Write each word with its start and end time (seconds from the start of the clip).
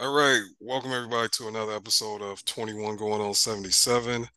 All 0.00 0.14
right, 0.14 0.42
welcome 0.60 0.92
everybody 0.92 1.28
to 1.30 1.48
another 1.48 1.72
episode 1.72 2.22
of 2.22 2.44
21 2.44 2.96
going 2.98 3.20
on 3.20 3.34
77. 3.34 4.28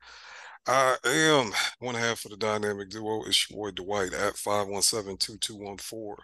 I 0.66 0.98
am 1.06 1.52
one 1.78 1.94
half 1.94 2.26
of 2.26 2.32
the 2.32 2.38
dynamic 2.38 2.90
duo. 2.90 3.24
It's 3.26 3.48
your 3.48 3.60
boy 3.60 3.70
Dwight 3.70 4.12
at 4.12 4.34
517-2214. 4.34 6.16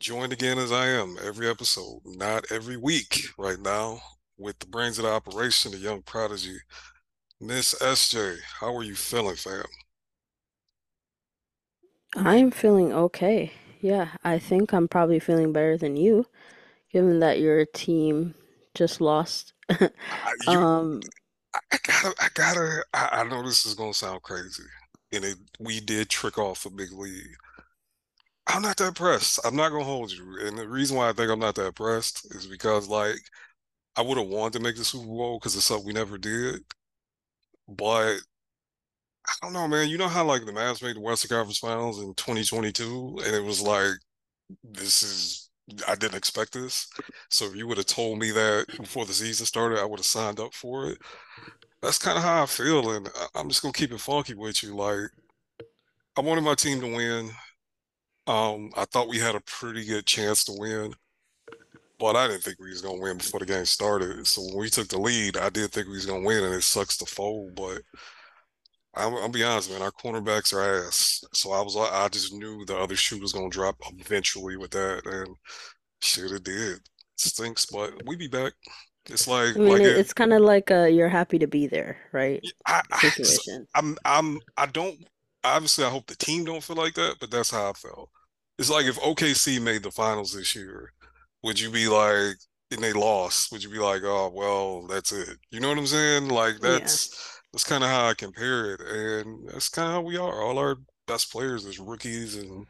Joined 0.00 0.32
again 0.32 0.58
as 0.58 0.72
I 0.72 0.88
am 0.88 1.16
every 1.24 1.48
episode, 1.48 2.00
not 2.04 2.50
every 2.50 2.76
week 2.76 3.26
right 3.38 3.60
now, 3.60 4.00
with 4.38 4.58
the 4.58 4.66
brains 4.66 4.98
of 4.98 5.04
the 5.04 5.12
operation, 5.12 5.70
the 5.70 5.78
young 5.78 6.02
prodigy, 6.02 6.58
Miss 7.40 7.74
SJ. 7.74 8.38
How 8.58 8.76
are 8.76 8.82
you 8.82 8.96
feeling, 8.96 9.36
fam? 9.36 9.62
I'm 12.16 12.50
feeling 12.50 12.92
okay. 12.92 13.52
Yeah, 13.80 14.08
I 14.24 14.40
think 14.40 14.72
I'm 14.74 14.88
probably 14.88 15.20
feeling 15.20 15.52
better 15.52 15.76
than 15.76 15.96
you, 15.96 16.26
given 16.92 17.20
that 17.20 17.38
your 17.38 17.64
team 17.64 18.34
just 18.78 19.00
lost. 19.00 19.52
I, 19.70 19.90
you, 20.46 20.58
Um, 20.58 21.00
I 21.54 21.78
gotta, 21.82 22.14
I 22.20 22.28
gotta. 22.34 22.84
I, 22.94 23.08
I 23.12 23.24
know 23.24 23.42
this 23.42 23.66
is 23.66 23.74
gonna 23.74 23.94
sound 23.94 24.22
crazy, 24.22 24.64
and 25.12 25.24
it, 25.24 25.38
we 25.58 25.80
did 25.80 26.08
trick 26.08 26.38
off 26.38 26.66
a 26.66 26.70
big 26.70 26.92
lead. 26.92 27.26
I'm 28.46 28.62
not 28.62 28.76
that 28.78 28.94
pressed. 28.96 29.40
I'm 29.44 29.56
not 29.56 29.70
gonna 29.70 29.84
hold 29.84 30.10
you. 30.12 30.38
And 30.42 30.58
the 30.58 30.68
reason 30.68 30.96
why 30.96 31.08
I 31.08 31.12
think 31.12 31.30
I'm 31.30 31.38
not 31.38 31.54
that 31.56 31.74
pressed 31.74 32.34
is 32.34 32.46
because 32.46 32.88
like 32.88 33.18
I 33.96 34.02
would 34.02 34.18
have 34.18 34.28
wanted 34.28 34.54
to 34.54 34.60
make 34.64 34.76
the 34.76 34.84
Super 34.84 35.06
Bowl 35.06 35.38
because 35.38 35.56
it's 35.56 35.66
something 35.66 35.86
we 35.86 35.92
never 35.94 36.18
did. 36.18 36.62
But 37.68 38.20
I 39.26 39.32
don't 39.42 39.52
know, 39.52 39.68
man. 39.68 39.88
You 39.88 39.98
know 39.98 40.08
how 40.08 40.24
like 40.24 40.44
the 40.46 40.52
Mavs 40.52 40.82
made 40.82 40.96
the 40.96 41.00
Western 41.00 41.36
Conference 41.36 41.58
Finals 41.58 42.00
in 42.00 42.14
2022, 42.14 43.20
and 43.24 43.34
it 43.34 43.44
was 43.44 43.60
like 43.60 43.92
this 44.64 45.02
is 45.02 45.47
I 45.86 45.94
didn't 45.94 46.16
expect 46.16 46.52
this. 46.54 46.88
So 47.28 47.46
if 47.46 47.56
you 47.56 47.66
would 47.68 47.78
have 47.78 47.86
told 47.86 48.18
me 48.18 48.30
that 48.32 48.66
before 48.78 49.04
the 49.06 49.12
season 49.12 49.46
started, 49.46 49.78
I 49.80 49.84
would 49.84 49.98
have 49.98 50.06
signed 50.06 50.40
up 50.40 50.54
for 50.54 50.90
it. 50.90 50.98
That's 51.82 51.98
kind 51.98 52.18
of 52.18 52.24
how 52.24 52.42
I 52.44 52.46
feel, 52.46 52.90
and 52.92 53.08
I- 53.34 53.40
am 53.40 53.48
just 53.48 53.62
gonna 53.62 53.72
keep 53.72 53.92
it 53.92 54.00
funky 54.00 54.34
with 54.34 54.62
you. 54.62 54.76
Like 54.76 55.10
I 56.16 56.20
wanted 56.20 56.42
my 56.42 56.54
team 56.54 56.80
to 56.80 56.86
win. 56.94 57.30
Um, 58.26 58.70
I 58.76 58.84
thought 58.86 59.08
we 59.08 59.18
had 59.18 59.34
a 59.34 59.40
pretty 59.40 59.84
good 59.84 60.06
chance 60.06 60.44
to 60.44 60.52
win. 60.52 60.94
But 61.98 62.16
I 62.16 62.28
didn't 62.28 62.42
think 62.42 62.60
we 62.60 62.70
was 62.70 62.82
gonna 62.82 63.00
win 63.00 63.18
before 63.18 63.40
the 63.40 63.46
game 63.46 63.64
started. 63.64 64.26
So 64.26 64.42
when 64.42 64.56
we 64.58 64.70
took 64.70 64.88
the 64.88 64.98
lead, 64.98 65.36
I 65.36 65.50
did 65.50 65.72
think 65.72 65.88
we 65.88 65.94
was 65.94 66.06
gonna 66.06 66.24
win, 66.24 66.44
and 66.44 66.54
it 66.54 66.62
sucks 66.62 66.96
to 66.98 67.06
fold. 67.06 67.54
But 67.56 67.82
I'm, 68.94 69.14
I'll 69.14 69.28
be 69.28 69.44
honest, 69.44 69.70
man, 69.70 69.82
our 69.82 69.92
cornerbacks 69.92 70.52
are 70.52 70.86
ass. 70.86 71.22
So 71.32 71.52
I 71.52 71.60
was, 71.60 71.76
I 71.76 72.08
just 72.08 72.32
knew 72.32 72.64
the 72.64 72.76
other 72.76 72.96
shoe 72.96 73.20
was 73.20 73.32
gonna 73.32 73.48
drop 73.48 73.76
eventually 73.98 74.56
with 74.56 74.70
that, 74.72 75.06
and 75.06 75.36
shit, 76.02 76.32
it 76.32 76.44
did. 76.44 76.78
Stinks, 77.16 77.66
but 77.66 77.92
we 78.06 78.16
be 78.16 78.28
back. 78.28 78.52
It's 79.06 79.26
like, 79.26 79.56
I 79.56 79.58
mean, 79.58 79.68
like 79.68 79.80
it, 79.80 79.86
it. 79.86 79.98
it's 79.98 80.12
kind 80.12 80.32
of 80.32 80.42
like 80.42 80.70
a 80.70 80.90
you're 80.90 81.08
happy 81.08 81.38
to 81.38 81.46
be 81.46 81.66
there, 81.66 81.98
right? 82.12 82.42
I, 82.66 82.82
I, 82.92 82.98
Situation. 82.98 83.66
I'm, 83.74 83.96
I'm, 84.04 84.38
I 84.56 84.66
don't. 84.66 84.96
Obviously, 85.44 85.84
I 85.84 85.90
hope 85.90 86.06
the 86.06 86.16
team 86.16 86.44
don't 86.44 86.62
feel 86.62 86.76
like 86.76 86.94
that, 86.94 87.16
but 87.20 87.30
that's 87.30 87.50
how 87.50 87.70
I 87.70 87.72
felt. 87.72 88.10
It's 88.58 88.70
like 88.70 88.86
if 88.86 88.98
OKC 88.98 89.60
made 89.62 89.82
the 89.82 89.90
finals 89.90 90.32
this 90.32 90.54
year 90.54 90.92
would 91.42 91.60
you 91.60 91.70
be 91.70 91.88
like, 91.88 92.36
and 92.70 92.82
they 92.82 92.92
lost, 92.92 93.50
would 93.52 93.62
you 93.62 93.70
be 93.70 93.78
like, 93.78 94.02
oh 94.04 94.30
well, 94.34 94.86
that's 94.86 95.12
it? 95.12 95.38
You 95.50 95.60
know 95.60 95.68
what 95.68 95.78
I'm 95.78 95.86
saying? 95.86 96.28
Like 96.28 96.56
Yeah. 96.62 97.37
That's 97.52 97.64
kind 97.64 97.82
of 97.84 97.90
how 97.90 98.06
I 98.08 98.14
compare 98.14 98.74
it, 98.74 98.80
and 98.80 99.48
that's 99.48 99.68
kind 99.68 99.88
of 99.88 99.94
how 99.94 100.00
we 100.02 100.16
are. 100.16 100.42
All 100.42 100.58
our 100.58 100.76
best 101.06 101.32
players 101.32 101.64
is 101.64 101.78
rookies 101.78 102.36
and 102.36 102.66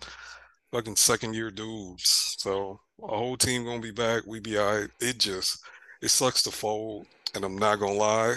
fucking 0.72 0.96
second 0.96 1.34
year 1.34 1.50
dudes. 1.50 2.36
So 2.38 2.80
a 3.02 3.06
whole 3.08 3.36
team 3.36 3.64
gonna 3.64 3.80
be 3.80 3.90
back. 3.90 4.24
We 4.26 4.40
be 4.40 4.58
all 4.58 4.78
right. 4.80 4.90
It 5.00 5.18
just 5.18 5.58
it 6.02 6.08
sucks 6.08 6.42
to 6.44 6.50
fold, 6.50 7.06
and 7.34 7.44
I'm 7.44 7.58
not 7.58 7.80
gonna 7.80 7.92
lie. 7.94 8.34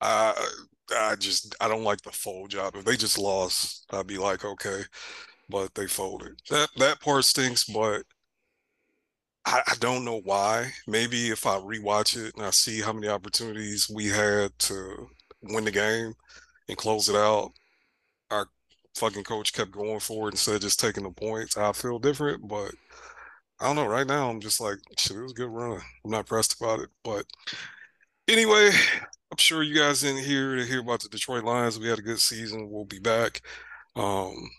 I 0.00 0.34
I 0.96 1.16
just 1.16 1.54
I 1.60 1.68
don't 1.68 1.84
like 1.84 2.02
the 2.02 2.12
fold 2.12 2.50
job. 2.50 2.76
If 2.76 2.84
they 2.84 2.96
just 2.96 3.18
lost, 3.18 3.86
I'd 3.92 4.06
be 4.06 4.18
like, 4.18 4.44
okay, 4.44 4.82
but 5.48 5.74
they 5.74 5.86
folded. 5.86 6.40
That 6.50 6.68
that 6.78 7.00
part 7.00 7.24
stinks, 7.24 7.64
but 7.64 8.02
I, 9.44 9.62
I 9.66 9.74
don't 9.80 10.04
know 10.04 10.20
why. 10.24 10.72
Maybe 10.86 11.30
if 11.30 11.46
I 11.46 11.56
rewatch 11.58 12.16
it 12.16 12.34
and 12.36 12.44
I 12.44 12.50
see 12.50 12.80
how 12.80 12.92
many 12.92 13.08
opportunities 13.08 13.88
we 13.88 14.06
had 14.08 14.56
to 14.60 15.08
win 15.42 15.64
the 15.64 15.70
game 15.70 16.14
and 16.68 16.76
close 16.76 17.08
it 17.08 17.16
out, 17.16 17.52
our 18.30 18.48
fucking 18.96 19.24
coach 19.24 19.52
kept 19.52 19.70
going 19.70 20.00
for 20.00 20.28
it 20.28 20.34
instead 20.34 20.56
of 20.56 20.62
just 20.62 20.80
taking 20.80 21.04
the 21.04 21.10
points. 21.10 21.56
I 21.56 21.72
feel 21.72 21.98
different, 21.98 22.48
but 22.48 22.72
I 23.60 23.66
don't 23.66 23.76
know. 23.76 23.86
Right 23.86 24.06
now, 24.06 24.30
I'm 24.30 24.40
just 24.40 24.60
like, 24.60 24.78
shit, 24.96 25.16
it 25.16 25.22
was 25.22 25.32
a 25.32 25.36
good 25.36 25.50
run. 25.50 25.80
I'm 26.04 26.10
not 26.10 26.26
pressed 26.26 26.60
about 26.60 26.80
it. 26.80 26.90
But 27.02 27.24
anyway, 28.28 28.70
I'm 29.30 29.38
sure 29.38 29.62
you 29.62 29.74
guys 29.74 30.00
didn't 30.00 30.24
hear 30.24 30.56
to 30.56 30.64
hear 30.64 30.80
about 30.80 31.02
the 31.02 31.08
Detroit 31.08 31.44
Lions. 31.44 31.78
We 31.78 31.88
had 31.88 31.98
a 31.98 32.02
good 32.02 32.20
season. 32.20 32.70
We'll 32.70 32.84
be 32.84 33.00
back. 33.00 33.40
Um, 33.96 34.50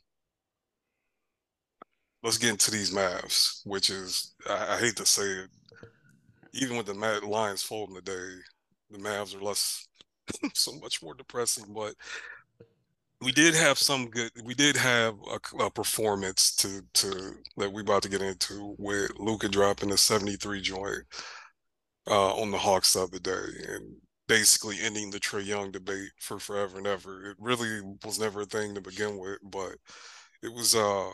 let's 2.24 2.38
get 2.38 2.52
into 2.52 2.72
these 2.72 2.94
Mavs, 2.94 3.62
which 3.66 3.90
is 3.90 4.36
I, 4.50 4.76
I 4.76 4.78
hate 4.78 4.96
to 4.98 5.06
say 5.06 5.24
it, 5.24 5.50
even 6.54 6.78
with 6.78 6.88
the 6.88 6.94
Mad 6.94 7.24
Lions 7.24 7.64
folding 7.64 7.96
today, 7.96 8.36
the 8.90 8.98
Mavs 8.98 9.36
are 9.36 9.44
less 9.44 9.88
so 10.54 10.74
much 10.80 11.02
more 11.02 11.14
depressing. 11.14 11.66
But 11.74 11.96
we 13.22 13.32
did 13.32 13.54
have 13.54 13.78
some 13.78 14.10
good. 14.10 14.32
We 14.46 14.54
did 14.54 14.78
have 14.78 15.16
a, 15.32 15.64
a 15.66 15.70
performance 15.72 16.56
to 16.58 16.82
to 16.96 17.34
that 17.58 17.72
we 17.72 17.82
about 17.82 18.04
to 18.04 18.10
get 18.10 18.22
into 18.22 18.76
with 18.78 19.12
Luka 19.20 19.50
dropping 19.50 19.92
a 19.92 19.98
seventy 19.98 20.38
three 20.38 20.62
joint 20.62 21.04
uh, 22.08 22.34
on 22.36 22.52
the 22.52 22.58
Hawks 22.58 22.94
the 22.94 23.04
other 23.04 23.20
day 23.20 23.48
and 23.68 23.96
basically 24.28 24.78
ending 24.82 25.10
the 25.10 25.20
Trae 25.20 25.46
Young 25.46 25.72
debate 25.72 26.12
for 26.20 26.40
forever 26.40 26.78
and 26.78 26.88
ever. 26.88 27.32
It 27.32 27.38
really 27.40 27.82
was 28.06 28.20
never 28.20 28.42
a 28.42 28.46
thing 28.46 28.76
to 28.76 28.82
begin 28.82 29.18
with, 29.18 29.40
but 29.44 29.74
it 30.44 30.54
was 30.54 30.76
uh 30.76 31.12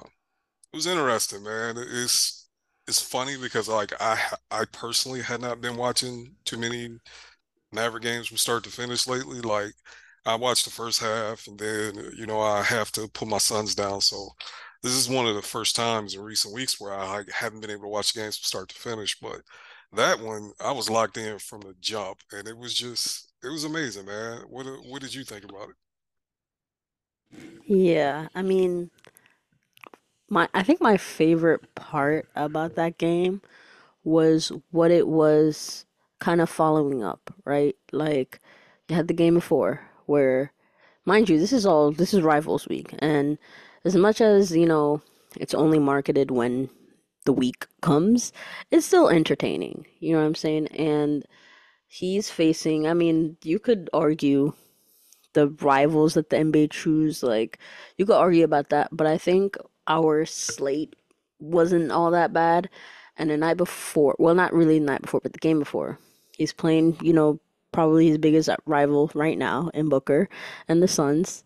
it 0.73 0.75
was 0.75 0.87
interesting, 0.87 1.43
man. 1.43 1.77
It's 1.77 2.49
it's 2.87 3.01
funny 3.01 3.37
because 3.37 3.67
like 3.69 3.93
I 4.01 4.19
I 4.51 4.65
personally 4.73 5.21
had 5.21 5.41
not 5.41 5.61
been 5.61 5.77
watching 5.77 6.35
too 6.45 6.57
many 6.57 6.89
Maverick 7.71 8.03
games 8.03 8.27
from 8.27 8.37
start 8.37 8.63
to 8.65 8.69
finish 8.71 9.07
lately. 9.07 9.41
Like 9.41 9.73
I 10.25 10.35
watched 10.35 10.65
the 10.65 10.71
first 10.71 11.01
half 11.01 11.47
and 11.47 11.59
then 11.59 12.11
you 12.17 12.25
know 12.25 12.39
I 12.41 12.63
have 12.63 12.91
to 12.93 13.07
put 13.09 13.27
my 13.27 13.37
sons 13.39 13.75
down. 13.75 14.01
So 14.01 14.29
this 14.83 14.93
is 14.93 15.09
one 15.09 15.27
of 15.27 15.35
the 15.35 15.41
first 15.41 15.75
times 15.75 16.15
in 16.15 16.21
recent 16.21 16.53
weeks 16.53 16.79
where 16.79 16.93
I 16.93 17.23
haven't 17.33 17.61
been 17.61 17.71
able 17.71 17.83
to 17.83 17.89
watch 17.89 18.13
games 18.15 18.37
from 18.37 18.45
start 18.45 18.69
to 18.69 18.75
finish. 18.75 19.17
But 19.19 19.41
that 19.93 20.19
one 20.19 20.51
I 20.59 20.71
was 20.71 20.89
locked 20.89 21.17
in 21.17 21.39
from 21.39 21.61
the 21.61 21.75
jump, 21.79 22.19
and 22.31 22.47
it 22.47 22.57
was 22.57 22.73
just 22.73 23.31
it 23.43 23.49
was 23.49 23.63
amazing, 23.63 24.05
man. 24.05 24.41
What 24.49 24.65
what 24.85 25.01
did 25.01 25.13
you 25.13 25.23
think 25.23 25.43
about 25.45 25.69
it? 25.69 25.75
Yeah. 27.67 28.27
I 28.35 28.41
mean, 28.41 28.89
my 30.29 30.47
I 30.53 30.63
think 30.63 30.81
my 30.81 30.97
favorite 30.97 31.73
part 31.75 32.27
about 32.35 32.75
that 32.75 32.97
game 32.97 33.41
was 34.03 34.51
what 34.71 34.91
it 34.91 35.07
was 35.07 35.84
kind 36.25 36.41
of 36.41 36.49
following 36.49 37.03
up, 37.03 37.31
right? 37.45 37.75
Like 37.91 38.39
you 38.89 38.95
had 38.95 39.07
the 39.07 39.13
game 39.13 39.35
before 39.35 39.81
where 40.07 40.51
mind 41.05 41.29
you, 41.29 41.37
this 41.39 41.53
is 41.53 41.67
all 41.67 41.91
this 41.91 42.15
is 42.15 42.23
rivals 42.23 42.67
week 42.67 42.95
and 42.97 43.37
as 43.83 43.95
much 43.95 44.21
as, 44.21 44.51
you 44.51 44.65
know, 44.65 45.03
it's 45.39 45.53
only 45.53 45.77
marketed 45.77 46.31
when 46.31 46.71
the 47.25 47.33
week 47.33 47.67
comes, 47.81 48.33
it's 48.71 48.87
still 48.87 49.07
entertaining. 49.07 49.85
You 49.99 50.13
know 50.13 50.21
what 50.21 50.25
I'm 50.25 50.33
saying? 50.33 50.69
And 50.69 51.23
he's 51.85 52.31
facing, 52.31 52.87
I 52.87 52.95
mean, 52.95 53.37
you 53.43 53.59
could 53.59 53.87
argue 53.93 54.53
the 55.33 55.49
rivals 55.61 56.15
that 56.15 56.31
the 56.31 56.37
NBA 56.37 56.71
choose, 56.71 57.21
like 57.21 57.59
you 57.97 58.05
could 58.07 58.17
argue 58.17 58.43
about 58.43 58.69
that, 58.69 58.89
but 58.91 59.05
I 59.05 59.19
think 59.19 59.57
our 59.85 60.25
slate 60.25 60.95
wasn't 61.37 61.91
all 61.91 62.09
that 62.09 62.33
bad. 62.33 62.67
And 63.15 63.29
the 63.29 63.37
night 63.37 63.57
before, 63.57 64.15
well, 64.17 64.33
not 64.33 64.53
really 64.53 64.79
the 64.79 64.85
night 64.85 65.03
before, 65.03 65.19
but 65.21 65.33
the 65.33 65.39
game 65.39 65.59
before, 65.59 65.99
he's 66.37 66.53
playing, 66.53 66.97
you 67.01 67.13
know, 67.13 67.39
probably 67.71 68.07
his 68.07 68.17
biggest 68.17 68.49
rival 68.65 69.11
right 69.13 69.37
now 69.37 69.69
in 69.73 69.89
Booker 69.89 70.29
and 70.67 70.81
the 70.81 70.87
Suns. 70.87 71.43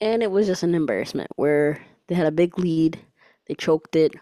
And 0.00 0.22
it 0.22 0.30
was 0.30 0.46
just 0.46 0.62
an 0.62 0.74
embarrassment 0.74 1.30
where 1.36 1.80
they 2.08 2.14
had 2.14 2.26
a 2.26 2.32
big 2.32 2.58
lead, 2.58 2.98
they 3.46 3.54
choked 3.54 3.96
it. 3.96 4.14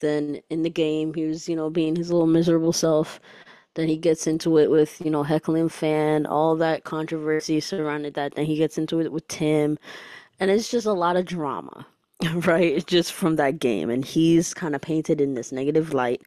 Then 0.00 0.40
in 0.50 0.62
the 0.62 0.70
game, 0.70 1.14
he 1.14 1.24
was, 1.26 1.48
you 1.48 1.56
know, 1.56 1.70
being 1.70 1.96
his 1.96 2.10
little 2.10 2.26
miserable 2.26 2.72
self. 2.72 3.20
Then 3.74 3.88
he 3.88 3.96
gets 3.96 4.26
into 4.26 4.58
it 4.58 4.70
with, 4.70 5.00
you 5.02 5.10
know, 5.10 5.22
heckling 5.22 5.68
fan, 5.68 6.26
all 6.26 6.56
that 6.56 6.84
controversy 6.84 7.60
surrounded 7.60 8.14
that. 8.14 8.34
Then 8.34 8.46
he 8.46 8.56
gets 8.56 8.78
into 8.78 9.00
it 9.00 9.12
with 9.12 9.28
Tim, 9.28 9.78
and 10.40 10.50
it's 10.50 10.70
just 10.70 10.86
a 10.86 10.92
lot 10.92 11.16
of 11.16 11.26
drama, 11.26 11.86
right? 12.34 12.86
Just 12.86 13.12
from 13.12 13.36
that 13.36 13.58
game, 13.58 13.90
and 13.90 14.04
he's 14.04 14.54
kind 14.54 14.74
of 14.74 14.80
painted 14.82 15.20
in 15.20 15.34
this 15.34 15.52
negative 15.52 15.94
light. 15.94 16.22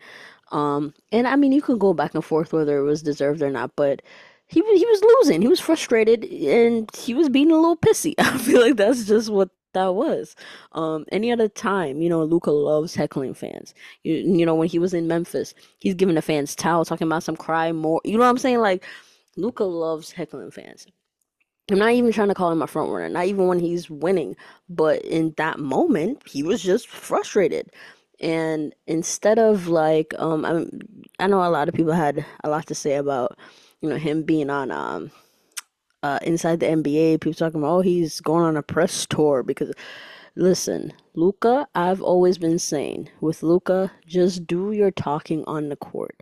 Um, 0.51 0.93
and 1.11 1.27
I 1.27 1.35
mean, 1.35 1.51
you 1.51 1.61
could 1.61 1.79
go 1.79 1.93
back 1.93 2.15
and 2.15 2.25
forth 2.25 2.53
whether 2.53 2.77
it 2.79 2.83
was 2.83 3.03
deserved 3.03 3.41
or 3.41 3.51
not, 3.51 3.75
but 3.75 4.01
he 4.47 4.61
he 4.61 4.85
was 4.85 5.01
losing, 5.03 5.41
he 5.41 5.47
was 5.47 5.59
frustrated, 5.59 6.25
and 6.25 6.89
he 6.95 7.13
was 7.13 7.29
being 7.29 7.51
a 7.51 7.55
little 7.55 7.77
pissy. 7.77 8.15
I 8.19 8.37
feel 8.37 8.61
like 8.61 8.77
that's 8.77 9.05
just 9.05 9.29
what 9.29 9.49
that 9.73 9.93
was. 9.93 10.35
Um, 10.71 11.05
any 11.11 11.31
other 11.31 11.47
time, 11.47 12.01
you 12.01 12.09
know, 12.09 12.23
Luka 12.23 12.51
loves 12.51 12.95
heckling 12.95 13.33
fans. 13.35 13.73
You, 14.03 14.15
you 14.15 14.45
know, 14.45 14.55
when 14.55 14.67
he 14.67 14.79
was 14.79 14.93
in 14.93 15.07
Memphis, 15.07 15.53
he's 15.79 15.93
giving 15.93 16.15
the 16.15 16.21
fans 16.21 16.55
towels, 16.55 16.89
talking 16.89 17.07
about 17.07 17.23
some 17.23 17.37
cry 17.37 17.71
more. 17.71 18.01
You 18.03 18.13
know 18.13 18.19
what 18.23 18.29
I'm 18.29 18.37
saying? 18.39 18.59
Like, 18.59 18.83
Luka 19.37 19.63
loves 19.63 20.11
heckling 20.11 20.51
fans. 20.51 20.87
I'm 21.71 21.77
not 21.77 21.91
even 21.91 22.11
trying 22.11 22.29
to 22.29 22.33
call 22.33 22.51
him 22.51 22.63
a 22.63 22.67
front 22.67 22.89
runner, 22.91 23.09
not 23.09 23.25
even 23.25 23.45
when 23.45 23.59
he's 23.59 23.89
winning, 23.91 24.35
but 24.69 25.03
in 25.05 25.33
that 25.37 25.59
moment, 25.59 26.27
he 26.27 26.41
was 26.41 26.63
just 26.63 26.87
frustrated. 26.87 27.71
And 28.19 28.73
instead 28.87 29.39
of 29.39 29.67
like, 29.67 30.13
um, 30.17 30.45
I, 30.45 30.65
I 31.23 31.27
know 31.27 31.43
a 31.43 31.49
lot 31.49 31.69
of 31.69 31.75
people 31.75 31.93
had 31.93 32.25
a 32.43 32.49
lot 32.49 32.67
to 32.67 32.75
say 32.75 32.95
about, 32.95 33.37
you 33.81 33.89
know, 33.89 33.97
him 33.97 34.23
being 34.23 34.49
on 34.49 34.71
um 34.71 35.11
uh, 36.03 36.19
inside 36.21 36.59
the 36.59 36.65
NBA, 36.65 37.21
people 37.21 37.33
talking 37.33 37.59
about, 37.59 37.77
oh, 37.77 37.81
he's 37.81 38.21
going 38.21 38.43
on 38.43 38.57
a 38.57 38.63
press 38.63 39.05
tour 39.05 39.43
because, 39.43 39.73
listen, 40.35 40.93
Luka, 41.13 41.67
I've 41.75 42.01
always 42.01 42.37
been 42.37 42.59
saying, 42.59 43.09
with 43.21 43.43
Luka, 43.43 43.91
just 44.07 44.47
do 44.47 44.71
your 44.71 44.91
talking 44.91 45.43
on 45.45 45.69
the 45.69 45.75
court. 45.75 46.15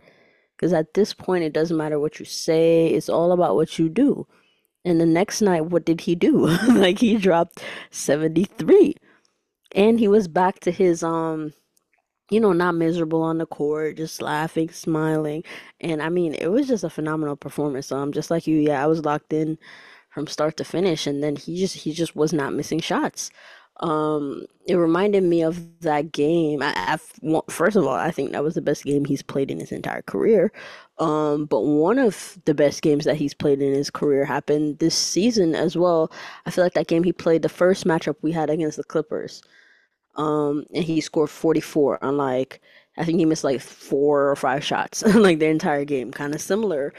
Because 0.56 0.72
at 0.72 0.94
this 0.94 1.14
point, 1.14 1.44
it 1.44 1.52
doesn't 1.52 1.76
matter 1.76 2.00
what 2.00 2.18
you 2.18 2.24
say, 2.24 2.88
it's 2.88 3.08
all 3.08 3.30
about 3.30 3.54
what 3.54 3.78
you 3.78 3.88
do. 3.88 4.26
And 4.84 5.00
the 5.00 5.06
next 5.06 5.40
night, 5.40 5.66
what 5.66 5.84
did 5.84 6.00
he 6.02 6.14
do? 6.14 6.46
like, 6.68 6.98
he 6.98 7.16
dropped 7.16 7.62
73. 7.90 8.96
And 9.74 10.00
he 10.00 10.08
was 10.08 10.26
back 10.26 10.58
to 10.60 10.72
his, 10.72 11.02
um, 11.04 11.52
you 12.30 12.40
know, 12.40 12.52
not 12.52 12.74
miserable 12.74 13.22
on 13.22 13.38
the 13.38 13.46
court, 13.46 13.96
just 13.96 14.20
laughing, 14.22 14.70
smiling. 14.70 15.44
And 15.80 16.02
I 16.02 16.08
mean, 16.10 16.34
it 16.34 16.48
was 16.48 16.68
just 16.68 16.84
a 16.84 16.90
phenomenal 16.90 17.36
performance. 17.36 17.90
Um, 17.92 18.12
just 18.12 18.30
like 18.30 18.46
you, 18.46 18.56
yeah, 18.58 18.82
I 18.82 18.86
was 18.86 19.04
locked 19.04 19.32
in 19.32 19.58
from 20.10 20.26
start 20.26 20.56
to 20.58 20.64
finish, 20.64 21.06
and 21.06 21.22
then 21.22 21.36
he 21.36 21.58
just 21.58 21.76
he 21.76 21.92
just 21.92 22.16
was 22.16 22.32
not 22.32 22.52
missing 22.54 22.80
shots. 22.80 23.30
Um, 23.80 24.44
it 24.66 24.74
reminded 24.74 25.22
me 25.22 25.42
of 25.42 25.80
that 25.82 26.10
game. 26.12 26.62
I, 26.62 26.74
I, 26.76 27.40
first 27.48 27.76
of 27.76 27.86
all, 27.86 27.94
I 27.94 28.10
think 28.10 28.32
that 28.32 28.42
was 28.42 28.54
the 28.54 28.60
best 28.62 28.82
game 28.84 29.04
he's 29.04 29.22
played 29.22 29.50
in 29.52 29.60
his 29.60 29.70
entire 29.70 30.02
career. 30.02 30.50
Um, 30.98 31.44
but 31.46 31.60
one 31.60 31.98
of 31.98 32.38
the 32.44 32.54
best 32.54 32.82
games 32.82 33.04
that 33.04 33.16
he's 33.16 33.34
played 33.34 33.62
in 33.62 33.72
his 33.72 33.88
career 33.90 34.24
happened 34.24 34.80
this 34.80 34.96
season 34.96 35.54
as 35.54 35.76
well. 35.76 36.10
I 36.44 36.50
feel 36.50 36.64
like 36.64 36.74
that 36.74 36.88
game 36.88 37.04
he 37.04 37.12
played 37.12 37.42
the 37.42 37.48
first 37.48 37.84
matchup 37.86 38.16
we 38.20 38.32
had 38.32 38.50
against 38.50 38.76
the 38.78 38.84
Clippers. 38.84 39.42
Um, 40.18 40.66
and 40.74 40.84
he 40.84 41.00
scored 41.02 41.30
44 41.30 42.04
on 42.04 42.18
like 42.18 42.62
I 42.98 43.04
think 43.06 43.18
he 43.20 43.26
missed 43.26 43.44
like 43.44 43.62
four 43.62 44.30
or 44.30 44.36
five 44.36 44.64
shots 44.64 45.04
like 45.16 45.40
the 45.40 45.46
entire 45.48 45.86
game, 45.86 46.12
kind 46.12 46.34
of 46.34 46.42
similar. 46.42 46.94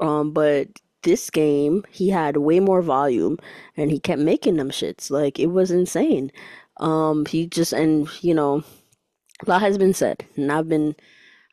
Um, 0.00 0.32
but 0.32 0.68
this 1.02 1.30
game 1.30 1.84
he 1.90 2.10
had 2.10 2.38
way 2.38 2.60
more 2.60 2.82
volume 2.82 3.38
and 3.76 3.90
he 3.92 4.00
kept 4.00 4.22
making 4.22 4.56
them 4.58 4.70
shits. 4.70 5.10
Like 5.10 5.40
it 5.40 5.48
was 5.48 5.72
insane. 5.72 6.32
Um, 6.78 7.26
he 7.26 7.46
just 7.48 7.72
and 7.74 8.08
you 8.24 8.34
know, 8.34 8.64
a 9.46 9.50
lot 9.50 9.62
has 9.62 9.78
been 9.78 9.94
said, 9.94 10.24
and 10.36 10.52
I've 10.52 10.68
been 10.68 10.96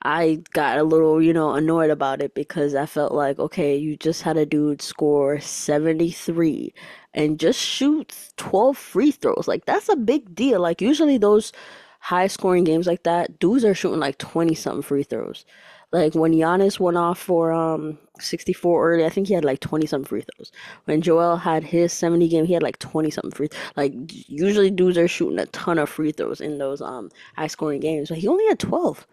I 0.03 0.43
got 0.53 0.77
a 0.77 0.83
little, 0.83 1.21
you 1.21 1.33
know, 1.33 1.53
annoyed 1.53 1.89
about 1.89 2.21
it 2.21 2.33
because 2.35 2.75
I 2.75 2.85
felt 2.85 3.13
like, 3.13 3.39
okay, 3.39 3.75
you 3.75 3.97
just 3.97 4.21
had 4.21 4.37
a 4.37 4.45
dude 4.45 4.81
score 4.81 5.39
73 5.39 6.73
and 7.13 7.39
just 7.39 7.59
shoot 7.59 8.15
12 8.37 8.77
free 8.77 9.11
throws. 9.11 9.47
Like, 9.47 9.65
that's 9.65 9.89
a 9.89 9.95
big 9.95 10.35
deal. 10.35 10.61
Like, 10.61 10.81
usually 10.81 11.17
those 11.17 11.51
high 11.99 12.27
scoring 12.27 12.63
games 12.63 12.85
like 12.87 13.03
that, 13.03 13.39
dudes 13.39 13.65
are 13.65 13.73
shooting 13.73 13.99
like 13.99 14.17
20 14.19 14.53
something 14.55 14.83
free 14.83 15.03
throws. 15.03 15.45
Like, 15.91 16.13
when 16.15 16.33
Giannis 16.33 16.79
went 16.79 16.97
off 16.97 17.17
for 17.19 17.51
um 17.51 17.97
64 18.19 18.91
early, 18.93 19.05
I 19.05 19.09
think 19.09 19.27
he 19.27 19.33
had 19.33 19.45
like 19.45 19.59
20 19.61 19.87
something 19.87 20.07
free 20.07 20.21
throws. 20.21 20.51
When 20.85 21.01
Joel 21.01 21.37
had 21.37 21.63
his 21.63 21.91
70 21.93 22.27
game, 22.27 22.45
he 22.45 22.53
had 22.53 22.63
like 22.63 22.77
20 22.79 23.09
something 23.09 23.31
free. 23.31 23.49
Like, 23.75 23.93
usually 24.29 24.69
dudes 24.69 24.97
are 24.97 25.07
shooting 25.07 25.39
a 25.39 25.45
ton 25.47 25.79
of 25.79 25.89
free 25.89 26.11
throws 26.11 26.39
in 26.41 26.57
those 26.59 26.81
um 26.81 27.09
high 27.35 27.47
scoring 27.47 27.79
games, 27.79 28.09
but 28.09 28.19
he 28.19 28.27
only 28.27 28.45
had 28.47 28.59
12 28.59 29.07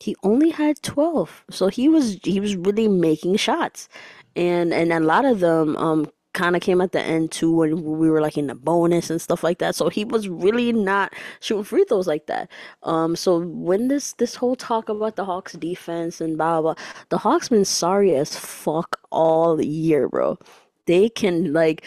he 0.00 0.16
only 0.22 0.50
had 0.50 0.82
12 0.82 1.44
so 1.50 1.68
he 1.68 1.88
was 1.88 2.18
he 2.24 2.40
was 2.40 2.56
really 2.56 2.88
making 2.88 3.36
shots. 3.36 3.88
And 4.36 4.72
and 4.74 4.92
a 4.92 5.00
lot 5.00 5.24
of 5.24 5.40
them 5.40 5.76
um 5.76 6.10
kind 6.32 6.56
of 6.56 6.62
came 6.62 6.80
at 6.80 6.90
the 6.90 7.00
end 7.00 7.30
too 7.30 7.52
when 7.54 7.80
we 7.84 8.10
were 8.10 8.20
like 8.20 8.36
in 8.36 8.48
the 8.48 8.56
bonus 8.56 9.08
and 9.08 9.22
stuff 9.22 9.44
like 9.44 9.58
that 9.58 9.76
so 9.76 9.88
he 9.88 10.04
was 10.04 10.28
really 10.28 10.72
not 10.72 11.12
shooting 11.40 11.62
free 11.64 11.84
throws 11.84 12.08
like 12.08 12.26
that. 12.26 12.50
Um 12.82 13.14
so 13.16 13.40
when 13.40 13.88
this 13.88 14.14
this 14.14 14.34
whole 14.34 14.56
talk 14.56 14.88
about 14.88 15.16
the 15.16 15.24
hawks 15.24 15.52
defense 15.54 16.20
and 16.20 16.36
blah 16.36 16.60
blah, 16.60 16.74
blah 16.74 16.82
the 17.10 17.18
hawks 17.18 17.48
been 17.48 17.64
sorry 17.64 18.14
as 18.16 18.36
fuck 18.36 19.00
all 19.10 19.60
year 19.62 20.08
bro. 20.08 20.38
They 20.86 21.08
can 21.08 21.52
like 21.52 21.84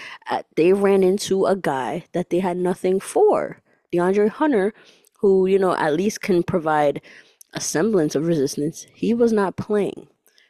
they 0.56 0.74
ran 0.74 1.04
into 1.04 1.46
a 1.46 1.56
guy 1.56 2.06
that 2.14 2.30
they 2.30 2.40
had 2.40 2.58
nothing 2.58 3.00
for 3.00 3.62
deandre 3.94 4.30
hunter 4.30 4.74
who 5.20 5.46
you 5.48 5.60
know 5.60 5.76
at 5.76 5.94
least 5.94 6.22
can 6.22 6.44
provide 6.44 7.02
a 7.54 7.62
semblance 7.62 8.16
of 8.16 8.28
resistance, 8.28 8.88
he 8.94 9.14
was 9.14 9.34
not 9.34 9.58
playing. 9.58 10.08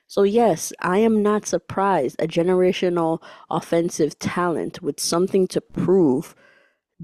So, 0.08 0.24
yes, 0.24 0.74
I 0.80 1.00
am 1.00 1.22
not 1.22 1.46
surprised 1.46 2.16
a 2.20 2.28
generational 2.28 3.22
offensive 3.50 4.18
talent 4.20 4.82
with 4.82 5.00
something 5.00 5.48
to 5.50 5.62
prove 5.62 6.36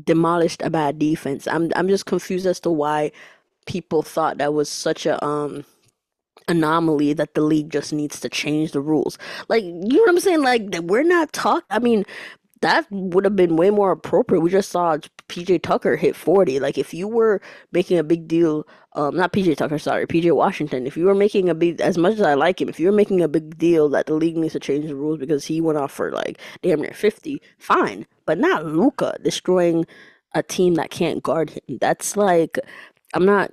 demolished 0.04 0.62
a 0.62 0.70
bad 0.70 1.00
defense. 1.00 1.48
I'm 1.48 1.72
I'm 1.76 1.88
just 1.88 2.06
confused 2.06 2.46
as 2.48 2.60
to 2.62 2.72
why 2.72 3.12
people 3.68 4.02
thought 4.04 4.38
that 4.40 4.54
was 4.54 4.70
such 4.70 5.06
a 5.06 5.24
um 5.26 5.66
anomaly 6.48 7.14
that 7.14 7.36
the 7.36 7.42
league 7.42 7.72
just 7.72 7.94
needs 7.94 8.20
to 8.20 8.30
change 8.30 8.72
the 8.72 8.82
rules. 8.82 9.18
Like, 9.50 9.64
you 9.64 9.72
know 9.74 10.00
what 10.00 10.10
I'm 10.10 10.20
saying? 10.20 10.42
Like, 10.44 10.64
we're 10.84 11.04
not 11.04 11.34
talking. 11.34 11.66
I 11.70 11.80
mean, 11.80 12.06
that 12.64 12.88
would 12.90 13.26
have 13.26 13.36
been 13.36 13.58
way 13.58 13.70
more 13.70 13.92
appropriate. 13.92 14.40
We 14.40 14.50
just 14.50 14.72
saw 14.72 14.98
PJ 15.28 15.62
Tucker 15.64 15.98
hit 15.98 16.16
40. 16.16 16.60
Like 16.62 16.78
if 16.78 16.94
you 16.94 17.10
were 17.10 17.42
making 17.74 18.00
a 18.00 18.04
big 18.04 18.26
deal, 18.28 18.66
um, 18.94 19.18
not 19.18 19.34
PJ 19.34 19.58
Tucker, 19.58 19.78
sorry, 19.78 20.08
PJ 20.08 20.34
Washington. 20.34 20.88
If 20.88 20.96
you 20.96 21.06
were 21.06 21.14
making 21.14 21.50
a 21.50 21.56
big, 21.56 21.82
as 21.82 21.98
much 21.98 22.14
as 22.14 22.22
I 22.22 22.36
like 22.36 22.62
him, 22.62 22.70
if 22.70 22.80
you 22.80 22.88
were 22.88 22.96
making 22.96 23.22
a 23.22 23.28
big 23.28 23.58
deal 23.58 23.90
that 23.90 24.06
the 24.06 24.14
league 24.14 24.38
needs 24.38 24.54
to 24.54 24.62
change 24.62 24.88
the 24.88 24.96
rules 24.96 25.20
because 25.20 25.46
he 25.46 25.60
went 25.60 25.78
off 25.78 25.92
for 25.92 26.12
like 26.12 26.40
damn 26.62 26.82
near 26.82 26.94
50, 26.94 27.42
fine. 27.58 28.08
But 28.26 28.40
not 28.40 28.66
Luka 28.66 29.18
destroying 29.22 29.86
a 30.34 30.42
team 30.42 30.76
that 30.76 30.90
can't 30.90 31.22
guard 31.22 31.50
him. 31.50 31.78
That's 31.82 32.16
like, 32.16 32.58
I'm 33.14 33.26
not 33.26 33.52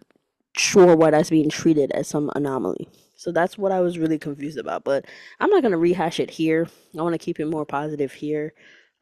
sure 0.56 0.95
why 0.95 1.11
that's 1.11 1.31
being 1.31 1.51
treated 1.51 1.91
as 1.93 2.06
some 2.06 2.31
anomaly. 2.37 2.89
So 3.17 3.33
that's 3.33 3.59
what 3.59 3.73
I 3.73 3.81
was 3.81 3.99
really 3.99 4.19
confused 4.19 4.56
about. 4.56 4.85
But 4.85 5.05
I'm 5.41 5.51
not 5.51 5.63
gonna 5.65 5.77
rehash 5.79 6.21
it 6.21 6.31
here. 6.31 6.69
I 6.97 7.03
want 7.03 7.15
to 7.15 7.19
keep 7.19 7.41
it 7.41 7.47
more 7.47 7.67
positive 7.67 8.13
here. 8.13 8.55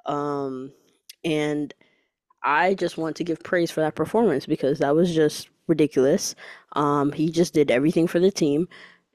Um, 0.07 0.73
and 1.25 1.75
I 2.43 2.75
just 2.75 2.99
want 2.99 3.17
to 3.17 3.25
give 3.25 3.43
praise 3.43 3.71
for 3.71 3.81
that 3.81 3.95
performance 3.95 4.47
because 4.47 4.79
that 4.79 4.95
was 4.95 5.15
just 5.15 5.49
ridiculous. 5.67 6.35
Um, 6.73 7.13
he 7.13 7.31
just 7.31 7.55
did 7.55 7.71
everything 7.71 8.07
for 8.07 8.19
the 8.19 8.31
team, 8.31 8.69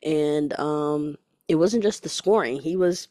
and 0.03 0.57
um, 0.59 1.17
it 1.47 1.55
wasn't 1.55 1.83
just 1.83 2.03
the 2.03 2.09
scoring. 2.09 2.59
He 2.59 2.75
was, 2.75 3.07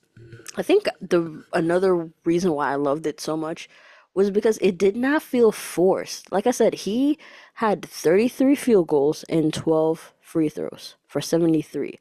I 0.57 0.63
think, 0.63 0.89
the 1.01 1.45
another 1.53 2.11
reason 2.25 2.53
why 2.53 2.71
I 2.71 2.77
loved 2.77 3.07
it 3.07 3.21
so 3.21 3.37
much 3.37 3.69
was 4.15 4.31
because 4.31 4.59
it 4.59 4.77
did 4.77 4.97
not 4.97 5.23
feel 5.23 5.53
forced. 5.53 6.31
Like 6.31 6.47
I 6.47 6.51
said, 6.51 6.75
he 6.75 7.19
had 7.55 7.85
33 7.85 8.55
field 8.55 8.89
goals 8.89 9.25
and 9.29 9.53
12 9.53 10.13
free 10.21 10.49
throws 10.49 10.97
for 11.07 11.21
73. 11.21 11.99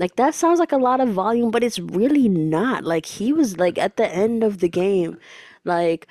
Like 0.00 0.16
that 0.16 0.34
sounds 0.34 0.58
like 0.58 0.72
a 0.72 0.78
lot 0.78 1.00
of 1.00 1.10
volume, 1.10 1.50
but 1.50 1.62
it's 1.62 1.78
really 1.78 2.26
not. 2.28 2.84
Like 2.84 3.04
he 3.04 3.34
was 3.34 3.58
like 3.58 3.78
at 3.78 3.98
the 3.98 4.08
end 4.08 4.42
of 4.42 4.60
the 4.60 4.68
game, 4.68 5.18
like 5.64 6.08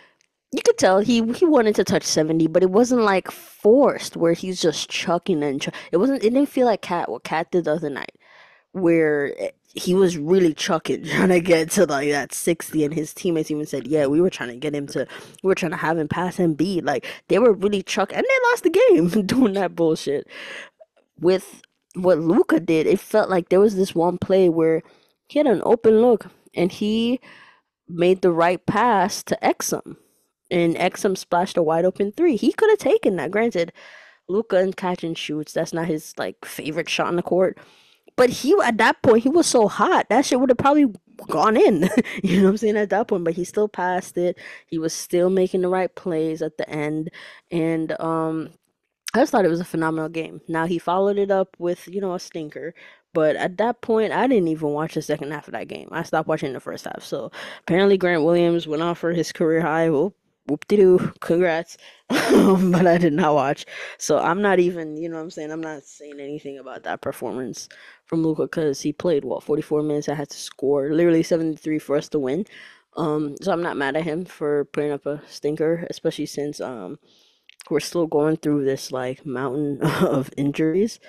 you 0.52 0.62
could 0.64 0.78
tell 0.78 1.00
he 1.00 1.24
he 1.34 1.46
wanted 1.46 1.74
to 1.76 1.84
touch 1.84 2.04
70, 2.04 2.48
but 2.48 2.62
it 2.62 2.70
wasn't 2.70 3.02
like 3.02 3.32
forced 3.32 4.16
where 4.16 4.34
he's 4.34 4.62
just 4.62 4.90
chucking 4.92 5.44
and 5.44 5.62
ch- 5.64 5.70
it 5.92 5.98
wasn't 5.98 6.24
it 6.24 6.30
didn't 6.30 6.50
feel 6.50 6.68
like 6.68 6.84
Cat 6.84 7.10
what 7.10 7.24
Cat 7.24 7.52
did 7.52 7.66
the 7.66 7.74
other 7.74 7.90
night 7.90 8.14
where 8.74 9.36
he 9.74 9.96
was 9.96 10.18
really 10.18 10.54
chucking 10.54 11.04
trying 11.10 11.30
to 11.30 11.40
get 11.40 11.72
to 11.72 11.86
like 11.88 12.10
that 12.12 12.32
60 12.32 12.84
and 12.84 12.94
his 12.94 13.14
teammates 13.16 13.50
even 13.50 13.66
said 13.66 13.88
yeah 13.88 14.06
we 14.06 14.22
were 14.22 14.30
trying 14.30 14.50
to 14.50 14.56
get 14.56 14.76
him 14.76 14.86
to 14.88 15.08
we 15.42 15.48
were 15.48 15.56
trying 15.56 15.72
to 15.72 15.78
have 15.78 15.98
him 15.98 16.08
pass 16.08 16.38
and 16.38 16.56
beat 16.56 16.86
like 16.86 17.08
they 17.30 17.40
were 17.40 17.54
really 17.54 17.82
chuck 17.82 18.14
and 18.14 18.24
they 18.24 18.50
lost 18.52 18.64
the 18.64 18.70
game 18.70 19.10
doing 19.26 19.54
that 19.54 19.76
bullshit 19.76 20.28
with 21.20 21.64
what 21.96 22.20
Luka 22.20 22.60
did, 22.60 22.88
it 22.88 23.00
felt 23.00 23.30
like 23.30 23.50
there 23.50 23.60
was 23.60 23.76
this 23.76 23.96
one 23.96 24.18
play 24.18 24.50
where 24.50 24.84
he 25.28 25.40
had 25.40 25.48
an 25.48 25.62
open 25.66 26.02
look 26.02 26.28
and 26.54 26.72
he 26.72 27.20
made 27.88 28.22
the 28.22 28.32
right 28.32 28.64
pass 28.66 29.24
to 29.24 29.38
Exum. 29.42 29.98
And 30.52 30.76
Exum 30.76 31.18
splashed 31.18 31.58
a 31.58 31.64
wide 31.64 31.86
open 31.86 32.12
three. 32.12 32.36
He 32.36 32.52
could 32.52 32.70
have 32.70 32.80
taken 32.80 33.16
that. 33.18 33.32
Granted, 33.32 33.72
Luka 34.28 34.58
and 34.58 34.76
catch 34.76 35.04
and 35.04 35.18
shoots, 35.18 35.54
that's 35.54 35.74
not 35.74 35.88
his 35.88 36.14
like 36.18 36.44
favorite 36.46 36.90
shot 36.90 37.08
on 37.08 37.16
the 37.16 37.24
court. 37.24 37.58
But 38.16 38.30
he 38.30 38.56
at 38.64 38.78
that 38.80 39.02
point 39.02 39.24
he 39.24 39.30
was 39.30 39.48
so 39.48 39.68
hot 39.68 40.08
that 40.10 40.26
shit 40.26 40.40
would 40.40 40.50
have 40.50 40.58
probably 40.58 40.88
gone 41.30 41.56
in. 41.56 41.90
you 42.24 42.38
know 42.38 42.44
what 42.44 42.50
I'm 42.50 42.58
saying 42.58 42.78
at 42.78 42.90
that 42.90 43.08
point. 43.08 43.24
But 43.24 43.36
he 43.36 43.46
still 43.46 43.68
passed 43.68 44.18
it. 44.18 44.38
He 44.68 44.78
was 44.78 44.94
still 44.94 45.30
making 45.30 45.62
the 45.62 45.70
right 45.70 45.94
plays 45.96 46.42
at 46.42 46.58
the 46.58 46.70
end. 46.70 47.12
And 47.52 48.00
um 48.00 48.50
I 49.14 49.20
just 49.20 49.32
thought 49.32 49.46
it 49.46 49.50
was 49.50 49.60
a 49.60 49.66
phenomenal 49.66 50.10
game. 50.10 50.42
Now 50.48 50.66
he 50.68 50.78
followed 50.78 51.18
it 51.18 51.32
up 51.32 51.56
with, 51.58 51.88
you 51.88 52.00
know, 52.00 52.14
a 52.14 52.20
stinker. 52.20 52.74
But 53.14 53.36
at 53.38 53.58
that 53.58 53.82
point, 53.82 54.14
I 54.14 54.28
didn't 54.28 54.50
even 54.50 54.70
watch 54.70 54.94
the 54.94 55.02
second 55.02 55.32
half 55.32 55.48
of 55.48 55.54
that 55.54 55.68
game. 55.68 55.90
I 55.92 56.04
stopped 56.04 56.28
watching 56.30 56.54
the 56.54 56.60
first 56.60 56.86
half. 56.86 57.04
So 57.04 57.32
apparently, 57.62 57.98
Grant 57.98 58.24
Williams 58.24 58.68
went 58.68 58.84
off 58.84 59.00
for 59.00 59.12
his 59.14 59.32
career 59.32 59.62
high. 59.62 59.90
We'll 59.90 60.14
whoop-de-doo, 60.48 61.14
congrats. 61.22 61.78
but 62.10 62.88
I 62.88 62.98
did 62.98 63.14
not 63.14 63.36
watch. 63.36 63.66
So 63.98 64.20
I'm 64.20 64.42
not 64.42 64.60
even, 64.60 64.98
you 64.98 65.10
know 65.10 65.18
what 65.18 65.24
I'm 65.24 65.32
saying? 65.32 65.52
I'm 65.52 65.62
not 65.62 65.84
saying 65.84 66.20
anything 66.20 66.58
about 66.60 66.84
that 66.84 67.02
performance 67.02 67.70
from 68.06 68.24
Luka 68.24 68.44
because 68.44 68.82
he 68.82 68.94
played, 68.94 69.26
what, 69.26 69.44
44 69.44 69.84
minutes. 69.84 70.10
I 70.10 70.16
had 70.16 70.30
to 70.30 70.38
score 70.38 70.92
literally 70.92 71.24
73 71.24 71.80
for 71.80 71.96
us 71.96 72.10
to 72.10 72.20
win. 72.20 72.46
Um, 72.98 73.36
so 73.42 73.52
I'm 73.52 73.62
not 73.62 73.78
mad 73.78 73.96
at 73.96 74.04
him 74.04 74.26
for 74.26 74.66
putting 74.66 74.92
up 74.92 75.06
a 75.06 75.22
stinker, 75.28 75.86
especially 75.90 76.26
since 76.26 76.60
um 76.60 76.98
we're 77.70 77.80
still 77.80 78.08
going 78.08 78.38
through 78.38 78.66
this 78.66 78.92
like 78.92 79.26
mountain 79.26 79.82
of 80.02 80.32
injuries. 80.38 81.00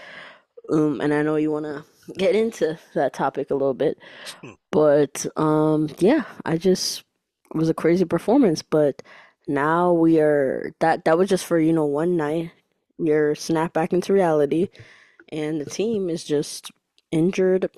Um, 0.72 1.00
and 1.00 1.12
I 1.14 1.22
know 1.22 1.36
you 1.36 1.50
want 1.50 1.66
to 1.66 1.84
get 2.18 2.34
into 2.36 2.78
that 2.94 3.12
topic 3.14 3.50
a 3.50 3.54
little 3.54 3.74
bit, 3.74 3.98
Hmm. 4.42 4.52
but 4.72 5.26
um, 5.36 5.90
yeah, 5.98 6.24
I 6.44 6.58
just 6.58 7.04
it 7.54 7.56
was 7.58 7.68
a 7.68 7.74
crazy 7.74 8.04
performance. 8.04 8.62
But 8.62 9.02
now 9.48 9.92
we 9.92 10.20
are 10.20 10.72
that 10.80 11.04
that 11.06 11.18
was 11.18 11.28
just 11.28 11.44
for 11.46 11.58
you 11.58 11.72
know 11.72 11.86
one 11.86 12.16
night. 12.16 12.52
We 12.98 13.12
are 13.12 13.34
snapped 13.34 13.74
back 13.74 13.92
into 13.92 14.12
reality, 14.12 14.68
and 15.30 15.60
the 15.60 15.66
team 15.66 16.10
is 16.10 16.24
just 16.24 16.70
injured, 17.12 17.70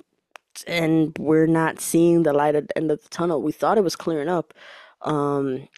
and 0.67 1.17
we're 1.19 1.47
not 1.47 1.81
seeing 1.81 2.23
the 2.25 2.33
light 2.33 2.55
at 2.55 2.69
the 2.69 2.79
end 2.79 2.91
of 2.91 3.03
the 3.03 3.09
tunnel. 3.09 3.43
We 3.43 3.53
thought 3.53 3.79
it 3.79 3.85
was 3.85 3.97
clearing 3.97 4.29
up. 4.29 4.55
Um, 5.03 5.69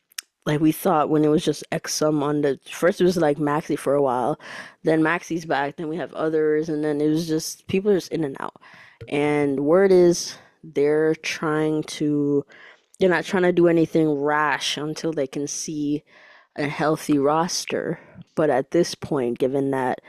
like 0.47 0.61
we 0.61 0.73
thought 0.73 1.09
when 1.09 1.25
it 1.25 1.29
was 1.29 1.45
just 1.45 1.65
Exum 1.73 2.23
on 2.23 2.43
the 2.43 2.59
first 2.71 3.01
it 3.01 3.05
was 3.05 3.17
like 3.17 3.39
Maxi 3.39 3.79
for 3.79 3.95
a 3.95 4.03
while, 4.03 4.39
then 4.83 5.03
Maxi's 5.03 5.47
back, 5.47 5.77
then 5.77 5.89
we 5.89 5.97
have 5.97 6.13
others, 6.15 6.69
and 6.69 6.85
then 6.85 7.01
it 7.01 7.09
was 7.09 7.27
just 7.27 7.67
people 7.67 7.93
just 7.93 8.13
in 8.13 8.25
and 8.25 8.37
out. 8.41 8.61
And 9.09 9.61
word 9.61 9.93
is 9.93 10.37
they're 10.63 11.15
trying 11.17 11.83
to 11.85 12.45
they're 12.99 13.09
not 13.09 13.25
trying 13.25 13.43
to 13.45 13.53
do 13.53 13.69
anything 13.69 14.11
rash 14.21 14.77
until 14.77 15.13
they 15.13 15.27
can 15.27 15.47
see 15.47 16.05
a 16.57 16.69
healthy 16.69 17.19
roster. 17.19 17.99
But 18.37 18.51
at 18.51 18.71
this 18.71 18.95
point, 18.95 19.39
given 19.39 19.71
that 19.73 20.01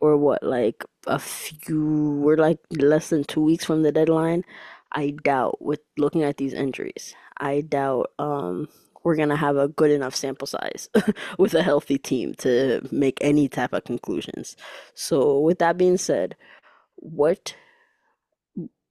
we're 0.00 0.16
what 0.16 0.42
like 0.42 0.84
a 1.06 1.18
few 1.18 2.20
we're 2.22 2.36
like 2.36 2.58
less 2.70 3.08
than 3.10 3.24
two 3.24 3.40
weeks 3.42 3.64
from 3.64 3.82
the 3.82 3.92
deadline, 3.92 4.44
I 4.92 5.10
doubt 5.22 5.62
with 5.62 5.80
looking 5.98 6.22
at 6.24 6.36
these 6.36 6.52
injuries, 6.52 7.14
I 7.38 7.60
doubt 7.62 8.10
um 8.18 8.68
we're 9.04 9.16
gonna 9.16 9.36
have 9.36 9.56
a 9.56 9.68
good 9.68 9.90
enough 9.90 10.16
sample 10.16 10.46
size 10.46 10.88
with 11.38 11.54
a 11.54 11.62
healthy 11.62 11.98
team 11.98 12.34
to 12.36 12.86
make 12.90 13.18
any 13.20 13.48
type 13.48 13.72
of 13.72 13.84
conclusions. 13.84 14.56
So 14.94 15.38
with 15.38 15.58
that 15.58 15.76
being 15.76 15.98
said, 15.98 16.36
what 16.96 17.54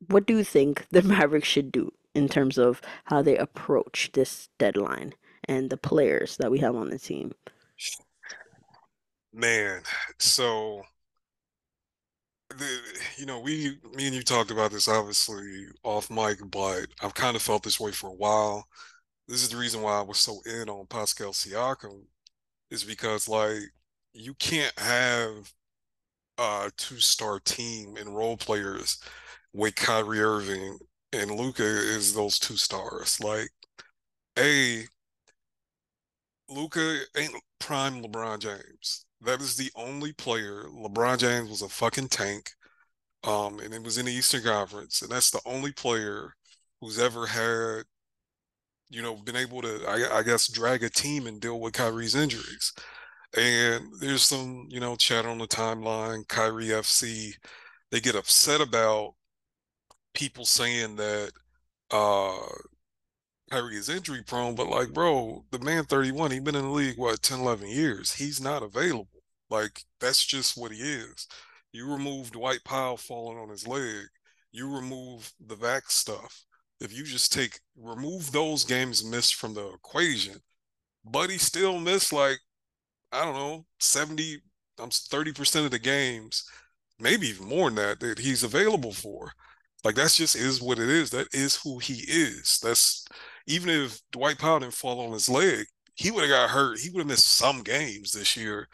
what 0.07 0.25
do 0.25 0.37
you 0.37 0.43
think 0.43 0.85
the 0.91 1.01
Mavericks 1.03 1.47
should 1.47 1.71
do 1.71 1.91
in 2.13 2.29
terms 2.29 2.57
of 2.57 2.81
how 3.05 3.21
they 3.21 3.37
approach 3.37 4.11
this 4.13 4.49
deadline 4.59 5.13
and 5.45 5.69
the 5.69 5.77
players 5.77 6.37
that 6.37 6.51
we 6.51 6.59
have 6.59 6.75
on 6.75 6.89
the 6.89 6.99
team? 6.99 7.33
Man, 9.33 9.81
so 10.19 10.83
the 12.49 12.79
you 13.17 13.25
know 13.25 13.39
we 13.39 13.79
me 13.95 14.05
and 14.05 14.15
you 14.15 14.21
talked 14.21 14.51
about 14.51 14.71
this 14.71 14.87
obviously 14.87 15.65
off 15.83 16.11
mic, 16.11 16.37
but 16.51 16.85
I've 17.01 17.15
kind 17.15 17.35
of 17.35 17.41
felt 17.41 17.63
this 17.63 17.79
way 17.79 17.91
for 17.91 18.09
a 18.09 18.13
while. 18.13 18.67
This 19.27 19.43
is 19.43 19.49
the 19.49 19.57
reason 19.57 19.81
why 19.81 19.99
I 19.99 20.01
was 20.01 20.19
so 20.19 20.41
in 20.45 20.69
on 20.69 20.85
Pascal 20.87 21.31
Siakam 21.31 22.03
is 22.69 22.83
because 22.83 23.27
like 23.27 23.61
you 24.13 24.33
can't 24.35 24.77
have 24.77 25.51
a 26.37 26.71
two-star 26.77 27.39
team 27.39 27.95
and 27.97 28.15
role 28.15 28.37
players 28.37 29.01
with 29.53 29.75
Kyrie 29.75 30.21
Irving 30.21 30.77
and 31.13 31.31
Luka 31.31 31.63
is 31.63 32.13
those 32.13 32.39
two 32.39 32.57
stars. 32.57 33.19
Like, 33.19 33.49
A, 34.37 34.85
Luka 36.49 36.99
ain't 37.15 37.35
prime 37.59 38.01
LeBron 38.01 38.39
James. 38.39 39.05
That 39.21 39.41
is 39.41 39.55
the 39.55 39.71
only 39.75 40.11
player. 40.13 40.65
LeBron 40.73 41.19
James 41.19 41.49
was 41.49 41.61
a 41.61 41.69
fucking 41.69 42.09
tank. 42.09 42.49
Um, 43.23 43.59
and 43.59 43.73
it 43.73 43.83
was 43.83 43.97
in 43.97 44.05
the 44.05 44.11
Eastern 44.11 44.43
Conference, 44.43 45.01
and 45.01 45.09
that's 45.09 45.31
the 45.31 45.39
only 45.45 45.71
player 45.71 46.33
who's 46.81 46.99
ever 46.99 47.25
had, 47.25 47.83
you 48.93 49.01
know, 49.01 49.15
been 49.15 49.35
able 49.35 49.61
to, 49.63 49.83
I, 49.87 50.19
I 50.19 50.23
guess, 50.23 50.47
drag 50.47 50.83
a 50.83 50.89
team 50.89 51.25
and 51.25 51.41
deal 51.41 51.59
with 51.59 51.73
Kyrie's 51.73 52.13
injuries. 52.15 52.73
And 53.35 53.85
there's 53.99 54.21
some, 54.21 54.67
you 54.69 54.79
know, 54.79 54.95
chat 54.95 55.25
on 55.25 55.39
the 55.39 55.47
timeline, 55.47 56.27
Kyrie 56.27 56.67
FC. 56.67 57.33
They 57.91 57.99
get 57.99 58.15
upset 58.15 58.61
about 58.61 59.15
people 60.13 60.45
saying 60.45 60.95
that 60.97 61.31
uh 61.89 62.37
Kyrie 63.49 63.77
is 63.77 63.89
injury 63.89 64.23
prone, 64.23 64.55
but 64.55 64.67
like, 64.67 64.93
bro, 64.93 65.43
the 65.51 65.59
man 65.59 65.85
31, 65.85 66.31
he's 66.31 66.41
been 66.41 66.55
in 66.55 66.63
the 66.63 66.69
league, 66.69 66.97
what, 66.97 67.21
10, 67.21 67.39
11 67.39 67.67
years. 67.67 68.13
He's 68.13 68.41
not 68.41 68.63
available. 68.63 69.07
Like, 69.49 69.83
that's 69.99 70.25
just 70.25 70.57
what 70.57 70.71
he 70.71 70.79
is. 70.79 71.27
You 71.71 71.91
remove 71.91 72.31
Dwight 72.31 72.63
Powell 72.63 72.97
falling 72.97 73.37
on 73.37 73.49
his 73.49 73.67
leg, 73.67 74.05
you 74.51 74.73
remove 74.73 75.31
the 75.45 75.55
vac 75.55 75.89
stuff. 75.89 76.45
If 76.79 76.93
you 76.93 77.03
just 77.03 77.33
take, 77.33 77.59
remove 77.77 78.31
those 78.31 78.63
games 78.63 79.03
missed 79.03 79.35
from 79.35 79.53
the 79.53 79.67
equation, 79.73 80.37
Buddy 81.05 81.37
still 81.37 81.79
missed 81.79 82.13
like, 82.13 82.39
I 83.11 83.25
don't 83.25 83.35
know, 83.35 83.65
70, 83.79 84.41
I'm 84.79 84.89
30% 84.89 85.65
of 85.65 85.71
the 85.71 85.79
games, 85.79 86.43
maybe 86.99 87.27
even 87.27 87.47
more 87.47 87.69
than 87.69 87.75
that, 87.75 87.99
that 87.99 88.19
he's 88.19 88.43
available 88.43 88.91
for. 88.91 89.31
Like 89.83 89.95
that's 89.95 90.15
just 90.15 90.35
is 90.35 90.61
what 90.61 90.79
it 90.79 90.89
is. 90.89 91.09
That 91.09 91.27
is 91.33 91.57
who 91.57 91.79
he 91.79 92.03
is. 92.07 92.59
That's 92.63 93.05
even 93.47 93.69
if 93.69 93.99
Dwight 94.11 94.39
Powell 94.39 94.59
didn't 94.59 94.73
fall 94.73 95.01
on 95.01 95.11
his 95.11 95.29
leg, 95.29 95.65
he 95.95 96.09
would 96.09 96.21
have 96.21 96.29
got 96.29 96.49
hurt. 96.49 96.79
He 96.79 96.89
would 96.89 96.99
have 96.99 97.07
missed 97.07 97.35
some 97.35 97.61
games 97.63 98.11
this 98.11 98.37
year 98.37 98.67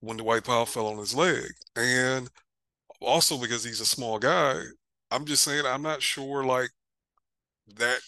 when 0.00 0.16
Dwight 0.16 0.44
Powell 0.44 0.66
fell 0.66 0.86
on 0.86 0.98
his 0.98 1.14
leg. 1.14 1.50
And 1.76 2.30
also 3.00 3.38
because 3.38 3.64
he's 3.64 3.80
a 3.80 3.86
small 3.86 4.18
guy, 4.18 4.60
I'm 5.10 5.26
just 5.26 5.42
saying 5.44 5.66
I'm 5.66 5.82
not 5.82 6.02
sure 6.02 6.44
like 6.44 6.70
that 7.76 8.00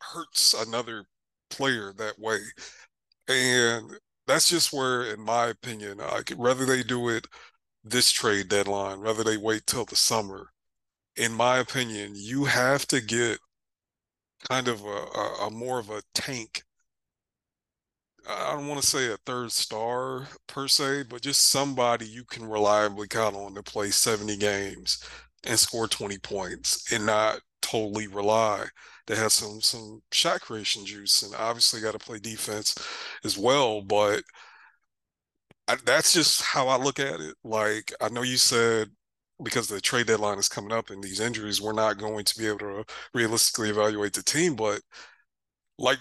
hurts 0.00 0.54
another 0.54 1.06
player 1.50 1.92
that 1.94 2.18
way. 2.18 2.40
And 3.28 3.90
that's 4.26 4.48
just 4.48 4.72
where, 4.72 5.02
in 5.04 5.20
my 5.20 5.46
opinion, 5.48 5.98
like 5.98 6.32
rather 6.36 6.66
they 6.66 6.82
do 6.82 7.08
it 7.08 7.26
this 7.84 8.10
trade 8.12 8.48
deadline, 8.48 9.00
rather 9.00 9.24
they 9.24 9.36
wait 9.38 9.66
till 9.66 9.84
the 9.86 9.96
summer, 9.96 10.50
in 11.16 11.32
my 11.32 11.58
opinion, 11.58 12.12
you 12.16 12.46
have 12.46 12.86
to 12.88 13.00
get 13.00 13.40
kind 14.48 14.68
of 14.68 14.84
a, 14.84 14.88
a, 14.88 15.46
a 15.46 15.50
more 15.50 15.78
of 15.78 15.90
a 15.90 16.02
tank. 16.14 16.62
I 18.28 18.52
don't 18.52 18.68
want 18.68 18.80
to 18.80 18.86
say 18.86 19.12
a 19.12 19.16
third 19.18 19.50
star 19.52 20.28
per 20.46 20.68
se, 20.68 21.04
but 21.04 21.22
just 21.22 21.48
somebody 21.48 22.06
you 22.06 22.24
can 22.24 22.44
reliably 22.48 23.08
count 23.08 23.34
on 23.36 23.54
to 23.54 23.62
play 23.62 23.90
70 23.90 24.36
games 24.36 25.02
and 25.44 25.58
score 25.58 25.88
20 25.88 26.18
points 26.18 26.92
and 26.92 27.04
not 27.06 27.40
totally 27.60 28.06
rely. 28.06 28.66
They 29.06 29.16
have 29.16 29.32
some 29.32 29.60
some 29.60 30.02
shot 30.12 30.40
creation 30.40 30.86
juice 30.86 31.22
and 31.22 31.34
obviously 31.34 31.80
got 31.80 31.92
to 31.92 31.98
play 31.98 32.18
defense 32.18 32.74
as 33.24 33.36
well. 33.38 33.82
But 33.82 34.22
I, 35.68 35.76
that's 35.84 36.12
just 36.12 36.42
how 36.42 36.68
I 36.68 36.76
look 36.76 36.98
at 37.00 37.20
it. 37.20 37.34
Like 37.44 37.92
I 38.00 38.08
know 38.08 38.22
you 38.22 38.36
said 38.36 38.90
because 39.42 39.68
the 39.68 39.80
trade 39.80 40.06
deadline 40.06 40.38
is 40.38 40.48
coming 40.48 40.72
up 40.72 40.90
and 40.90 41.02
these 41.02 41.20
injuries, 41.20 41.60
we're 41.60 41.72
not 41.72 41.98
going 41.98 42.24
to 42.24 42.38
be 42.38 42.46
able 42.46 42.58
to 42.60 42.84
realistically 43.14 43.70
evaluate 43.70 44.12
the 44.14 44.22
team. 44.22 44.54
But 44.56 44.80
like, 45.78 45.98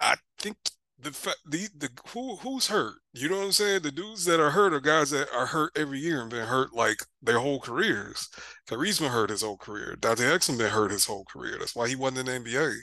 I 0.00 0.16
think 0.38 0.56
the 1.02 1.34
the 1.46 1.68
the 1.76 1.90
who 2.08 2.36
who's 2.36 2.66
hurt? 2.68 2.94
You 3.12 3.28
know 3.28 3.38
what 3.38 3.46
I'm 3.46 3.52
saying? 3.52 3.82
The 3.82 3.92
dudes 3.92 4.24
that 4.26 4.40
are 4.40 4.50
hurt 4.50 4.72
are 4.74 4.80
guys 4.80 5.10
that 5.10 5.28
are 5.34 5.46
hurt 5.46 5.72
every 5.76 5.98
year 5.98 6.20
and 6.22 6.30
been 6.30 6.46
hurt 6.46 6.74
like 6.74 7.02
their 7.22 7.38
whole 7.38 7.60
careers. 7.60 8.28
Kyrie's 8.66 8.98
been 9.00 9.10
hurt 9.10 9.30
his 9.30 9.42
whole 9.42 9.56
career. 9.56 9.96
Dante 10.00 10.24
Exum 10.24 10.58
been 10.58 10.70
hurt 10.70 10.90
his 10.90 11.04
whole 11.06 11.24
career. 11.24 11.56
That's 11.58 11.76
why 11.76 11.88
he 11.88 11.96
wasn't 11.96 12.28
in 12.28 12.42
the 12.42 12.50
NBA. 12.50 12.74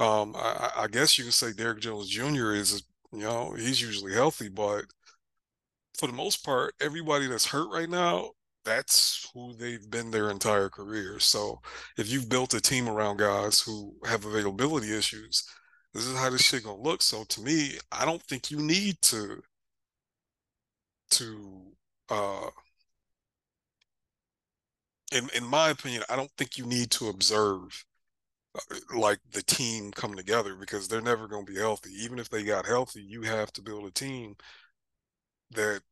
Um, 0.00 0.34
I, 0.36 0.70
I 0.76 0.86
guess 0.88 1.18
you 1.18 1.24
could 1.24 1.34
say 1.34 1.52
Derrick 1.52 1.80
Jones 1.80 2.08
Jr. 2.08 2.52
is, 2.52 2.82
you 3.12 3.20
know, 3.20 3.54
he's 3.56 3.80
usually 3.80 4.14
healthy, 4.14 4.48
but 4.48 4.84
for 5.98 6.06
the 6.06 6.12
most 6.12 6.44
part, 6.44 6.74
everybody 6.80 7.26
that's 7.26 7.46
hurt 7.46 7.70
right 7.72 7.88
now, 7.88 8.30
that's 8.64 9.30
who 9.34 9.54
they've 9.54 9.88
been 9.90 10.10
their 10.10 10.30
entire 10.30 10.68
career. 10.68 11.18
So 11.18 11.60
if 11.98 12.10
you've 12.10 12.28
built 12.28 12.54
a 12.54 12.60
team 12.60 12.88
around 12.88 13.18
guys 13.18 13.60
who 13.60 13.94
have 14.04 14.24
availability 14.24 14.96
issues, 14.96 15.44
this 15.94 16.06
is 16.06 16.16
how 16.16 16.30
this 16.30 16.42
shit 16.42 16.64
gonna 16.64 16.82
look. 16.82 17.02
So 17.02 17.24
to 17.24 17.40
me, 17.40 17.78
I 17.90 18.04
don't 18.04 18.22
think 18.22 18.50
you 18.50 18.58
need 18.58 19.00
to 19.02 19.42
to 21.10 21.74
uh 22.08 22.50
in 25.12 25.28
in 25.34 25.44
my 25.44 25.70
opinion, 25.70 26.02
I 26.08 26.16
don't 26.16 26.30
think 26.36 26.56
you 26.58 26.66
need 26.66 26.90
to 26.92 27.08
observe 27.08 27.84
uh, 28.56 28.76
like 28.96 29.20
the 29.32 29.42
team 29.42 29.92
come 29.92 30.14
together 30.16 30.54
because 30.56 30.88
they're 30.88 31.02
never 31.02 31.28
going 31.28 31.46
to 31.46 31.52
be 31.52 31.58
healthy. 31.58 31.90
Even 32.02 32.18
if 32.18 32.30
they 32.30 32.44
got 32.44 32.66
healthy, 32.66 33.02
you 33.02 33.22
have 33.22 33.52
to 33.54 33.62
build 33.62 33.86
a 33.86 33.90
team 33.90 34.36
that 35.50 35.82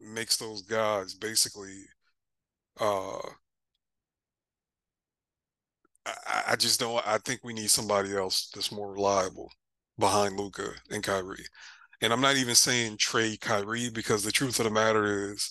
makes 0.00 0.36
those 0.36 0.62
guys 0.62 1.14
basically 1.14 1.84
uh 2.80 3.20
I, 6.06 6.42
I 6.50 6.56
just 6.56 6.80
don't 6.80 7.06
I 7.06 7.18
think 7.18 7.40
we 7.42 7.52
need 7.54 7.70
somebody 7.70 8.14
else 8.16 8.50
that's 8.54 8.72
more 8.72 8.92
reliable 8.92 9.50
behind 9.98 10.38
Luka 10.38 10.70
and 10.90 11.02
Kyrie. 11.02 11.46
And 12.00 12.12
I'm 12.12 12.20
not 12.20 12.36
even 12.36 12.54
saying 12.54 12.98
trade 12.98 13.40
Kyrie 13.40 13.90
because 13.90 14.24
the 14.24 14.32
truth 14.32 14.58
of 14.58 14.64
the 14.64 14.70
matter 14.70 15.32
is 15.32 15.50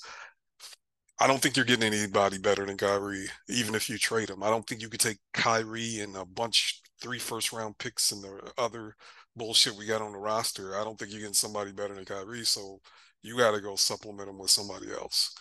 I 1.19 1.27
don't 1.27 1.41
think 1.41 1.55
you're 1.55 1.65
getting 1.65 1.93
anybody 1.93 2.37
better 2.37 2.65
than 2.65 2.77
Kyrie, 2.77 3.27
even 3.47 3.75
if 3.75 3.89
you 3.89 3.97
trade 3.97 4.29
him. 4.29 4.43
I 4.43 4.49
don't 4.49 4.65
think 4.67 4.81
you 4.81 4.89
could 4.89 4.99
take 4.99 5.19
Kyrie 5.33 5.99
and 6.01 6.15
a 6.17 6.25
bunch 6.25 6.81
three 7.01 7.19
first 7.19 7.53
round 7.53 7.77
picks 7.77 8.11
and 8.11 8.23
the 8.23 8.51
other 8.57 8.95
bullshit 9.35 9.75
we 9.75 9.85
got 9.85 10.01
on 10.01 10.11
the 10.11 10.17
roster. 10.17 10.79
I 10.79 10.83
don't 10.83 10.97
think 10.97 11.11
you're 11.11 11.21
getting 11.21 11.33
somebody 11.33 11.71
better 11.71 11.95
than 11.95 12.05
Kyrie. 12.05 12.45
So 12.45 12.79
you 13.21 13.37
got 13.37 13.51
to 13.51 13.61
go 13.61 13.75
supplement 13.75 14.29
him 14.29 14.37
with 14.37 14.49
somebody 14.49 14.91
else. 14.91 15.33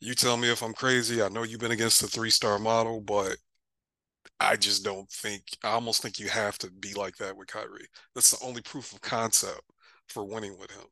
You 0.00 0.14
tell 0.14 0.36
me 0.36 0.50
if 0.50 0.62
I'm 0.62 0.74
crazy. 0.74 1.22
I 1.22 1.28
know 1.28 1.42
you've 1.42 1.60
been 1.60 1.70
against 1.70 2.00
the 2.00 2.06
three 2.08 2.30
star 2.30 2.58
model, 2.58 3.00
but 3.00 3.36
I 4.40 4.56
just 4.56 4.84
don't 4.84 5.08
think. 5.10 5.42
I 5.62 5.70
almost 5.70 6.02
think 6.02 6.18
you 6.18 6.28
have 6.28 6.58
to 6.58 6.70
be 6.70 6.94
like 6.94 7.16
that 7.16 7.36
with 7.36 7.48
Kyrie. 7.48 7.88
That's 8.14 8.30
the 8.30 8.44
only 8.44 8.62
proof 8.62 8.92
of 8.92 9.00
concept 9.00 9.62
for 10.08 10.24
winning 10.24 10.58
with 10.58 10.70
him. 10.70 10.86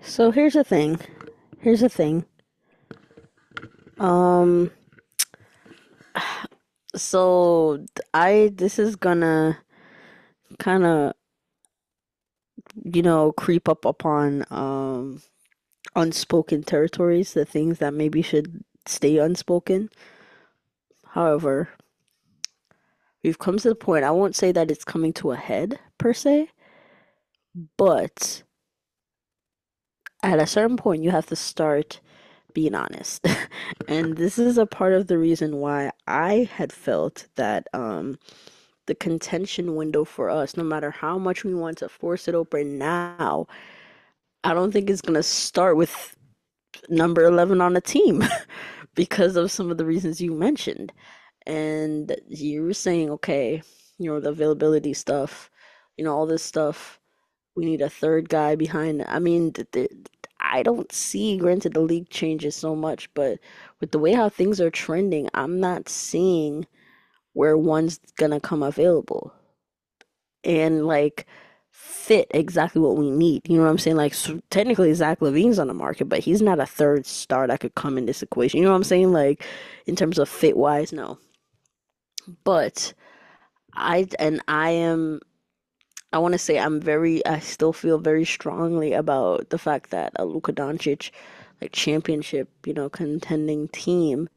So 0.00 0.30
here's 0.30 0.54
the 0.54 0.64
thing. 0.64 1.00
Here's 1.60 1.80
the 1.80 1.88
thing. 1.88 2.24
Um, 3.98 4.70
so 6.94 7.84
I 8.14 8.52
this 8.54 8.78
is 8.78 8.96
gonna 8.96 9.58
kind 10.58 10.84
of 10.84 11.12
you 12.84 13.02
know 13.02 13.32
creep 13.32 13.68
up 13.68 13.84
upon 13.84 14.44
um 14.50 15.22
unspoken 15.94 16.62
territories, 16.62 17.34
the 17.34 17.44
things 17.44 17.78
that 17.78 17.94
maybe 17.94 18.22
should 18.22 18.64
stay 18.86 19.18
unspoken. 19.18 19.90
However, 21.16 21.70
we've 23.24 23.38
come 23.38 23.56
to 23.56 23.70
the 23.70 23.74
point. 23.74 24.04
I 24.04 24.10
won't 24.10 24.36
say 24.36 24.52
that 24.52 24.70
it's 24.70 24.84
coming 24.84 25.14
to 25.14 25.32
a 25.32 25.36
head 25.36 25.78
per 25.96 26.12
se, 26.12 26.50
but 27.78 28.42
at 30.22 30.38
a 30.38 30.46
certain 30.46 30.76
point 30.76 31.02
you 31.02 31.10
have 31.10 31.24
to 31.28 31.36
start 31.36 32.00
being 32.52 32.74
honest. 32.74 33.26
and 33.88 34.18
this 34.18 34.38
is 34.38 34.58
a 34.58 34.66
part 34.66 34.92
of 34.92 35.06
the 35.06 35.16
reason 35.16 35.56
why 35.56 35.90
I 36.06 36.50
had 36.52 36.70
felt 36.70 37.28
that 37.36 37.66
um 37.72 38.18
the 38.84 38.94
contention 38.94 39.74
window 39.74 40.04
for 40.04 40.28
us, 40.28 40.54
no 40.54 40.64
matter 40.64 40.90
how 40.90 41.16
much 41.16 41.44
we 41.44 41.54
want 41.54 41.78
to 41.78 41.88
force 41.88 42.28
it 42.28 42.34
open 42.34 42.76
now, 42.76 43.46
I 44.44 44.52
don't 44.52 44.70
think 44.70 44.90
it's 44.90 45.00
going 45.00 45.14
to 45.14 45.22
start 45.22 45.78
with 45.78 46.14
number 46.90 47.24
11 47.24 47.62
on 47.62 47.72
the 47.72 47.80
team 47.80 48.22
because 48.96 49.36
of 49.36 49.52
some 49.52 49.70
of 49.72 49.78
the 49.78 49.86
reasons 49.86 50.22
you 50.22 50.34
mentioned. 50.34 50.92
And 51.46 52.16
you 52.28 52.64
were 52.64 52.74
saying, 52.74 53.10
okay, 53.12 53.62
you 53.98 54.10
know, 54.10 54.20
the 54.20 54.30
availability 54.30 54.94
stuff, 54.94 55.50
you 55.98 56.04
know, 56.04 56.14
all 56.16 56.26
this 56.26 56.44
stuff. 56.44 57.00
We 57.56 57.66
need 57.66 57.82
a 57.82 57.90
third 57.90 58.28
guy 58.30 58.56
behind. 58.56 59.04
I 59.08 59.20
mean, 59.20 59.52
th- 59.52 59.70
th- 59.72 59.92
I 60.40 60.62
don't 60.64 60.92
see, 60.92 61.38
granted, 61.38 61.74
the 61.74 61.80
league 61.80 62.10
changes 62.10 62.56
so 62.56 62.76
much, 62.76 63.12
but 63.14 63.40
with 63.80 63.92
the 63.92 64.00
way 64.00 64.14
how 64.14 64.30
things 64.30 64.60
are 64.60 64.70
trending, 64.70 65.28
I'm 65.34 65.60
not 65.60 65.88
seeing 65.88 66.66
where 67.34 67.58
one's 67.58 67.98
gonna 68.18 68.40
come 68.40 68.62
available 68.64 69.32
and 70.44 70.86
like 70.86 71.26
fit 71.76 72.26
exactly 72.30 72.80
what 72.80 72.96
we 72.96 73.10
need. 73.10 73.42
You 73.46 73.58
know 73.58 73.64
what 73.64 73.68
I'm 73.68 73.78
saying? 73.78 73.96
Like 73.96 74.14
so 74.14 74.40
technically 74.48 74.94
Zach 74.94 75.20
LaVine's 75.20 75.58
on 75.58 75.68
the 75.68 75.74
market, 75.74 76.08
but 76.08 76.20
he's 76.20 76.40
not 76.40 76.58
a 76.58 76.64
third 76.64 77.04
star 77.04 77.46
that 77.46 77.60
could 77.60 77.74
come 77.74 77.98
in 77.98 78.06
this 78.06 78.22
equation. 78.22 78.58
You 78.58 78.64
know 78.64 78.70
what 78.70 78.78
I'm 78.78 78.84
saying? 78.84 79.12
Like 79.12 79.44
in 79.86 79.94
terms 79.94 80.18
of 80.18 80.26
fit 80.26 80.56
wise, 80.56 80.90
no. 80.90 81.18
But 82.44 82.94
I 83.74 84.08
and 84.18 84.40
I 84.48 84.70
am 84.70 85.20
I 86.14 86.18
want 86.18 86.32
to 86.32 86.38
say 86.38 86.58
I'm 86.58 86.80
very 86.80 87.24
I 87.26 87.40
still 87.40 87.74
feel 87.74 87.98
very 87.98 88.24
strongly 88.24 88.94
about 88.94 89.50
the 89.50 89.58
fact 89.58 89.90
that 89.90 90.12
a 90.16 90.24
Luka 90.24 90.54
Doncic 90.54 91.10
like 91.60 91.72
championship, 91.72 92.48
you 92.64 92.72
know, 92.72 92.88
contending 92.88 93.68
team 93.68 94.30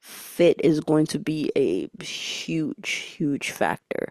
fit 0.00 0.58
is 0.64 0.80
going 0.80 1.06
to 1.08 1.18
be 1.18 1.52
a 1.54 1.90
huge, 2.02 2.90
huge 2.90 3.50
factor. 3.50 4.10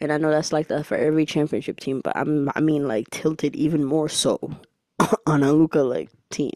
And 0.00 0.12
I 0.12 0.16
know 0.18 0.30
that's 0.30 0.52
like 0.52 0.68
that 0.68 0.86
for 0.86 0.96
every 0.96 1.26
championship 1.26 1.80
team, 1.80 2.00
but 2.02 2.16
I'm 2.16 2.50
I 2.54 2.60
mean 2.60 2.86
like 2.86 3.10
tilted 3.10 3.56
even 3.56 3.84
more 3.84 4.08
so 4.08 4.38
on 5.26 5.42
a 5.42 5.52
Luka 5.52 5.80
like 5.80 6.10
team. 6.30 6.52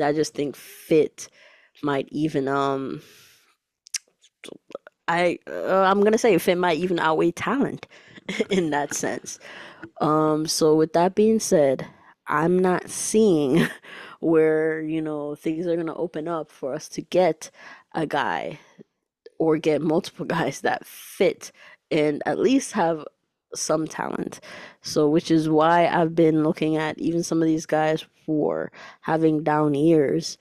I 0.00 0.12
just 0.12 0.34
think 0.34 0.56
fit 0.56 1.28
might 1.82 2.08
even 2.10 2.48
um 2.48 3.02
I 5.08 5.38
uh, 5.48 5.82
I'm 5.82 6.02
gonna 6.02 6.18
say 6.18 6.36
fit 6.38 6.58
might 6.58 6.78
even 6.78 6.98
outweigh 6.98 7.32
talent 7.32 7.86
in 8.50 8.70
that 8.70 8.94
sense. 8.94 9.38
Um, 10.00 10.46
so 10.46 10.76
with 10.76 10.92
that 10.92 11.14
being 11.14 11.40
said, 11.40 11.86
I'm 12.26 12.58
not 12.58 12.88
seeing 12.88 13.66
where, 14.20 14.80
you 14.80 15.02
know, 15.02 15.34
things 15.34 15.66
are 15.66 15.76
gonna 15.76 15.96
open 15.96 16.28
up 16.28 16.50
for 16.50 16.74
us 16.74 16.88
to 16.90 17.02
get 17.02 17.50
a 17.94 18.06
guy 18.06 18.60
or 19.38 19.58
get 19.58 19.82
multiple 19.82 20.26
guys 20.38 20.60
that 20.60 20.86
fit 20.86 21.52
and 21.90 22.22
at 22.26 22.38
least 22.38 22.72
have 22.72 23.04
some 23.54 23.86
talent. 23.86 24.40
So, 24.82 25.08
which 25.08 25.30
is 25.30 25.48
why 25.48 25.86
I've 25.86 26.14
been 26.14 26.42
looking 26.44 26.76
at 26.76 26.98
even 26.98 27.22
some 27.22 27.42
of 27.42 27.48
these 27.48 27.66
guys 27.66 28.04
for 28.26 28.70
having 29.02 29.42
down 29.42 29.74
ears. 29.74 30.38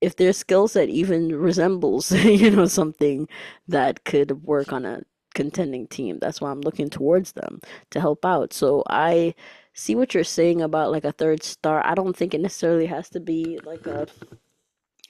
If 0.00 0.16
their 0.16 0.32
skill 0.32 0.68
set 0.68 0.88
even 0.88 1.34
resembles, 1.34 2.12
you 2.24 2.50
know, 2.50 2.66
something 2.66 3.28
that 3.66 4.04
could 4.04 4.44
work 4.44 4.72
on 4.72 4.84
a 4.84 5.02
contending 5.34 5.86
team, 5.88 6.18
that's 6.20 6.40
why 6.40 6.50
I'm 6.50 6.60
looking 6.60 6.88
towards 6.90 7.32
them 7.32 7.60
to 7.90 8.00
help 8.00 8.24
out. 8.24 8.52
So, 8.52 8.84
I 8.88 9.34
see 9.74 9.94
what 9.94 10.14
you're 10.14 10.24
saying 10.24 10.60
about 10.60 10.90
like 10.90 11.04
a 11.04 11.12
third 11.12 11.42
star. 11.42 11.84
I 11.84 11.94
don't 11.94 12.16
think 12.16 12.34
it 12.34 12.40
necessarily 12.40 12.86
has 12.86 13.08
to 13.10 13.20
be 13.20 13.58
like 13.64 13.86
a 13.86 14.06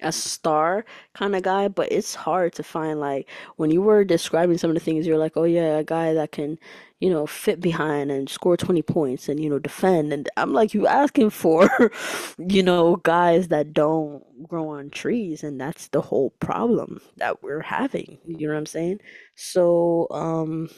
a 0.01 0.13
star 0.13 0.85
kind 1.15 1.35
of 1.37 1.43
guy, 1.43 1.69
but 1.69 1.91
it's 1.93 2.15
hard 2.15 2.53
to 2.55 2.63
find 2.63 3.01
like 3.01 3.29
when 3.57 3.71
you 3.71 3.83
were 3.83 4.05
describing 4.05 4.59
some 4.59 4.71
of 4.71 4.75
the 4.75 4.81
things 4.81 5.07
you're 5.07 5.19
like, 5.19 5.37
"Oh 5.37 5.45
yeah, 5.45 5.79
a 5.79 5.85
guy 5.85 6.15
that 6.15 6.33
can, 6.33 6.59
you 7.01 7.11
know, 7.11 7.27
fit 7.27 7.61
behind 7.61 8.11
and 8.11 8.29
score 8.29 8.57
20 8.57 8.83
points 8.83 9.29
and 9.29 9.41
you 9.43 9.51
know, 9.51 9.59
defend." 9.59 10.13
And 10.13 10.29
I'm 10.37 10.53
like, 10.53 10.75
"You 10.75 10.87
asking 10.87 11.31
for, 11.31 11.69
you 12.39 12.63
know, 12.63 12.97
guys 12.97 13.49
that 13.49 13.73
don't 13.73 14.23
grow 14.49 14.69
on 14.71 14.91
trees 14.91 15.43
and 15.43 15.61
that's 15.61 15.89
the 15.89 16.01
whole 16.01 16.31
problem 16.41 17.01
that 17.17 17.43
we're 17.43 17.63
having." 17.63 18.19
You 18.27 18.47
know 18.49 18.55
what 18.55 18.59
I'm 18.59 18.67
saying? 18.67 19.01
So, 19.37 20.07
um 20.11 20.71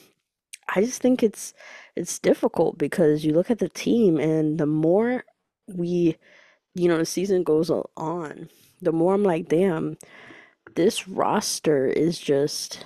I 0.74 0.82
just 0.82 1.02
think 1.02 1.22
it's 1.22 1.52
it's 1.96 2.18
difficult 2.18 2.78
because 2.78 3.24
you 3.24 3.32
look 3.32 3.50
at 3.50 3.58
the 3.58 3.68
team 3.68 4.18
and 4.18 4.58
the 4.58 4.66
more 4.66 5.24
we, 5.68 6.16
you 6.74 6.88
know, 6.88 6.98
the 6.98 7.06
season 7.06 7.44
goes 7.44 7.70
on, 7.96 8.50
the 8.80 8.92
more 8.92 9.14
I'm 9.14 9.22
like, 9.24 9.48
damn, 9.48 9.96
this 10.74 11.08
roster 11.08 11.86
is 11.86 12.18
just 12.18 12.84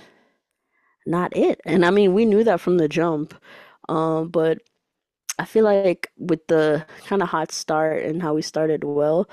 not 1.06 1.36
it. 1.36 1.60
And 1.64 1.84
I 1.84 1.90
mean, 1.90 2.14
we 2.14 2.24
knew 2.24 2.44
that 2.44 2.60
from 2.60 2.78
the 2.78 2.88
jump. 2.88 3.34
Um, 3.88 4.28
but 4.28 4.58
I 5.38 5.44
feel 5.44 5.64
like 5.64 6.10
with 6.16 6.46
the 6.46 6.86
kind 7.06 7.22
of 7.22 7.28
hot 7.28 7.52
start 7.52 8.04
and 8.04 8.22
how 8.22 8.34
we 8.34 8.42
started 8.42 8.84
well, 8.84 9.28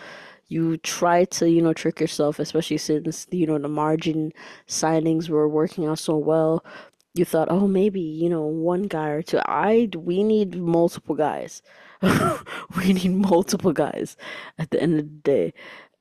you 0.47 0.77
try 0.77 1.25
to, 1.25 1.49
you 1.49 1.61
know, 1.61 1.73
trick 1.73 1.99
yourself, 2.01 2.39
especially 2.39 2.77
since, 2.77 3.27
you 3.31 3.47
know, 3.47 3.57
the 3.57 3.69
margin 3.69 4.33
signings 4.67 5.29
were 5.29 5.47
working 5.47 5.85
out 5.85 5.99
so 5.99 6.17
well. 6.17 6.65
You 7.13 7.25
thought, 7.25 7.49
oh, 7.51 7.67
maybe, 7.67 8.01
you 8.01 8.29
know, 8.29 8.41
one 8.43 8.83
guy 8.83 9.09
or 9.09 9.21
two. 9.21 9.39
I, 9.45 9.89
we 9.95 10.23
need 10.23 10.55
multiple 10.55 11.15
guys. 11.15 11.61
we 12.77 12.93
need 12.93 13.11
multiple 13.13 13.73
guys 13.73 14.17
at 14.57 14.71
the 14.71 14.81
end 14.81 14.99
of 14.99 15.05
the 15.05 15.11
day. 15.23 15.53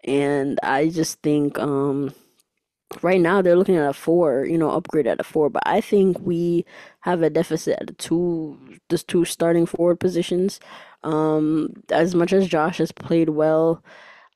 And 0.04 0.58
I 0.62 0.88
just 0.88 1.20
think 1.22 1.58
um 1.58 2.14
right 3.02 3.20
now 3.20 3.42
they're 3.42 3.56
looking 3.56 3.76
at 3.76 3.88
a 3.90 3.94
four, 3.94 4.46
you 4.46 4.58
know, 4.58 4.70
upgrade 4.70 5.06
at 5.06 5.20
a 5.20 5.24
four, 5.24 5.50
but 5.50 5.62
I 5.66 5.80
think 5.80 6.18
we 6.20 6.64
have 7.00 7.22
a 7.22 7.30
deficit 7.30 7.78
at 7.80 7.86
the 7.88 7.92
two 7.94 8.58
the 8.88 8.98
two 8.98 9.24
starting 9.24 9.66
forward 9.66 10.00
positions. 10.00 10.60
Um 11.04 11.70
as 11.92 12.14
much 12.14 12.32
as 12.32 12.48
Josh 12.48 12.78
has 12.78 12.92
played 12.92 13.30
well, 13.30 13.84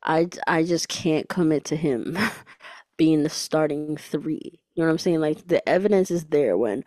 I 0.05 0.29
I 0.47 0.65
just 0.65 0.89
can't 0.89 1.29
commit 1.29 1.65
to 1.67 1.77
him 1.77 2.19
being 2.99 3.23
the 3.23 3.31
starting 3.31 3.97
three. 3.97 4.61
You 4.75 4.83
know 4.83 4.89
what 4.89 4.93
I'm 4.93 4.99
saying? 4.99 5.21
Like 5.21 5.47
the 5.49 5.67
evidence 5.69 6.11
is 6.11 6.27
there 6.27 6.57
when 6.59 6.85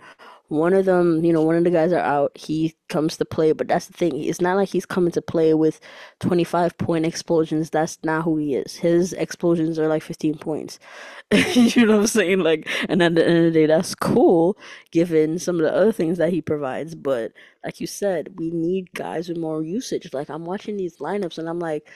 one 0.49 0.73
of 0.73 0.85
them, 0.85 1.23
you 1.25 1.33
know, 1.33 1.41
one 1.41 1.55
of 1.55 1.63
the 1.65 1.69
guys 1.69 1.91
are 1.91 1.99
out, 1.99 2.37
he 2.37 2.75
comes 2.87 3.17
to 3.17 3.25
play, 3.25 3.51
but 3.51 3.67
that's 3.67 3.87
the 3.87 3.93
thing. 3.93 4.23
It's 4.23 4.39
not 4.39 4.55
like 4.55 4.69
he's 4.69 4.85
coming 4.85 5.11
to 5.11 5.21
play 5.21 5.53
with 5.53 5.79
25 6.19 6.77
point 6.77 7.05
explosions. 7.05 7.69
That's 7.69 7.97
not 8.03 8.23
who 8.23 8.37
he 8.37 8.55
is. 8.55 8.75
His 8.77 9.13
explosions 9.13 9.77
are 9.77 9.87
like 9.87 10.03
15 10.03 10.37
points. 10.37 10.79
you 11.31 11.85
know 11.85 11.95
what 11.95 12.01
I'm 12.01 12.07
saying? 12.07 12.39
Like, 12.39 12.67
and 12.87 13.03
at 13.03 13.15
the 13.15 13.27
end 13.27 13.37
of 13.39 13.43
the 13.45 13.51
day, 13.51 13.65
that's 13.65 13.93
cool 13.95 14.57
given 14.91 15.37
some 15.37 15.57
of 15.57 15.63
the 15.63 15.73
other 15.73 15.91
things 15.91 16.17
that 16.17 16.31
he 16.31 16.41
provides. 16.41 16.95
But 16.95 17.33
like 17.65 17.81
you 17.81 17.87
said, 17.87 18.35
we 18.37 18.49
need 18.51 18.93
guys 18.93 19.27
with 19.27 19.37
more 19.37 19.61
usage. 19.63 20.13
Like, 20.13 20.29
I'm 20.29 20.45
watching 20.45 20.77
these 20.77 20.97
lineups 20.97 21.37
and 21.37 21.49
I'm 21.49 21.59
like, 21.59 21.89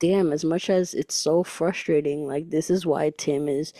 damn, 0.00 0.32
as 0.32 0.44
much 0.44 0.70
as 0.70 0.94
it's 0.94 1.14
so 1.14 1.44
frustrating, 1.44 2.26
like, 2.26 2.50
this 2.50 2.70
is 2.70 2.86
why 2.86 3.12
Tim 3.18 3.48
is 3.48 3.72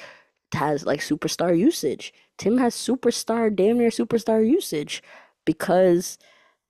has 0.54 0.84
like 0.86 1.00
superstar 1.00 1.56
usage. 1.58 2.12
Tim 2.38 2.58
has 2.58 2.74
superstar, 2.74 3.54
damn 3.54 3.78
near 3.78 3.90
superstar 3.90 4.46
usage 4.48 5.02
because 5.44 6.18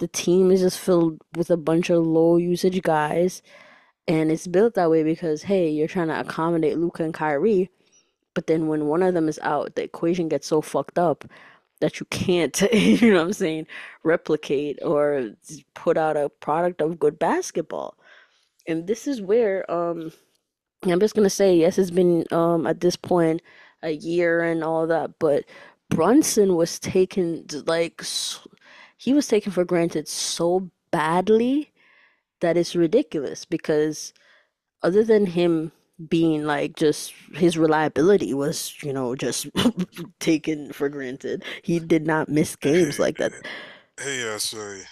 The 0.01 0.09
team 0.09 0.51
is 0.51 0.61
just 0.63 0.79
filled 0.81 1.21
with 1.37 1.51
a 1.51 1.57
bunch 1.57 1.91
of 1.91 2.05
low 2.07 2.37
usage 2.37 2.83
guys, 2.83 3.43
and 4.09 4.31
it's 4.33 4.47
built 4.49 4.75
that 4.75 4.91
way 4.91 5.03
because 5.05 5.45
hey, 5.45 5.71
you're 5.71 5.89
trying 5.89 6.09
to 6.09 6.21
accommodate 6.21 6.79
Luka 6.79 7.05
and 7.05 7.15
Kyrie, 7.15 7.71
but 8.35 8.47
then 8.47 8.69
when 8.69 8.87
one 8.87 9.03
of 9.03 9.15
them 9.15 9.29
is 9.29 9.39
out, 9.43 9.75
the 9.77 9.83
equation 9.85 10.29
gets 10.29 10.47
so 10.49 10.61
fucked 10.63 10.99
up 10.99 11.25
that 11.81 12.01
you 12.01 12.07
can't, 12.11 12.61
you 12.73 13.11
know 13.13 13.19
what 13.21 13.27
I'm 13.29 13.33
saying, 13.35 13.67
replicate 14.05 14.79
or 14.85 15.33
put 15.75 15.99
out 15.99 16.17
a 16.17 16.29
product 16.31 16.81
of 16.83 16.99
good 17.01 17.19
basketball. 17.19 17.97
And 18.67 18.87
this 18.87 19.07
is 19.07 19.23
where 19.23 19.71
um 19.71 20.13
I'm 20.87 21.01
just 21.01 21.15
gonna 21.15 21.31
say 21.31 21.57
yes, 21.57 21.79
it's 21.79 21.91
been 21.91 22.25
um 22.33 22.67
at 22.67 22.81
this 22.81 22.97
point 22.97 23.43
a 23.83 23.91
year 23.91 24.43
and 24.43 24.63
all 24.65 24.87
that, 24.87 25.19
but 25.19 25.45
Brunson 25.91 26.57
was 26.57 26.79
taken 26.79 27.47
like 27.67 28.03
he 28.97 29.13
was 29.13 29.27
taken 29.29 29.53
for 29.53 29.65
granted 29.65 30.09
so 30.09 30.71
badly 30.91 31.73
that 32.41 32.57
it's 32.57 32.75
ridiculous 32.75 33.45
because 33.45 34.13
other 34.83 35.05
than 35.05 35.27
him 35.27 35.73
being 36.09 36.45
like 36.45 36.77
just 36.77 37.13
his 37.35 37.59
reliability 37.59 38.35
was, 38.35 38.75
you 38.83 38.93
know, 38.93 39.15
just 39.15 39.47
taken 40.21 40.73
for 40.73 40.89
granted. 40.89 41.45
He 41.63 41.79
did 41.79 42.07
not 42.07 42.29
miss 42.29 42.57
games 42.61 42.99
like 42.99 43.19
that. 43.19 43.33
hey, 44.01 44.23
uh, 44.23 44.37
SJ. 44.37 44.85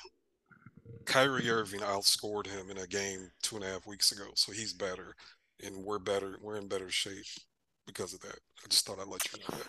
Kyrie 1.07 1.51
Irving 1.51 1.81
outscored 1.81 2.47
him 2.47 2.71
in 2.71 2.79
a 2.79 2.87
game 2.87 3.31
two 3.43 3.57
and 3.57 3.65
a 3.65 3.69
half 3.69 3.87
weeks 3.87 4.13
ago, 4.13 4.27
so 4.35 4.53
he's 4.53 4.73
better, 4.73 5.17
and 5.65 5.85
we're 5.85 5.99
better. 5.99 6.39
We're 6.41 6.57
in 6.57 6.69
better 6.69 6.91
shape 6.91 7.27
because 7.91 8.15
of 8.15 8.21
that. 8.21 8.39
I 8.65 8.69
just 8.69 8.87
thought 8.87 8.99
I'd 9.01 9.09
let 9.09 9.25
you 9.33 9.41
know 9.41 9.59
that. 9.59 9.67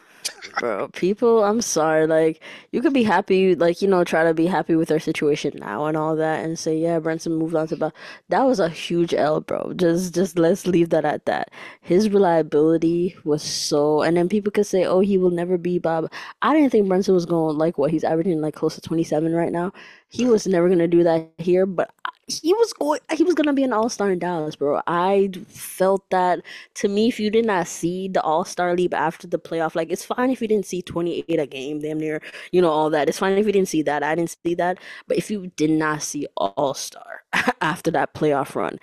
Bro, 0.60 0.89
people, 0.89 1.43
I'm 1.43 1.62
sorry. 1.62 2.05
Like, 2.07 2.41
you 2.71 2.81
could 2.81 2.93
be 2.93 3.03
happy, 3.03 3.55
like, 3.55 3.81
you 3.81 3.88
know, 3.88 4.03
try 4.03 4.23
to 4.23 4.34
be 4.34 4.45
happy 4.47 4.75
with 4.75 4.91
our 4.91 4.99
situation 4.99 5.53
now 5.55 5.86
and 5.86 5.97
all 5.97 6.15
that 6.15 6.43
and 6.43 6.57
say, 6.60 6.77
yeah, 6.77 6.99
Brunson 6.99 7.36
moved 7.36 7.55
on 7.55 7.67
to 7.69 7.77
Bell. 7.77 7.93
That 8.29 8.43
was 8.43 8.60
a 8.60 8.69
huge 8.69 9.13
L, 9.13 9.41
bro. 9.41 9.73
Just, 9.75 10.13
just 10.13 10.38
let's 10.38 10.67
leave 10.67 10.89
that 10.89 11.05
at 11.05 11.25
that. 11.25 11.49
His 11.81 12.10
reliability 12.10 13.15
was 13.23 13.43
so, 13.43 14.01
and 14.01 14.17
then 14.17 14.29
people 14.29 14.51
could 14.51 14.67
say, 14.67 14.86
oh, 14.86 14.99
he 14.99 15.17
will 15.17 15.31
never 15.31 15.57
be 15.57 15.79
Bob. 15.79 16.12
I 16.41 16.53
didn't 16.53 16.71
think 16.71 16.88
Brunson 16.88 17.15
was 17.15 17.25
going 17.25 17.57
like 17.57 17.77
what 17.77 17.91
he's 17.91 18.03
averaging, 18.03 18.41
like 18.41 18.55
close 18.55 18.75
to 18.75 18.81
27 18.81 19.34
right 19.34 19.51
now. 19.51 19.73
He 20.10 20.25
was 20.25 20.45
never 20.47 20.69
gonna 20.69 20.88
do 20.88 21.03
that 21.03 21.29
here, 21.38 21.65
but 21.65 21.91
he 22.39 22.54
was 22.54 22.74
going, 22.74 23.00
he 23.15 23.24
was 23.24 23.36
gonna 23.36 23.54
be 23.54 23.63
an 23.63 23.74
all-star 23.74 24.12
in 24.12 24.20
Dallas, 24.20 24.56
bro. 24.56 24.82
I 24.88 25.32
felt 25.48 26.10
that 26.12 26.41
to 26.76 26.88
me, 26.88 27.08
if 27.10 27.20
you 27.20 27.30
did 27.30 27.46
not 27.46 27.67
see 27.67 28.08
the 28.08 28.22
All-Star 28.22 28.76
leap 28.76 28.94
after 28.94 29.28
the 29.28 29.39
playoff, 29.39 29.76
like 29.76 29.91
it's 29.91 30.06
fine 30.06 30.30
if 30.30 30.41
you 30.41 30.48
didn't 30.48 30.65
see 30.65 30.82
28 30.82 31.39
a 31.39 31.46
game, 31.48 31.80
damn 31.80 32.00
near, 32.00 32.22
you 32.52 32.62
know, 32.62 32.70
all 32.70 32.89
that. 32.91 33.10
It's 33.10 33.20
fine 33.20 33.38
if 33.38 33.46
you 33.46 33.52
didn't 33.52 33.70
see 33.70 33.82
that. 33.84 34.04
I 34.04 34.15
didn't 34.15 34.36
see 34.46 34.56
that. 34.56 34.80
But 35.08 35.17
if 35.17 35.30
you 35.32 35.48
did 35.56 35.72
not 35.72 36.02
see 36.04 36.28
All-Star 36.38 37.24
after 37.62 37.91
that 37.91 38.13
playoff 38.13 38.56
run, 38.56 38.80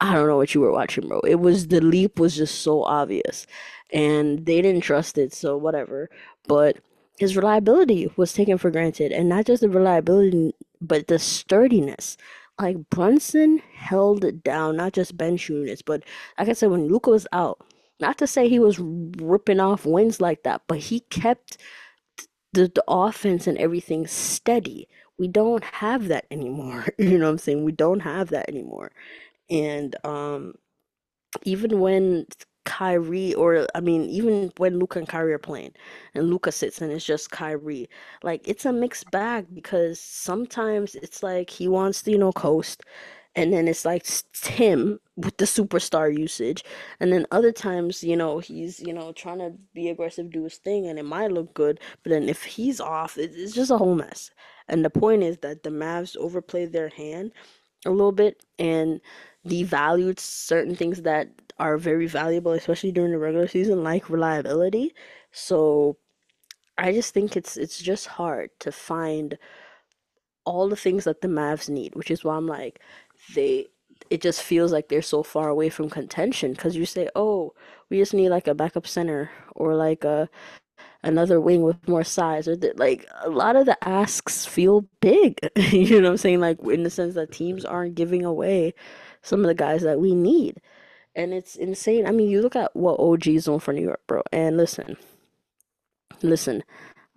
I 0.00 0.12
don't 0.12 0.26
know 0.28 0.36
what 0.36 0.54
you 0.54 0.60
were 0.60 0.72
watching, 0.72 1.08
bro. 1.08 1.20
It 1.20 1.36
was 1.40 1.68
the 1.68 1.80
leap 1.80 2.18
was 2.18 2.36
just 2.36 2.62
so 2.62 2.82
obvious. 2.84 3.46
And 3.92 4.46
they 4.46 4.62
didn't 4.62 4.82
trust 4.82 5.18
it, 5.18 5.32
so 5.32 5.56
whatever. 5.56 6.08
But 6.48 6.78
his 7.18 7.36
reliability 7.36 8.10
was 8.16 8.32
taken 8.32 8.58
for 8.58 8.70
granted. 8.70 9.12
And 9.12 9.28
not 9.28 9.46
just 9.46 9.60
the 9.62 9.68
reliability, 9.68 10.54
but 10.80 11.08
the 11.08 11.18
sturdiness. 11.18 12.16
Like 12.62 12.90
Brunson 12.90 13.58
held 13.74 14.24
it 14.24 14.44
down, 14.44 14.76
not 14.76 14.94
just 14.94 15.16
bench 15.18 15.48
units, 15.50 15.82
but 15.82 16.04
like 16.38 16.48
I 16.48 16.54
said, 16.54 16.70
when 16.70 16.88
Luka 16.88 17.10
was 17.10 17.26
out, 17.32 17.60
not 18.00 18.18
to 18.18 18.26
say 18.28 18.48
he 18.48 18.60
was 18.60 18.78
ripping 18.80 19.60
off 19.60 19.86
wins 19.86 20.20
like 20.20 20.44
that, 20.44 20.62
but 20.68 20.78
he 20.78 21.00
kept 21.00 21.58
the, 22.52 22.70
the 22.74 22.84
offense 22.88 23.46
and 23.46 23.58
everything 23.58 24.06
steady. 24.06 24.88
We 25.18 25.28
don't 25.28 25.64
have 25.64 26.08
that 26.08 26.26
anymore. 26.30 26.86
You 26.98 27.18
know 27.18 27.26
what 27.26 27.32
I'm 27.32 27.38
saying? 27.38 27.64
We 27.64 27.72
don't 27.72 28.00
have 28.00 28.30
that 28.30 28.48
anymore. 28.48 28.92
And 29.50 29.96
um 30.04 30.54
even 31.44 31.80
when 31.80 32.26
Kyrie 32.64 33.34
or 33.34 33.66
I 33.74 33.80
mean 33.80 34.02
even 34.04 34.52
when 34.58 34.78
Luka 34.78 34.98
and 34.98 35.08
Kyrie 35.08 35.32
are 35.32 35.38
playing 35.38 35.72
and 36.14 36.30
Luka 36.30 36.52
sits 36.52 36.80
and 36.80 36.92
it's 36.92 37.04
just 37.04 37.30
Kyrie, 37.30 37.88
like 38.22 38.46
it's 38.48 38.64
a 38.64 38.72
mixed 38.72 39.10
bag 39.10 39.46
because 39.54 40.00
sometimes 40.00 40.94
it's 40.94 41.22
like 41.22 41.50
he 41.50 41.68
wants 41.68 42.02
to, 42.02 42.10
you 42.10 42.18
know, 42.18 42.32
coast 42.32 42.82
and 43.34 43.52
then 43.52 43.66
it's 43.66 43.84
like 43.84 44.06
him 44.46 45.00
with 45.16 45.36
the 45.38 45.44
superstar 45.44 46.16
usage 46.16 46.64
and 47.00 47.12
then 47.12 47.26
other 47.30 47.52
times, 47.52 48.04
you 48.04 48.16
know, 48.16 48.38
he's, 48.38 48.80
you 48.80 48.92
know, 48.92 49.12
trying 49.12 49.38
to 49.38 49.52
be 49.74 49.88
aggressive, 49.88 50.30
do 50.30 50.44
his 50.44 50.58
thing 50.58 50.86
and 50.86 50.98
it 50.98 51.04
might 51.04 51.32
look 51.32 51.52
good, 51.54 51.80
but 52.02 52.10
then 52.10 52.28
if 52.28 52.42
he's 52.44 52.80
off, 52.80 53.18
it's 53.18 53.52
just 53.52 53.70
a 53.70 53.78
whole 53.78 53.94
mess. 53.94 54.30
And 54.68 54.84
the 54.84 54.90
point 54.90 55.22
is 55.22 55.38
that 55.38 55.62
the 55.62 55.70
Mavs 55.70 56.16
overplayed 56.16 56.72
their 56.72 56.88
hand 56.90 57.32
a 57.84 57.90
little 57.90 58.12
bit 58.12 58.44
and 58.58 59.00
devalued 59.46 60.18
certain 60.20 60.74
things 60.76 61.02
that 61.02 61.28
are 61.58 61.78
very 61.78 62.06
valuable, 62.06 62.52
especially 62.52 62.92
during 62.92 63.12
the 63.12 63.18
regular 63.18 63.48
season, 63.48 63.82
like 63.84 64.10
reliability. 64.10 64.94
So 65.32 65.96
I 66.78 66.92
just 66.92 67.14
think 67.14 67.36
it's 67.36 67.56
it's 67.56 67.80
just 67.82 68.06
hard 68.08 68.50
to 68.60 68.72
find 68.72 69.38
all 70.44 70.68
the 70.68 70.76
things 70.76 71.04
that 71.04 71.20
the 71.20 71.28
Mavs 71.28 71.68
need, 71.68 71.94
which 71.94 72.10
is 72.10 72.24
why 72.24 72.36
I'm 72.36 72.46
like 72.46 72.80
they 73.34 73.68
it 74.10 74.20
just 74.20 74.42
feels 74.42 74.72
like 74.72 74.88
they're 74.88 75.00
so 75.02 75.22
far 75.22 75.48
away 75.48 75.70
from 75.70 75.88
contention 75.88 76.52
because 76.52 76.76
you 76.76 76.84
say, 76.86 77.08
"Oh, 77.14 77.54
we 77.88 77.98
just 77.98 78.14
need 78.14 78.30
like 78.30 78.48
a 78.48 78.54
backup 78.54 78.86
center 78.86 79.30
or 79.54 79.74
like 79.76 80.04
a 80.04 80.28
another 81.04 81.40
wing 81.40 81.62
with 81.62 81.88
more 81.88 82.04
size 82.04 82.48
or 82.48 82.56
like 82.76 83.06
a 83.24 83.30
lot 83.30 83.56
of 83.56 83.66
the 83.66 83.78
asks 83.88 84.46
feel 84.46 84.86
big 85.00 85.38
you 85.56 86.00
know 86.00 86.08
what 86.08 86.12
i'm 86.12 86.16
saying 86.18 86.40
like 86.40 86.58
in 86.64 86.82
the 86.84 86.90
sense 86.90 87.14
that 87.14 87.32
teams 87.32 87.64
aren't 87.64 87.94
giving 87.96 88.24
away 88.24 88.74
some 89.22 89.40
of 89.40 89.46
the 89.46 89.54
guys 89.54 89.82
that 89.82 90.00
we 90.00 90.14
need 90.14 90.60
and 91.14 91.34
it's 91.34 91.56
insane. 91.56 92.06
I 92.06 92.10
mean 92.10 92.28
you 92.28 92.40
look 92.40 92.56
at 92.56 92.74
what 92.74 92.98
og 92.98 93.26
is 93.26 93.44
doing 93.44 93.60
for 93.60 93.72
new 93.72 93.82
york 93.82 94.00
bro 94.06 94.22
and 94.32 94.56
listen 94.56 94.96
listen 96.22 96.62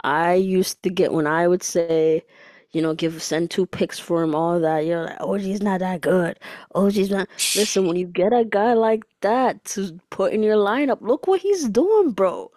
i 0.03 0.33
used 0.33 0.81
to 0.83 0.89
get 0.89 1.13
when 1.13 1.27
i 1.27 1.47
would 1.47 1.63
say 1.63 2.23
you 2.71 2.81
know 2.81 2.93
give 2.93 3.21
send 3.23 3.49
two 3.49 3.65
picks 3.65 3.97
for 3.99 4.23
him 4.23 4.35
all 4.35 4.59
that 4.59 4.85
you're 4.85 5.03
like 5.05 5.21
og's 5.21 5.61
not 5.61 5.79
that 5.79 6.01
good. 6.01 6.37
Og's 6.73 7.09
not 7.09 7.29
listen 7.55 7.87
when 7.87 7.95
you 7.95 8.05
get 8.07 8.33
a 8.33 8.43
guy 8.43 8.73
like 8.73 9.03
that 9.21 9.63
to 9.65 9.97
put 10.09 10.33
in 10.33 10.43
your 10.43 10.57
lineup 10.57 11.01
look 11.01 11.27
what 11.27 11.39
he's 11.41 11.69
doing 11.69 12.11
bro 12.11 12.51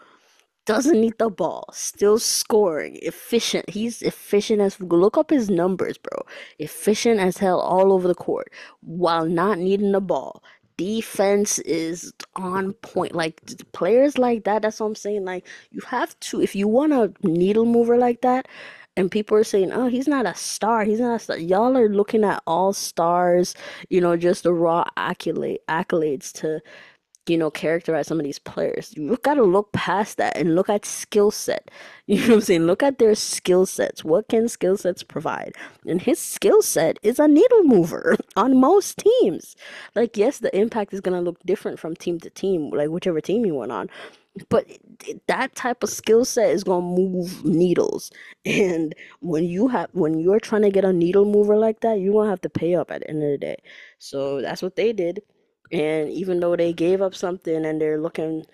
doesn't 0.69 1.01
need 1.01 1.17
the 1.19 1.31
ball, 1.31 1.65
still 1.73 2.19
scoring, 2.19 2.99
efficient. 3.01 3.71
He's 3.71 4.03
efficient 4.03 4.61
as 4.61 4.79
look 4.81 5.17
up 5.17 5.31
his 5.31 5.49
numbers, 5.49 5.97
bro. 5.97 6.27
Efficient 6.59 7.21
as 7.21 7.39
hell 7.39 7.59
all 7.59 7.91
over 7.91 8.07
the 8.07 8.15
court 8.15 8.53
while 8.83 9.25
not 9.25 9.59
needing 9.59 9.93
the 9.93 10.01
ball. 10.03 10.43
Defense 10.77 11.59
is 11.61 12.13
on 12.37 12.75
point. 12.75 13.15
Like 13.15 13.41
players 13.73 14.19
like 14.19 14.45
that, 14.45 14.61
that's 14.61 14.79
what 14.79 14.87
I'm 14.89 14.95
saying. 14.95 15.25
Like 15.25 15.47
you 15.71 15.81
have 15.87 16.21
to, 16.21 16.43
if 16.43 16.55
you 16.55 16.69
want 16.69 16.93
a 16.93 17.11
needle 17.23 17.65
mover 17.65 17.97
like 17.97 18.21
that, 18.21 18.47
and 18.95 19.11
people 19.11 19.37
are 19.39 19.45
saying, 19.45 19.73
"Oh, 19.73 19.87
he's 19.87 20.09
not 20.09 20.27
a 20.27 20.35
star. 20.35 20.85
He's 20.85 21.01
not 21.01 21.15
a 21.15 21.19
star." 21.21 21.39
Y'all 21.39 21.77
are 21.79 21.89
looking 21.89 22.25
at 22.25 22.43
all 22.47 22.73
stars, 22.75 23.55
you 23.89 24.01
know, 24.01 24.17
just 24.17 24.43
the 24.43 24.53
raw 24.53 24.85
accolade 24.97 25.61
accolades 25.69 26.33
to 26.41 26.61
you 27.29 27.37
know, 27.39 27.51
characterize 27.51 28.07
some 28.07 28.19
of 28.19 28.25
these 28.25 28.39
players. 28.39 28.95
You've 28.97 29.23
gotta 29.23 29.43
look 29.43 29.73
past 29.73 30.17
that 30.19 30.37
and 30.37 30.55
look 30.55 30.69
at 30.69 30.85
skill 30.85 31.31
set. 31.31 31.71
You 32.09 32.21
know 32.23 32.29
what 32.29 32.35
I'm 32.37 32.41
saying? 32.41 32.63
Look 32.63 32.83
at 32.83 32.99
their 32.99 33.15
skill 33.15 33.67
sets. 33.67 34.03
What 34.03 34.29
can 34.29 34.49
skill 34.49 34.79
sets 34.79 35.03
provide? 35.03 35.55
And 35.87 36.01
his 36.01 36.19
skill 36.19 36.63
set 36.63 36.99
is 37.03 37.19
a 37.19 37.29
needle 37.29 37.65
mover 37.65 38.17
on 38.37 38.57
most 38.59 38.97
teams. 38.99 39.57
Like, 39.95 40.17
yes, 40.17 40.39
the 40.39 40.57
impact 40.57 40.95
is 40.95 41.03
gonna 41.03 41.21
look 41.21 41.39
different 41.45 41.79
from 41.79 41.95
team 41.95 42.19
to 42.21 42.31
team, 42.31 42.71
like 42.71 42.89
whichever 42.89 43.21
team 43.21 43.45
you 43.45 43.55
went 43.55 43.73
on. 43.73 43.91
But 44.49 44.67
that 45.27 45.55
type 45.55 45.83
of 45.83 45.91
skill 45.91 46.25
set 46.25 46.51
is 46.51 46.65
gonna 46.65 46.87
move 46.87 47.45
needles. 47.45 48.11
And 48.47 48.95
when 49.21 49.45
you 49.45 49.69
have 49.69 49.91
when 49.93 50.19
you're 50.19 50.41
trying 50.41 50.63
to 50.63 50.71
get 50.71 50.85
a 50.85 50.93
needle 50.93 51.25
mover 51.27 51.57
like 51.57 51.81
that, 51.81 52.01
you're 52.01 52.15
gonna 52.15 52.31
have 52.31 52.41
to 52.43 52.51
pay 52.51 52.75
up 52.75 52.91
at 52.91 53.01
the 53.03 53.11
end 53.11 53.23
of 53.23 53.31
the 53.31 53.39
day. 53.39 53.57
So 53.99 54.41
that's 54.41 54.63
what 54.63 54.77
they 54.77 54.93
did. 54.93 55.23
And 55.73 56.09
even 56.11 56.41
though 56.41 56.57
they 56.57 56.73
gave 56.73 57.03
up 57.03 57.15
something 57.15 57.65
and 57.65 57.81
they're 57.81 58.01
looking, 58.01 58.47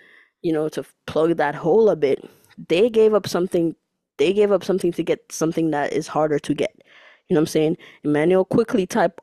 you 0.43 0.53
know, 0.53 0.69
to 0.71 0.85
plug 1.07 1.37
that 1.37 1.55
hole 1.55 1.89
a 1.91 1.97
bit, 1.97 2.29
they 2.69 2.91
gave 2.91 3.15
up 3.15 3.29
something. 3.29 3.77
They 4.17 4.33
gave 4.33 4.53
up 4.53 4.65
something 4.65 4.93
to 4.93 5.03
get 5.03 5.21
something 5.31 5.71
that 5.71 5.93
is 5.93 6.07
harder 6.07 6.39
to 6.41 6.55
get. 6.55 6.75
You 7.29 7.35
know 7.35 7.41
what 7.41 7.43
I'm 7.43 7.47
saying? 7.47 7.77
Immanuel 8.05 8.45
Quickley 8.45 8.87
type 8.87 9.21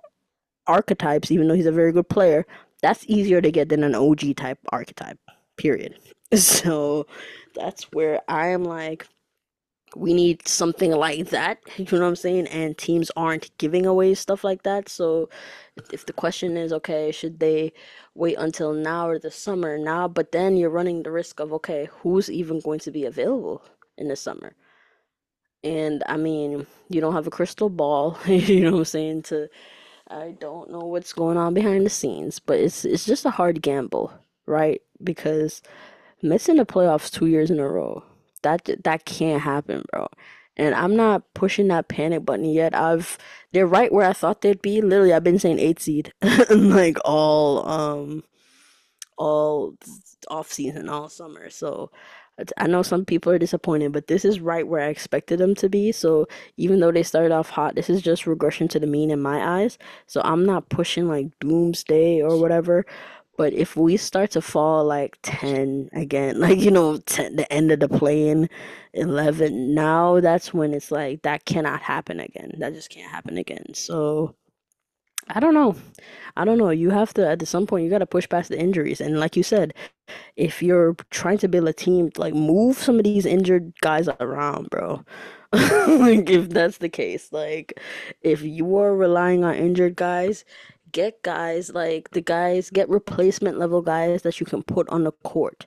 archetypes, 0.68 1.32
even 1.32 1.48
though 1.48 1.54
he's 1.54 1.66
a 1.66 1.72
very 1.72 1.92
good 1.92 2.10
player, 2.10 2.46
that's 2.82 3.06
easier 3.08 3.42
to 3.42 3.52
get 3.52 3.70
than 3.70 3.84
an 3.84 3.96
OG 3.96 4.36
type 4.38 4.60
archetype. 4.72 5.20
Period. 5.58 5.96
So 6.34 7.08
that's 7.56 7.92
where 7.92 8.22
I 8.30 8.48
am 8.48 8.64
like, 8.64 9.06
we 9.96 10.14
need 10.14 10.48
something 10.48 10.92
like 10.92 11.30
that. 11.30 11.60
You 11.78 11.86
know 11.92 12.02
what 12.02 12.10
I'm 12.10 12.16
saying? 12.16 12.48
And 12.48 12.78
teams 12.78 13.12
aren't 13.18 13.56
giving 13.58 13.86
away 13.86 14.16
stuff 14.16 14.44
like 14.44 14.64
that. 14.64 14.90
So 14.90 15.30
if 15.92 16.06
the 16.06 16.14
question 16.14 16.58
is, 16.58 16.74
okay, 16.74 17.12
should 17.12 17.40
they 17.40 17.74
wait 18.16 18.36
until 18.38 18.74
now 18.74 19.08
or 19.10 19.20
the 19.20 19.32
summer 19.32 19.78
now? 19.78 20.08
But 20.08 20.32
then 20.32 20.58
you're 20.58 20.70
running 20.70 21.04
the 21.04 21.12
risk 21.12 21.40
of, 21.40 21.54
okay, 21.54 21.90
who's 22.02 22.30
even 22.32 22.60
going 22.62 22.80
to 22.82 22.92
be 22.92 23.06
available 23.06 23.64
in 23.98 24.08
the 24.10 24.16
summer? 24.16 24.54
And 25.64 26.04
I 26.08 26.18
mean, 26.18 26.66
you 26.90 27.02
don't 27.02 27.14
have 27.14 27.28
a 27.28 27.32
crystal 27.32 27.70
ball, 27.70 28.18
you 28.28 28.62
know 28.62 28.72
what 28.74 28.78
I'm 28.80 28.86
saying, 28.86 29.24
to 29.24 29.50
I 30.10 30.36
don't 30.40 30.72
know 30.72 30.80
what's 30.86 31.14
going 31.14 31.38
on 31.38 31.54
behind 31.54 31.86
the 31.86 31.90
scenes, 31.90 32.40
but 32.40 32.60
it's 32.60 32.86
it's 32.86 33.06
just 33.06 33.26
a 33.26 33.32
hard 33.32 33.62
gamble, 33.62 34.14
right? 34.46 34.82
Because 35.04 35.62
missing 36.24 36.58
the 36.58 36.66
playoffs 36.66 37.12
two 37.12 37.28
years 37.28 37.52
in 37.52 37.60
a 37.60 37.68
row, 37.70 38.04
that 38.44 38.70
that 38.84 39.06
can't 39.06 39.42
happen, 39.42 39.84
bro. 39.92 40.08
And 40.58 40.76
I'm 40.76 40.96
not 40.96 41.24
pushing 41.34 41.68
that 41.70 41.88
panic 41.88 42.26
button 42.26 42.46
yet. 42.46 42.76
I've 42.76 43.18
they're 43.54 43.68
right 43.68 43.92
where 43.92 44.08
I 44.08 44.14
thought 44.14 44.42
they'd 44.42 44.62
be. 44.62 44.82
Literally, 44.82 45.14
I've 45.14 45.24
been 45.24 45.40
saying 45.40 45.60
eight 45.60 45.80
seed, 45.80 46.14
like 46.52 46.98
all 47.06 47.68
um 47.68 48.24
all 49.18 49.76
off 50.30 50.52
season, 50.52 50.90
all 50.90 51.10
summer. 51.10 51.50
So 51.50 51.92
I 52.58 52.68
know 52.68 52.82
some 52.82 53.06
people 53.06 53.32
are 53.32 53.38
disappointed, 53.40 53.92
but 53.94 54.08
this 54.08 54.26
is 54.26 54.40
right 54.40 54.68
where 54.68 54.82
I 54.82 54.88
expected 54.90 55.40
them 55.40 55.56
to 55.56 55.70
be. 55.70 55.92
So 55.92 56.28
even 56.58 56.80
though 56.80 56.92
they 56.92 57.04
started 57.04 57.32
off 57.32 57.50
hot, 57.50 57.76
this 57.76 57.90
is 57.90 58.02
just 58.02 58.28
regression 58.28 58.68
to 58.70 58.80
the 58.80 58.88
mean 58.88 59.12
in 59.12 59.22
my 59.22 59.62
eyes. 59.62 59.78
So 60.08 60.22
I'm 60.24 60.46
not 60.46 60.70
pushing 60.70 61.08
like 61.08 61.28
doomsday 61.40 62.22
or 62.22 62.38
whatever. 62.40 62.86
But 63.38 63.54
if 63.54 63.76
we 63.78 63.98
start 63.98 64.32
to 64.32 64.42
fall 64.42 64.86
like 64.86 65.18
10 65.24 65.90
again, 65.94 66.40
like 66.42 66.60
you 66.60 66.72
know, 66.72 66.98
10, 66.98 67.36
the 67.38 67.52
end 67.52 67.72
of 67.72 67.80
the 67.80 67.90
play-in 67.90 68.50
11, 68.94 69.74
now 69.74 70.20
that's 70.20 70.54
when 70.54 70.74
it's 70.74 70.92
like 70.92 71.24
that 71.24 71.46
cannot 71.46 71.82
happen 71.82 72.20
again. 72.20 72.52
That 72.60 72.74
just 72.74 72.90
can't 72.90 73.12
happen 73.12 73.38
again. 73.38 73.74
So 73.74 74.36
I 75.30 75.40
don't 75.40 75.54
know. 75.54 75.76
I 76.36 76.46
don't 76.46 76.58
know. 76.58 76.70
You 76.72 76.90
have 76.90 77.14
to 77.16 77.28
at 77.28 77.48
some 77.48 77.68
point 77.68 77.84
you 77.84 77.90
got 77.90 78.00
to 78.00 78.06
push 78.06 78.28
past 78.28 78.50
the 78.50 78.60
injuries. 78.60 79.02
And 79.02 79.20
like 79.20 79.36
you 79.38 79.44
said, 79.44 79.74
if 80.36 80.62
you're 80.64 80.96
trying 81.12 81.38
to 81.40 81.48
build 81.48 81.68
a 81.68 81.74
team, 81.74 82.12
like 82.18 82.34
move 82.34 82.78
some 82.78 82.98
of 82.98 83.04
these 83.06 83.26
injured 83.26 83.74
guys 83.82 84.10
around, 84.20 84.70
bro. 84.70 85.04
Like 85.54 86.30
if 86.30 86.50
that's 86.50 86.78
the 86.78 86.90
case, 86.90 87.32
like 87.34 87.80
if 88.22 88.42
you 88.42 88.78
are 88.78 88.96
relying 88.96 89.44
on 89.44 89.56
injured 89.56 89.96
guys, 89.98 90.46
get 90.92 91.22
guys 91.24 91.72
like 91.74 92.12
the 92.12 92.22
guys, 92.22 92.70
get 92.70 92.90
replacement 92.90 93.58
level 93.58 93.82
guys 93.82 94.22
that 94.24 94.40
you 94.40 94.46
can 94.46 94.64
put 94.64 94.90
on 94.90 95.04
the 95.04 95.12
court. 95.24 95.66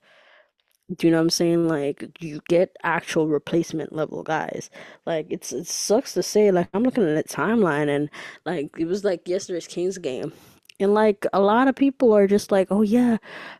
Do 0.94 1.06
you 1.06 1.10
know 1.10 1.16
what 1.16 1.22
I'm 1.24 1.30
saying? 1.30 1.66
Like 1.68 2.04
you 2.20 2.40
get 2.48 2.76
actual 2.82 3.28
replacement 3.28 3.92
level 3.92 4.22
guys. 4.22 4.70
Like 5.06 5.26
it's 5.30 5.52
it 5.52 5.66
sucks 5.66 6.12
to 6.14 6.22
say. 6.22 6.50
Like 6.50 6.68
I'm 6.74 6.82
looking 6.82 7.04
at 7.04 7.26
the 7.26 7.34
timeline 7.34 7.88
and 7.88 8.10
like 8.44 8.70
it 8.78 8.86
was 8.86 9.04
like 9.04 9.26
yesterday's 9.26 9.66
Kings 9.66 9.98
game. 9.98 10.32
And 10.80 10.92
like 10.92 11.24
a 11.32 11.40
lot 11.40 11.68
of 11.68 11.76
people 11.76 12.12
are 12.12 12.26
just 12.26 12.52
like, 12.52 12.68
oh 12.70 12.82
yeah, 12.82 13.16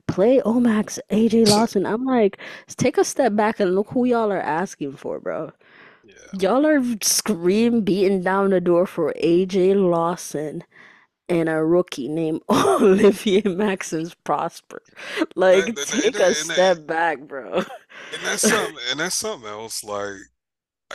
play 0.07 0.41
Omax, 0.41 0.99
AJ 1.11 1.49
Lawson. 1.51 1.87
I'm 1.87 2.05
like, 2.05 2.39
take 2.69 2.99
a 2.99 3.05
step 3.05 3.35
back 3.37 3.61
and 3.61 3.75
look 3.75 3.89
who 3.91 4.05
y'all 4.05 4.33
are 4.33 4.41
asking 4.41 4.97
for, 4.97 5.19
bro. 5.21 5.53
Yeah. 6.05 6.15
Y'all 6.41 6.67
are 6.67 6.83
scream 7.03 7.81
beating 7.83 8.23
down 8.23 8.51
the 8.51 8.61
door 8.61 8.87
for 8.87 9.15
AJ 9.23 9.77
Lawson 9.77 10.63
and 11.29 11.49
a 11.49 11.65
rookie 11.65 12.09
named 12.09 12.43
Olivier 12.51 13.43
Maxence 13.43 14.15
Prosper. 14.25 14.83
Like, 15.35 15.67
that, 15.67 15.79
and, 15.79 16.03
take 16.03 16.03
a 16.03 16.07
and, 16.07 16.15
that, 16.15 16.37
step 16.37 16.87
back, 16.87 17.21
bro. 17.21 17.57
and 17.57 17.67
that's 18.23 18.43
something 18.43 18.77
and 18.91 19.01
that's 19.01 19.15
something 19.17 19.49
else. 19.49 19.83
Like 19.85 20.17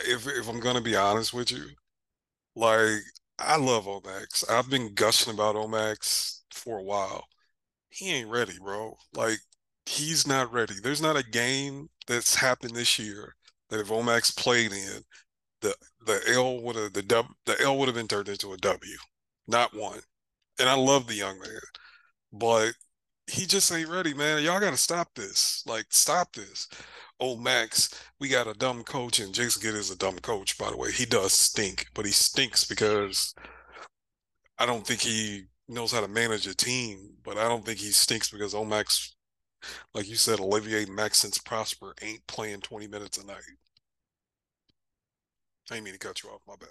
if 0.05 0.27
if 0.27 0.47
I'm 0.47 0.59
gonna 0.59 0.81
be 0.81 0.95
honest 0.95 1.33
with 1.33 1.51
you, 1.51 1.65
like 2.55 3.01
I 3.37 3.57
love 3.57 3.85
Omax. 3.85 4.49
I've 4.49 4.69
been 4.69 4.93
gushing 4.93 5.33
about 5.33 5.55
Omax 5.55 6.41
for 6.51 6.79
a 6.79 6.83
while. 6.83 7.25
He 7.89 8.11
ain't 8.11 8.29
ready, 8.29 8.57
bro. 8.61 8.97
Like 9.13 9.39
he's 9.85 10.27
not 10.27 10.51
ready. 10.53 10.75
There's 10.81 11.01
not 11.01 11.17
a 11.17 11.23
game 11.23 11.89
that's 12.07 12.35
happened 12.35 12.75
this 12.75 12.99
year 12.99 13.35
that 13.69 13.79
if 13.79 13.87
Omax 13.87 14.35
played 14.35 14.71
in, 14.71 15.03
the 15.61 15.73
the 16.05 16.21
L 16.33 16.61
would 16.61 16.75
have 16.75 16.93
the 16.93 17.03
W 17.03 17.33
the 17.45 17.59
L 17.61 17.77
would 17.77 17.87
have 17.87 17.95
been 17.95 18.07
turned 18.07 18.29
into 18.29 18.53
a 18.53 18.57
W. 18.57 18.97
Not 19.47 19.73
one. 19.75 19.99
And 20.59 20.67
I 20.69 20.75
love 20.75 21.07
the 21.07 21.15
young 21.15 21.39
man, 21.39 21.59
but 22.33 22.73
he 23.27 23.45
just 23.45 23.71
ain't 23.71 23.89
ready, 23.89 24.13
man. 24.13 24.43
Y'all 24.43 24.59
gotta 24.59 24.77
stop 24.77 25.13
this. 25.15 25.63
Like, 25.65 25.85
stop 25.89 26.33
this. 26.33 26.67
Oh, 27.19 27.37
Max, 27.37 27.89
we 28.19 28.29
got 28.29 28.47
a 28.47 28.53
dumb 28.53 28.83
coach, 28.83 29.19
and 29.19 29.33
Jason 29.33 29.61
Kidd 29.61 29.75
is 29.75 29.91
a 29.91 29.97
dumb 29.97 30.19
coach, 30.19 30.57
by 30.57 30.69
the 30.69 30.77
way. 30.77 30.91
He 30.91 31.05
does 31.05 31.33
stink, 31.33 31.87
but 31.93 32.05
he 32.05 32.11
stinks 32.11 32.65
because 32.65 33.33
I 34.57 34.65
don't 34.65 34.85
think 34.85 35.01
he 35.01 35.45
knows 35.67 35.91
how 35.91 36.01
to 36.01 36.07
manage 36.07 36.47
a 36.47 36.55
team, 36.55 37.15
but 37.23 37.37
I 37.37 37.47
don't 37.47 37.65
think 37.65 37.79
he 37.79 37.91
stinks 37.91 38.29
because 38.29 38.55
oh, 38.55 38.63
Omax, 38.63 39.13
like 39.93 40.09
you 40.09 40.15
said, 40.15 40.39
Olivier 40.39 40.85
Maxence 40.85 41.37
Prosper 41.37 41.93
ain't 42.01 42.25
playing 42.27 42.61
20 42.61 42.87
minutes 42.87 43.17
a 43.17 43.25
night. 43.25 43.35
I 45.69 45.75
didn't 45.75 45.85
mean 45.85 45.93
to 45.93 45.99
cut 45.99 46.23
you 46.23 46.29
off, 46.29 46.41
my 46.47 46.55
bad. 46.59 46.69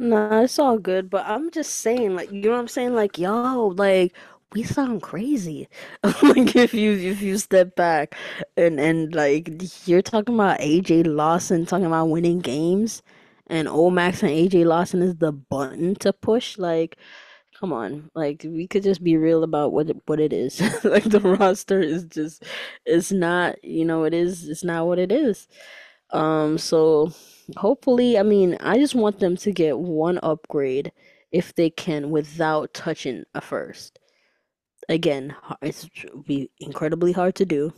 Nah, 0.00 0.42
it's 0.42 0.58
all 0.58 0.78
good, 0.78 1.10
but 1.10 1.26
I'm 1.26 1.50
just 1.50 1.72
saying, 1.78 2.16
like, 2.16 2.32
you 2.32 2.42
know 2.42 2.52
what 2.52 2.60
I'm 2.60 2.68
saying? 2.68 2.94
Like, 2.94 3.18
yo, 3.18 3.68
like, 3.76 4.16
we 4.54 4.62
sound 4.64 5.02
crazy. 5.02 5.68
Like, 6.22 6.56
if 6.56 6.74
you 6.74 6.92
if 6.92 7.22
you 7.22 7.38
step 7.38 7.76
back 7.76 8.16
and 8.58 8.80
and 8.80 9.14
like 9.14 9.50
you're 9.88 10.02
talking 10.02 10.34
about 10.36 10.60
AJ 10.60 11.04
Lawson 11.04 11.66
talking 11.66 11.86
about 11.86 12.06
winning 12.06 12.40
games, 12.40 13.02
and 13.48 13.68
Omax 13.68 14.22
and 14.22 14.32
AJ 14.32 14.64
Lawson 14.64 15.02
is 15.02 15.16
the 15.16 15.32
button 15.32 15.94
to 15.96 16.12
push. 16.14 16.58
Like, 16.58 16.98
come 17.58 17.72
on, 17.72 18.10
like 18.14 18.44
we 18.48 18.66
could 18.68 18.84
just 18.84 19.04
be 19.04 19.16
real 19.18 19.44
about 19.44 19.72
what 19.72 19.90
it, 19.90 19.98
what 20.06 20.20
it 20.20 20.32
is. 20.34 20.60
Like, 20.84 21.04
the 21.04 21.20
roster 21.20 21.80
is 21.82 22.04
just, 22.06 22.44
it's 22.86 23.12
not, 23.12 23.62
you 23.64 23.84
know, 23.86 24.04
it 24.04 24.14
is, 24.14 24.48
it's 24.48 24.64
not 24.64 24.86
what 24.88 24.98
it 25.00 25.12
is. 25.12 25.48
Um, 26.10 26.58
so 26.58 27.12
hopefully, 27.56 28.18
I 28.18 28.22
mean, 28.22 28.56
I 28.60 28.78
just 28.78 28.94
want 28.94 29.20
them 29.20 29.36
to 29.38 29.52
get 29.52 29.78
one 29.78 30.18
upgrade 30.22 30.92
if 31.32 31.54
they 31.54 31.70
can 31.70 32.10
without 32.10 32.74
touching 32.74 33.24
a 33.34 33.40
first. 33.40 33.98
Again, 34.88 35.34
it's 35.62 35.88
be 36.26 36.50
incredibly 36.60 37.12
hard 37.12 37.34
to 37.36 37.46
do, 37.46 37.72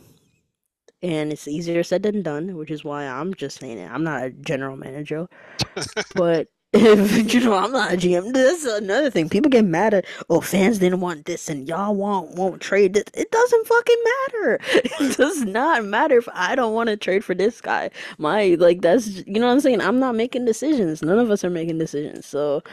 and 1.01 1.31
it's 1.33 1.47
easier 1.47 1.83
said 1.83 2.03
than 2.03 2.21
done, 2.23 2.55
which 2.57 2.71
is 2.71 2.83
why 2.83 3.05
I'm 3.05 3.33
just 3.33 3.59
saying 3.59 3.77
it. 3.77 3.91
I'm 3.91 4.03
not 4.03 4.23
a 4.23 4.31
general 4.31 4.77
manager, 4.77 5.27
but 6.15 6.47
if 6.73 7.33
you 7.33 7.39
know, 7.41 7.55
I'm 7.55 7.71
not 7.71 7.93
a 7.93 7.97
GM. 7.97 8.33
That's 8.33 8.65
another 8.65 9.09
thing. 9.09 9.29
People 9.29 9.49
get 9.49 9.65
mad 9.65 9.93
at, 9.93 10.05
oh, 10.29 10.41
fans 10.41 10.79
didn't 10.79 11.01
want 11.01 11.25
this, 11.25 11.47
and 11.49 11.67
y'all 11.67 11.95
want 11.95 12.31
won't 12.31 12.61
trade 12.61 12.93
this. 12.93 13.03
It 13.13 13.31
doesn't 13.31 13.67
fucking 13.67 14.03
matter. 14.05 14.59
It 15.03 15.17
does 15.17 15.41
not 15.43 15.85
matter 15.85 16.17
if 16.17 16.27
I 16.33 16.55
don't 16.55 16.73
want 16.73 16.89
to 16.89 16.97
trade 16.97 17.23
for 17.23 17.35
this 17.35 17.61
guy. 17.61 17.89
My 18.17 18.55
like 18.59 18.81
that's 18.81 19.07
you 19.27 19.39
know 19.39 19.47
what 19.47 19.53
I'm 19.53 19.59
saying. 19.59 19.81
I'm 19.81 19.99
not 19.99 20.15
making 20.15 20.45
decisions. 20.45 21.01
None 21.01 21.19
of 21.19 21.29
us 21.31 21.43
are 21.43 21.49
making 21.49 21.77
decisions. 21.77 22.25
So 22.25 22.63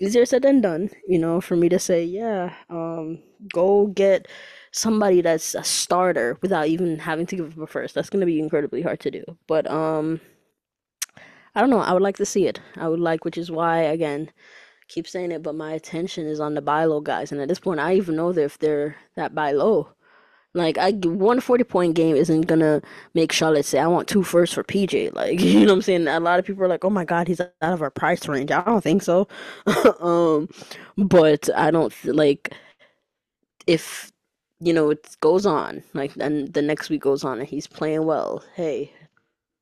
easier 0.00 0.26
said 0.26 0.42
than 0.42 0.60
done. 0.60 0.90
You 1.08 1.18
know, 1.18 1.40
for 1.40 1.56
me 1.56 1.68
to 1.70 1.78
say, 1.78 2.04
yeah, 2.04 2.54
um, 2.70 3.18
go 3.52 3.88
get 3.88 4.28
somebody 4.72 5.20
that's 5.22 5.54
a 5.54 5.64
starter 5.64 6.38
without 6.42 6.68
even 6.68 6.98
having 6.98 7.26
to 7.26 7.36
give 7.36 7.52
up 7.58 7.64
a 7.64 7.66
first. 7.66 7.94
That's 7.94 8.10
gonna 8.10 8.26
be 8.26 8.40
incredibly 8.40 8.82
hard 8.82 9.00
to 9.00 9.10
do. 9.10 9.24
But 9.46 9.70
um. 9.70 10.20
I 11.56 11.62
don't 11.62 11.70
know. 11.70 11.80
I 11.80 11.94
would 11.94 12.02
like 12.02 12.18
to 12.18 12.26
see 12.26 12.48
it. 12.48 12.60
I 12.76 12.88
would 12.88 13.00
like, 13.00 13.26
which 13.26 13.38
is 13.38 13.50
why, 13.52 13.80
again, 13.80 14.30
keep 14.88 15.08
saying 15.08 15.32
it, 15.32 15.42
but 15.42 15.54
my 15.56 15.72
attention 15.72 16.26
is 16.26 16.40
on 16.40 16.54
the 16.54 16.62
buy 16.62 16.84
low 16.86 17.00
guys. 17.00 17.32
And 17.32 17.40
at 17.40 17.48
this 17.48 17.60
point, 17.60 17.80
I 17.80 17.94
even 17.96 18.16
know 18.16 18.32
that 18.32 18.42
if 18.44 18.58
they're 18.58 18.96
that 19.16 19.34
buy 19.34 19.52
low. 19.52 19.90
Like, 20.54 20.78
I 20.78 20.92
one 20.92 21.40
40 21.40 21.64
point 21.64 21.94
game 21.96 22.16
isn't 22.16 22.42
gonna 22.42 22.82
make 23.14 23.32
Charlotte 23.32 23.66
say, 23.66 23.78
I 23.80 23.88
want 23.88 24.08
two 24.08 24.22
firsts 24.24 24.54
for 24.56 24.64
PJ. 24.64 25.14
Like, 25.14 25.40
you 25.42 25.60
know 25.62 25.66
what 25.68 25.72
I'm 25.78 25.82
saying? 25.82 26.08
A 26.08 26.20
lot 26.20 26.40
of 26.40 26.46
people 26.46 26.64
are 26.64 26.68
like, 26.68 26.84
oh 26.84 26.90
my 26.90 27.04
God, 27.06 27.28
he's 27.28 27.40
out 27.40 27.52
of 27.62 27.82
our 27.82 27.90
price 27.90 28.28
range. 28.28 28.50
I 28.52 28.62
don't 28.64 28.82
think 28.82 29.02
so. 29.02 29.28
Um, 30.00 30.48
but 30.98 31.48
I 31.56 31.70
don't 31.72 31.92
like 32.04 32.54
if, 33.66 34.12
you 34.60 34.72
know, 34.72 34.90
it 34.90 35.16
goes 35.20 35.46
on, 35.46 35.82
like, 35.94 36.12
and 36.18 36.52
the 36.52 36.62
next 36.62 36.90
week 36.90 37.02
goes 37.02 37.24
on 37.24 37.38
and 37.40 37.48
he's 37.48 37.66
playing 37.66 38.04
well. 38.06 38.44
Hey, 38.54 38.92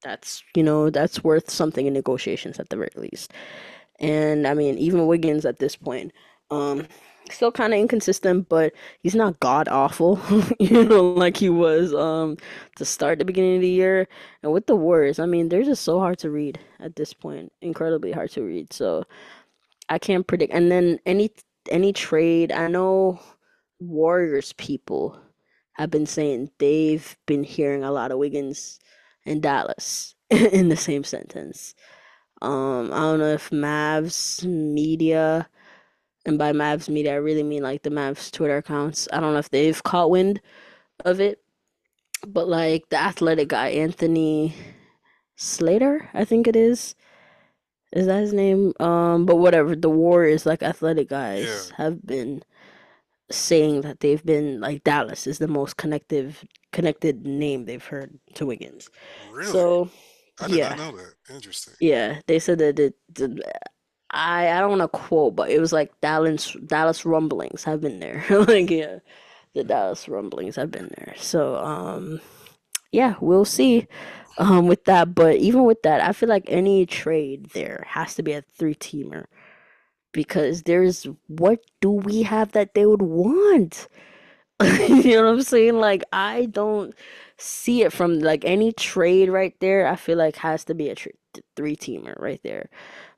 that's, 0.05 0.45
you 0.57 0.64
know, 0.64 0.90
that's 0.90 1.25
worth 1.25 1.51
something 1.51 1.87
in 1.87 1.95
negotiations 1.95 2.61
at 2.61 2.71
the 2.71 2.77
very 2.77 2.90
least. 2.97 3.33
And 4.01 4.47
I 4.47 4.55
mean, 4.55 4.79
even 4.79 5.07
Wiggins 5.07 5.45
at 5.47 5.59
this 5.59 5.77
point, 5.77 6.12
um, 6.51 6.87
still 7.31 7.53
kind 7.53 7.75
of 7.75 7.81
inconsistent, 7.81 8.49
but 8.49 8.75
he's 9.03 9.14
not 9.17 9.40
god 9.40 9.69
awful, 9.69 10.21
you 10.61 10.85
know, 10.85 11.12
like 11.12 11.37
he 11.38 11.49
was 11.51 11.95
um 11.95 12.37
to 12.77 12.85
start 12.85 13.19
the 13.19 13.27
beginning 13.27 13.57
of 13.57 13.62
the 13.62 13.69
year. 13.69 14.09
And 14.43 14.53
with 14.53 14.67
the 14.67 14.77
Warriors, 14.77 15.19
I 15.19 15.27
mean, 15.27 15.49
they're 15.49 15.62
just 15.64 15.85
so 15.85 16.01
hard 16.01 16.19
to 16.21 16.31
read 16.31 16.61
at 16.81 16.97
this 16.97 17.14
point, 17.14 17.53
incredibly 17.62 18.12
hard 18.12 18.31
to 18.33 18.43
read. 18.45 18.73
So 18.73 19.05
I 19.88 19.99
can't 19.99 20.27
predict. 20.27 20.53
And 20.53 20.71
then 20.71 20.99
any 21.07 21.31
any 21.71 21.93
trade, 21.93 22.53
I 22.53 22.69
know 22.69 23.21
Warriors 23.81 24.53
people 24.55 25.19
have 25.75 25.90
been 25.90 26.07
saying 26.07 26.51
they've 26.59 27.17
been 27.27 27.45
hearing 27.45 27.85
a 27.85 27.93
lot 27.93 28.12
of 28.12 28.19
Wiggins 28.19 28.79
and 29.27 29.43
Dallas 29.43 30.15
in 30.31 30.69
the 30.69 30.77
same 30.77 31.05
sentence. 31.05 31.75
Um, 32.43 32.93
I 32.93 32.99
don't 32.99 33.21
know 33.21 33.33
if 33.33 33.51
Mavs 33.51 34.45
media, 34.45 35.49
and 36.27 36.39
by 36.39 36.53
Mavs 36.53 36.89
media, 36.89 37.15
I 37.15 37.17
really 37.17 37.43
mean 37.43 37.63
like 37.63 37.83
the 37.83 37.91
Mavs 37.91 38.31
Twitter 38.31 38.59
accounts. 38.59 39.09
I 39.13 39.21
don't 39.21 39.33
know 39.33 39.39
if 39.39 39.51
they've 39.51 39.83
caught 39.83 40.11
wind 40.11 40.41
of 41.05 41.21
it, 41.21 41.43
but 42.27 42.49
like 42.49 42.89
the 42.91 42.99
athletic 42.99 43.49
guy, 43.49 43.69
Anthony, 43.69 44.55
Slater, 45.37 46.09
I 46.15 46.25
think 46.25 46.47
it 46.47 46.57
is. 46.57 46.95
Is 47.93 48.07
that 48.07 48.21
his 48.21 48.33
name? 48.33 48.73
Um, 48.81 49.25
but 49.25 49.37
whatever. 49.37 49.77
The 49.77 49.89
Warriors, 49.89 50.47
like 50.47 50.63
athletic 50.63 51.11
Yeah, 51.37 51.37
guys, 51.37 51.71
have 51.77 52.05
been 52.05 52.43
saying 53.31 53.83
that 53.83 54.01
they've 54.01 54.25
been 54.25 54.61
like 54.61 54.85
Dallas 54.85 55.27
is 55.27 55.39
the 55.39 55.49
most 55.49 55.77
connective 55.77 56.45
connected 56.75 57.27
name 57.27 57.67
they've 57.67 57.87
heard 57.87 58.21
to 58.35 58.47
Wiggins. 58.47 58.91
really? 59.21 59.47
So 59.53 59.91
I 60.41 60.49
did 60.49 60.61
not 60.61 60.73
yeah, 60.73 60.75
know 60.75 60.93
that. 60.97 61.15
Interesting. 61.31 61.75
yeah, 61.81 62.21
they 62.27 62.39
said 62.41 62.59
that 62.59 62.79
it, 62.81 62.97
the, 63.15 63.43
I 64.11 64.51
I 64.51 64.61
don't 64.61 64.79
want 64.79 64.83
to 64.83 64.89
quote, 64.89 65.37
but 65.37 65.51
it 65.51 65.61
was 65.61 65.73
like 65.73 65.93
Dallas 66.03 66.57
Dallas 66.67 67.07
rumblings 67.07 67.65
have 67.65 67.81
been 67.83 68.01
there. 68.01 68.25
Like 68.31 68.71
yeah, 68.71 68.99
the 69.55 69.65
Dallas 69.65 70.09
rumblings 70.09 70.57
have 70.57 70.71
been 70.73 70.91
there. 70.99 71.15
So 71.19 71.57
um 71.57 72.21
yeah, 72.93 73.17
we'll 73.21 73.47
see 73.47 73.89
um 74.39 74.69
with 74.69 74.85
that. 74.87 75.15
But 75.15 75.37
even 75.39 75.65
with 75.65 75.83
that, 75.85 76.01
I 76.03 76.13
feel 76.13 76.29
like 76.31 76.45
any 76.49 76.87
trade 76.87 77.51
there 77.55 77.85
has 77.89 78.15
to 78.17 78.23
be 78.25 78.33
a 78.35 78.43
three 78.59 78.77
teamer 78.77 79.27
because 80.13 80.63
there's 80.65 81.07
what 81.29 81.61
do 81.83 81.91
we 81.91 82.23
have 82.25 82.53
that 82.53 82.75
they 82.75 82.87
would 82.87 83.03
want? 83.03 83.89
You 84.88 85.17
know 85.17 85.25
what 85.25 85.33
I'm 85.35 85.43
saying? 85.43 85.75
Like 85.79 86.05
I 86.12 86.47
don't 86.47 86.95
see 87.37 87.83
it 87.83 87.93
from 87.93 88.21
like 88.21 88.45
any 88.45 88.73
trade 88.73 89.29
right 89.29 89.55
there. 89.61 89.87
I 89.87 89.97
feel 89.97 90.19
like 90.19 90.37
has 90.37 90.64
to 90.67 90.75
be 90.75 90.88
a 90.90 90.95
tr 90.95 91.09
three 91.57 91.77
teamer 91.77 92.19
right 92.21 92.40
there. 92.45 92.69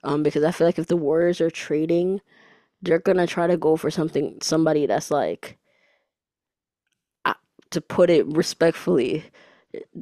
Um, 0.04 0.22
because 0.22 0.44
I 0.44 0.50
feel 0.50 0.66
like 0.66 0.78
if 0.78 0.86
the 0.86 0.96
Warriors 0.96 1.40
are 1.40 1.50
trading, 1.50 2.20
they're 2.82 3.00
gonna 3.00 3.26
try 3.26 3.46
to 3.48 3.56
go 3.58 3.76
for 3.76 3.90
something 3.90 4.38
somebody 4.42 4.86
that's 4.86 5.10
like 5.10 5.58
uh, 7.24 7.34
to 7.70 7.80
put 7.80 8.10
it 8.10 8.26
respectfully 8.26 9.24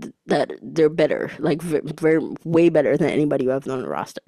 th- 0.00 0.14
that 0.26 0.52
they're 0.62 0.88
better, 0.90 1.30
like 1.38 1.62
v 1.62 1.80
very 2.00 2.20
way 2.44 2.68
better 2.68 2.96
than 2.96 3.10
anybody 3.10 3.44
you 3.44 3.50
have 3.50 3.68
on 3.68 3.82
the 3.82 3.88
roster. 3.88 4.22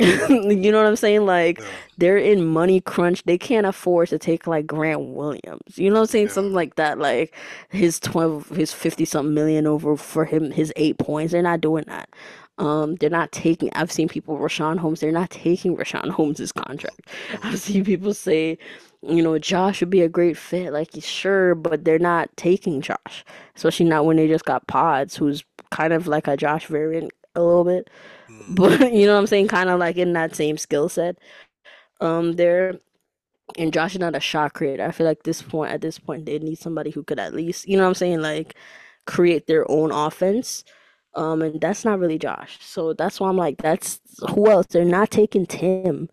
You 0.30 0.72
know 0.72 0.78
what 0.78 0.88
I'm 0.88 0.96
saying? 0.96 1.26
Like 1.26 1.60
Yeah, 1.60 1.78
they're 1.98 2.16
in 2.18 2.46
money 2.46 2.80
crunch. 2.80 3.24
They 3.24 3.38
can't 3.38 3.66
afford 3.66 4.08
to 4.10 4.18
take 4.18 4.46
like 4.46 4.66
Grant 4.66 5.00
Williams. 5.02 5.76
You 5.78 5.90
know 5.90 5.96
what 5.96 6.00
I'm 6.02 6.06
saying? 6.08 6.28
yeah, 6.28 6.30
Something 6.30 6.54
like 6.54 6.76
that. 6.76 6.98
Like 6.98 7.34
his 7.70 8.00
12, 8.00 8.48
his 8.50 8.72
50 8.72 9.04
something 9.04 9.34
million 9.34 9.66
over 9.66 9.96
for 9.96 10.24
him, 10.24 10.50
his 10.52 10.72
eight 10.76 10.98
points. 10.98 11.32
They're 11.32 11.42
not 11.42 11.60
doing 11.60 11.84
that. 11.88 12.08
Um, 12.58 12.96
they're 12.96 13.10
not 13.10 13.32
taking, 13.32 13.70
I've 13.74 13.90
seen 13.90 14.08
people, 14.08 14.38
Richaun 14.38 14.78
Holmes, 14.78 15.00
they're 15.00 15.12
not 15.12 15.30
taking 15.30 15.76
Richaun 15.76 16.10
Holmes's 16.10 16.52
contract. 16.52 17.08
I've 17.42 17.58
seen 17.58 17.84
people 17.86 18.14
say, 18.14 18.58
you 19.02 19.22
know, 19.22 19.38
Josh 19.38 19.80
would 19.80 19.90
be 19.90 20.02
a 20.02 20.10
great 20.10 20.36
fit. 20.36 20.72
Like, 20.72 20.90
sure, 21.00 21.54
but 21.54 21.84
they're 21.84 21.98
not 21.98 22.28
taking 22.36 22.82
Josh, 22.82 23.24
especially 23.56 23.86
not 23.86 24.04
when 24.04 24.18
they 24.18 24.28
just 24.28 24.44
got 24.44 24.66
Pods, 24.66 25.16
who's 25.16 25.42
kind 25.70 25.94
of 25.94 26.06
like 26.06 26.28
a 26.28 26.36
Josh 26.36 26.66
variant 26.66 27.12
a 27.34 27.42
little 27.42 27.64
bit. 27.64 27.88
Hmm 28.38 28.54
But 28.54 28.92
you 28.92 29.06
know 29.06 29.14
what 29.14 29.20
I'm 29.20 29.26
saying? 29.26 29.48
Kind 29.48 29.70
of 29.70 29.78
like 29.78 29.96
in 29.96 30.12
that 30.14 30.34
same 30.34 30.56
skill 30.58 30.88
set. 30.88 31.18
Um, 32.00 32.34
they're 32.34 32.80
and 33.58 33.72
Josh 33.72 33.94
is 33.94 34.00
not 34.00 34.16
a 34.16 34.20
shot 34.20 34.54
creator. 34.54 34.84
I 34.84 34.92
feel 34.92 35.06
like 35.06 35.24
this 35.24 35.42
point 35.42 35.72
at 35.72 35.80
this 35.82 35.98
point 35.98 36.26
they 36.26 36.38
need 36.38 36.58
somebody 36.58 36.90
who 36.90 37.04
could 37.04 37.18
at 37.20 37.34
least, 37.34 37.68
you 37.68 37.76
know 37.76 37.84
what 37.84 37.90
I'm 37.90 37.94
saying, 37.94 38.20
like 38.22 38.54
create 39.06 39.46
their 39.46 39.70
own 39.70 39.92
offense. 39.92 40.64
Um, 41.14 41.42
and 41.42 41.60
that's 41.60 41.84
not 41.84 41.98
really 41.98 42.18
Josh. 42.18 42.58
So 42.62 42.94
that's 42.94 43.20
why 43.20 43.28
I'm 43.28 43.36
like, 43.36 43.58
that's 43.58 44.00
who 44.30 44.50
else? 44.50 44.66
They're 44.68 44.84
not 44.84 45.10
taking 45.10 45.46
Tim, 45.46 46.08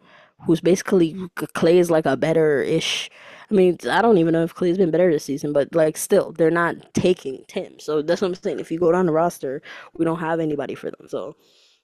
who's 0.45 0.61
basically 0.61 1.15
Clay 1.53 1.77
is 1.79 1.91
like 1.91 2.05
a 2.05 2.17
better-ish. 2.17 3.09
I 3.51 3.53
mean, 3.53 3.77
I 3.89 4.01
don't 4.01 4.17
even 4.17 4.33
know 4.33 4.43
if 4.43 4.55
Clay's 4.55 4.77
been 4.77 4.91
better 4.91 5.11
this 5.11 5.25
season, 5.25 5.53
but 5.53 5.73
like 5.75 5.97
still, 5.97 6.31
they're 6.33 6.51
not 6.51 6.93
taking 6.93 7.43
Tim. 7.47 7.79
So 7.79 8.01
that's 8.01 8.21
what 8.21 8.29
I'm 8.29 8.35
saying. 8.35 8.59
If 8.59 8.71
you 8.71 8.79
go 8.79 8.91
down 8.91 9.05
the 9.05 9.13
roster, 9.13 9.61
we 9.95 10.05
don't 10.05 10.19
have 10.19 10.39
anybody 10.39 10.75
for 10.75 10.91
them. 10.91 11.07
So 11.07 11.35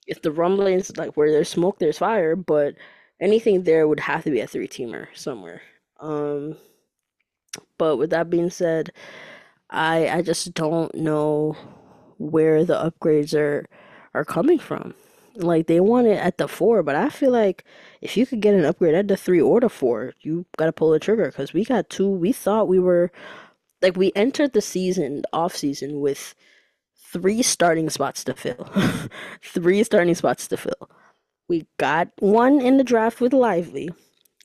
if 0.08 0.22
the 0.22 0.32
rumblings 0.32 0.96
like 0.98 1.16
where 1.18 1.32
there's 1.32 1.50
smoke, 1.50 1.80
there's 1.80 1.98
fire, 2.00 2.36
but 2.36 2.76
anything 3.20 3.64
there 3.64 3.88
would 3.88 4.00
have 4.02 4.24
to 4.24 4.32
be 4.32 4.42
a 4.42 4.48
three 4.48 4.68
teamer 4.68 5.08
somewhere. 5.14 5.62
Um, 6.00 6.58
but 7.78 7.98
with 7.98 8.10
that 8.12 8.30
being 8.30 8.50
said, 8.50 8.92
I 9.70 10.10
I 10.10 10.22
just 10.22 10.54
don't 10.54 10.94
know 10.96 11.58
where 12.18 12.64
the 12.66 12.76
upgrades 12.76 13.34
are 13.38 13.68
are 14.14 14.26
coming 14.26 14.60
from. 14.60 14.94
Like 15.36 15.68
they 15.68 15.80
want 15.80 16.08
it 16.08 16.20
at 16.20 16.38
the 16.38 16.48
four, 16.48 16.84
but 16.84 16.96
I 16.96 17.10
feel 17.10 17.32
like 17.32 17.66
if 18.02 18.18
you 18.18 18.26
could 18.26 18.42
get 18.42 18.54
an 18.54 18.66
upgrade 18.66 18.94
at 18.96 19.08
the 19.08 19.18
three 19.18 19.42
or 19.42 19.60
the 19.60 19.70
four, 19.70 20.14
you 20.22 20.46
gotta 20.58 20.72
pull 20.74 20.92
the 20.92 21.00
trigger 21.00 21.26
because 21.28 21.54
we 21.54 21.66
got 21.66 21.90
two. 21.90 22.10
We 22.10 22.32
thought 22.34 22.68
we 22.68 22.80
were 22.80 23.12
like 23.82 23.98
we 23.98 24.12
entered 24.16 24.54
the 24.54 24.62
season, 24.62 25.24
off 25.34 25.56
season 25.56 26.00
with 26.02 26.36
three 27.14 27.44
starting 27.44 27.90
spots 27.90 28.24
to 28.26 28.34
fill. 28.34 28.70
Three 29.44 29.84
starting 29.84 30.16
spots 30.16 30.48
to 30.50 30.58
fill. 30.58 30.90
We 31.48 31.68
got 31.78 32.10
one 32.20 32.60
in 32.60 32.78
the 32.78 32.84
draft 32.84 33.22
with 33.22 33.34
Lively, 33.34 33.90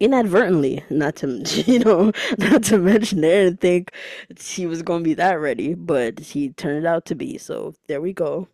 inadvertently, 0.01 0.85
not 0.91 1.17
to, 1.17 1.29
you 1.67 1.81
know, 1.81 2.13
not 2.39 2.65
to 2.65 2.79
mention 2.79 3.23
they 3.23 3.45
didn't 3.45 3.61
think 3.61 3.93
he 4.41 4.67
was 4.67 4.83
to 4.83 5.01
be 5.01 5.15
that 5.15 5.41
ready, 5.41 5.75
but 5.75 6.21
he 6.21 6.51
turned 6.51 6.87
out 6.87 7.07
to 7.07 7.17
be. 7.17 7.39
So 7.39 7.75
there 7.89 8.01
we 8.03 8.13
go. 8.13 8.49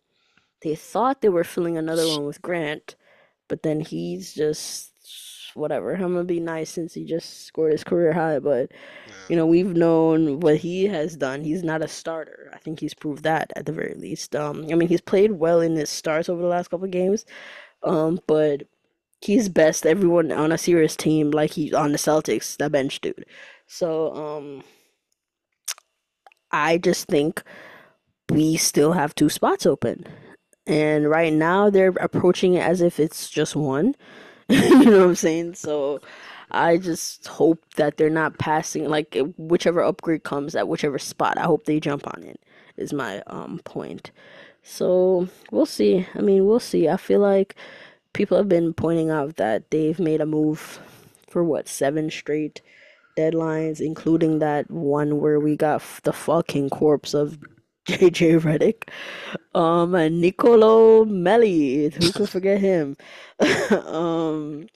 They 0.61 0.75
thought 0.75 1.21
they 1.21 1.29
were 1.29 1.43
filling 1.43 1.77
another 1.77 2.07
one 2.07 2.25
with 2.25 2.41
Grant, 2.41 2.95
but 3.49 3.63
then 3.63 3.81
he's 3.81 4.33
just 4.33 4.93
whatever. 5.55 5.93
I'm 5.93 6.13
gonna 6.13 6.23
be 6.23 6.39
nice 6.39 6.69
since 6.69 6.93
he 6.93 7.05
just 7.05 7.45
scored 7.47 7.71
his 7.71 7.83
career 7.83 8.13
high, 8.13 8.39
but 8.39 8.71
you 9.29 9.35
know, 9.35 9.45
we've 9.45 9.75
known 9.75 10.39
what 10.39 10.57
he 10.57 10.85
has 10.85 11.15
done. 11.15 11.43
He's 11.43 11.63
not 11.63 11.81
a 11.81 11.87
starter. 11.87 12.51
I 12.53 12.57
think 12.57 12.79
he's 12.79 12.93
proved 12.93 13.23
that 13.23 13.51
at 13.55 13.65
the 13.65 13.71
very 13.71 13.95
least. 13.95 14.35
Um, 14.35 14.67
I 14.71 14.75
mean, 14.75 14.89
he's 14.89 15.01
played 15.01 15.31
well 15.33 15.61
in 15.61 15.75
his 15.75 15.89
starts 15.89 16.29
over 16.29 16.41
the 16.41 16.47
last 16.47 16.69
couple 16.69 16.85
of 16.85 16.91
games. 16.91 17.25
Um, 17.83 18.19
but 18.27 18.63
he's 19.21 19.49
best 19.49 19.85
everyone 19.85 20.31
on 20.31 20.51
a 20.51 20.57
serious 20.57 20.95
team, 20.95 21.31
like 21.31 21.51
he's 21.51 21.73
on 21.73 21.91
the 21.91 21.97
Celtics, 21.97 22.57
that 22.57 22.71
bench 22.71 23.01
dude. 23.01 23.25
So, 23.67 24.13
um, 24.13 24.63
I 26.51 26.77
just 26.77 27.07
think 27.07 27.43
we 28.29 28.57
still 28.57 28.93
have 28.93 29.15
two 29.15 29.29
spots 29.29 29.65
open. 29.65 30.05
And 30.67 31.09
right 31.09 31.33
now 31.33 31.69
they're 31.69 31.93
approaching 31.99 32.55
it 32.55 32.61
as 32.63 32.81
if 32.81 32.99
it's 32.99 33.29
just 33.29 33.55
one. 33.55 33.95
You 34.49 34.85
know 34.85 34.99
what 34.99 35.07
I'm 35.09 35.15
saying? 35.15 35.55
So 35.55 36.01
I 36.51 36.77
just 36.77 37.27
hope 37.27 37.63
that 37.75 37.97
they're 37.97 38.09
not 38.09 38.37
passing 38.37 38.87
like 38.87 39.17
whichever 39.37 39.81
upgrade 39.81 40.23
comes 40.23 40.55
at 40.55 40.67
whichever 40.67 40.99
spot. 40.99 41.37
I 41.37 41.43
hope 41.43 41.65
they 41.65 41.79
jump 41.79 42.07
on 42.07 42.23
it 42.23 42.39
is 42.77 42.93
my 42.93 43.21
um 43.27 43.59
point. 43.63 44.11
So 44.63 45.27
we'll 45.51 45.65
see. 45.65 46.07
I 46.15 46.21
mean, 46.21 46.45
we'll 46.45 46.59
see. 46.59 46.87
I 46.89 46.97
feel 46.97 47.19
like 47.19 47.55
people 48.13 48.37
have 48.37 48.49
been 48.49 48.73
pointing 48.73 49.09
out 49.09 49.37
that 49.37 49.69
they've 49.71 49.99
made 49.99 50.21
a 50.21 50.25
move 50.25 50.79
for 51.29 51.43
what, 51.43 51.67
seven 51.67 52.09
straight 52.09 52.61
deadlines, 53.17 53.79
including 53.81 54.39
that 54.39 54.69
one 54.71 55.19
where 55.19 55.39
we 55.39 55.55
got 55.55 55.81
the 56.03 56.13
fucking 56.13 56.69
corpse 56.69 57.13
of 57.13 57.37
JJ 57.87 58.39
Redick. 58.41 58.89
Um, 59.53 59.95
and 59.95 60.21
Nicolo 60.21 61.05
Melli, 61.05 61.93
who 61.93 62.11
could 62.11 62.29
forget 62.29 62.59
him? 62.59 62.97
Um, 63.71 64.67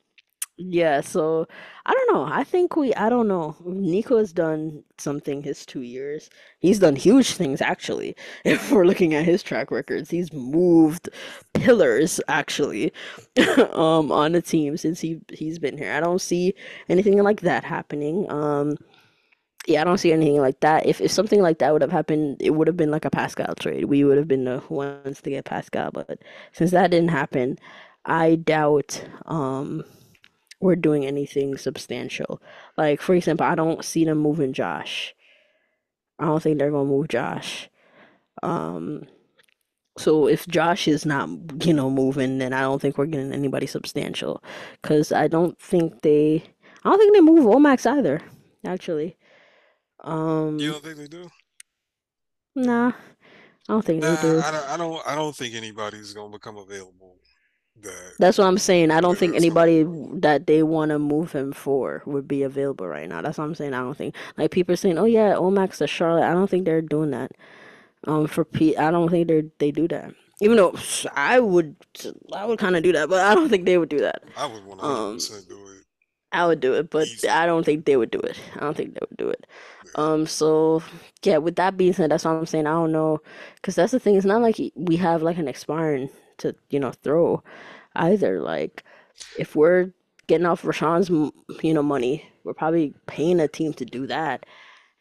yeah, 0.58 1.02
so 1.02 1.48
I 1.86 1.94
don't 1.94 2.14
know. 2.14 2.24
I 2.32 2.44
think 2.44 2.76
we, 2.76 2.94
I 2.96 3.10
don't 3.10 3.28
know. 3.30 3.56
Nico 3.66 4.18
has 4.18 4.34
done 4.34 4.84
something 4.98 5.42
his 5.42 5.66
two 5.66 5.82
years. 5.82 6.30
He's 6.60 6.80
done 6.80 6.96
huge 6.98 7.34
things, 7.34 7.62
actually. 7.62 8.16
If 8.46 8.72
we're 8.72 8.86
looking 8.86 9.14
at 9.16 9.26
his 9.26 9.42
track 9.44 9.72
records, 9.72 10.10
he's 10.10 10.34
moved 10.34 11.10
pillars, 11.54 12.20
actually, 12.28 12.92
um, 13.74 14.12
on 14.12 14.34
the 14.34 14.42
team 14.42 14.78
since 14.78 15.00
he 15.00 15.22
he's 15.32 15.60
been 15.60 15.78
here. 15.78 15.94
I 15.94 16.02
don't 16.02 16.22
see 16.22 16.54
anything 16.90 17.22
like 17.24 17.42
that 17.42 17.64
happening. 17.64 18.30
Um, 18.32 18.78
yeah, 19.70 19.82
I 19.82 19.84
don't 19.86 19.98
see 20.00 20.14
anything 20.14 20.42
like 20.42 20.60
that. 20.62 20.86
If 20.86 21.02
if 21.02 21.12
something 21.12 21.42
like 21.42 21.60
that 21.60 21.74
would 21.74 21.82
have 21.84 21.92
happened, 21.92 22.38
it 22.42 22.52
would 22.52 22.68
have 22.68 22.78
been 22.78 22.92
like 22.92 23.06
a 23.06 23.12
Pascal 23.12 23.56
trade. 23.56 23.86
We 23.86 24.04
would 24.04 24.18
have 24.18 24.28
been 24.28 24.46
the 24.46 24.64
ones 24.70 25.22
to 25.22 25.30
get 25.32 25.46
Pascal, 25.46 25.92
but 25.92 26.20
since 26.54 26.72
that 26.72 26.92
didn't 26.92 27.10
happen, 27.10 27.60
I 28.06 28.36
doubt 28.36 29.04
um 29.28 29.84
we're 30.62 30.76
doing 30.76 31.06
anything 31.06 31.58
substantial. 31.58 32.42
Like 32.78 33.02
for 33.02 33.16
example, 33.16 33.48
I 33.48 33.56
don't 33.56 33.86
see 33.86 34.06
them 34.06 34.20
moving 34.20 34.54
Josh. 34.54 35.16
I 36.20 36.26
don't 36.26 36.44
think 36.44 36.60
they're 36.60 36.72
gonna 36.72 36.86
move 36.90 37.10
Josh. 37.10 37.70
Um, 38.44 39.08
so 39.98 40.28
if 40.28 40.48
Josh 40.48 40.88
is 40.88 41.06
not, 41.06 41.30
you 41.66 41.74
know, 41.74 41.90
moving, 41.92 42.40
then 42.40 42.54
I 42.54 42.62
don't 42.62 42.82
think 42.82 42.98
we're 42.98 43.08
getting 43.08 43.34
anybody 43.34 43.68
substantial. 43.68 44.44
Cause 44.84 45.12
I 45.12 45.28
don't 45.28 45.60
think 45.60 46.02
they, 46.04 46.44
I 46.86 46.90
don't 46.90 47.00
think 47.00 47.14
they 47.16 47.22
move 47.22 47.46
Womack 47.46 47.86
either. 47.86 48.22
Actually, 48.66 49.18
you 50.04 50.12
um, 50.12 50.58
don't 50.72 50.84
think 50.84 50.98
they 50.98 51.08
do? 51.08 51.30
nah, 52.56 52.90
I 52.90 52.94
don't 53.70 53.86
think 53.86 54.02
they 54.02 54.08
Nah, 54.08 54.16
do. 54.16 54.44
I 54.44 54.52
don't. 54.52 54.70
I 54.70 54.78
don't. 54.78 55.08
I 55.08 55.16
don't 55.16 55.36
think 55.36 55.56
anybody's 55.56 56.14
gonna 56.14 56.32
become 56.32 56.58
available 56.58 57.18
that 57.82 58.14
That's 58.20 58.38
what 58.38 58.48
I'm 58.48 58.58
saying. 58.58 58.92
I 58.92 59.00
don't 59.02 59.18
think 59.18 59.34
that's 59.34 59.46
gonna 59.46 59.46
anybody 59.46 59.86
that 60.20 60.46
they 60.46 60.64
want 60.64 60.90
to 60.90 61.00
move 61.00 61.32
him 61.32 61.54
for 61.54 62.04
would 62.06 62.28
be 62.28 62.44
available 62.44 62.88
right 62.88 63.08
now. 63.08 63.22
That's 63.22 63.38
what 63.38 63.46
I'm 63.46 63.56
saying. 63.56 63.74
I 63.74 63.80
don't 63.80 63.98
think 63.98 64.16
like 64.38 64.52
people 64.52 64.74
are 64.74 64.78
saying, 64.78 64.98
"Oh 64.98 65.06
yeah, 65.06 65.36
Omac's 65.36 65.78
to 65.80 65.88
Charlotte." 65.88 66.30
I 66.30 66.34
don't 66.34 66.50
think 66.50 66.66
they're 66.66 66.82
doing 66.82 67.12
that. 67.12 67.32
Um, 68.08 68.28
for 68.28 68.46
P, 68.46 68.78
I 68.78 68.92
don't 68.92 69.10
think 69.10 69.28
they 69.28 69.44
they 69.60 69.72
do 69.72 69.88
that. 69.90 70.14
Even 70.42 70.58
though 70.58 70.76
I 71.16 71.40
would, 71.40 71.76
I 72.34 72.46
would 72.46 72.60
kind 72.60 72.76
of 72.76 72.84
do 72.84 72.94
that, 72.94 73.10
but 73.10 73.22
I 73.26 73.36
don't 73.36 73.50
think 73.50 73.66
they 73.66 73.78
would 73.78 73.90
do 73.90 74.00
that. 74.00 74.24
I 74.38 74.46
would 74.48 74.64
Um, 74.80 75.18
100% 75.18 75.48
do 75.50 75.68
it 75.70 75.86
I 76.32 76.46
would 76.46 76.60
do 76.60 76.76
it, 76.76 76.90
but 76.90 77.08
easily. 77.08 77.30
I 77.30 77.46
don't 77.46 77.64
think 77.66 77.86
they 77.86 77.98
would 77.98 78.12
do 78.12 78.20
it. 78.20 78.38
I 78.56 78.60
don't 78.62 78.78
think 78.78 78.94
they 78.94 79.00
would 79.10 79.18
do 79.18 79.30
it. 79.30 79.46
Um, 79.96 80.26
so 80.28 80.84
yeah, 81.24 81.38
with 81.38 81.56
that 81.58 81.78
being 81.78 81.94
said, 81.94 82.12
that's 82.12 82.26
what 82.26 82.32
I'm 82.32 82.46
saying. 82.46 82.68
I 82.68 82.72
don't 82.72 82.92
know, 82.92 83.20
because 83.56 83.76
that's 83.76 83.92
the 83.92 84.00
thing. 84.00 84.16
It's 84.16 84.26
not 84.26 84.42
like 84.42 84.58
we 84.76 84.96
have 84.98 85.22
like 85.24 85.38
an 85.38 85.48
expiring 85.48 86.10
to, 86.40 86.56
you 86.70 86.80
know, 86.80 86.92
throw 86.92 87.44
either. 87.96 88.42
Like, 88.42 88.84
if 89.38 89.56
we're 89.56 89.92
getting 90.28 90.46
off 90.46 90.64
Richaun's, 90.64 91.10
you 91.64 91.74
know, 91.74 91.84
money, 91.84 92.26
we're 92.44 92.54
probably 92.54 92.94
paying 93.08 93.40
a 93.40 93.48
team 93.48 93.74
to 93.74 93.86
do 93.86 94.08
that. 94.08 94.46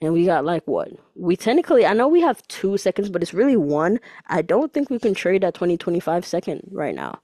And 0.00 0.12
we 0.12 0.26
got 0.26 0.44
like 0.44 0.66
what? 0.66 0.90
We 1.16 1.36
technically, 1.36 1.84
I 1.84 1.92
know 1.92 2.08
we 2.08 2.20
have 2.20 2.46
two 2.48 2.76
seconds, 2.78 3.10
but 3.10 3.22
it's 3.22 3.34
really 3.34 3.56
one. 3.56 3.98
I 4.28 4.42
don't 4.42 4.72
think 4.72 4.90
we 4.90 4.98
can 4.98 5.14
trade 5.14 5.42
that 5.42 5.54
2025 5.54 6.24
second 6.24 6.62
right 6.72 6.94
now. 6.94 7.20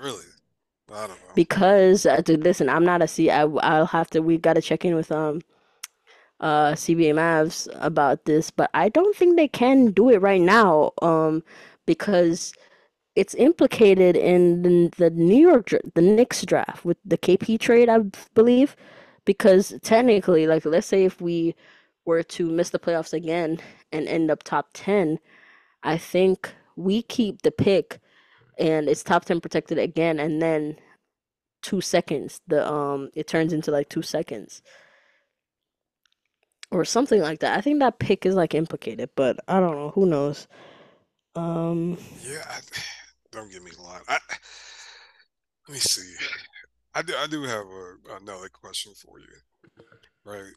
Really? 0.00 0.24
I 0.92 1.06
don't 1.06 1.10
know. 1.10 1.16
Because, 1.34 2.06
uh, 2.06 2.22
listen, 2.26 2.68
I'm 2.68 2.84
not 2.84 3.02
a 3.02 3.08
C. 3.08 3.30
I, 3.30 3.42
I'll 3.42 3.86
have 3.86 4.10
to, 4.10 4.20
we 4.20 4.38
got 4.38 4.54
to 4.54 4.62
check 4.62 4.84
in 4.84 4.94
with 4.94 5.10
um 5.12 5.40
uh 6.40 6.72
CBA 6.72 7.14
Mavs 7.14 7.68
about 7.80 8.24
this, 8.26 8.50
but 8.50 8.70
I 8.74 8.88
don't 8.88 9.16
think 9.16 9.36
they 9.36 9.48
can 9.48 9.92
do 9.92 10.10
it 10.10 10.22
right 10.22 10.40
now 10.40 10.92
um 11.02 11.42
because 11.86 12.52
it's 13.16 13.34
implicated 13.34 14.16
in 14.16 14.62
the, 14.62 14.90
the 14.98 15.10
New 15.10 15.40
York 15.48 15.70
the 15.94 16.02
Knicks 16.02 16.44
draft 16.44 16.84
with 16.84 16.98
the 17.04 17.18
KP 17.18 17.58
trade, 17.60 17.88
I 17.88 17.98
believe, 18.34 18.76
because 19.24 19.74
technically, 19.82 20.46
like 20.46 20.64
let's 20.64 20.86
say 20.86 21.04
if 21.04 21.20
we 21.20 21.54
were 22.06 22.22
to 22.24 22.46
miss 22.50 22.70
the 22.70 22.78
playoffs 22.78 23.12
again 23.12 23.58
and 23.92 24.08
end 24.08 24.30
up 24.30 24.42
top 24.44 24.68
10, 24.74 25.18
I 25.82 25.98
think 25.98 26.54
we 26.76 27.02
keep 27.02 27.42
the 27.42 27.50
pick 27.50 28.00
and 28.58 28.88
it's 28.88 29.02
top 29.02 29.24
10 29.24 29.40
protected 29.40 29.78
again 29.78 30.18
and 30.20 30.40
then 30.42 30.76
2 31.62 31.80
seconds 31.80 32.40
the 32.46 32.66
um 32.70 33.10
it 33.14 33.26
turns 33.26 33.52
into 33.52 33.70
like 33.70 33.88
2 33.88 34.02
seconds 34.02 34.62
or 36.70 36.84
something 36.84 37.20
like 37.20 37.40
that. 37.40 37.56
I 37.58 37.60
think 37.60 37.80
that 37.80 37.98
pick 37.98 38.26
is 38.26 38.34
like 38.34 38.54
implicated, 38.54 39.10
but 39.16 39.38
I 39.48 39.60
don't 39.60 39.76
know. 39.76 39.90
Who 39.90 40.06
knows? 40.06 40.46
Um, 41.34 41.98
Yeah, 42.24 42.42
I, 42.48 42.60
don't 43.32 43.50
get 43.50 43.62
me 43.62 43.70
wrong. 43.78 44.00
I, 44.08 44.18
let 45.68 45.74
me 45.74 45.80
see. 45.80 46.14
I 46.94 47.02
do, 47.02 47.14
I 47.16 47.26
do 47.26 47.42
have 47.42 47.66
a, 47.66 48.16
another 48.20 48.48
question 48.48 48.92
for 48.94 49.18
you, 49.18 49.26
right? 50.24 50.52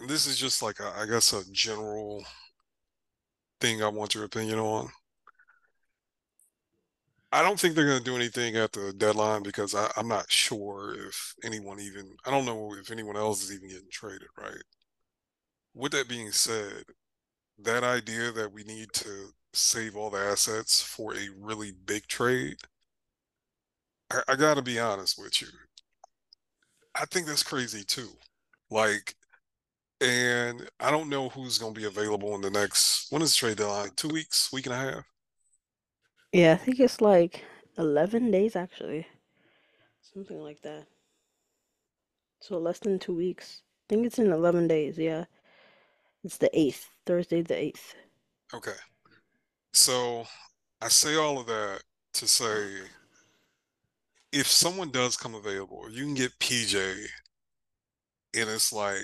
And 0.00 0.08
this 0.08 0.26
is 0.26 0.36
just 0.38 0.62
like 0.62 0.80
a, 0.80 0.92
I 0.96 1.06
guess 1.06 1.32
a 1.32 1.50
general 1.52 2.24
thing 3.60 3.82
I 3.82 3.88
want 3.88 4.14
your 4.14 4.24
opinion 4.24 4.58
on. 4.58 4.90
I 7.34 7.42
don't 7.42 7.58
think 7.58 7.74
they're 7.74 7.86
going 7.86 7.98
to 7.98 8.04
do 8.04 8.14
anything 8.14 8.56
at 8.56 8.72
the 8.72 8.92
deadline 8.92 9.42
because 9.42 9.74
I, 9.74 9.90
I'm 9.96 10.06
not 10.06 10.30
sure 10.30 10.94
if 11.08 11.34
anyone 11.42 11.80
even, 11.80 12.16
I 12.24 12.30
don't 12.30 12.44
know 12.46 12.74
if 12.80 12.92
anyone 12.92 13.16
else 13.16 13.42
is 13.42 13.52
even 13.52 13.68
getting 13.68 13.90
traded, 13.90 14.28
right? 14.38 14.62
With 15.74 15.92
that 15.92 16.08
being 16.08 16.30
said, 16.30 16.84
that 17.58 17.84
idea 17.84 18.32
that 18.32 18.52
we 18.52 18.64
need 18.64 18.92
to 18.94 19.32
save 19.52 19.96
all 19.96 20.10
the 20.10 20.18
assets 20.18 20.80
for 20.80 21.14
a 21.14 21.28
really 21.40 21.72
big 21.86 22.06
trade, 22.06 22.56
I, 24.10 24.22
I 24.28 24.36
got 24.36 24.54
to 24.54 24.62
be 24.62 24.78
honest 24.78 25.18
with 25.18 25.42
you. 25.42 25.48
I 26.94 27.04
think 27.06 27.26
that's 27.26 27.42
crazy 27.42 27.84
too. 27.84 28.10
Like, 28.70 29.14
and 30.00 30.68
I 30.80 30.90
don't 30.90 31.08
know 31.10 31.28
who's 31.30 31.58
going 31.58 31.74
to 31.74 31.80
be 31.80 31.86
available 31.86 32.34
in 32.36 32.42
the 32.42 32.50
next, 32.50 33.10
when 33.10 33.22
is 33.22 33.32
the 33.32 33.38
trade 33.38 33.58
deadline? 33.58 33.90
Two 33.96 34.08
weeks, 34.08 34.52
week 34.52 34.66
and 34.66 34.74
a 34.74 34.78
half? 34.78 35.13
Yeah, 36.34 36.52
I 36.52 36.56
think 36.56 36.80
it's 36.80 37.00
like 37.00 37.44
11 37.78 38.30
days 38.30 38.56
actually, 38.56 39.06
something 40.02 40.40
like 40.40 40.60
that. 40.62 40.86
So 42.40 42.58
less 42.58 42.80
than 42.80 42.98
two 42.98 43.14
weeks. 43.14 43.62
I 43.86 43.94
think 43.94 44.06
it's 44.06 44.18
in 44.18 44.32
11 44.32 44.68
days. 44.68 44.98
Yeah, 44.98 45.24
it's 46.24 46.36
the 46.38 46.50
8th, 46.54 46.86
Thursday 47.06 47.42
the 47.42 47.54
8th. 47.54 47.94
Okay. 48.52 48.76
So 49.72 50.26
I 50.82 50.88
say 50.88 51.16
all 51.16 51.38
of 51.38 51.46
that 51.46 51.82
to 52.14 52.28
say 52.28 52.68
if 54.32 54.48
someone 54.48 54.90
does 54.90 55.16
come 55.16 55.36
available, 55.36 55.88
you 55.90 56.04
can 56.04 56.14
get 56.14 56.38
PJ, 56.40 57.06
and 58.34 58.50
it's 58.50 58.72
like, 58.72 59.02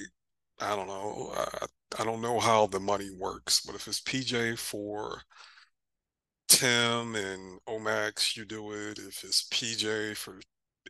I 0.61 0.75
don't 0.75 0.89
know, 0.89 1.33
I, 1.37 1.67
I 2.01 2.05
don't 2.05 2.21
know 2.21 2.41
how 2.41 2.67
the 2.67 2.81
money 2.81 3.11
works, 3.17 3.61
but 3.61 3.77
if 3.77 3.87
it's 3.87 4.01
PJ 4.01 4.59
for 4.59 5.23
Tim 6.51 7.15
and 7.17 7.61
Omax, 7.67 8.37
you 8.37 8.45
do 8.45 8.73
it. 8.73 8.99
If 8.99 9.25
it's 9.25 9.49
PJ 9.51 10.15
for 10.15 10.41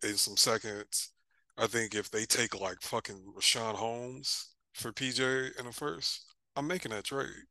in 0.03 0.17
some 0.17 0.37
seconds, 0.37 1.13
I 1.57 1.67
think 1.69 1.95
if 1.95 2.11
they 2.11 2.25
take 2.27 2.59
like 2.61 2.81
fucking 2.83 3.35
Richaun 3.37 3.75
Holmes 3.77 4.51
for 4.75 4.93
PJ 4.93 5.57
in 5.59 5.67
the 5.67 5.73
first, 5.73 6.35
I'm 6.57 6.67
making 6.67 6.91
that 6.93 7.05
trade. 7.05 7.47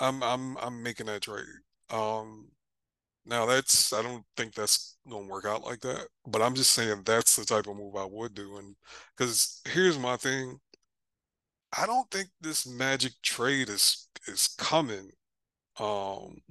I'm 0.00 0.22
I'm 0.22 0.56
I'm 0.58 0.82
making 0.82 1.06
that 1.06 1.22
trade. 1.22 1.44
Um, 1.90 2.50
now 3.26 3.46
that's 3.46 3.92
I 3.94 4.02
don't 4.02 4.24
think 4.36 4.54
that's 4.54 4.98
gonna 5.10 5.26
work 5.28 5.46
out 5.46 5.64
like 5.64 5.80
that, 5.82 6.08
but 6.26 6.42
I'm 6.42 6.56
just 6.56 6.72
saying 6.72 7.02
that's 7.04 7.36
the 7.36 7.46
type 7.46 7.68
of 7.68 7.76
move 7.76 7.96
I 7.96 8.06
would 8.06 8.34
do. 8.34 8.58
And 8.58 8.76
because 9.16 9.62
here's 9.66 9.98
my 9.98 10.16
thing, 10.18 10.60
I 11.76 11.86
don't 11.86 12.10
think 12.10 12.28
this 12.40 12.66
magic 12.66 13.12
trade 13.22 13.68
is 13.68 14.08
is 14.26 14.48
coming. 14.48 15.10
Um, 15.80 16.42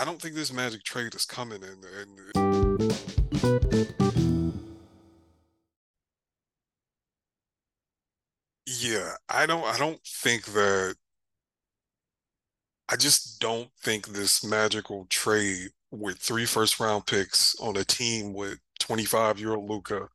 I 0.00 0.04
don't 0.06 0.20
think 0.20 0.34
this 0.34 0.50
magic 0.50 0.82
trade 0.82 1.14
is 1.14 1.26
coming, 1.26 1.62
and 1.62 1.84
and 1.84 2.18
yeah, 8.66 9.12
I 9.28 9.44
don't 9.44 9.64
I 9.66 9.76
don't 9.76 10.00
think 10.06 10.46
that 10.46 10.96
I 12.88 12.96
just 12.96 13.40
don't 13.40 13.68
think 13.82 14.08
this 14.08 14.42
magical 14.42 15.06
trade 15.10 15.68
with 15.90 16.16
three 16.16 16.46
first 16.46 16.80
round 16.80 17.04
picks 17.06 17.54
on 17.60 17.76
a 17.76 17.84
team 17.84 18.32
with 18.32 18.58
25 18.78 19.38
year 19.38 19.54
old 19.54 19.68
Luka 19.68 20.08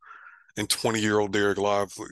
and 0.57 0.67
20 0.67 0.99
year 0.99 1.19
old 1.19 1.31
Dereck 1.31 1.57
Lively 1.57 2.09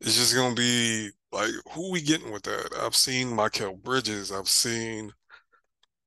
It's 0.00 0.16
just 0.16 0.34
gonna 0.34 0.56
be 0.56 1.10
like, 1.32 1.50
who 1.72 1.92
we 1.92 2.02
getting 2.02 2.32
with 2.32 2.42
that? 2.44 2.74
I've 2.80 2.96
seen 2.96 3.28
Mikal 3.28 3.80
Bridges, 3.80 4.32
I've 4.32 4.48
seen 4.48 5.12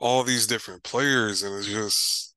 all 0.03 0.23
these 0.23 0.47
different 0.47 0.83
players, 0.83 1.43
and 1.43 1.55
it's 1.57 1.67
just 1.67 2.35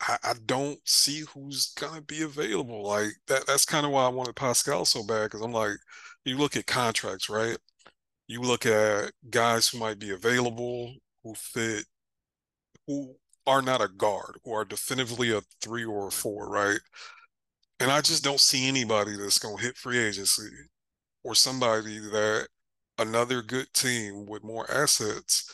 I, 0.00 0.18
I 0.24 0.34
don't 0.46 0.80
see 0.84 1.20
who's 1.32 1.72
gonna 1.74 2.02
be 2.02 2.22
available. 2.22 2.82
Like 2.84 3.12
that 3.28 3.46
that's 3.46 3.64
kind 3.64 3.86
of 3.86 3.92
why 3.92 4.04
I 4.04 4.08
wanted 4.08 4.36
Pascal 4.36 4.84
so 4.84 5.04
bad, 5.04 5.24
because 5.24 5.40
I'm 5.42 5.52
like, 5.52 5.76
you 6.24 6.36
look 6.36 6.56
at 6.56 6.66
contracts, 6.66 7.30
right? 7.30 7.56
You 8.28 8.40
look 8.42 8.66
at 8.66 9.12
guys 9.30 9.68
who 9.68 9.78
might 9.78 9.98
be 10.00 10.10
available, 10.12 10.94
who 11.24 11.34
fit, 11.34 11.86
who 12.86 13.16
are 13.46 13.62
not 13.62 13.82
a 13.82 13.88
guard, 13.88 14.38
who 14.44 14.52
are 14.52 14.64
definitively 14.64 15.32
a 15.32 15.42
three 15.62 15.84
or 15.84 16.08
a 16.08 16.10
four, 16.12 16.48
right? 16.48 16.80
And 17.80 17.90
I 17.90 18.00
just 18.00 18.24
don't 18.24 18.40
see 18.40 18.68
anybody 18.68 19.16
that's 19.16 19.38
gonna 19.38 19.60
hit 19.60 19.76
free 19.76 19.98
agency 19.98 20.50
or 21.24 21.34
somebody 21.34 21.98
that 22.00 22.48
another 22.98 23.42
good 23.42 23.72
team 23.74 24.26
with 24.26 24.44
more 24.44 24.70
assets 24.70 25.52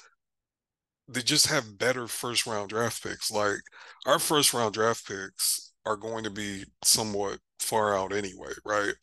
they 1.12 1.22
just 1.22 1.48
have 1.48 1.78
better 1.78 2.06
first 2.06 2.46
round 2.46 2.70
draft 2.70 3.02
picks. 3.02 3.30
Like 3.30 3.58
our 4.06 4.18
first 4.18 4.54
round 4.54 4.74
draft 4.74 5.06
picks 5.06 5.72
are 5.84 5.96
going 5.96 6.24
to 6.24 6.30
be 6.30 6.64
somewhat 6.82 7.38
far 7.58 7.96
out 7.96 8.12
anyway, 8.12 8.52
right? 8.64 8.94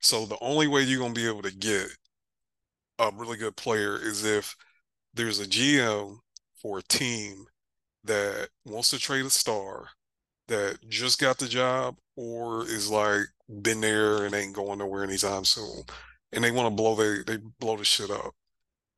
So 0.00 0.24
the 0.24 0.38
only 0.40 0.68
way 0.68 0.82
you're 0.82 1.00
going 1.00 1.14
to 1.14 1.20
be 1.20 1.28
able 1.28 1.42
to 1.42 1.54
get 1.54 1.88
a 2.98 3.10
really 3.14 3.36
good 3.36 3.56
player 3.56 3.96
is 3.96 4.24
if 4.24 4.54
there's 5.14 5.40
a 5.40 5.46
GM 5.46 6.16
for 6.60 6.78
a 6.78 6.82
team 6.82 7.44
that 8.04 8.48
wants 8.64 8.90
to 8.90 8.98
trade 8.98 9.24
a 9.24 9.30
star 9.30 9.88
that 10.48 10.78
just 10.88 11.20
got 11.20 11.38
the 11.38 11.48
job 11.48 11.96
or 12.16 12.64
is 12.64 12.90
like 12.90 13.22
been 13.62 13.80
there 13.80 14.24
and 14.24 14.34
ain't 14.34 14.54
going 14.54 14.78
nowhere 14.78 15.04
anytime 15.04 15.44
soon. 15.44 15.82
And 16.32 16.44
they 16.44 16.50
want 16.50 16.66
to 16.66 16.74
blow 16.74 16.94
they 16.94 17.22
they 17.26 17.42
blow 17.58 17.76
the 17.76 17.84
shit 17.84 18.10
up. 18.10 18.32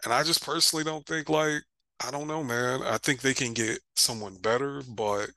And 0.04 0.12
I 0.12 0.22
just 0.22 0.44
personally 0.44 0.84
don't 0.84 1.06
think 1.06 1.28
like 1.28 1.62
I 2.04 2.10
don't 2.10 2.26
know, 2.28 2.44
man. 2.44 2.82
I 2.82 2.98
think 2.98 3.20
they 3.22 3.32
can 3.34 3.54
get 3.54 3.80
someone 3.94 4.36
better, 4.36 4.82
but 4.82 5.30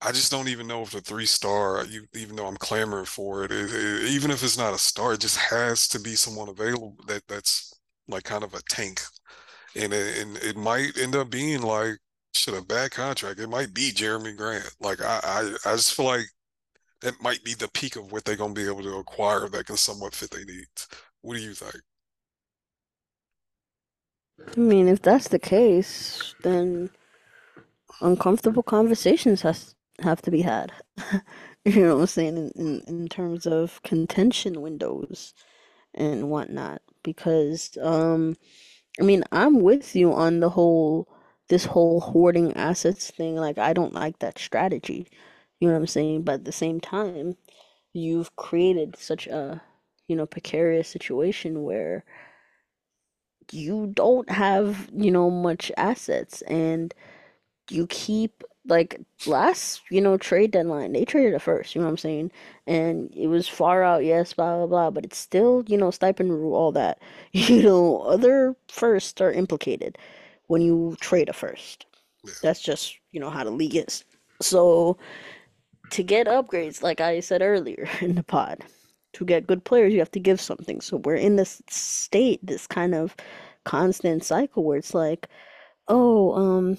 I 0.00 0.10
just 0.10 0.32
don't 0.32 0.48
even 0.48 0.66
know 0.66 0.82
if 0.82 0.90
the 0.90 1.00
three 1.00 1.26
star, 1.26 1.84
even 2.14 2.34
though 2.36 2.46
I'm 2.46 2.56
clamoring 2.56 3.04
for 3.04 3.44
it, 3.44 3.52
it, 3.52 3.72
it, 3.72 4.08
even 4.10 4.30
if 4.32 4.42
it's 4.42 4.58
not 4.58 4.74
a 4.74 4.78
star, 4.78 5.12
it 5.14 5.20
just 5.20 5.38
has 5.38 5.86
to 5.88 6.00
be 6.00 6.14
someone 6.16 6.48
available 6.48 6.96
that 7.06 7.22
that's 7.28 7.72
like 8.08 8.24
kind 8.24 8.42
of 8.42 8.52
a 8.54 8.62
tank, 8.68 9.00
and 9.76 9.92
it, 9.94 10.18
and 10.20 10.38
it 10.38 10.56
might 10.56 10.98
end 10.98 11.16
up 11.16 11.30
being 11.30 11.62
like 11.62 11.98
shit 12.34 12.54
a 12.54 12.62
bad 12.64 12.92
contract. 12.92 13.40
It 13.40 13.48
might 13.50 13.74
be 13.74 13.92
Jerami 13.92 14.36
Grant. 14.36 14.70
Like 14.80 15.00
I 15.02 15.20
I, 15.24 15.72
I 15.72 15.76
just 15.76 15.94
feel 15.94 16.06
like 16.06 16.26
that 17.02 17.20
might 17.22 17.44
be 17.44 17.54
the 17.54 17.70
peak 17.74 17.96
of 17.96 18.12
what 18.12 18.24
they're 18.24 18.36
gonna 18.36 18.54
be 18.54 18.66
able 18.66 18.82
to 18.84 18.98
acquire 18.98 19.48
that 19.50 19.66
can 19.66 19.76
somewhat 19.78 20.14
fit 20.14 20.30
their 20.32 20.44
needs. 20.46 20.88
What 21.22 21.36
do 21.36 21.42
you 21.42 21.54
think? 21.54 21.76
I 24.40 24.60
mean, 24.60 24.88
if 24.88 25.02
that's 25.02 25.28
the 25.28 25.38
case, 25.38 26.34
then 26.42 26.90
uncomfortable 28.00 28.62
conversations 28.62 29.42
has 29.42 29.74
have 30.00 30.22
to 30.22 30.30
be 30.30 30.42
had. 30.42 30.72
You 31.64 31.84
know 31.86 31.94
what 31.94 32.00
I'm 32.00 32.06
saying 32.08 32.36
in, 32.36 32.50
in, 32.56 32.82
in 32.88 33.08
terms 33.08 33.46
of 33.46 33.80
contention 33.84 34.62
windows 34.62 35.32
and 35.94 36.30
whatnot. 36.30 36.82
Because 37.04 37.76
um 37.82 38.36
I 39.00 39.04
mean, 39.04 39.24
I'm 39.32 39.60
with 39.60 39.96
you 39.96 40.12
on 40.12 40.40
the 40.40 40.50
whole 40.50 41.08
this 41.48 41.66
whole 41.66 42.00
hoarding 42.00 42.54
assets 42.56 43.10
thing. 43.10 43.36
Like 43.36 43.58
I 43.58 43.72
don't 43.74 43.94
like 43.94 44.18
that 44.20 44.38
strategy. 44.38 45.08
You 45.60 45.68
know 45.68 45.74
what 45.74 45.80
I'm 45.80 45.86
saying? 45.88 46.22
But 46.22 46.34
at 46.36 46.44
the 46.46 46.52
same 46.52 46.80
time, 46.80 47.36
you've 47.92 48.36
created 48.36 48.96
such 48.98 49.26
a, 49.26 49.62
you 50.08 50.16
know, 50.16 50.26
precarious 50.26 50.88
situation 50.88 51.62
where 51.64 52.04
you 53.52 53.92
don't 53.94 54.30
have, 54.30 54.88
you 54.94 55.10
know, 55.10 55.30
much 55.30 55.70
assets 55.76 56.42
and 56.42 56.94
you 57.70 57.86
keep 57.88 58.44
like 58.66 59.00
last, 59.26 59.82
you 59.90 60.00
know, 60.00 60.16
trade 60.16 60.52
deadline, 60.52 60.92
they 60.92 61.04
traded 61.04 61.34
it 61.34 61.40
first, 61.40 61.74
you 61.74 61.80
know 61.80 61.86
what 61.86 61.92
I'm 61.92 61.98
saying? 61.98 62.30
And 62.66 63.12
it 63.14 63.26
was 63.26 63.48
far 63.48 63.82
out, 63.82 64.04
yes, 64.04 64.32
blah 64.32 64.56
blah 64.58 64.66
blah, 64.66 64.90
but 64.90 65.04
it's 65.04 65.18
still, 65.18 65.64
you 65.66 65.76
know, 65.76 65.90
stipend 65.90 66.30
rule, 66.30 66.54
all 66.54 66.72
that. 66.72 67.00
You 67.32 67.62
know, 67.62 67.98
other 68.02 68.54
firsts 68.68 69.20
are 69.20 69.32
implicated 69.32 69.98
when 70.46 70.62
you 70.62 70.96
trade 71.00 71.28
a 71.28 71.32
first. 71.32 71.86
Yeah. 72.24 72.32
That's 72.42 72.60
just, 72.62 72.98
you 73.10 73.20
know, 73.20 73.30
how 73.30 73.44
the 73.44 73.50
league 73.50 73.76
is. 73.76 74.04
So 74.40 74.96
to 75.90 76.02
get 76.02 76.26
upgrades, 76.26 76.82
like 76.82 77.00
I 77.00 77.20
said 77.20 77.42
earlier 77.42 77.88
in 78.00 78.14
the 78.14 78.22
pod, 78.22 78.64
to 79.14 79.24
get 79.24 79.46
good 79.46 79.64
players, 79.64 79.92
you 79.92 79.98
have 79.98 80.10
to 80.12 80.20
give 80.20 80.40
something. 80.40 80.80
So 80.80 80.98
we're 80.98 81.16
in 81.16 81.36
this 81.36 81.62
state, 81.68 82.40
this 82.44 82.66
kind 82.66 82.94
of 82.94 83.14
constant 83.64 84.24
cycle 84.24 84.64
where 84.64 84.78
it's 84.78 84.94
like, 84.94 85.28
oh, 85.88 86.34
um, 86.34 86.78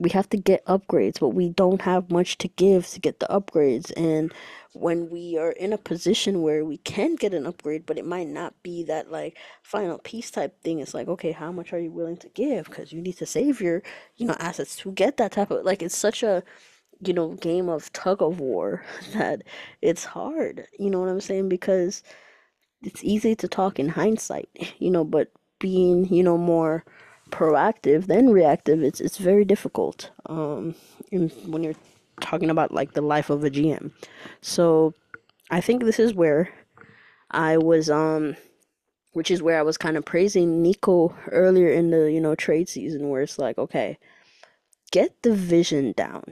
we 0.00 0.10
have 0.10 0.28
to 0.30 0.36
get 0.36 0.64
upgrades, 0.66 1.20
but 1.20 1.30
we 1.30 1.48
don't 1.50 1.82
have 1.82 2.10
much 2.10 2.38
to 2.38 2.48
give 2.48 2.88
to 2.88 3.00
get 3.00 3.20
the 3.20 3.26
upgrades. 3.26 3.92
And 3.96 4.32
when 4.72 5.08
we 5.08 5.38
are 5.38 5.52
in 5.52 5.72
a 5.72 5.78
position 5.78 6.42
where 6.42 6.64
we 6.64 6.78
can 6.78 7.14
get 7.14 7.32
an 7.32 7.46
upgrade, 7.46 7.86
but 7.86 7.98
it 7.98 8.06
might 8.06 8.28
not 8.28 8.60
be 8.62 8.82
that 8.84 9.12
like 9.12 9.36
final 9.62 9.98
piece 9.98 10.30
type 10.30 10.60
thing, 10.62 10.80
it's 10.80 10.94
like, 10.94 11.06
okay, 11.08 11.30
how 11.30 11.52
much 11.52 11.72
are 11.72 11.78
you 11.78 11.92
willing 11.92 12.16
to 12.18 12.28
give? 12.30 12.66
Because 12.66 12.92
you 12.92 13.00
need 13.00 13.18
to 13.18 13.26
save 13.26 13.60
your, 13.60 13.82
you 14.16 14.26
know, 14.26 14.36
assets 14.40 14.76
to 14.76 14.90
get 14.92 15.16
that 15.18 15.32
type 15.32 15.50
of 15.50 15.64
like 15.64 15.82
it's 15.82 15.96
such 15.96 16.22
a, 16.24 16.42
you 17.06 17.14
know, 17.14 17.34
game 17.34 17.68
of 17.68 17.92
tug 17.92 18.22
of 18.22 18.40
war 18.40 18.84
that 19.12 19.42
it's 19.82 20.04
hard. 20.04 20.66
You 20.78 20.90
know 20.90 21.00
what 21.00 21.08
I'm 21.08 21.20
saying? 21.20 21.48
Because 21.48 22.02
it's 22.82 23.04
easy 23.04 23.34
to 23.36 23.48
talk 23.48 23.78
in 23.78 23.88
hindsight, 23.88 24.48
you 24.78 24.90
know, 24.90 25.04
but 25.04 25.30
being, 25.58 26.12
you 26.12 26.22
know, 26.22 26.38
more 26.38 26.84
proactive 27.30 28.06
than 28.06 28.30
reactive, 28.30 28.82
it's 28.82 29.00
it's 29.00 29.18
very 29.18 29.44
difficult. 29.44 30.10
Um, 30.26 30.74
when 31.10 31.62
you're 31.62 31.74
talking 32.20 32.50
about 32.50 32.72
like 32.72 32.92
the 32.92 33.00
life 33.00 33.30
of 33.30 33.44
a 33.44 33.50
GM. 33.50 33.92
So 34.40 34.94
I 35.50 35.60
think 35.60 35.82
this 35.82 35.98
is 35.98 36.14
where 36.14 36.50
I 37.30 37.56
was 37.56 37.90
um 37.90 38.36
which 39.14 39.30
is 39.30 39.42
where 39.42 39.58
I 39.58 39.62
was 39.62 39.78
kind 39.78 39.96
of 39.96 40.04
praising 40.04 40.60
Nico 40.60 41.14
earlier 41.30 41.70
in 41.70 41.90
the, 41.90 42.10
you 42.10 42.20
know, 42.20 42.34
trade 42.34 42.68
season 42.68 43.08
where 43.08 43.22
it's 43.22 43.38
like, 43.38 43.56
okay, 43.58 43.96
get 44.90 45.22
the 45.22 45.32
vision 45.32 45.92
down. 45.96 46.24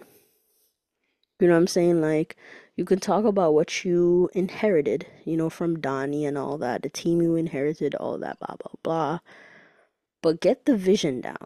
You 1.43 1.49
know 1.49 1.55
what 1.55 1.63
I'm 1.63 1.67
saying? 1.67 2.01
Like 2.01 2.37
you 2.77 2.85
can 2.85 3.01
talk 3.01 3.25
about 3.25 3.53
what 3.53 3.85
you 3.85 4.31
inherited, 4.33 5.09
you 5.25 5.37
know, 5.37 5.51
from 5.51 5.81
Donnie 5.81 6.25
and 6.25 6.39
all 6.39 6.57
that, 6.59 6.83
the 6.83 6.89
team 6.89 7.21
you 7.21 7.35
inherited, 7.35 7.97
all 7.97 8.17
that, 8.19 8.39
blah 8.39 8.55
blah 8.55 8.73
blah. 8.85 9.19
But 10.23 10.41
get 10.41 10.67
the 10.67 10.77
vision 10.77 11.21
down. 11.21 11.45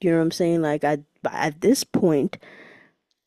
You 0.00 0.12
know 0.12 0.16
what 0.16 0.22
I'm 0.22 0.30
saying? 0.30 0.62
Like 0.62 0.82
I 0.82 1.00
at 1.30 1.60
this 1.60 1.84
point, 1.84 2.38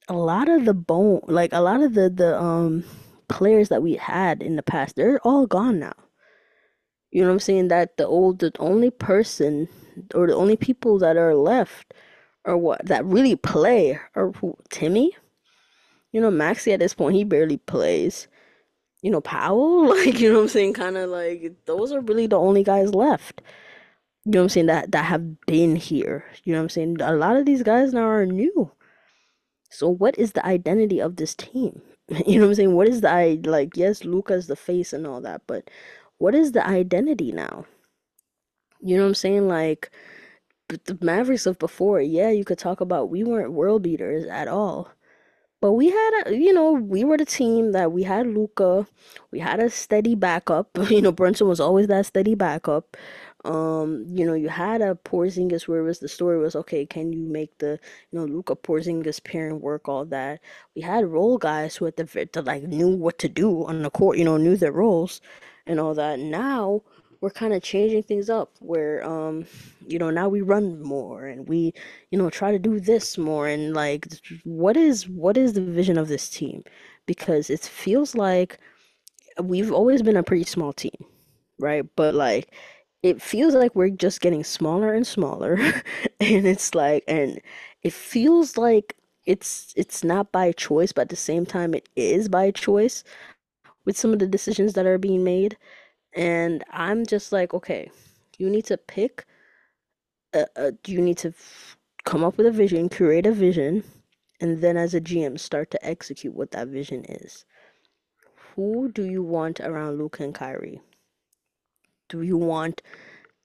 a 0.07 0.13
lot 0.15 0.49
of 0.49 0.65
the 0.65 0.73
bone, 0.73 1.21
like 1.27 1.53
a 1.53 1.61
lot 1.61 1.83
of 1.83 1.93
the 1.93 2.09
the 2.09 2.35
um 2.41 2.83
players 3.27 3.69
that 3.69 3.83
we 3.83 3.93
had 3.93 4.41
in 4.41 4.55
the 4.55 4.63
past, 4.63 4.95
they're 4.95 5.19
all 5.19 5.45
gone 5.45 5.77
now. 5.77 5.93
You 7.11 7.21
know 7.21 7.27
what 7.27 7.33
I'm 7.33 7.39
saying? 7.41 7.67
That 7.67 7.97
the 7.97 8.07
old, 8.07 8.39
the 8.39 8.51
only 8.57 8.89
person 8.89 9.67
or 10.15 10.25
the 10.25 10.35
only 10.35 10.55
people 10.57 10.97
that 10.97 11.15
are 11.15 11.35
left 11.35 11.93
are 12.45 12.57
what 12.57 12.87
that 12.87 13.05
really 13.05 13.35
play 13.35 13.99
are 14.15 14.31
who, 14.31 14.57
Timmy. 14.71 15.15
You 16.11 16.21
know, 16.21 16.31
Maxi 16.31 16.73
at 16.73 16.79
this 16.79 16.93
point 16.93 17.15
he 17.15 17.23
barely 17.23 17.57
plays. 17.57 18.27
You 19.01 19.11
know, 19.11 19.21
Powell, 19.21 19.89
like 19.97 20.19
you 20.19 20.29
know 20.29 20.37
what 20.37 20.43
I'm 20.43 20.49
saying, 20.49 20.73
kind 20.73 20.97
of 20.97 21.09
like 21.09 21.53
those 21.65 21.91
are 21.91 22.01
really 22.01 22.27
the 22.27 22.39
only 22.39 22.63
guys 22.63 22.93
left. 22.93 23.41
You 24.25 24.33
know 24.33 24.39
what 24.41 24.43
I'm 24.43 24.49
saying 24.49 24.65
that 24.67 24.91
that 24.91 25.05
have 25.05 25.41
been 25.45 25.75
here. 25.75 26.25
You 26.43 26.53
know 26.53 26.59
what 26.59 26.63
I'm 26.63 26.69
saying? 26.69 26.97
A 27.01 27.13
lot 27.13 27.37
of 27.37 27.45
these 27.45 27.63
guys 27.63 27.93
now 27.93 28.07
are 28.07 28.25
new. 28.25 28.71
So 29.69 29.89
what 29.89 30.17
is 30.19 30.33
the 30.33 30.45
identity 30.45 30.99
of 31.01 31.15
this 31.15 31.35
team? 31.35 31.81
You 32.27 32.39
know 32.39 32.45
what 32.45 32.49
I'm 32.51 32.55
saying? 32.55 32.75
What 32.75 32.89
is 32.89 33.01
the 33.01 33.09
I 33.09 33.39
like 33.45 33.77
yes, 33.77 34.03
Luka's 34.03 34.47
the 34.47 34.55
face 34.57 34.91
and 34.93 35.07
all 35.07 35.21
that, 35.21 35.43
but 35.47 35.69
what 36.17 36.35
is 36.35 36.51
the 36.51 36.65
identity 36.67 37.31
now? 37.31 37.65
You 38.81 38.97
know 38.97 39.03
what 39.03 39.09
I'm 39.09 39.15
saying? 39.15 39.47
Like 39.47 39.91
the 40.67 40.97
Mavericks 41.01 41.45
of 41.45 41.59
before, 41.59 42.01
yeah, 42.01 42.29
you 42.29 42.43
could 42.45 42.59
talk 42.59 42.81
about 42.81 43.09
we 43.09 43.23
weren't 43.23 43.53
world 43.53 43.83
beaters 43.83 44.25
at 44.25 44.47
all. 44.47 44.91
But 45.61 45.73
we 45.73 45.89
had 45.91 46.23
a, 46.27 46.35
you 46.35 46.53
know, 46.53 46.73
we 46.73 47.03
were 47.05 47.17
the 47.17 47.25
team 47.25 47.71
that 47.73 47.91
we 47.91 48.03
had 48.03 48.27
Luka, 48.27 48.87
we 49.31 49.39
had 49.39 49.59
a 49.59 49.69
steady 49.69 50.15
backup. 50.15 50.77
You 50.89 51.01
know, 51.01 51.11
Brunson 51.11 51.47
was 51.47 51.59
always 51.61 51.87
that 51.87 52.07
steady 52.07 52.35
backup. 52.35 52.97
Um, 53.45 54.05
you 54.09 54.25
know, 54.25 54.33
you 54.33 54.49
had 54.49 54.81
a 54.81 54.95
Porzingis 54.95 55.67
where 55.67 55.79
it 55.81 55.83
was 55.83 55.99
the 55.99 56.07
story 56.09 56.39
was 56.39 56.55
okay, 56.55 56.85
can 56.85 57.13
you 57.13 57.19
make 57.21 57.57
the 57.59 57.79
you 58.11 58.19
know 58.19 58.25
Luka 58.25 58.55
Porzingis 58.55 59.23
pairing 59.23 59.61
work 59.61 59.87
all 59.89 60.05
that? 60.05 60.41
We 60.75 60.81
had 60.81 61.05
role 61.07 61.37
guys 61.37 61.75
who 61.77 61.87
at 61.87 61.97
the 61.97 62.03
ve- 62.05 62.29
like 62.35 62.63
knew 62.63 62.89
what 62.89 63.17
to 63.19 63.29
do 63.29 63.65
on 63.65 63.83
the 63.83 63.89
court, 63.91 64.17
you 64.17 64.25
know, 64.25 64.37
knew 64.37 64.57
their 64.57 64.71
roles 64.71 65.21
and 65.65 65.79
all 65.79 65.93
that. 65.95 66.19
Now 66.19 66.83
we're 67.21 67.29
kind 67.29 67.53
of 67.53 67.61
changing 67.63 68.03
things 68.03 68.29
up 68.29 68.51
where 68.59 69.03
um 69.05 69.45
you 69.87 69.99
know 69.99 70.09
now 70.09 70.27
we 70.27 70.41
run 70.41 70.81
more 70.81 71.25
and 71.27 71.47
we 71.47 71.73
you 72.11 72.17
know 72.17 72.29
try 72.29 72.51
to 72.51 72.59
do 72.59 72.79
this 72.79 73.17
more 73.17 73.47
and 73.47 73.73
like 73.73 74.07
what 74.43 74.75
is 74.77 75.07
what 75.09 75.37
is 75.37 75.53
the 75.53 75.61
vision 75.61 75.97
of 75.97 76.07
this 76.07 76.29
team? 76.29 76.63
Because 77.05 77.49
it 77.49 77.61
feels 77.61 78.15
like 78.15 78.59
we've 79.41 79.71
always 79.71 80.01
been 80.01 80.17
a 80.17 80.23
pretty 80.23 80.43
small 80.45 80.73
team, 80.73 80.95
right? 81.59 81.85
But 81.95 82.15
like 82.15 82.53
it 83.03 83.21
feels 83.21 83.55
like 83.55 83.75
we're 83.75 83.89
just 83.89 84.21
getting 84.21 84.43
smaller 84.43 84.93
and 84.93 85.07
smaller 85.07 85.55
and 86.19 86.47
it's 86.47 86.75
like 86.75 87.03
and 87.07 87.41
it 87.83 87.93
feels 87.93 88.57
like 88.57 88.95
it's 89.25 89.73
it's 89.77 90.03
not 90.03 90.31
by 90.31 90.51
choice 90.53 90.91
but 90.91 91.03
at 91.03 91.09
the 91.09 91.15
same 91.15 91.45
time 91.45 91.73
it 91.75 91.87
is 91.95 92.27
by 92.29 92.51
choice 92.51 93.03
with 93.85 93.97
some 93.97 94.13
of 94.13 94.19
the 94.19 94.27
decisions 94.27 94.73
that 94.73 94.85
are 94.85 94.97
being 94.97 95.23
made 95.23 95.57
and 96.13 96.63
i'm 96.71 97.05
just 97.05 97.31
like 97.31 97.53
okay 97.53 97.91
you 98.37 98.49
need 98.49 98.65
to 98.65 98.77
pick 98.77 99.25
a, 100.33 100.45
a 100.55 100.73
you 100.87 101.01
need 101.01 101.17
to 101.17 101.29
f- 101.29 101.77
come 102.05 102.23
up 102.23 102.37
with 102.37 102.47
a 102.47 102.51
vision 102.51 102.89
create 102.89 103.25
a 103.25 103.31
vision 103.31 103.83
and 104.41 104.61
then 104.61 104.77
as 104.77 104.93
a 104.93 105.01
gm 105.01 105.39
start 105.39 105.71
to 105.71 105.85
execute 105.85 106.33
what 106.33 106.51
that 106.51 106.67
vision 106.67 107.05
is 107.05 107.45
who 108.55 108.91
do 108.91 109.05
you 109.05 109.23
want 109.23 109.59
around 109.61 109.97
luke 109.97 110.19
and 110.19 110.35
kyrie 110.35 110.81
do 112.09 112.21
you 112.21 112.37
want 112.37 112.81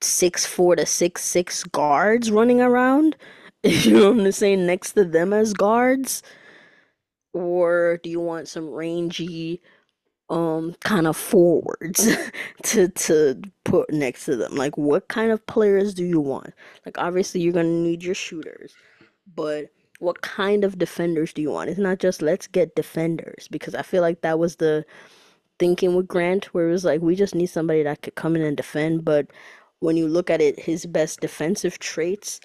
six 0.01 0.45
four 0.45 0.75
to 0.75 0.85
six 0.85 1.23
six 1.23 1.63
guards 1.63 2.31
running 2.31 2.61
around. 2.61 3.15
If 3.63 3.85
you 3.85 3.93
know 3.93 4.11
what 4.11 4.25
I'm 4.25 4.31
saying? 4.31 4.65
Next 4.65 4.93
to 4.93 5.05
them 5.05 5.33
as 5.33 5.53
guards, 5.53 6.23
or 7.33 7.99
do 8.03 8.09
you 8.09 8.19
want 8.19 8.47
some 8.47 8.69
rangy, 8.69 9.61
um, 10.29 10.75
kind 10.83 11.07
of 11.07 11.17
forwards 11.17 12.07
to 12.63 12.89
to 12.89 13.41
put 13.63 13.91
next 13.91 14.25
to 14.25 14.35
them? 14.35 14.55
Like, 14.55 14.77
what 14.77 15.07
kind 15.07 15.31
of 15.31 15.45
players 15.47 15.93
do 15.93 16.05
you 16.05 16.19
want? 16.19 16.53
Like, 16.85 16.97
obviously, 16.97 17.41
you're 17.41 17.53
gonna 17.53 17.69
need 17.69 18.03
your 18.03 18.15
shooters, 18.15 18.73
but 19.35 19.67
what 19.99 20.21
kind 20.21 20.63
of 20.63 20.77
defenders 20.77 21.33
do 21.33 21.41
you 21.41 21.51
want? 21.51 21.69
It's 21.69 21.79
not 21.79 21.99
just 21.99 22.21
let's 22.21 22.47
get 22.47 22.75
defenders 22.75 23.47
because 23.49 23.75
I 23.75 23.81
feel 23.81 24.01
like 24.01 24.21
that 24.21 24.39
was 24.39 24.57
the 24.57 24.85
thinking 25.59 25.95
with 25.95 26.07
Grant, 26.07 26.45
where 26.53 26.69
it 26.69 26.71
was 26.71 26.85
like 26.85 27.01
we 27.01 27.15
just 27.15 27.35
need 27.35 27.47
somebody 27.47 27.83
that 27.83 28.01
could 28.01 28.15
come 28.15 28.35
in 28.35 28.41
and 28.43 28.57
defend. 28.57 29.05
But 29.05 29.27
when 29.79 29.97
you 29.97 30.07
look 30.07 30.29
at 30.29 30.41
it, 30.41 30.59
his 30.59 30.85
best 30.85 31.19
defensive 31.21 31.79
traits 31.79 32.39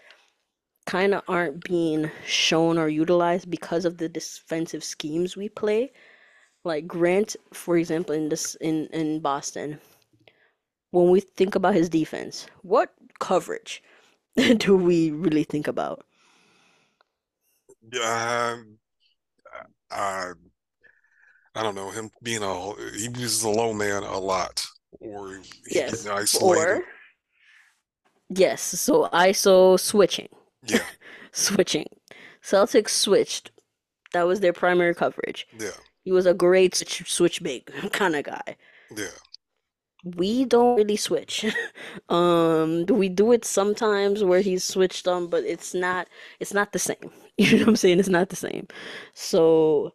kind 0.87 1.15
of 1.15 1.23
aren't 1.29 1.65
being 1.65 2.11
shown 2.27 2.79
or 2.79 2.89
utilized 2.89 3.51
because 3.51 3.85
of 3.85 3.99
the 3.99 4.09
defensive 4.09 4.85
schemes 4.85 5.37
we 5.37 5.49
play. 5.49 5.93
Like 6.65 6.87
Grant, 6.87 7.37
for 7.53 7.77
example, 7.77 8.15
in 8.15 8.29
this 8.29 8.55
in 8.57 8.87
in 8.89 9.21
Boston, 9.21 9.81
when 10.91 11.11
we 11.11 11.21
think 11.21 11.55
about 11.55 11.75
his 11.75 11.89
defense, 11.89 12.47
what 12.63 12.93
coverage 13.19 13.83
do 14.57 14.77
we 14.77 15.11
really 15.11 15.45
think 15.45 15.67
about? 15.67 16.05
Yeah, 17.93 18.55
um, 18.55 18.79
I, 19.91 20.33
I 21.55 21.63
don't 21.63 21.75
know 21.75 21.91
him 21.91 22.11
being 22.23 22.43
a 22.43 22.75
he 22.97 23.09
was 23.09 23.43
a 23.43 23.51
low 23.51 23.73
man 23.73 24.03
a 24.05 24.19
lot, 24.19 24.65
or 25.01 25.41
Yes. 25.69 26.07
Or 26.41 26.85
Yes, 28.35 28.63
so 28.63 29.09
ISO 29.13 29.79
switching. 29.79 30.29
Yeah, 30.67 30.85
Switching. 31.33 31.87
Celtics 32.43 32.91
switched. 32.91 33.51
That 34.13 34.27
was 34.27 34.41
their 34.41 34.53
primary 34.53 34.95
coverage. 34.95 35.47
yeah, 35.59 35.71
He 36.05 36.13
was 36.13 36.27
a 36.27 36.35
great 36.35 36.75
switch, 36.75 37.11
switch 37.13 37.43
big 37.43 37.67
kind 37.93 38.17
of 38.17 38.25
guy. 38.25 38.57
yeah, 38.91 39.09
We 40.05 40.45
don't 40.45 40.77
really 40.77 40.97
switch. 40.97 41.45
Um, 42.09 42.85
we 42.87 43.09
do 43.09 43.33
it 43.33 43.45
sometimes 43.45 44.23
where 44.25 44.41
he's 44.41 44.65
switched 44.65 45.07
on, 45.09 45.29
but 45.29 45.45
it's 45.45 45.73
not 45.75 46.09
it's 46.41 46.53
not 46.55 46.73
the 46.73 46.79
same. 46.79 47.11
You 47.39 47.53
know 47.59 47.65
what 47.65 47.69
I'm 47.71 47.77
saying? 47.77 47.99
It's 48.01 48.09
not 48.11 48.29
the 48.29 48.37
same. 48.37 48.69
So 49.15 49.95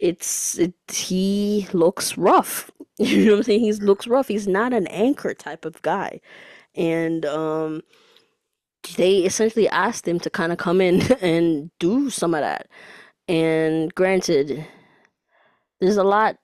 it's 0.00 0.58
it 0.58 0.74
he 0.92 1.68
looks 1.72 2.18
rough. 2.18 2.70
You 2.98 3.26
know 3.26 3.32
what 3.32 3.38
I'm 3.38 3.44
saying? 3.44 3.60
He 3.60 3.72
looks 3.74 4.06
rough. 4.08 4.28
He's 4.28 4.48
not 4.48 4.72
an 4.74 4.86
anchor 4.88 5.34
type 5.34 5.64
of 5.66 5.82
guy. 5.82 6.20
And 6.76 7.26
um 7.26 7.82
they 8.96 9.18
essentially 9.18 9.68
asked 9.68 10.06
him 10.06 10.20
to 10.20 10.30
kind 10.30 10.52
of 10.52 10.58
come 10.58 10.80
in 10.80 11.00
and 11.22 11.70
do 11.78 12.10
some 12.10 12.34
of 12.34 12.40
that. 12.40 12.68
And 13.28 13.94
granted, 13.94 14.66
there's 15.84 15.98
a 15.98 16.04
lot 16.04 16.36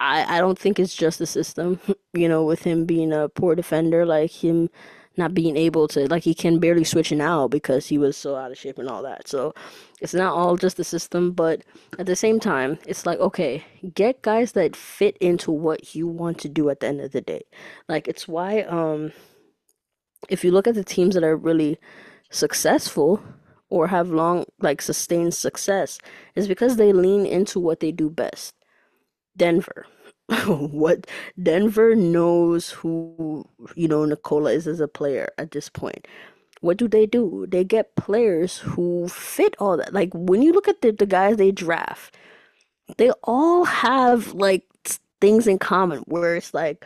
I 0.00 0.38
I 0.38 0.40
don't 0.40 0.58
think 0.58 0.78
it's 0.80 0.96
just 0.96 1.18
the 1.18 1.26
system, 1.26 1.80
you 2.14 2.28
know, 2.28 2.44
with 2.44 2.62
him 2.62 2.86
being 2.86 3.12
a 3.12 3.28
poor 3.28 3.54
defender, 3.54 4.06
like 4.06 4.30
him 4.30 4.70
not 5.18 5.34
being 5.34 5.56
able 5.56 5.88
to 5.88 6.06
like 6.08 6.24
he 6.24 6.34
can 6.34 6.58
barely 6.60 6.84
switch 6.84 7.12
now 7.12 7.48
because 7.48 7.86
he 7.88 7.98
was 7.98 8.16
so 8.18 8.36
out 8.36 8.52
of 8.52 8.58
shape 8.58 8.78
and 8.78 8.88
all 8.88 9.02
that. 9.02 9.28
So 9.28 9.54
it's 10.00 10.14
not 10.14 10.34
all 10.34 10.56
just 10.56 10.78
the 10.78 10.84
system, 10.84 11.32
but 11.32 11.62
at 11.98 12.06
the 12.06 12.16
same 12.16 12.40
time, 12.40 12.78
it's 12.86 13.06
like 13.06 13.18
okay, 13.20 13.64
get 13.94 14.22
guys 14.22 14.52
that 14.52 14.76
fit 14.76 15.16
into 15.18 15.52
what 15.52 15.94
you 15.94 16.08
want 16.08 16.38
to 16.40 16.48
do 16.50 16.70
at 16.70 16.80
the 16.80 16.88
end 16.88 17.02
of 17.02 17.12
the 17.12 17.22
day. 17.22 17.42
Like 17.88 18.08
it's 18.08 18.28
why 18.28 18.62
um 18.62 19.12
if 20.28 20.44
you 20.44 20.52
look 20.52 20.68
at 20.68 20.74
the 20.74 20.84
teams 20.84 21.14
that 21.14 21.24
are 21.24 21.36
really 21.36 21.78
successful 22.30 23.22
or 23.70 23.88
have 23.88 24.10
long 24.10 24.46
like 24.60 24.82
sustained 24.82 25.34
success, 25.34 25.98
is 26.36 26.48
because 26.48 26.76
they 26.76 26.92
lean 26.94 27.26
into 27.26 27.60
what 27.60 27.80
they 27.80 27.92
do 27.92 28.10
best. 28.10 28.55
Denver. 29.36 29.86
What 30.46 31.06
Denver 31.42 31.94
knows 31.94 32.70
who, 32.70 33.48
you 33.76 33.88
know, 33.88 34.04
Nikola 34.04 34.52
is 34.52 34.66
as 34.66 34.80
a 34.80 34.88
player 34.88 35.28
at 35.38 35.52
this 35.52 35.68
point. 35.68 36.06
What 36.60 36.78
do 36.78 36.88
they 36.88 37.06
do? 37.06 37.46
They 37.48 37.64
get 37.64 37.96
players 37.96 38.58
who 38.58 39.08
fit 39.08 39.54
all 39.60 39.76
that. 39.76 39.92
Like 39.94 40.10
when 40.14 40.42
you 40.42 40.52
look 40.52 40.68
at 40.68 40.82
the, 40.82 40.90
the 40.92 41.06
guys 41.06 41.36
they 41.36 41.52
draft, 41.52 42.16
they 42.98 43.10
all 43.24 43.64
have 43.64 44.34
like 44.34 44.64
things 45.20 45.46
in 45.46 45.58
common 45.58 46.00
where 46.06 46.36
it's 46.36 46.54
like 46.54 46.84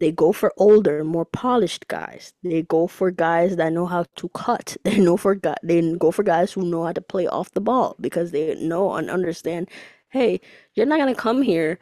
they 0.00 0.10
go 0.12 0.32
for 0.32 0.52
older, 0.56 1.04
more 1.04 1.24
polished 1.24 1.88
guys. 1.88 2.34
They 2.42 2.62
go 2.62 2.86
for 2.88 3.10
guys 3.10 3.56
that 3.56 3.72
know 3.72 3.86
how 3.86 4.06
to 4.16 4.28
cut. 4.30 4.76
They 4.84 4.98
know 4.98 5.16
for 5.16 5.38
they 5.62 5.94
go 5.96 6.10
for 6.10 6.24
guys 6.24 6.52
who 6.52 6.62
know 6.64 6.84
how 6.84 6.92
to 6.92 7.00
play 7.00 7.26
off 7.28 7.52
the 7.52 7.60
ball 7.60 7.96
because 8.00 8.32
they 8.32 8.54
know 8.56 8.94
and 8.94 9.10
understand, 9.10 9.68
hey, 10.12 10.40
you're 10.74 10.86
not 10.86 10.98
gonna 11.00 11.14
come 11.16 11.42
here. 11.42 11.78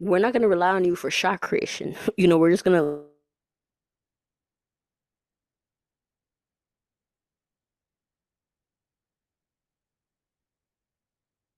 We're 0.00 0.20
not 0.20 0.32
gonna 0.34 0.48
rely 0.48 0.70
on 0.70 0.84
you 0.84 0.96
for 0.96 1.10
shot 1.10 1.42
creation. 1.42 1.96
You 2.18 2.28
know, 2.28 2.38
we're 2.38 2.52
just 2.52 2.64
gonna 2.64 3.00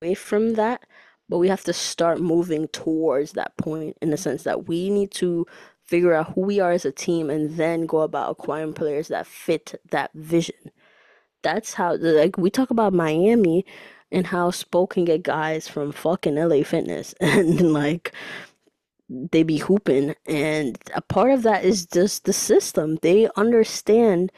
away 0.01 0.13
from 0.13 0.53
that, 0.53 0.83
but 1.29 1.37
we 1.39 1.47
have 1.47 1.63
to 1.63 1.73
start 1.73 2.19
moving 2.19 2.67
towards 2.69 3.33
that 3.33 3.55
point 3.57 3.97
in 4.01 4.09
the 4.11 4.17
sense 4.17 4.43
that 4.43 4.67
we 4.67 4.89
need 4.89 5.11
to 5.11 5.45
figure 5.85 6.13
out 6.13 6.33
who 6.33 6.41
we 6.41 6.59
are 6.59 6.71
as 6.71 6.85
a 6.85 6.91
team 6.91 7.29
and 7.29 7.57
then 7.57 7.85
go 7.85 8.01
about 8.01 8.31
acquiring 8.31 8.73
players 8.73 9.07
that 9.09 9.27
fit 9.27 9.79
that 9.91 10.11
vision. 10.13 10.55
That's 11.43 11.73
how, 11.75 11.95
like, 11.97 12.37
we 12.37 12.49
talk 12.49 12.71
about 12.71 12.93
Miami 12.93 13.65
and 14.11 14.27
how 14.27 14.51
Spo 14.51 14.89
can 14.89 15.05
get 15.05 15.23
guys 15.23 15.67
from 15.67 15.91
fucking 15.91 16.35
LA 16.35 16.63
Fitness 16.63 17.13
and, 17.21 17.73
like, 17.73 18.13
they 19.09 19.43
be 19.43 19.57
hooping. 19.57 20.15
And 20.25 20.77
a 20.93 21.01
part 21.01 21.31
of 21.31 21.43
that 21.43 21.63
is 21.63 21.85
just 21.85 22.25
the 22.25 22.33
system. 22.33 22.97
They 23.01 23.29
understand 23.35 24.31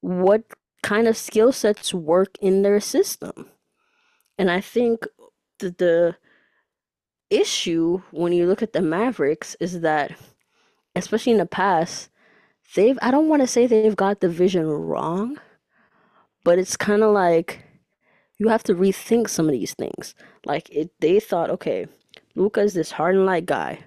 what 0.00 0.42
kind 0.82 1.08
of 1.08 1.16
skill 1.16 1.52
sets 1.52 1.92
work 1.92 2.36
in 2.40 2.62
their 2.62 2.80
system. 2.80 3.50
And 4.38 4.50
I 4.50 4.60
think 4.60 5.06
the, 5.58 5.70
the 5.70 6.16
issue 7.30 8.02
when 8.10 8.32
you 8.32 8.46
look 8.46 8.62
at 8.62 8.72
the 8.72 8.82
Mavericks 8.82 9.56
is 9.60 9.80
that, 9.80 10.12
especially 10.94 11.32
in 11.32 11.38
the 11.38 11.46
past, 11.46 12.10
they've, 12.74 12.98
I 13.02 13.10
don't 13.10 13.28
want 13.28 13.42
to 13.42 13.48
say 13.48 13.66
they've 13.66 13.96
got 13.96 14.20
the 14.20 14.28
vision 14.28 14.66
wrong, 14.66 15.38
but 16.44 16.58
it's 16.58 16.76
kind 16.76 17.02
of 17.02 17.12
like 17.12 17.64
you 18.38 18.48
have 18.48 18.62
to 18.64 18.74
rethink 18.74 19.28
some 19.28 19.46
of 19.46 19.52
these 19.52 19.74
things. 19.74 20.14
Like 20.44 20.68
it, 20.70 20.90
they 21.00 21.20
thought, 21.20 21.50
okay, 21.50 21.86
Luka 22.34 22.60
is 22.60 22.74
this 22.74 22.92
hard 22.92 23.14
and 23.14 23.26
light 23.26 23.46
guy. 23.46 23.80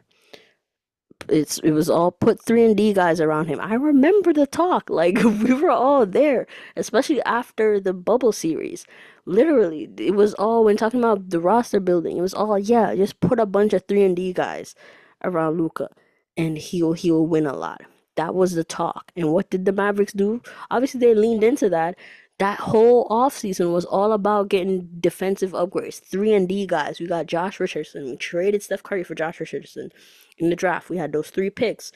It's 1.27 1.59
it 1.59 1.71
was 1.71 1.89
all 1.89 2.11
put 2.11 2.41
three 2.41 2.63
and 2.65 2.75
D 2.75 2.93
guys 2.93 3.19
around 3.19 3.47
him. 3.47 3.59
I 3.59 3.75
remember 3.75 4.33
the 4.33 4.47
talk, 4.47 4.89
like 4.89 5.21
we 5.23 5.53
were 5.53 5.69
all 5.69 6.05
there, 6.05 6.47
especially 6.75 7.21
after 7.23 7.79
the 7.79 7.93
bubble 7.93 8.31
series. 8.31 8.85
Literally, 9.25 9.89
it 9.97 10.15
was 10.15 10.33
all 10.35 10.63
when 10.63 10.77
talking 10.77 10.99
about 10.99 11.29
the 11.29 11.39
roster 11.39 11.79
building. 11.79 12.17
It 12.17 12.21
was 12.21 12.33
all 12.33 12.57
yeah, 12.57 12.95
just 12.95 13.19
put 13.19 13.39
a 13.39 13.45
bunch 13.45 13.73
of 13.73 13.83
three 13.87 14.03
and 14.03 14.15
D 14.15 14.33
guys 14.33 14.75
around 15.23 15.57
Luka, 15.57 15.89
and 16.37 16.57
he'll 16.57 16.93
he'll 16.93 17.27
win 17.27 17.45
a 17.45 17.53
lot. 17.53 17.81
That 18.15 18.33
was 18.33 18.53
the 18.53 18.63
talk. 18.63 19.11
And 19.15 19.31
what 19.31 19.49
did 19.49 19.65
the 19.65 19.71
Mavericks 19.71 20.13
do? 20.13 20.41
Obviously, 20.71 20.99
they 20.99 21.13
leaned 21.13 21.43
into 21.43 21.69
that. 21.69 21.95
That 22.39 22.59
whole 22.59 23.07
offseason 23.09 23.71
was 23.73 23.85
all 23.85 24.13
about 24.13 24.49
getting 24.49 24.89
defensive 24.99 25.51
upgrades. 25.51 26.01
3 26.01 26.33
and 26.33 26.49
D 26.49 26.65
guys. 26.65 26.99
We 26.99 27.07
got 27.07 27.27
Josh 27.27 27.59
Richardson. 27.59 28.05
We 28.05 28.15
traded 28.17 28.63
Seth 28.63 28.83
Curry 28.83 29.03
for 29.03 29.15
Josh 29.15 29.39
Richardson 29.39 29.91
in 30.37 30.49
the 30.49 30.55
draft. 30.55 30.89
We 30.89 30.97
had 30.97 31.11
those 31.11 31.29
three 31.29 31.49
picks. 31.49 31.91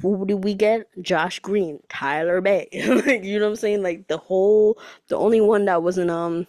Who 0.00 0.26
did 0.26 0.42
we 0.44 0.54
get? 0.54 0.88
Josh 1.00 1.38
Green, 1.38 1.80
Tyler 1.88 2.40
Bey. 2.40 2.68
Like, 3.06 3.24
you 3.24 3.38
know 3.38 3.46
what 3.46 3.50
I'm 3.52 3.56
saying? 3.56 3.82
Like 3.82 4.08
the 4.08 4.18
whole 4.18 4.78
the 5.08 5.16
only 5.16 5.40
one 5.40 5.64
that 5.66 5.82
wasn't 5.82 6.10
um 6.10 6.46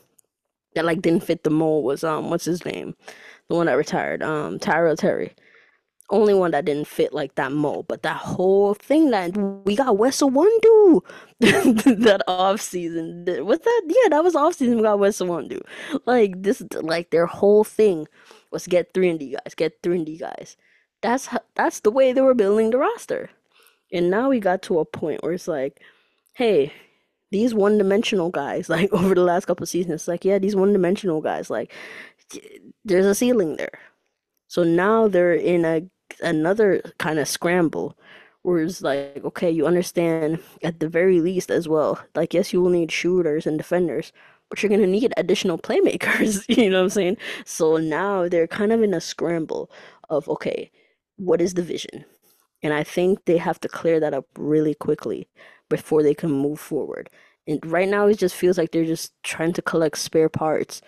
that 0.74 0.86
like 0.86 1.02
didn't 1.02 1.24
fit 1.24 1.44
the 1.44 1.50
mold 1.52 1.86
was 1.86 2.04
um 2.04 2.30
what's 2.32 2.46
his 2.46 2.66
name? 2.66 2.96
The 3.48 3.56
one 3.56 3.68
that 3.68 3.74
retired. 3.74 4.24
Um 4.24 4.60
Tyrell 4.60 4.96
Terry 4.98 5.34
only 6.10 6.34
one 6.34 6.52
that 6.52 6.66
didn't 6.66 6.88
fit 6.88 7.14
like 7.14 7.36
that 7.36 7.52
mold, 7.52 7.88
but 7.88 8.04
that 8.04 8.18
whole 8.18 8.74
thing 8.76 9.10
that 9.10 9.36
we 9.66 9.76
got 9.76 9.98
Wes 9.98 10.22
Iwundu 10.22 11.02
that 11.40 12.22
off 12.28 12.62
season. 12.62 13.26
What's 13.42 13.66
that? 13.66 13.82
Yeah, 13.88 14.10
that 14.10 14.24
was 14.24 14.36
off 14.36 14.54
season. 14.56 14.78
We 14.78 14.84
got 14.84 15.00
Wes 15.00 15.20
Iwundu. 15.20 15.62
Like 16.06 16.44
this, 16.44 16.64
like 16.74 17.10
their 17.10 17.26
whole 17.26 17.64
thing 17.64 18.08
was 18.52 18.68
get 18.68 18.94
three 18.94 19.10
and 19.10 19.20
D 19.20 19.32
guys, 19.32 19.56
get 19.56 19.80
three 19.82 19.98
and 19.98 20.06
D 20.06 20.18
guys. 20.18 20.58
That's 21.02 21.28
how, 21.28 21.42
that's 21.56 21.80
the 21.82 21.92
way 21.92 22.14
they 22.14 22.22
were 22.22 22.34
building 22.34 22.70
the 22.70 22.78
roster. 22.78 23.30
And 23.92 24.10
now 24.10 24.30
we 24.30 24.40
got 24.40 24.62
to 24.64 24.80
a 24.80 24.86
point 24.86 25.24
where 25.24 25.34
it's 25.34 25.48
like, 25.48 25.82
hey, 26.34 26.72
these 27.32 27.54
one-dimensional 27.54 28.30
guys, 28.30 28.70
like 28.76 28.94
over 28.94 29.16
the 29.16 29.24
last 29.24 29.46
couple 29.46 29.66
seasons, 29.66 30.08
like 30.08 30.24
yeah, 30.24 30.38
these 30.38 30.56
one-dimensional 30.56 31.22
guys, 31.22 31.50
like 31.50 31.74
there's 32.84 33.06
a 33.06 33.16
ceiling 33.16 33.58
there. 33.58 33.80
So 34.48 34.64
now 34.64 35.08
they're 35.08 35.34
in 35.34 35.66
a 35.66 35.82
another 36.22 36.82
kind 37.00 37.20
of 37.20 37.28
scramble 37.28 37.98
where 38.44 38.62
it's 38.64 38.82
like, 38.82 39.24
okay, 39.26 39.50
you 39.50 39.66
understand 39.66 40.40
at 40.64 40.80
the 40.80 40.88
very 40.90 41.20
least 41.20 41.50
as 41.50 41.68
well. 41.68 42.00
Like, 42.16 42.34
yes, 42.34 42.54
you 42.54 42.62
will 42.62 42.70
need 42.70 42.92
shooters 42.92 43.48
and 43.48 43.58
defenders, 43.58 44.12
but 44.50 44.62
you're 44.62 44.70
gonna 44.70 44.88
need 44.88 45.14
additional 45.18 45.58
playmakers. 45.58 46.46
You 46.58 46.70
know 46.70 46.78
what 46.80 46.84
I'm 46.86 46.90
saying? 46.90 47.18
So 47.46 47.78
now 47.78 48.28
they're 48.30 48.48
kind 48.48 48.72
of 48.72 48.84
in 48.84 48.94
a 48.94 49.02
scramble 49.02 49.72
of, 50.10 50.30
okay, 50.30 50.72
what 51.18 51.42
is 51.42 51.56
the 51.56 51.64
vision? 51.64 52.06
And 52.64 52.74
I 52.74 52.84
think 52.84 53.26
they 53.26 53.38
have 53.38 53.60
to 53.62 53.70
clear 53.70 54.00
that 54.00 54.14
up 54.14 54.26
really 54.38 54.74
quickly 54.74 55.28
before 55.70 56.04
they 56.04 56.14
can 56.14 56.32
move 56.32 56.60
forward. 56.60 57.10
And 57.48 57.64
right 57.66 57.88
now, 57.88 58.08
it 58.08 58.18
just 58.18 58.36
feels 58.36 58.58
like 58.58 58.72
they're 58.72 58.86
just 58.86 59.14
trying 59.24 59.54
to 59.54 59.62
collect 59.62 59.98
spare 59.98 60.30
parts 60.30 60.82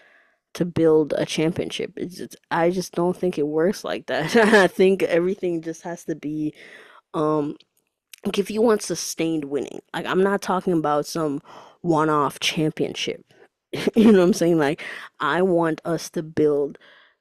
to 0.57 0.65
build 0.65 1.13
a 1.17 1.25
championship. 1.25 1.93
It's 1.97 2.17
just, 2.17 2.37
I 2.51 2.71
just 2.71 2.93
don't 2.93 3.17
think 3.17 3.39
it 3.39 3.47
works 3.47 3.83
like 3.85 4.07
that. 4.07 4.35
I 4.55 4.67
think 4.67 5.03
everything 5.03 5.61
just 5.63 5.83
has 5.83 6.05
to 6.05 6.15
be 6.15 6.55
um 7.13 7.55
like 8.25 8.39
if 8.39 8.51
you 8.51 8.61
want 8.61 8.81
sustained 8.83 9.45
winning. 9.45 9.81
Like 9.93 10.05
I'm 10.05 10.23
not 10.23 10.41
talking 10.41 10.73
about 10.73 11.05
some 11.05 11.41
one-off 11.81 12.39
championship. 12.39 13.25
You 13.95 14.11
know 14.11 14.19
what 14.19 14.25
I'm 14.25 14.33
saying? 14.33 14.59
Like 14.59 14.83
I 15.19 15.41
want 15.41 15.81
us 15.85 16.09
to 16.11 16.23
build 16.23 16.77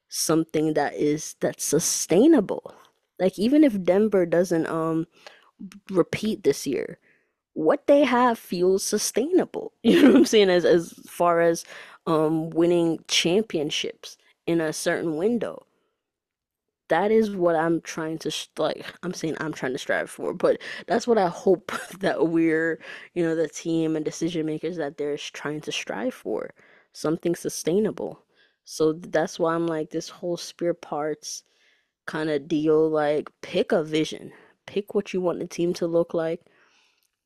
something 0.09 0.73
that 0.75 0.95
is 0.95 1.35
that's 1.41 1.63
sustainable. 1.65 2.73
Like 3.19 3.37
even 3.39 3.63
if 3.63 3.83
Denver 3.83 4.25
doesn't 4.25 4.67
um 4.67 5.07
repeat 5.89 6.43
this 6.43 6.67
year, 6.67 6.99
what 7.53 7.87
they 7.87 8.03
have 8.03 8.39
feels 8.39 8.83
sustainable. 8.83 9.73
You 9.83 10.01
know 10.03 10.09
what 10.09 10.17
I'm 10.17 10.25
saying? 10.25 10.49
As 10.49 10.65
as 10.65 10.93
far 11.07 11.41
as 11.41 11.65
um 12.07 12.49
winning 12.51 12.99
championships 13.07 14.17
in 14.47 14.61
a 14.61 14.73
certain 14.73 15.17
window. 15.17 15.67
that 16.89 17.11
is 17.11 17.35
what 17.35 17.55
I'm 17.55 17.81
trying 17.81 18.17
to 18.19 18.31
like 18.57 18.85
I'm 19.03 19.13
saying 19.13 19.35
I'm 19.39 19.53
trying 19.53 19.73
to 19.73 19.77
strive 19.77 20.09
for, 20.09 20.33
but 20.33 20.61
that's 20.87 21.07
what 21.07 21.17
I 21.17 21.27
hope 21.27 21.71
that 21.99 22.27
we're, 22.29 22.79
you 23.13 23.23
know, 23.23 23.35
the 23.35 23.49
team 23.49 23.95
and 23.95 24.05
decision 24.05 24.45
makers 24.45 24.77
that 24.77 24.97
they're 24.97 25.17
trying 25.17 25.61
to 25.61 25.71
strive 25.71 26.13
for, 26.13 26.51
something 26.93 27.35
sustainable. 27.35 28.23
So 28.65 28.93
that's 28.93 29.39
why 29.39 29.55
I'm 29.55 29.67
like 29.67 29.89
this 29.91 30.09
whole 30.09 30.37
spare 30.37 30.73
parts 30.73 31.43
kind 32.07 32.29
of 32.29 32.47
deal, 32.47 32.89
like 32.89 33.29
pick 33.41 33.71
a 33.73 33.83
vision, 33.83 34.31
pick 34.67 34.95
what 34.95 35.13
you 35.13 35.21
want 35.21 35.39
the 35.39 35.47
team 35.47 35.73
to 35.75 35.87
look 35.87 36.13
like, 36.13 36.41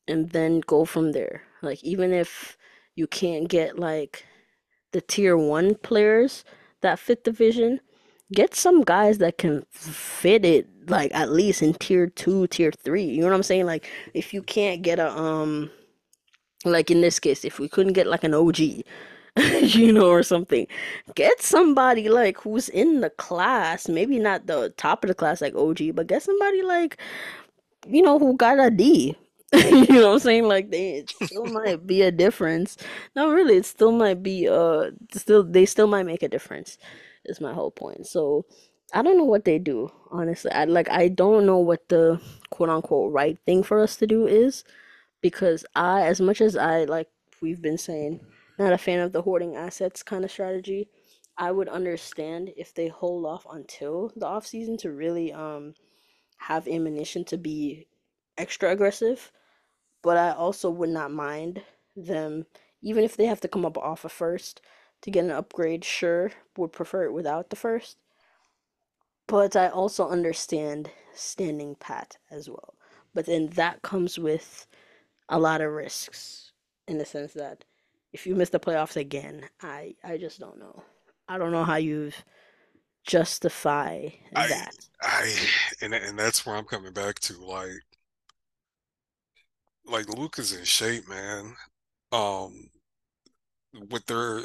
and 0.08 0.30
then 0.32 0.62
go 0.62 0.86
from 0.86 1.12
there. 1.12 1.44
Like 1.62 1.84
even 1.84 2.14
if 2.14 2.58
you 2.96 3.08
can't 3.08 3.48
get 3.48 3.80
like 3.80 4.26
the 4.92 5.02
tier 5.02 5.38
one 5.38 5.76
players 5.76 6.44
that 6.82 7.00
fit 7.00 7.24
the 7.24 7.32
vision, 7.32 7.80
get 8.34 8.56
some 8.56 8.84
guys 8.84 9.18
that 9.20 9.38
can 9.38 9.66
fit 9.72 10.46
it 10.46 10.68
like 10.90 11.12
at 11.14 11.32
least 11.32 11.62
in 11.62 11.74
tier 11.76 12.08
two, 12.08 12.48
tier 12.48 12.72
three. 12.72 13.04
You 13.04 13.22
know 13.22 13.28
what 13.28 13.36
I'm 13.36 13.44
saying? 13.44 13.66
Like 13.66 13.90
if 14.14 14.34
you 14.34 14.42
can't 14.44 14.82
get 14.82 15.00
a 15.00 15.12
um 15.12 15.70
like 16.66 16.92
in 16.92 17.02
this 17.02 17.20
case, 17.20 17.46
if 17.46 17.60
we 17.60 17.68
couldn't 17.70 17.94
get 17.94 18.08
like 18.08 18.24
an 18.24 18.34
OG, 18.34 18.60
you 19.62 19.94
know, 19.94 20.10
or 20.10 20.24
something, 20.24 20.68
get 21.16 21.42
somebody 21.42 22.10
like 22.10 22.40
who's 22.40 22.70
in 22.70 23.02
the 23.02 23.10
class, 23.12 23.88
maybe 23.90 24.20
not 24.20 24.48
the 24.48 24.70
top 24.78 25.04
of 25.04 25.08
the 25.08 25.16
class 25.16 25.42
like 25.42 25.56
OG, 25.56 25.96
but 25.96 26.08
get 26.08 26.24
somebody 26.24 26.62
like 26.64 26.98
you 27.88 28.02
know, 28.02 28.20
who 28.20 28.36
got 28.38 28.60
a 28.60 28.70
D. 28.70 29.16
You 29.72 29.86
know 29.88 30.08
what 30.08 30.14
I'm 30.14 30.20
saying? 30.30 30.48
Like 30.48 30.72
they 30.72 30.96
it 31.04 31.10
still 31.10 31.46
might 31.46 31.86
be 31.86 32.02
a 32.02 32.12
difference. 32.12 32.78
No, 33.16 33.32
really, 33.32 33.58
it 33.58 33.66
still 33.66 33.92
might 33.92 34.24
be 34.24 34.48
uh 34.48 34.92
still 35.14 35.44
they 35.44 35.66
still 35.66 35.88
might 35.88 36.06
make 36.06 36.24
a 36.24 36.30
difference, 36.30 36.78
is 37.26 37.42
my 37.42 37.54
whole 37.54 37.72
point. 37.72 38.08
So 38.08 38.46
I 38.94 39.02
don't 39.02 39.18
know 39.18 39.26
what 39.26 39.46
they 39.46 39.60
do, 39.60 39.92
honestly. 40.10 40.52
I 40.52 40.66
like 40.66 40.90
I 40.90 41.10
don't 41.10 41.46
know 41.46 41.58
what 41.60 41.88
the 41.90 42.22
quote 42.50 42.70
unquote 42.70 43.12
right 43.14 43.38
thing 43.46 43.64
for 43.64 43.80
us 43.82 43.96
to 43.98 44.08
do 44.08 44.26
is 44.28 44.64
because 45.22 45.66
I 45.76 46.04
as 46.04 46.22
much 46.22 46.42
as 46.42 46.56
I 46.58 46.86
like 46.86 47.10
we've 47.42 47.62
been 47.62 47.78
saying, 47.78 48.22
not 48.60 48.74
a 48.74 48.78
fan 48.78 49.00
of 49.02 49.14
the 49.14 49.22
hoarding 49.24 49.56
assets 49.56 50.04
kind 50.04 50.26
of 50.26 50.32
strategy. 50.32 50.90
I 51.38 51.52
would 51.52 51.70
understand 51.70 52.52
if 52.58 52.74
they 52.76 52.90
hold 52.90 53.26
off 53.26 53.46
until 53.52 54.12
the 54.16 54.28
off 54.28 54.46
season 54.48 54.78
to 54.80 54.92
really 54.92 55.34
um 55.34 55.74
have 56.38 56.68
ammunition 56.68 57.24
to 57.26 57.38
be 57.38 57.88
extra 58.38 58.72
aggressive 58.72 59.32
but 60.02 60.18
I 60.18 60.32
also 60.32 60.70
would 60.70 60.90
not 60.90 61.12
mind 61.12 61.64
them, 61.96 62.46
even 62.82 63.04
if 63.04 63.16
they 63.18 63.26
have 63.26 63.42
to 63.42 63.48
come 63.48 63.66
up 63.66 63.78
off 63.78 64.06
a 64.06 64.10
first 64.10 64.62
to 65.02 65.12
get 65.12 65.26
an 65.26 65.32
upgrade, 65.32 65.84
sure, 65.84 66.32
would 66.58 66.72
prefer 66.74 67.06
it 67.06 67.14
without 67.14 67.50
the 67.50 67.56
first. 67.56 67.98
But 69.28 69.56
I 69.56 69.70
also 69.70 70.08
understand 70.10 70.92
standing 71.14 71.76
pat 71.76 72.18
as 72.30 72.50
well. 72.50 72.76
But 73.14 73.26
then 73.26 73.48
that 73.50 73.82
comes 73.82 74.20
with 74.20 74.68
a 75.30 75.40
lot 75.40 75.62
of 75.62 75.72
risks 75.72 76.52
in 76.88 76.98
the 76.98 77.06
sense 77.06 77.34
that 77.34 77.66
if 78.14 78.28
you 78.28 78.36
miss 78.36 78.50
the 78.50 78.60
playoffs 78.60 78.96
again, 78.98 79.50
I 79.62 79.96
I 80.04 80.18
just 80.18 80.40
don't 80.40 80.60
know. 80.60 80.84
I 81.28 81.38
don't 81.38 81.52
know 81.52 81.64
how 81.66 81.78
you 81.78 82.12
justify 83.06 84.10
I 84.36 84.48
that. 84.48 84.76
I 85.02 85.34
and 85.82 85.94
and 85.94 86.18
that's 86.20 86.46
where 86.46 86.56
I'm 86.56 86.66
coming 86.66 86.94
back 86.94 87.20
to. 87.22 87.34
Like 87.38 87.84
like 89.86 90.10
Luka's 90.10 90.54
in 90.54 90.64
shape, 90.66 91.08
man. 91.08 91.56
Um, 92.12 92.70
with 93.90 94.06
their, 94.06 94.42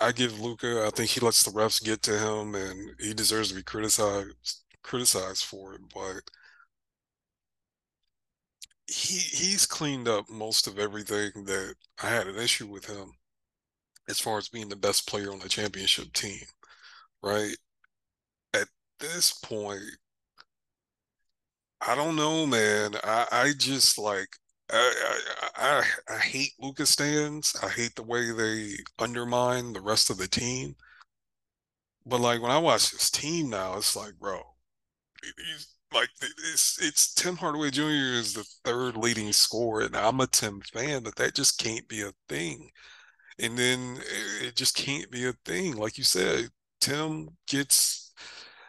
I 0.00 0.12
give 0.12 0.40
Luka. 0.40 0.84
I 0.86 0.90
think 0.90 1.10
he 1.10 1.20
lets 1.20 1.42
the 1.42 1.50
refs 1.50 1.82
get 1.82 2.02
to 2.02 2.18
him, 2.18 2.54
and 2.54 2.94
he 3.00 3.12
deserves 3.12 3.48
to 3.50 3.54
be 3.56 3.62
criticized 3.62 4.62
criticized 4.82 5.44
for 5.44 5.74
it. 5.74 5.80
But 5.92 6.22
he 8.86 9.18
he's 9.18 9.66
cleaned 9.66 10.08
up 10.08 10.28
most 10.28 10.66
of 10.66 10.78
everything 10.78 11.44
that 11.44 11.76
I 12.02 12.08
had 12.08 12.26
an 12.26 12.36
issue 12.36 12.66
with 12.66 12.86
him 12.86 13.12
as 14.08 14.20
far 14.20 14.38
as 14.38 14.48
being 14.48 14.68
the 14.68 14.76
best 14.76 15.06
player 15.08 15.32
on 15.32 15.38
the 15.40 15.48
championship 15.48 16.12
team, 16.12 16.40
right? 17.22 17.56
At 18.54 18.68
this 19.00 19.32
point, 19.32 19.82
I 21.80 21.94
don't 21.96 22.14
know, 22.16 22.46
man. 22.46 22.94
I 23.04 23.26
I 23.32 23.52
just 23.56 23.98
like 23.98 24.28
I 24.70 25.20
I 25.56 25.84
I, 26.08 26.18
hate 26.18 26.52
Luka's 26.60 26.90
stands. 26.90 27.56
I 27.62 27.68
hate 27.68 27.94
the 27.96 28.02
way 28.02 28.30
they 28.32 28.74
undermine 28.98 29.72
the 29.72 29.80
rest 29.80 30.10
of 30.10 30.18
the 30.18 30.28
team. 30.28 30.76
But 32.06 32.20
like 32.20 32.40
when 32.42 32.50
I 32.50 32.58
watch 32.58 32.90
this 32.90 33.10
team 33.10 33.50
now, 33.50 33.76
it's 33.76 33.94
like, 33.96 34.14
bro, 34.18 34.42
he's 35.22 35.68
like 35.92 36.10
it's 36.52 36.78
it's 36.80 37.14
Tim 37.14 37.36
Hardaway 37.36 37.70
Jr. 37.70 37.82
is 37.88 38.34
the 38.34 38.44
third 38.64 38.96
leading 38.96 39.32
scorer, 39.32 39.82
and 39.82 39.96
I'm 39.96 40.20
a 40.20 40.26
Tim 40.26 40.60
fan, 40.72 41.02
but 41.02 41.16
that 41.16 41.34
just 41.34 41.58
can't 41.58 41.88
be 41.88 42.02
a 42.02 42.12
thing. 42.28 42.70
And 43.38 43.56
then 43.58 43.98
it 44.42 44.56
just 44.56 44.76
can't 44.76 45.10
be 45.10 45.26
a 45.26 45.32
thing. 45.44 45.76
Like 45.76 45.98
you 45.98 46.04
said, 46.04 46.50
Tim 46.80 47.30
gets 47.46 47.97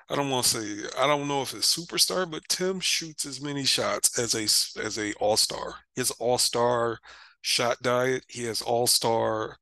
I 0.09 0.15
don't 0.15 0.29
want 0.29 0.45
to 0.45 0.61
say 0.61 0.89
I 0.97 1.07
don't 1.07 1.27
know 1.27 1.41
if 1.41 1.53
it's 1.53 1.73
superstar, 1.75 2.29
but 2.29 2.47
Tim 2.49 2.79
shoots 2.79 3.25
as 3.25 3.41
many 3.41 3.63
shots 3.63 4.17
as 4.19 4.35
a 4.35 4.43
as 4.83 4.97
a 4.97 5.13
all 5.13 5.37
star. 5.37 5.75
His 5.95 6.11
all 6.11 6.37
star 6.37 6.99
shot 7.41 7.81
diet. 7.81 8.25
He 8.27 8.43
has 8.43 8.61
all 8.61 8.87
star 8.87 9.57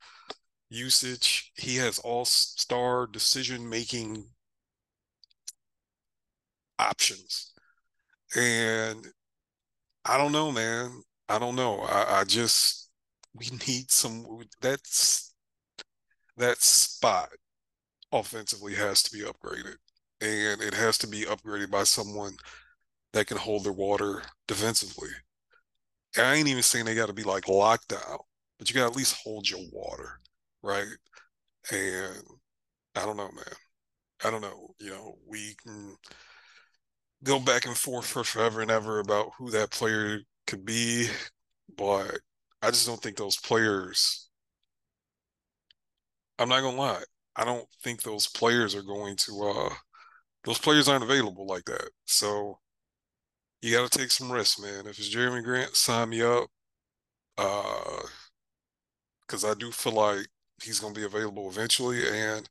usage. 0.70 1.52
He 1.56 1.78
has 1.78 2.00
all 2.00 2.26
star 2.26 3.08
decision 3.08 3.70
making 3.70 4.30
options. 6.80 7.54
And 8.36 9.08
I 10.06 10.18
don't 10.18 10.32
know, 10.32 10.52
man. 10.52 11.04
I 11.30 11.40
don't 11.40 11.56
know. 11.56 11.82
I, 11.82 12.22
I 12.22 12.24
just 12.24 12.90
we 13.34 13.48
need 13.68 13.92
some 13.92 14.26
that's 14.62 15.34
that 16.38 16.62
spot 16.62 17.30
offensively 18.12 18.76
has 18.76 19.04
to 19.04 19.12
be 19.12 19.24
upgraded. 19.24 19.78
And 20.22 20.62
it 20.62 20.74
has 20.74 20.98
to 21.00 21.08
be 21.08 21.22
upgraded 21.26 21.70
by 21.70 21.84
someone 21.84 22.38
that 23.14 23.28
can 23.28 23.38
hold 23.38 23.64
their 23.64 23.74
water 23.74 24.24
defensively. 24.48 25.10
And 26.16 26.26
I 26.26 26.36
ain't 26.36 26.48
even 26.48 26.64
saying 26.64 26.86
they 26.86 26.96
got 26.96 27.08
to 27.08 27.14
be 27.14 27.24
like 27.24 27.48
locked 27.48 27.90
lockdown, 27.90 28.20
but 28.58 28.70
you 28.70 28.74
got 28.76 28.82
to 28.82 28.92
at 28.92 28.98
least 28.98 29.18
hold 29.24 29.50
your 29.50 29.60
water, 29.72 30.20
right? 30.64 30.88
And 31.72 32.24
I 32.96 33.06
don't 33.06 33.18
know, 33.18 33.32
man. 33.32 33.56
I 34.26 34.32
don't 34.32 34.42
know. 34.42 34.74
You 34.80 34.92
know, 34.92 35.18
we 35.28 35.56
can 35.64 35.96
go 37.24 37.40
back 37.40 37.66
and 37.66 37.78
forth 37.78 38.06
for 38.06 38.24
forever 38.24 38.62
and 38.62 38.72
ever 38.72 39.00
about 39.00 39.32
who 39.38 39.50
that 39.52 39.72
player 39.72 40.22
could 40.46 40.66
be, 40.66 41.08
but 41.78 42.20
I 42.62 42.72
just 42.72 42.88
don't 42.88 43.02
think 43.02 43.18
those 43.18 43.38
players. 43.38 44.30
I'm 46.40 46.50
not 46.50 46.62
gonna 46.62 46.78
lie. 46.78 47.04
I 47.36 47.46
don't 47.46 47.68
think 47.84 48.02
those 48.02 48.28
players 48.28 48.76
are 48.76 48.82
going 48.84 49.16
to. 49.18 49.44
uh 49.44 49.76
Those 50.44 50.60
players 50.60 50.88
aren't 50.88 51.04
available 51.04 51.46
like 51.46 51.66
that. 51.66 51.90
So 52.06 52.60
you 53.62 53.76
got 53.76 53.90
to 53.92 53.98
take 53.98 54.12
some 54.12 54.32
risks, 54.32 54.60
man. 54.60 54.88
If 54.88 55.00
it's 55.00 55.14
Jerami 55.14 55.44
Grant, 55.44 55.76
sign 55.76 56.10
me 56.10 56.22
up. 56.22 56.50
Uh, 57.38 58.02
because 59.28 59.44
I 59.46 59.54
do 59.54 59.72
feel 59.72 59.94
like 59.94 60.28
he's 60.64 60.80
gonna 60.80 60.94
be 60.94 61.04
available 61.04 61.50
eventually, 61.50 62.02
and 62.10 62.50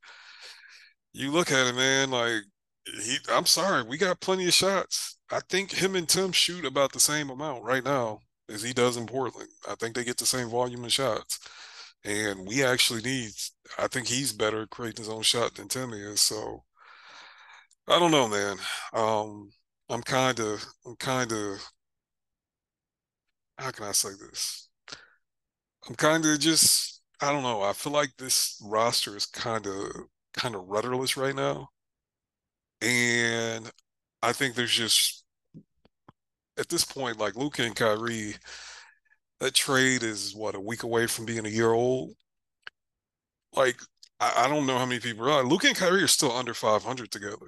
you 1.13 1.31
look 1.31 1.51
at 1.51 1.67
it, 1.67 1.75
man, 1.75 2.11
like 2.11 2.43
he 3.03 3.17
I'm 3.29 3.45
sorry, 3.45 3.83
we 3.83 3.97
got 3.97 4.19
plenty 4.21 4.47
of 4.47 4.53
shots. 4.53 5.17
I 5.31 5.41
think 5.49 5.71
him 5.71 5.95
and 5.95 6.07
Tim 6.07 6.31
shoot 6.31 6.65
about 6.65 6.93
the 6.93 6.99
same 6.99 7.29
amount 7.29 7.63
right 7.63 7.83
now 7.83 8.19
as 8.49 8.63
he 8.63 8.73
does 8.73 8.97
in 8.97 9.07
Portland. 9.07 9.49
I 9.67 9.75
think 9.75 9.95
they 9.95 10.03
get 10.05 10.17
the 10.17 10.25
same 10.25 10.49
volume 10.49 10.85
of 10.85 10.93
shots. 10.93 11.39
And 12.05 12.47
we 12.47 12.63
actually 12.63 13.01
need 13.01 13.31
I 13.77 13.87
think 13.87 14.07
he's 14.07 14.33
better 14.33 14.67
creating 14.67 15.03
his 15.05 15.09
own 15.13 15.23
shot 15.23 15.55
than 15.55 15.67
Tim 15.67 15.93
is. 15.93 16.21
So 16.21 16.63
I 17.87 17.99
don't 17.99 18.11
know, 18.11 18.27
man. 18.27 18.57
Um 18.93 19.51
I'm 19.89 20.01
kinda 20.03 20.57
I'm 20.85 20.95
kinda 20.97 21.57
how 23.57 23.71
can 23.71 23.85
I 23.85 23.91
say 23.91 24.09
this? 24.19 24.69
I'm 25.89 25.95
kinda 25.95 26.37
just 26.37 27.01
I 27.19 27.31
don't 27.31 27.41
know. 27.43 27.63
I 27.63 27.73
feel 27.73 27.91
like 27.93 28.15
this 28.17 28.61
roster 28.63 29.15
is 29.17 29.25
kind 29.25 29.65
of 29.65 30.07
kind 30.33 30.53
of 30.55 30.67
rudderless 30.67 31.17
right 31.17 31.35
now. 31.35 31.69
And 32.81 33.71
I 34.21 34.33
think 34.33 34.55
there's 34.55 34.73
just 34.73 35.23
at 36.57 36.69
this 36.69 36.83
point, 36.85 37.17
like 37.17 37.35
Luka 37.35 37.63
and 37.63 37.75
Kyrie, 37.75 38.35
that 39.39 39.53
trade 39.55 40.03
is 40.03 40.35
what 40.35 40.53
a 40.55 40.59
week 40.59 40.83
away 40.83 41.07
from 41.07 41.25
being 41.25 41.45
a 41.45 41.49
year 41.49 41.71
old. 41.71 42.13
Like 43.53 43.81
I, 44.21 44.47
don't 44.47 44.65
know 44.65 44.77
how 44.77 44.85
many 44.85 44.99
people 45.01 45.29
are. 45.29 45.43
Luka 45.43 45.67
and 45.67 45.75
Kyrie 45.75 46.01
are 46.03 46.07
still 46.07 46.31
under 46.31 46.53
500 46.53 47.11
together. 47.11 47.47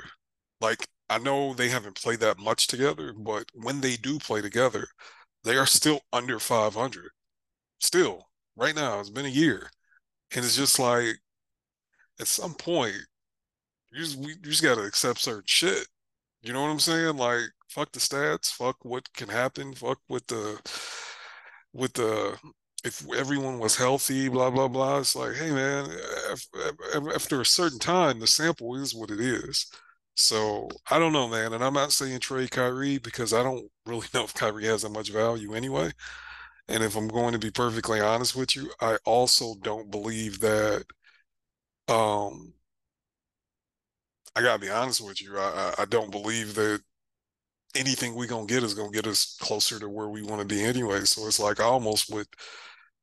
Like 0.62 0.88
I 1.10 1.18
know 1.20 1.54
they 1.54 1.70
haven't 1.70 2.02
played 2.02 2.20
that 2.22 2.40
much 2.40 2.68
together, 2.68 3.14
but 3.14 3.50
when 3.54 3.82
they 3.82 3.96
do 3.98 4.20
play 4.20 4.42
together, 4.42 4.88
they 5.44 5.58
are 5.58 5.66
still 5.68 6.02
under 6.14 6.40
500. 6.40 7.12
Still, 7.80 8.30
right 8.58 8.76
now, 8.76 9.00
it's 9.00 9.10
been 9.12 9.26
a 9.26 9.30
year, 9.30 9.72
and 10.36 10.46
it's 10.46 10.58
just 10.58 10.80
like 10.80 11.18
at 12.20 12.28
some 12.28 12.54
point, 12.54 12.96
you 13.92 14.00
just 14.00 14.18
we 14.18 14.28
you 14.30 14.36
just 14.44 14.64
got 14.64 14.76
to 14.76 14.84
accept 14.84 15.20
certain 15.20 15.44
shit 15.46 15.88
You 16.42 16.54
know 16.54 16.62
what 16.64 16.70
I'm 16.70 16.80
saying? 16.82 17.18
Like, 17.18 17.44
fuck 17.70 17.92
the 17.94 18.00
stats, 18.02 18.52
fuck 18.52 18.78
what 18.86 19.14
can 19.14 19.30
happen, 19.30 19.74
fuck 19.76 20.00
with 20.10 20.28
the 20.28 20.60
with 21.74 21.94
the 21.94 22.38
if 22.84 23.06
everyone 23.16 23.60
was 23.60 23.76
healthy, 23.78 24.30
blah 24.30 24.50
blah 24.52 24.68
blah. 24.68 25.00
It's 25.00 25.16
like, 25.16 25.36
hey 25.36 25.52
man, 25.52 25.90
after 27.14 27.42
a 27.42 27.46
certain 27.46 27.80
time, 27.80 28.20
the 28.20 28.28
sample 28.28 28.76
is 28.76 28.96
what 28.96 29.12
it 29.12 29.20
is. 29.20 29.68
So 30.16 30.70
I 30.90 31.00
don't 31.00 31.14
know, 31.14 31.28
man. 31.28 31.54
And 31.54 31.64
I'm 31.64 31.74
not 31.74 31.94
saying 31.94 32.20
trade 32.20 32.52
Kyrie 32.52 32.98
because 32.98 33.34
I 33.34 33.42
don't 33.44 33.70
really 33.86 34.08
know 34.14 34.24
if 34.26 34.34
Kyrie 34.34 34.66
has 34.66 34.82
that 34.84 34.90
much 34.90 35.10
value 35.12 35.54
anyway. 35.54 35.92
And 36.70 36.84
if 36.84 36.96
I'm 36.98 37.08
going 37.10 37.34
to 37.34 37.40
be 37.40 37.52
perfectly 37.52 38.02
honest 38.02 38.36
with 38.36 38.56
you, 38.56 38.72
I 38.82 38.98
also 39.06 39.56
don't 39.62 39.92
believe 39.92 40.40
that 40.42 40.86
um 41.88 42.54
I 44.36 44.42
gotta 44.42 44.60
be 44.60 44.70
honest 44.70 45.02
with 45.02 45.22
you. 45.22 45.38
I, 45.38 45.74
I 45.80 45.86
don't 45.86 46.12
believe 46.12 46.56
that 46.56 46.82
anything 47.76 48.16
we 48.16 48.28
gonna 48.28 48.48
get 48.48 48.64
is 48.64 48.76
gonna 48.76 48.92
get 48.92 49.08
us 49.08 49.38
closer 49.42 49.80
to 49.80 49.90
where 49.90 50.10
we 50.10 50.24
want 50.24 50.42
to 50.42 50.48
be 50.48 50.64
anyway. 50.64 51.06
So 51.06 51.28
it's 51.28 51.40
like 51.40 51.60
I 51.60 51.66
almost 51.66 52.12
would 52.14 52.28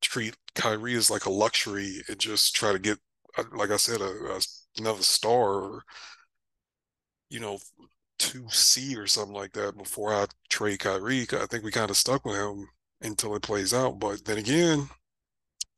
treat 0.03 0.37
Kyrie 0.55 0.97
as 0.97 1.11
like 1.11 1.27
a 1.27 1.31
luxury 1.31 2.03
and 2.09 2.19
just 2.21 2.57
try 2.57 2.73
to 2.73 2.79
get, 2.81 2.99
uh, 3.39 3.45
like 3.55 3.71
I 3.71 3.77
said, 3.79 4.01
a, 4.03 4.07
a 4.37 4.41
another 4.79 5.03
star 5.03 5.55
or 5.55 5.83
you 7.31 7.41
know 7.41 7.59
two 8.18 8.47
C 8.51 8.97
or 8.97 9.07
something 9.07 9.35
like 9.35 9.53
that 9.53 9.77
before 9.77 10.12
I 10.12 10.27
trade 10.49 10.81
Kyrie. 10.81 11.27
I 11.33 11.47
think 11.47 11.64
we 11.64 11.70
kind 11.70 11.91
of 11.91 11.97
stuck 11.97 12.24
with 12.24 12.37
him 12.37 12.68
until 13.01 13.35
it 13.37 13.43
plays 13.43 13.74
out. 13.74 13.99
But 13.99 14.24
then 14.24 14.39
again, 14.39 14.89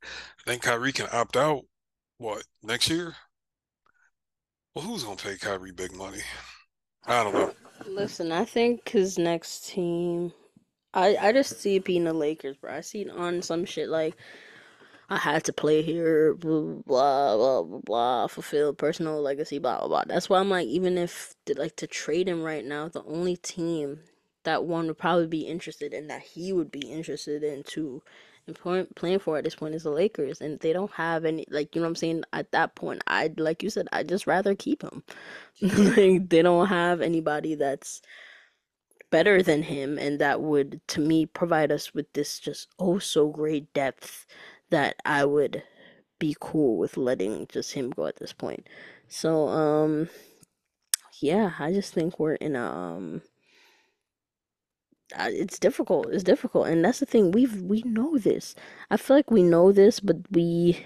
I 0.03 0.07
think 0.47 0.63
Kyrie 0.63 0.93
can 0.93 1.09
opt 1.13 1.37
out. 1.37 1.63
What 2.19 2.45
next 2.63 2.91
year? 2.91 3.15
Well, 4.75 4.85
who's 4.85 5.05
gonna 5.05 5.17
pay 5.17 5.37
Kyrie 5.37 5.73
big 5.73 5.95
money? 5.95 6.23
I 7.07 7.25
don't 7.25 7.35
know. 7.35 7.55
Listen, 7.87 8.33
I 8.33 8.45
think 8.45 8.89
his 8.89 9.19
next 9.19 9.69
team, 9.69 10.33
I 10.95 11.17
I 11.17 11.33
just 11.33 11.61
see 11.61 11.77
it 11.77 11.85
being 11.85 12.05
the 12.05 12.13
Lakers, 12.13 12.57
bro. 12.57 12.73
I 12.73 12.81
see 12.81 13.03
it 13.03 13.11
on 13.11 13.43
some 13.43 13.65
shit 13.65 13.89
like 13.89 14.17
I 15.11 15.17
had 15.19 15.45
to 15.45 15.53
play 15.53 15.83
here, 15.83 16.35
blah 16.35 17.37
blah 17.37 17.63
blah 17.63 17.81
blah, 17.85 18.27
fulfill 18.29 18.75
personal 18.75 19.21
legacy, 19.23 19.59
blah 19.59 19.79
blah 19.81 19.89
blah. 19.89 20.05
That's 20.07 20.29
why 20.29 20.39
I'm 20.39 20.51
like, 20.51 20.69
even 20.69 20.99
if 20.99 21.35
like 21.57 21.77
to 21.77 21.87
trade 21.87 22.29
him 22.29 22.43
right 22.43 22.65
now, 22.65 22.89
the 22.89 23.03
only 23.05 23.37
team 23.37 24.01
that 24.45 24.65
one 24.65 24.87
would 24.87 24.99
probably 24.99 25.27
be 25.27 25.43
interested 25.43 25.95
in 25.95 26.09
that 26.09 26.23
he 26.23 26.53
would 26.53 26.71
be 26.71 26.91
interested 26.91 27.43
in 27.43 27.63
too 27.65 28.03
point, 28.55 28.95
playing 28.97 29.19
for 29.19 29.39
at 29.39 29.45
this 29.45 29.55
point 29.55 29.75
is 29.75 29.83
the 29.83 29.91
Lakers, 29.91 30.41
and 30.41 30.59
they 30.61 30.73
don't 30.73 30.93
have 30.93 31.25
any 31.25 31.45
like 31.51 31.75
you 31.75 31.81
know 31.81 31.87
what 31.87 31.91
I'm 31.91 31.97
saying. 31.97 32.25
At 32.33 32.53
that 32.53 32.75
point, 32.75 33.03
I'd, 33.07 33.41
like 33.41 33.63
you 33.63 33.71
said, 33.71 33.89
I'd 33.93 34.09
just 34.09 34.27
rather 34.27 34.55
keep 34.55 34.83
him. 34.83 35.03
like 35.63 36.29
they 36.29 36.43
don't 36.43 36.69
have 36.69 37.01
anybody 37.01 37.55
that's 37.55 38.03
better 39.11 39.43
than 39.43 39.63
him, 39.63 39.99
and 39.99 40.19
that 40.21 40.41
would 40.41 40.81
to 40.89 41.01
me 41.01 41.27
provide 41.27 41.73
us 41.73 41.95
with 41.95 42.13
this 42.13 42.39
just 42.39 42.69
oh 42.79 42.99
so 42.99 43.29
great 43.29 43.73
depth 43.73 44.27
that 44.71 44.97
I 45.05 45.25
would 45.25 45.63
be 46.19 46.37
cool 46.41 46.77
with 46.79 46.97
letting 46.97 47.47
just 47.49 47.73
him 47.73 47.91
go 47.91 48.07
at 48.07 48.17
this 48.17 48.33
point. 48.33 48.67
So 49.09 49.49
um 49.49 50.09
yeah, 51.21 51.53
I 51.59 51.73
just 51.73 51.93
think 51.95 52.19
we're 52.19 52.35
in 52.35 52.57
a 52.57 52.65
um 52.65 53.23
it's 55.17 55.59
difficult. 55.59 56.09
It's 56.11 56.25
difficult, 56.25 56.69
and 56.69 56.85
that's 56.85 57.01
the 57.01 57.07
thing. 57.07 57.33
We've 57.33 57.63
we 57.63 57.83
know 57.83 58.19
this. 58.19 58.55
I 58.91 58.97
feel 58.97 59.17
like 59.17 59.31
we 59.31 59.43
know 59.43 59.73
this, 59.73 60.01
but 60.01 60.17
we 60.31 60.85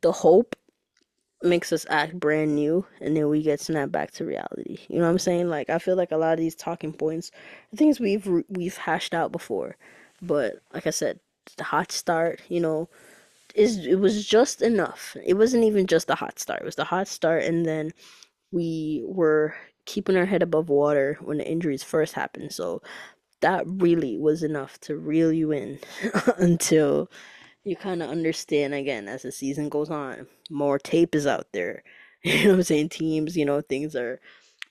the 0.00 0.12
hope 0.12 0.56
makes 1.42 1.72
us 1.72 1.86
act 1.90 2.18
brand 2.18 2.54
new, 2.54 2.86
and 3.00 3.16
then 3.16 3.28
we 3.28 3.42
get 3.42 3.60
snapped 3.60 3.92
back 3.92 4.10
to 4.12 4.24
reality. 4.24 4.78
You 4.88 4.96
know 4.98 5.04
what 5.04 5.10
I'm 5.10 5.18
saying? 5.18 5.48
Like 5.48 5.70
I 5.70 5.78
feel 5.78 5.96
like 5.96 6.12
a 6.12 6.16
lot 6.16 6.32
of 6.32 6.38
these 6.38 6.54
talking 6.56 6.92
points, 6.92 7.30
are 7.72 7.76
things 7.76 8.00
we've 8.00 8.28
we've 8.48 8.76
hashed 8.76 9.14
out 9.14 9.32
before, 9.32 9.76
but 10.22 10.56
like 10.74 10.86
I 10.86 10.90
said, 10.90 11.20
the 11.56 11.64
hot 11.64 11.92
start. 11.92 12.40
You 12.48 12.60
know, 12.60 12.88
is 13.54 13.86
it 13.86 13.96
was 14.00 14.26
just 14.26 14.62
enough. 14.62 15.16
It 15.24 15.34
wasn't 15.34 15.64
even 15.64 15.86
just 15.86 16.06
the 16.06 16.14
hot 16.14 16.38
start. 16.38 16.62
It 16.62 16.66
was 16.66 16.76
the 16.76 16.84
hot 16.84 17.08
start, 17.08 17.44
and 17.44 17.66
then 17.66 17.92
we 18.52 19.02
were 19.06 19.54
keeping 19.86 20.16
our 20.16 20.26
head 20.26 20.42
above 20.42 20.68
water 20.68 21.18
when 21.22 21.38
the 21.38 21.48
injuries 21.48 21.82
first 21.82 22.14
happened. 22.14 22.52
So 22.52 22.82
that 23.40 23.64
really 23.66 24.18
was 24.18 24.42
enough 24.42 24.78
to 24.80 24.96
reel 24.96 25.32
you 25.32 25.52
in 25.52 25.78
until 26.38 27.10
you 27.64 27.76
kind 27.76 28.02
of 28.02 28.10
understand 28.10 28.74
again 28.74 29.08
as 29.08 29.22
the 29.22 29.32
season 29.32 29.68
goes 29.68 29.90
on. 29.90 30.26
More 30.50 30.78
tape 30.78 31.14
is 31.14 31.26
out 31.26 31.48
there. 31.52 31.82
You 32.22 32.42
know 32.44 32.50
what 32.50 32.56
I'm 32.56 32.62
saying? 32.64 32.88
Teams, 32.88 33.36
you 33.36 33.44
know, 33.44 33.60
things 33.60 33.94
are 33.94 34.20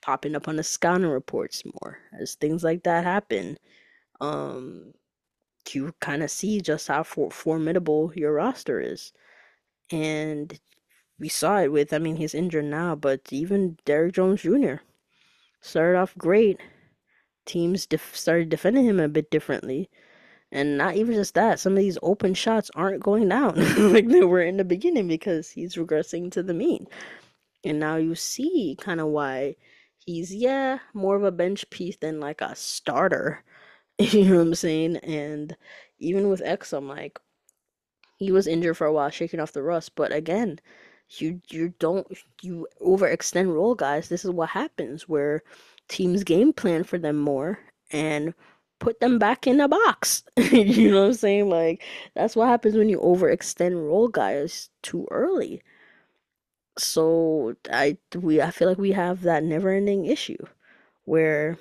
popping 0.02 0.36
up 0.36 0.50
on 0.50 0.58
the 0.58 0.64
scouting 0.64 1.08
reports 1.08 1.64
more 1.64 2.00
as 2.20 2.36
things 2.36 2.66
like 2.66 2.84
that 2.84 3.06
happen. 3.06 3.58
Um, 4.20 4.94
you 5.74 5.93
kind 6.01 6.22
of 6.22 6.30
see 6.30 6.61
just 6.61 6.88
how 6.88 7.03
for- 7.03 7.32
formidable 7.32 8.11
your 8.16 8.34
roster 8.34 8.80
is. 8.80 9.13
And 9.91 10.59
we 11.20 11.30
saw 11.30 11.59
it 11.61 11.72
with, 11.72 11.93
I 11.93 11.99
mean, 11.99 12.18
he's 12.18 12.36
injured 12.36 12.66
now, 12.66 12.95
but 12.95 13.22
even 13.32 13.78
Derrick 13.86 14.13
Jones 14.16 14.41
Jr. 14.41 14.76
started 15.61 15.97
off 15.99 16.18
great 16.18 16.59
teams 17.45 17.86
def- 17.86 18.16
started 18.16 18.49
defending 18.49 18.86
him 18.86 18.99
a 18.99 19.07
bit 19.07 19.32
differently. 19.32 19.89
And 20.51 20.78
not 20.78 20.95
even 20.95 21.16
just 21.16 21.34
that, 21.36 21.59
some 21.59 21.74
of 21.74 21.80
these 21.80 21.97
open 22.01 22.34
shots 22.34 22.72
aren't 22.76 23.03
going 23.03 23.30
down 23.30 23.55
like 23.93 24.07
they 24.07 24.24
were 24.24 24.41
in 24.41 24.57
the 24.57 24.63
beginning 24.66 25.07
because 25.07 25.49
he's 25.51 25.76
regressing 25.76 26.32
to 26.32 26.43
the 26.43 26.53
mean. 26.53 26.88
And 27.66 27.80
now 27.80 27.97
you 27.97 28.16
see 28.16 28.78
kind 28.80 29.01
of 29.01 29.07
why 29.07 29.55
he's, 30.05 30.34
yeah, 30.34 30.80
more 30.93 31.16
of 31.16 31.24
a 31.24 31.32
bench 31.32 31.70
piece 31.70 31.97
than 31.97 32.20
like 32.20 32.41
a 32.41 32.55
starter. 32.55 33.43
you 34.00 34.26
know 34.26 34.38
what 34.38 34.41
I'm 34.41 34.56
saying? 34.56 34.98
And 34.98 35.56
even 36.00 36.30
with 36.30 36.41
X, 36.43 36.74
I'm 36.74 36.88
like, 36.88 37.20
he 38.18 38.32
was 38.32 38.48
injured 38.48 38.78
for 38.78 38.88
a 38.88 38.93
while, 38.93 39.10
shaking 39.10 39.39
off 39.39 39.54
the 39.54 39.64
rust. 39.64 39.96
But 39.96 40.12
again, 40.14 40.60
you 41.10 41.41
you 41.50 41.74
don't 41.80 42.08
you 42.41 42.68
overextend 42.82 43.54
role 43.54 43.76
guys. 43.76 44.10
This 44.10 44.26
is 44.26 44.32
what 44.32 44.50
happens 44.50 45.08
where 45.08 45.43
teams 45.88 46.24
game 46.24 46.54
plan 46.54 46.84
for 46.84 46.98
them 46.98 47.18
more 47.18 47.60
and 47.91 48.34
put 48.80 49.00
them 49.00 49.20
back 49.20 49.48
in 49.48 49.60
a 49.62 49.68
box. 49.68 50.24
you 50.38 50.91
know 50.91 51.02
what 51.02 51.08
I'm 51.08 51.14
saying? 51.14 51.50
Like 51.50 51.84
that's 52.16 52.36
what 52.36 52.48
happens 52.48 52.76
when 52.76 52.89
you 52.89 53.00
overextend 53.00 53.76
role 53.88 54.08
guys 54.08 54.70
too 54.82 55.08
early. 55.12 55.62
So 56.78 57.56
I 57.72 57.98
we 58.16 58.41
I 58.41 58.52
feel 58.52 58.68
like 58.68 58.78
we 58.78 58.91
have 58.91 59.22
that 59.24 59.43
never-ending 59.43 60.06
issue 60.06 60.38
where 61.06 61.58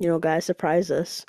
you 0.00 0.08
know 0.08 0.18
guys 0.18 0.44
surprise 0.46 0.90
us. 0.90 1.26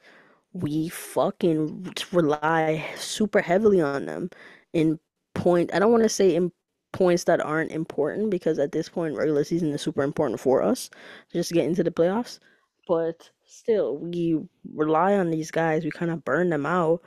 We 0.62 0.90
fucking 0.90 1.94
rely 2.12 2.86
super 2.98 3.42
heavily 3.42 3.82
on 3.82 4.06
them 4.06 4.30
in 4.74 5.00
point. 5.36 5.74
I 5.74 5.80
don't 5.80 5.92
want 5.92 6.04
to 6.04 6.10
say 6.10 6.36
in 6.36 6.52
points 6.94 7.26
that 7.26 7.42
aren't 7.42 7.72
important 7.72 8.30
because 8.32 8.60
at 8.60 8.72
this 8.72 8.90
point 8.90 9.16
regular 9.16 9.44
season 9.44 9.72
is 9.74 9.82
super 9.82 10.04
important 10.04 10.40
for 10.40 10.64
us 10.64 10.90
just 11.32 11.50
to 11.50 11.56
get 11.56 11.66
into 11.66 11.84
the 11.84 11.92
playoffs 11.92 12.40
but 12.88 13.30
still 13.46 13.98
we 13.98 14.40
rely 14.74 15.14
on 15.16 15.30
these 15.30 15.52
guys 15.52 15.84
we 15.84 15.92
kind 15.92 16.12
of 16.12 16.24
burn 16.26 16.50
them 16.50 16.66
out 16.66 17.02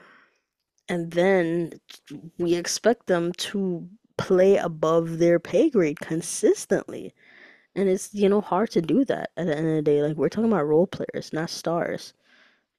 and 0.88 1.12
then 1.12 1.72
we 2.38 2.54
expect 2.54 3.06
them 3.06 3.32
to 3.34 3.88
play 4.18 4.56
above 4.56 5.18
their 5.18 5.38
pay 5.40 5.70
grade 5.70 5.98
consistently 6.00 7.14
and 7.74 7.88
it's 7.88 8.12
you 8.14 8.28
know 8.28 8.40
hard 8.40 8.70
to 8.70 8.82
do 8.82 9.04
that 9.04 9.30
at 9.36 9.46
the 9.46 9.56
end 9.56 9.68
of 9.68 9.74
the 9.76 9.82
day 9.82 10.02
like 10.02 10.16
we're 10.16 10.28
talking 10.28 10.52
about 10.52 10.66
role 10.66 10.86
players 10.86 11.32
not 11.32 11.50
stars 11.50 12.14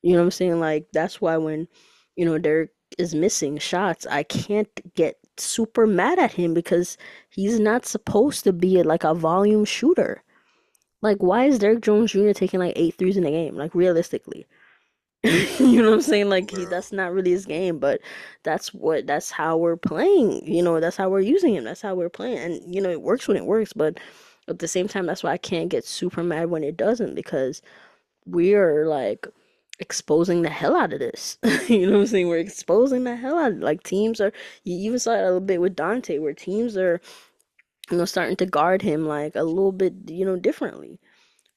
you 0.02 0.14
know 0.14 0.20
what 0.20 0.26
i'm 0.26 0.32
saying 0.32 0.60
like 0.60 0.88
that's 0.94 1.22
why 1.22 1.38
when 1.38 1.68
you 2.16 2.26
know 2.26 2.38
Derrick 2.38 2.72
is 2.98 3.16
missing 3.16 3.58
shots 3.58 4.06
i 4.08 4.24
can't 4.24 4.70
get 4.96 5.18
super 5.42 5.88
mad 5.88 6.20
at 6.20 6.32
him 6.32 6.54
because 6.54 6.98
he's 7.30 7.60
not 7.60 7.86
supposed 7.86 8.44
to 8.44 8.54
be 8.54 8.82
like 8.84 9.04
a 9.04 9.14
volume 9.14 9.66
shooter. 9.66 10.24
Like, 11.02 11.18
why 11.18 11.46
is 11.46 11.60
Derrick 11.60 11.82
Jones 11.82 12.12
Jr. 12.12 12.32
taking 12.32 12.60
like 12.60 12.74
eight 12.76 12.96
threes 12.98 13.18
in 13.18 13.26
a 13.26 13.32
game? 13.32 13.56
Like, 13.56 13.74
realistically, 13.74 14.46
you 15.24 15.82
know 15.82 15.90
what 15.90 15.96
I'm 15.96 16.02
saying? 16.02 16.30
Like, 16.30 16.52
he, 16.52 16.66
that's 16.66 16.92
not 16.92 17.12
really 17.12 17.32
his 17.32 17.46
game, 17.46 17.80
but 17.80 18.02
that's 18.44 18.74
what 18.74 19.08
that's 19.08 19.32
how 19.32 19.58
we're 19.58 19.78
playing. 19.78 20.46
You 20.46 20.62
know, 20.64 20.80
that's 20.80 20.98
how 20.98 21.10
we're 21.10 21.22
using 21.22 21.56
him. 21.56 21.64
That's 21.64 21.82
how 21.82 21.96
we're 21.96 22.10
playing, 22.10 22.38
and 22.38 22.76
you 22.76 22.82
know, 22.82 22.92
it 22.92 23.02
works 23.02 23.28
when 23.28 23.38
it 23.38 23.46
works. 23.46 23.74
But 23.74 24.00
at 24.48 24.60
the 24.60 24.68
same 24.68 24.88
time, 24.88 25.08
that's 25.08 25.24
why 25.24 25.32
I 25.32 25.38
can't 25.38 25.70
get 25.70 25.86
super 25.86 26.24
mad 26.24 26.50
when 26.50 26.64
it 26.64 26.78
doesn't 26.78 27.16
because 27.16 27.62
we 28.26 28.54
are 28.54 28.86
like 28.86 29.28
exposing 29.82 30.44
the 30.44 30.50
hell 30.50 30.78
out 30.78 30.94
of 30.94 31.00
this. 31.00 31.38
you 31.70 31.88
know 31.88 31.94
what 31.94 32.02
I'm 32.02 32.08
saying? 32.08 32.30
We're 32.30 32.38
exposing 32.40 33.04
the 33.06 33.18
hell 33.18 33.38
out 33.40 33.54
of. 33.54 33.60
Like 33.60 33.84
teams 33.84 34.22
are 34.22 34.34
you 34.64 34.76
even 34.88 35.00
saw 35.00 35.14
it 35.14 35.22
a 35.22 35.26
little 35.26 35.42
bit 35.42 35.62
with 35.62 35.76
Dante 35.76 36.20
where 36.20 36.34
teams 36.34 36.78
are 36.78 37.02
you 37.92 37.98
know 37.98 38.06
starting 38.06 38.36
to 38.38 38.46
guard 38.46 38.82
him 38.82 39.08
like 39.08 39.36
a 39.36 39.44
little 39.44 39.72
bit, 39.74 39.94
you 40.08 40.26
know, 40.26 40.38
differently. 40.38 41.00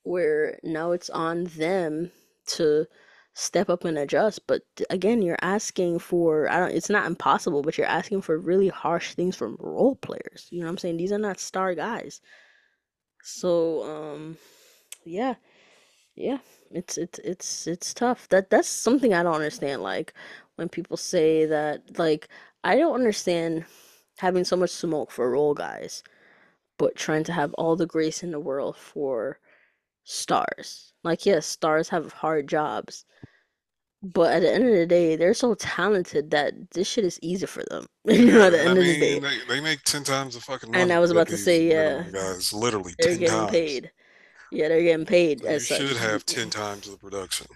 Where 0.04 0.60
now 0.64 0.92
it's 0.92 1.10
on 1.10 1.44
them 1.46 2.12
to 2.48 2.86
step 3.34 3.70
up 3.70 3.84
and 3.84 3.98
adjust. 3.98 4.46
But 4.48 4.62
again, 4.90 5.22
you're 5.22 5.38
asking 5.42 6.00
for 6.00 6.48
I 6.50 6.60
don't 6.60 6.72
it's 6.72 6.90
not 6.90 7.06
impossible, 7.06 7.62
but 7.62 7.78
you're 7.78 7.86
asking 7.88 8.22
for 8.22 8.38
really 8.38 8.68
harsh 8.68 9.14
things 9.14 9.36
from 9.36 9.56
role 9.60 9.96
players. 9.96 10.48
You 10.50 10.60
know 10.60 10.66
what 10.66 10.72
I'm 10.72 10.78
saying? 10.78 10.98
These 10.98 11.12
are 11.12 11.18
not 11.18 11.40
star 11.40 11.74
guys. 11.74 12.20
So 13.22 13.82
um 13.84 14.38
yeah, 15.04 15.36
Yeah, 16.16 16.38
it's 16.74 16.98
it's 16.98 17.18
it's 17.20 17.66
it's 17.68 17.94
tough. 17.94 18.28
That 18.30 18.50
that's 18.50 18.68
something 18.68 19.14
I 19.14 19.22
don't 19.24 19.34
understand. 19.36 19.82
Like 19.82 20.14
when 20.56 20.68
people 20.70 20.96
say 20.98 21.46
that, 21.46 21.98
like 21.98 22.28
I 22.64 22.76
don't 22.76 22.94
understand 22.96 23.66
having 24.18 24.44
so 24.44 24.56
much 24.56 24.70
smoke 24.70 25.10
for 25.12 25.30
role 25.30 25.54
guys, 25.54 26.02
but 26.78 26.96
trying 26.96 27.24
to 27.24 27.32
have 27.32 27.54
all 27.54 27.76
the 27.76 27.86
grace 27.86 28.22
in 28.24 28.32
the 28.32 28.40
world 28.40 28.76
for 28.78 29.40
stars. 30.04 30.92
Like 31.04 31.26
yes, 31.26 31.46
stars 31.46 31.88
have 31.90 32.12
hard 32.12 32.48
jobs, 32.48 33.06
but 34.02 34.32
at 34.34 34.42
the 34.42 34.52
end 34.54 34.66
of 34.68 34.74
the 34.74 34.86
day, 34.86 35.16
they're 35.16 35.34
so 35.34 35.54
talented 35.54 36.30
that 36.32 36.70
this 36.72 36.88
shit 36.88 37.04
is 37.04 37.18
easy 37.22 37.46
for 37.46 37.64
them. 37.70 37.86
You 38.06 38.32
know, 38.32 38.46
at 38.46 38.50
the 38.52 38.62
I 38.62 38.64
end 38.64 38.78
of 38.78 38.86
the 38.86 38.96
day. 38.96 39.20
they, 39.20 39.38
they 39.48 39.60
make 39.60 39.82
ten 39.84 40.04
times 40.04 40.34
the 40.34 40.40
fucking 40.40 40.74
And 40.74 40.92
I 40.92 40.98
was 41.00 41.10
about 41.10 41.28
to 41.28 41.38
say, 41.38 41.68
yeah, 41.68 42.04
guys, 42.12 42.52
literally 42.52 42.94
they're 42.98 43.16
getting 43.16 43.26
times. 43.26 43.50
paid. 43.50 43.92
Yeah, 44.50 44.68
they're 44.68 44.82
getting 44.82 45.06
paid 45.06 45.42
So 45.42 45.46
you 45.46 45.58
as 45.58 45.64
should 45.64 45.96
have 45.96 46.26
ten 46.26 46.50
times 46.50 46.90
the 46.90 46.98
production. 46.98 47.46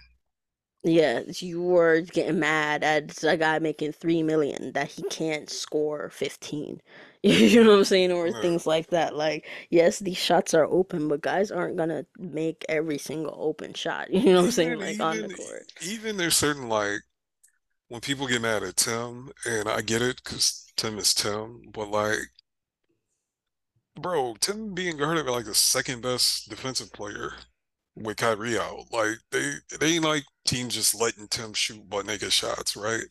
Yeah, 0.83 1.23
you 1.27 1.61
were 1.61 2.01
getting 2.01 2.39
mad 2.39 2.83
at 2.83 3.21
a 3.23 3.35
guy 3.37 3.59
making 3.59 3.91
three 3.93 4.23
million 4.23 4.71
that 4.73 4.89
he 4.91 5.03
can't 5.03 5.49
score 5.49 6.09
15. 6.09 6.81
You 7.21 7.63
know 7.65 7.71
what 7.71 7.77
I'm 7.79 7.83
saying? 7.83 8.11
Or 8.13 8.31
Yeah. 8.31 8.33
things 8.33 8.65
like 8.65 8.87
that. 8.91 9.13
Like, 9.15 9.45
yes, 9.69 9.99
these 9.99 10.17
shots 10.17 10.53
are 10.53 10.63
open, 10.65 11.09
but 11.09 11.19
guys 11.21 11.51
aren't 11.51 11.75
gonna 11.77 12.05
make 12.17 12.65
every 12.69 12.97
single 12.97 13.35
open 13.37 13.73
shot. 13.73 14.09
You 14.13 14.23
know 14.31 14.37
what 14.39 14.45
I'm 14.45 14.51
saying? 14.51 14.77
Even 14.77 14.79
Like 14.79 15.01
on 15.01 15.19
the 15.21 15.29
court. 15.29 15.67
even 15.81 16.17
there's 16.17 16.35
certain 16.37 16.69
like 16.69 17.01
when 17.89 18.01
people 18.01 18.27
get 18.27 18.41
mad 18.43 18.63
at 18.63 18.77
Tim, 18.77 19.31
and 19.45 19.69
I 19.69 19.81
get 19.81 20.01
it 20.01 20.17
because 20.23 20.71
Tim 20.77 20.97
is 20.99 21.13
Tim, 21.13 21.63
but 21.73 21.89
like, 21.91 22.19
bro, 24.01 24.35
Tim 24.39 24.73
being 24.73 24.97
guarded 24.97 25.25
by 25.25 25.31
like 25.31 25.45
the 25.45 25.53
second 25.53 26.01
best 26.01 26.49
defensive 26.49 26.91
player 26.93 27.33
with 27.95 28.17
Kyrie 28.17 28.57
out, 28.57 28.85
like 28.91 29.17
they 29.31 29.53
they 29.79 29.95
ain't 29.95 30.03
like 30.03 30.23
teams 30.45 30.75
just 30.75 30.99
letting 30.99 31.27
Tim 31.27 31.53
shoot 31.53 31.87
butt 31.89 32.05
naked 32.05 32.31
shots, 32.31 32.75
right? 32.75 33.03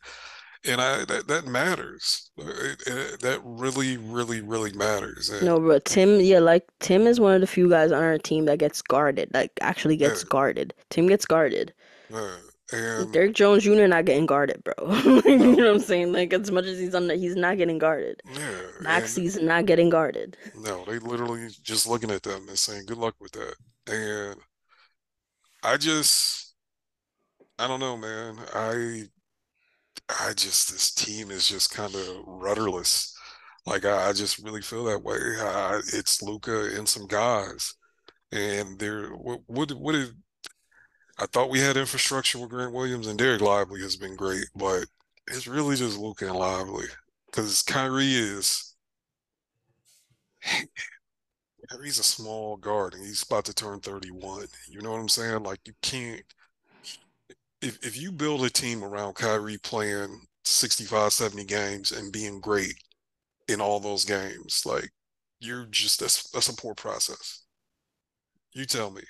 And 0.65 0.81
I 0.81 1.05
that 1.05 1.29
that 1.29 1.47
matters. 1.47 2.31
It, 2.37 2.83
it, 2.87 3.21
that 3.21 3.41
really, 3.45 3.97
really, 3.97 4.41
really 4.41 4.73
matters. 4.73 5.29
And 5.29 5.45
No, 5.45 5.61
but 5.61 5.85
Tim, 5.85 6.21
yeah, 6.21 6.41
like 6.41 6.67
Tim 6.81 7.07
is 7.07 7.21
one 7.21 7.35
of 7.35 7.41
the 7.41 7.47
few 7.47 7.69
guys 7.71 7.93
on 7.93 8.03
our 8.03 8.19
team 8.19 8.47
that 8.47 8.59
gets 8.59 8.83
guarded, 8.83 9.31
like 9.33 9.53
actually 9.61 9.97
yeah, 9.97 10.09
gets 10.09 10.25
guarded. 10.25 10.75
Tim 10.91 11.07
gets 11.07 11.27
guarded. 11.27 11.73
yeah, 12.11 12.37
and 12.73 13.13
Derrick 13.13 13.35
Jones 13.35 13.65
Jr. 13.65 13.87
not 13.87 14.05
getting 14.05 14.27
guarded, 14.27 14.63
bro. 14.65 14.75
You 15.25 15.39
know 15.39 15.51
what 15.57 15.67
I'm 15.67 15.79
saying? 15.81 16.13
Like 16.13 16.33
as 16.33 16.51
much 16.51 16.67
as 16.67 16.79
he's 16.79 16.95
on 16.95 17.07
the, 17.09 17.17
he's 17.17 17.37
not 17.37 17.57
getting 17.57 17.79
guarded. 17.79 18.21
yeah, 18.33 18.61
and 18.79 18.85
Maxi's 18.85 19.41
not 19.41 19.67
getting 19.67 19.89
guarded. 19.91 20.37
no, 20.55 20.85
they 20.85 20.99
literally 20.99 21.49
just 21.63 21.87
looking 21.87 22.11
at 22.11 22.23
them 22.23 22.49
and 22.49 22.59
saying, 22.59 22.85
"Good 22.87 22.99
luck 22.99 23.15
with 23.21 23.33
that." 23.33 23.55
And 23.91 24.41
I 25.63 25.77
just, 25.77 26.55
I 27.59 27.67
don't 27.67 27.81
know, 27.81 27.97
man. 27.97 28.39
I, 28.55 29.05
I 30.09 30.33
just 30.35 30.71
this 30.71 30.93
team 30.93 31.31
is 31.31 31.49
just 31.49 31.71
kind 31.75 31.95
of 31.95 32.25
rudderless. 32.27 33.15
Like 33.67 33.85
I, 33.85 34.09
I 34.11 34.13
just 34.13 34.39
really 34.39 34.63
feel 34.63 34.85
that 34.85 35.03
way. 35.03 35.17
I, 35.41 35.81
it's 35.93 36.23
Luka 36.23 36.71
and 36.77 36.89
some 36.89 37.07
guys, 37.07 37.75
and 38.33 38.79
they're 38.79 39.09
what 39.11 39.41
what 39.47 39.73
what 39.73 39.93
did 39.93 40.11
I 41.19 41.27
thought 41.27 41.51
we 41.51 41.61
had 41.61 41.77
infrastructure 41.77 42.39
with 42.39 42.51
Grant 42.51 42.73
Williams 42.73 43.07
and 43.07 43.19
Dereck 43.19 43.41
Lively 43.41 43.81
has 43.83 43.97
been 43.97 44.17
great, 44.17 44.47
but 44.55 44.87
it's 45.29 45.47
really 45.47 45.77
just 45.77 45.99
Luka 45.99 46.27
and 46.29 46.37
Lively 46.37 46.87
because 47.27 47.63
Kyrie 47.63 48.15
is 48.15 48.75
Kyrie's 51.71 51.99
a 51.99 52.05
small 52.05 52.57
guard 52.57 52.95
and 52.95 53.05
he's 53.05 53.23
about 53.23 53.45
to 53.47 53.55
turn 53.55 53.81
31. 53.81 54.47
You 54.69 54.81
know 54.81 54.93
what 54.93 55.01
I'm 55.01 55.09
saying? 55.09 55.43
Like 55.43 55.61
you 55.67 55.75
can't 55.83 56.23
if 57.61 57.85
if 57.85 57.97
you 57.97 58.13
build 58.13 58.45
a 58.45 58.51
team 58.51 58.85
around 58.85 59.15
Kyrie 59.15 59.59
playing 59.59 60.27
65, 60.45 61.13
70 61.13 61.45
games 61.45 61.93
and 61.93 62.13
being 62.13 62.41
great 62.41 62.75
in 63.49 63.61
all 63.61 63.81
those 63.81 64.05
games, 64.05 64.63
like 64.67 64.91
you're 65.41 65.67
just 65.67 66.01
that's 66.01 66.31
that's 66.31 66.49
a 66.49 66.57
poor 66.57 66.75
process. 66.75 67.45
You 68.53 68.65
tell 68.67 68.91
me. 68.91 69.03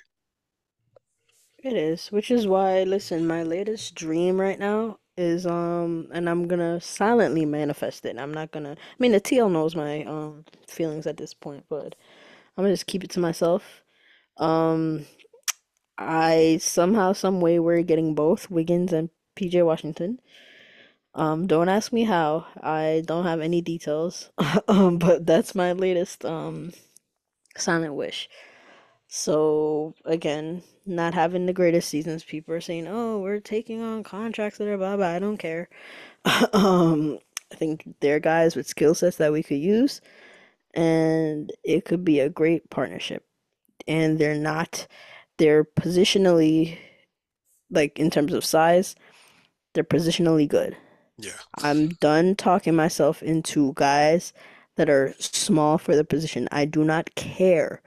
It 1.63 1.73
is, 1.73 2.11
which 2.11 2.31
is 2.31 2.47
why, 2.47 2.83
listen, 2.83 3.25
my 3.27 3.43
latest 3.43 3.95
dream 3.95 4.39
right 4.39 4.57
now 4.59 4.99
is 5.17 5.45
um, 5.45 6.07
and 6.13 6.29
I'm 6.29 6.47
gonna 6.47 6.79
silently 6.81 7.45
manifest 7.45 8.05
it. 8.05 8.17
I'm 8.17 8.33
not 8.33 8.51
gonna. 8.51 8.71
I 8.71 8.95
mean, 8.99 9.11
the 9.11 9.19
TL 9.19 9.49
knows 9.49 9.75
my 9.75 10.03
um 10.03 10.45
feelings 10.67 11.05
at 11.07 11.17
this 11.17 11.33
point, 11.33 11.65
but 11.69 11.95
I'm 12.57 12.63
gonna 12.63 12.73
just 12.73 12.87
keep 12.87 13.03
it 13.03 13.11
to 13.11 13.19
myself. 13.21 13.83
Um, 14.37 15.05
I 15.97 16.59
somehow, 16.61 17.13
some 17.13 17.41
way, 17.41 17.59
we're 17.59 17.83
getting 17.83 18.15
both 18.15 18.51
Wiggins 18.51 18.93
and 18.93 19.09
PJ 19.35 19.63
Washington. 19.63 20.19
Um, 21.15 21.47
don't 21.47 21.69
ask 21.69 21.91
me 21.93 22.03
how. 22.05 22.47
I 22.61 23.03
don't 23.05 23.25
have 23.25 23.41
any 23.41 23.61
details. 23.61 24.31
Um, 24.67 24.97
but 24.99 25.25
that's 25.25 25.55
my 25.55 25.73
latest 25.73 26.25
um 26.25 26.73
silent 27.57 27.95
wish. 27.95 28.29
So 29.09 29.95
again, 30.05 30.61
not 30.85 31.15
having 31.15 31.47
the 31.47 31.53
greatest 31.53 31.89
seasons, 31.89 32.23
people 32.23 32.53
are 32.53 32.61
saying, 32.61 32.87
"Oh, 32.87 33.19
we're 33.19 33.39
taking 33.39 33.81
on 33.81 34.03
contracts 34.03 34.59
that 34.59 34.67
are 34.67 34.77
blah 34.77 34.95
blah." 34.97 35.09
I 35.09 35.19
don't 35.19 35.37
care. 35.37 35.67
Um, 36.53 37.19
I 37.51 37.55
think 37.55 37.95
they're 38.01 38.19
guys 38.19 38.55
with 38.55 38.67
skill 38.67 38.93
sets 38.95 39.17
that 39.17 39.33
we 39.33 39.43
could 39.43 39.57
use, 39.59 40.01
and 40.75 41.51
it 41.63 41.85
could 41.85 42.05
be 42.05 42.19
a 42.19 42.29
great 42.29 42.69
partnership. 42.69 43.25
And 43.87 44.19
they're 44.19 44.35
not, 44.35 44.87
they're 45.37 45.63
positionally, 45.65 46.77
like 47.71 47.99
in 47.99 48.11
terms 48.11 48.33
of 48.33 48.45
size, 48.45 48.95
they're 49.73 49.83
positionally 49.83 50.47
good. 50.47 50.77
Yeah. 51.17 51.31
I'm 51.59 51.89
done 51.89 52.35
talking 52.35 52.75
myself 52.75 53.23
into 53.23 53.73
guys 53.75 54.33
that 54.77 54.89
are 54.89 55.15
small 55.19 55.77
for 55.77 55.95
the 55.95 56.05
position. 56.05 56.47
I 56.51 56.65
do 56.65 56.83
not 56.83 57.15
care 57.15 57.81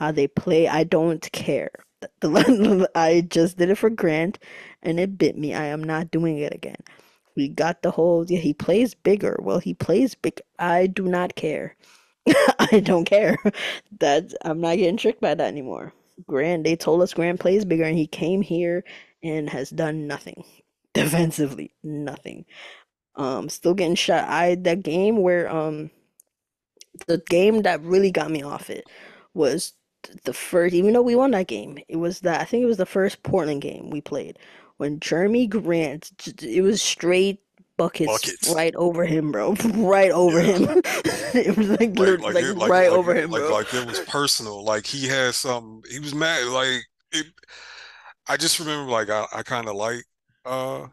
how 0.00 0.12
they 0.12 0.28
play. 0.28 0.68
I 0.68 0.84
don't 0.84 1.22
care. 1.32 1.72
I 2.24 3.26
just 3.30 3.58
did 3.58 3.70
it 3.70 3.76
for 3.78 3.90
Grant 3.90 4.38
and 4.82 5.00
it 5.00 5.18
bit 5.18 5.38
me. 5.38 5.54
I 5.54 5.66
am 5.66 5.84
not 5.84 6.10
doing 6.12 6.38
it 6.38 6.54
again. 6.54 6.82
We 7.36 7.48
got 7.48 7.82
the 7.82 7.92
whole, 7.92 8.26
yeah, 8.28 8.40
he 8.40 8.54
plays 8.54 8.94
bigger. 8.94 9.38
Well, 9.42 9.60
he 9.60 9.74
plays 9.74 10.14
big. 10.16 10.40
I 10.58 10.88
do 10.88 11.04
not 11.04 11.36
care. 11.36 11.76
I 12.58 12.82
don't 12.84 13.06
care. 13.06 13.36
That 14.00 14.34
I'm 14.44 14.60
not 14.60 14.78
getting 14.78 14.96
tricked 14.98 15.20
by 15.20 15.34
that 15.34 15.48
anymore. 15.48 15.94
Grant, 16.26 16.64
they 16.64 16.76
told 16.76 17.02
us 17.02 17.14
Grant 17.14 17.40
plays 17.40 17.64
bigger 17.66 17.84
and 17.84 17.98
he 17.98 18.06
came 18.06 18.42
here 18.42 18.84
and 19.22 19.48
has 19.50 19.70
done 19.70 20.06
nothing. 20.06 20.44
Defensively, 20.94 21.72
nothing. 21.82 22.46
Um, 23.16 23.48
still 23.50 23.74
getting 23.74 23.96
shot. 23.96 24.28
I 24.28 24.56
that 24.56 24.82
game 24.82 25.18
where 25.18 25.50
um 25.50 25.90
the 27.06 27.22
game 27.28 27.62
that 27.62 27.82
really 27.82 28.10
got 28.10 28.30
me 28.30 28.42
off 28.42 28.70
it 28.70 28.86
was 29.34 29.72
the 30.24 30.32
first, 30.32 30.74
even 30.74 30.92
though 30.92 31.02
we 31.02 31.14
won 31.16 31.32
that 31.32 31.46
game, 31.48 31.78
it 31.88 31.96
was 31.96 32.20
that 32.20 32.40
I 32.40 32.44
think 32.44 32.62
it 32.62 32.66
was 32.66 32.76
the 32.78 32.86
first 32.86 33.22
Portland 33.22 33.62
game 33.62 33.90
we 33.90 34.00
played 34.00 34.38
when 34.78 35.00
Jerami 35.00 35.48
Grant, 35.48 36.10
it 36.42 36.62
was 36.62 36.80
straight 36.82 37.40
buckets 37.76 38.26
Buckets. 38.26 38.42
right 38.42 38.74
over 38.76 39.04
him, 39.06 39.32
bro, 39.32 39.52
right 39.74 40.10
over 40.10 40.40
Yeah. 40.40 40.42
him. 40.42 40.68
It 41.34 41.56
was 41.56 41.68
like 41.80 41.96
Like 41.96 42.18
like 42.18 42.38
like 42.54 42.76
it 42.76 42.82
right 42.82 42.88
over 42.90 43.14
him, 43.14 43.32
like 43.32 43.48
bro. 43.48 43.50
like 43.50 43.74
it 43.74 43.84
was 43.84 44.00
personal. 44.00 44.64
Like 44.64 44.86
he 44.86 45.08
had 45.08 45.34
some 45.34 45.82
he 45.90 45.98
was 45.98 46.14
mad 46.14 46.46
like 46.46 46.82
it 47.12 47.26
I 48.28 48.36
just 48.36 48.58
remember 48.60 48.90
like 48.90 49.10
I, 49.10 49.26
I 49.34 49.42
kind 49.42 49.68
of 49.68 49.76
like 49.76 50.04
uh 50.44 50.88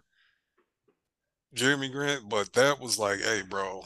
Jerami 1.53 1.91
Grant, 1.91 2.29
but 2.29 2.53
that 2.53 2.79
was 2.79 2.97
like, 2.97 3.19
hey 3.19 3.41
bro, 3.41 3.83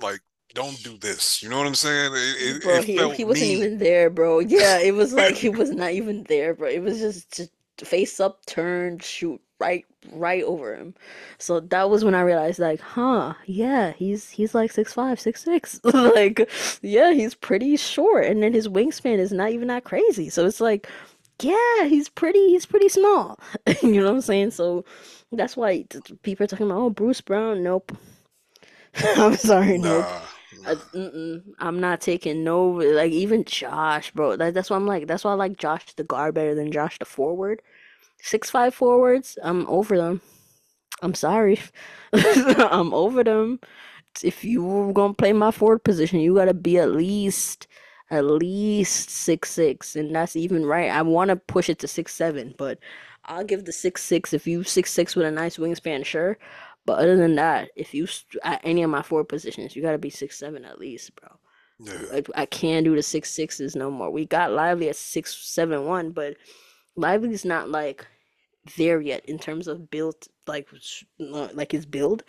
like 0.00 0.20
don't 0.54 0.82
do 0.82 0.96
this. 0.98 1.42
You 1.42 1.48
know 1.48 1.58
what 1.58 1.66
I'm 1.66 1.74
saying? 1.74 2.12
It 2.14 2.56
it, 2.56 2.62
Bro, 2.62 2.80
it 2.80 2.84
he 2.84 3.08
he 3.10 3.24
wasn't 3.24 3.50
mean. 3.50 3.58
even 3.58 3.78
there, 3.78 4.10
bro. 4.10 4.40
Yeah, 4.40 4.78
it 4.80 4.94
was 4.94 5.12
like 5.14 5.36
he 5.36 5.48
was 5.48 5.70
not 5.70 5.92
even 5.92 6.24
there, 6.24 6.54
bro. 6.54 6.68
It 6.68 6.82
was 6.82 6.98
just, 7.00 7.36
just 7.36 7.50
face 7.80 8.20
up, 8.20 8.44
turn, 8.46 8.98
shoot 9.00 9.40
right 9.60 9.84
right 10.12 10.42
over 10.44 10.74
him. 10.76 10.94
So 11.38 11.60
that 11.60 11.90
was 11.90 12.04
when 12.04 12.14
I 12.14 12.22
realized 12.22 12.58
like, 12.58 12.80
huh, 12.80 13.34
yeah, 13.46 13.92
he's 13.92 14.30
he's 14.30 14.54
like 14.54 14.72
six 14.72 14.92
five, 14.92 15.20
six 15.20 15.42
six. 15.44 15.80
Like, 15.94 16.50
yeah, 16.82 17.12
he's 17.12 17.34
pretty 17.34 17.76
short, 17.76 18.26
and 18.26 18.42
then 18.42 18.52
his 18.52 18.68
wingspan 18.68 19.18
is 19.18 19.32
not 19.32 19.50
even 19.52 19.68
that 19.68 19.84
crazy. 19.84 20.28
So 20.30 20.46
it's 20.46 20.60
like, 20.60 20.88
yeah, 21.42 21.84
he's 21.86 22.08
pretty 22.08 22.48
he's 22.50 22.66
pretty 22.66 22.88
small. 22.88 23.38
You 23.82 24.00
know 24.00 24.06
what 24.06 24.14
I'm 24.16 24.20
saying? 24.22 24.50
So 24.52 24.84
that's 25.32 25.56
why 25.56 25.86
people 26.22 26.44
are 26.44 26.48
talking 26.48 26.66
about, 26.66 26.78
oh, 26.80 26.90
Bruce 26.90 27.20
Brown. 27.20 27.62
Nope. 27.62 27.96
I'm 29.16 29.36
sorry, 29.36 29.78
nope. 29.78 30.06
I, 30.64 30.74
mm-mm, 30.94 31.42
I'm 31.58 31.80
not 31.80 32.00
taking 32.00 32.44
no 32.44 32.66
like 32.68 33.12
even 33.12 33.44
Josh, 33.44 34.10
bro. 34.12 34.36
That, 34.36 34.54
that's 34.54 34.70
why 34.70 34.76
I'm 34.76 34.86
like 34.86 35.06
that's 35.06 35.24
why 35.24 35.32
I 35.32 35.34
like 35.34 35.56
Josh 35.56 35.94
the 35.94 36.04
guard 36.04 36.34
better 36.34 36.54
than 36.54 36.70
Josh 36.72 36.98
the 36.98 37.04
forward. 37.06 37.62
Six 38.22 38.50
five 38.50 38.74
forwards, 38.74 39.38
I'm 39.42 39.66
over 39.68 39.96
them. 39.96 40.22
I'm 41.02 41.14
sorry, 41.14 41.60
I'm 42.14 42.94
over 42.94 43.24
them. 43.24 43.60
If 44.22 44.44
you 44.44 44.64
were 44.64 44.92
gonna 44.92 45.14
play 45.14 45.32
my 45.32 45.50
forward 45.52 45.84
position, 45.84 46.20
you 46.20 46.34
gotta 46.36 46.54
be 46.54 46.78
at 46.78 46.92
least 46.92 47.66
at 48.10 48.24
least 48.26 49.10
six 49.10 49.50
six, 49.52 49.96
and 49.96 50.14
that's 50.14 50.36
even 50.36 50.66
right. 50.66 50.90
I 50.90 51.02
want 51.02 51.30
to 51.30 51.36
push 51.36 51.68
it 51.70 51.78
to 51.80 51.88
six 51.88 52.14
seven, 52.14 52.54
but 52.58 52.78
I'll 53.26 53.44
give 53.44 53.64
the 53.66 53.72
six 53.72 54.02
six 54.04 54.32
if 54.34 54.46
you 54.46 54.64
six 54.64 54.92
six 54.92 55.16
with 55.16 55.26
a 55.26 55.30
nice 55.30 55.58
wingspan, 55.58 56.04
sure. 56.06 56.38
But 56.90 56.98
other 56.98 57.16
than 57.16 57.36
that, 57.36 57.70
if 57.76 57.94
you 57.94 58.08
at 58.42 58.60
any 58.64 58.82
of 58.82 58.90
my 58.90 59.00
four 59.00 59.22
positions, 59.22 59.76
you 59.76 59.80
got 59.80 59.92
to 59.92 59.98
be 59.98 60.10
six 60.10 60.36
seven 60.36 60.64
at 60.64 60.80
least, 60.80 61.14
bro. 61.14 61.28
Yeah. 61.78 62.02
Like 62.12 62.28
I 62.34 62.46
can't 62.46 62.84
do 62.84 62.96
the 62.96 63.02
six 63.04 63.30
sixes 63.30 63.76
no 63.76 63.92
more. 63.92 64.10
We 64.10 64.26
got 64.26 64.50
Lively 64.50 64.88
at 64.88 64.96
six 64.96 65.36
seven 65.36 65.84
one, 65.84 66.10
but 66.10 66.36
Lively's 66.96 67.44
not 67.44 67.68
like 67.68 68.08
there 68.76 69.00
yet 69.00 69.24
in 69.26 69.38
terms 69.38 69.68
of 69.68 69.88
build, 69.88 70.16
like 70.48 70.68
like 71.20 71.70
his 71.70 71.86
build. 71.86 72.24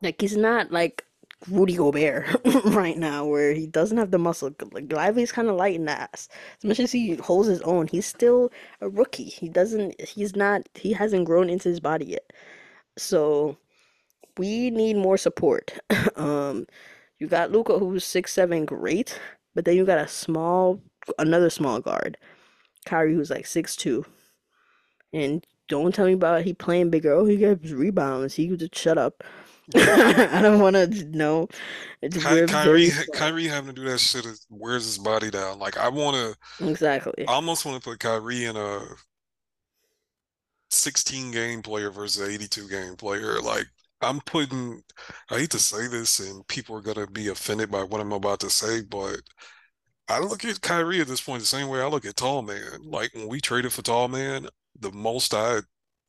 Like 0.00 0.18
he's 0.18 0.38
not 0.38 0.72
like 0.72 1.04
Rudy 1.50 1.76
Gobert 1.76 2.24
right 2.64 2.96
now, 2.96 3.26
where 3.26 3.52
he 3.52 3.66
doesn't 3.66 3.98
have 3.98 4.12
the 4.12 4.18
muscle. 4.18 4.50
Like 4.72 4.90
Lively's 4.90 5.30
kind 5.30 5.50
of 5.50 5.56
light 5.56 5.74
in 5.74 5.84
the 5.84 5.92
ass. 5.92 6.26
As 6.56 6.64
much 6.64 6.80
as 6.80 6.90
he 6.90 7.16
holds 7.16 7.48
his 7.48 7.60
own, 7.60 7.86
he's 7.86 8.06
still 8.06 8.50
a 8.80 8.88
rookie. 8.88 9.24
He 9.24 9.50
doesn't. 9.50 10.00
He's 10.00 10.34
not. 10.34 10.66
He 10.74 10.94
hasn't 10.94 11.26
grown 11.26 11.50
into 11.50 11.68
his 11.68 11.80
body 11.80 12.06
yet. 12.06 12.32
So 12.98 13.56
we 14.38 14.70
need 14.70 14.96
more 14.96 15.16
support. 15.16 15.72
um, 16.16 16.66
you 17.18 17.26
got 17.26 17.52
Luka, 17.52 17.78
who's 17.78 18.04
six 18.04 18.32
seven, 18.32 18.64
great, 18.64 19.18
but 19.54 19.64
then 19.64 19.76
you 19.76 19.84
got 19.84 19.98
a 19.98 20.08
small, 20.08 20.80
another 21.18 21.50
small 21.50 21.80
guard, 21.80 22.18
Kyrie, 22.86 23.14
who's 23.14 23.30
like 23.30 23.46
six 23.46 23.76
two, 23.76 24.04
and 25.12 25.46
don't 25.68 25.94
tell 25.94 26.06
me 26.06 26.12
about 26.12 26.42
he 26.42 26.52
playing 26.52 26.90
bigger. 26.90 27.12
Oh, 27.12 27.24
he 27.24 27.36
gets 27.36 27.70
rebounds. 27.70 28.34
He 28.34 28.48
just 28.56 28.74
shut 28.74 28.98
up. 28.98 29.22
I 29.74 30.40
don't 30.42 30.60
want 30.60 30.74
to 30.74 31.04
know. 31.04 31.48
Ky- 32.02 32.46
Kyrie, 32.46 32.90
Kyrie 33.14 33.46
having 33.46 33.74
to 33.74 33.80
do 33.80 33.88
that 33.88 34.00
shit 34.00 34.26
wears 34.50 34.84
his 34.84 34.98
body 34.98 35.30
down. 35.30 35.58
Like 35.58 35.78
I 35.78 35.88
want 35.88 36.16
to 36.16 36.68
exactly. 36.68 37.26
I 37.26 37.32
almost 37.32 37.64
want 37.64 37.82
to 37.82 37.88
put 37.88 38.00
Kyrie 38.00 38.44
in 38.44 38.56
a 38.56 38.80
16 40.72 41.30
game 41.32 41.62
player 41.62 41.90
versus 41.90 42.28
82 42.28 42.68
game 42.68 42.96
player. 42.96 43.40
Like 43.40 43.66
I'm 44.00 44.20
putting. 44.20 44.82
I 45.30 45.38
hate 45.40 45.50
to 45.50 45.58
say 45.58 45.86
this, 45.88 46.20
and 46.20 46.46
people 46.48 46.76
are 46.76 46.82
gonna 46.82 47.06
be 47.06 47.28
offended 47.28 47.70
by 47.70 47.82
what 47.84 48.00
I'm 48.00 48.12
about 48.12 48.40
to 48.40 48.50
say, 48.50 48.82
but 48.82 49.20
I 50.08 50.20
look 50.20 50.44
at 50.44 50.60
Kyrie 50.60 51.00
at 51.00 51.06
this 51.08 51.20
point 51.22 51.40
the 51.40 51.46
same 51.46 51.68
way 51.68 51.80
I 51.80 51.86
look 51.86 52.04
at 52.04 52.16
Tall 52.16 52.42
Man. 52.42 52.82
Like 52.84 53.14
when 53.14 53.28
we 53.28 53.40
traded 53.40 53.72
for 53.72 53.82
Tall 53.82 54.08
Man, 54.08 54.48
the 54.78 54.92
most 54.92 55.34
I 55.34 55.60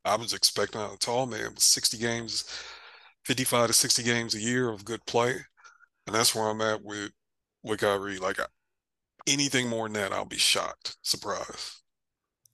I 0.05 0.16
was 0.16 0.34
expecting 0.34 0.82
out 0.82 0.93
of 0.93 0.99
Tall 0.99 1.26
Man 1.28 1.53
was 1.55 1.64
60 1.64 1.97
games 1.97 2.45
55 3.26 3.68
to 3.68 3.74
60 3.74 4.03
games 4.03 4.36
a 4.36 4.39
year 4.39 4.70
of 4.70 4.86
good 4.86 5.05
play. 5.05 5.36
And 6.07 6.16
that's 6.16 6.36
where 6.36 6.49
I'm 6.49 6.61
at 6.61 6.84
with 6.84 7.11
with 7.64 7.82
Kyrie. 7.82 8.18
Like 8.20 8.39
anything 9.28 9.70
more 9.70 9.88
than 9.88 9.93
that, 9.93 10.14
I'll 10.14 10.26
be 10.26 10.38
shocked, 10.38 10.97
surprised. 11.03 11.82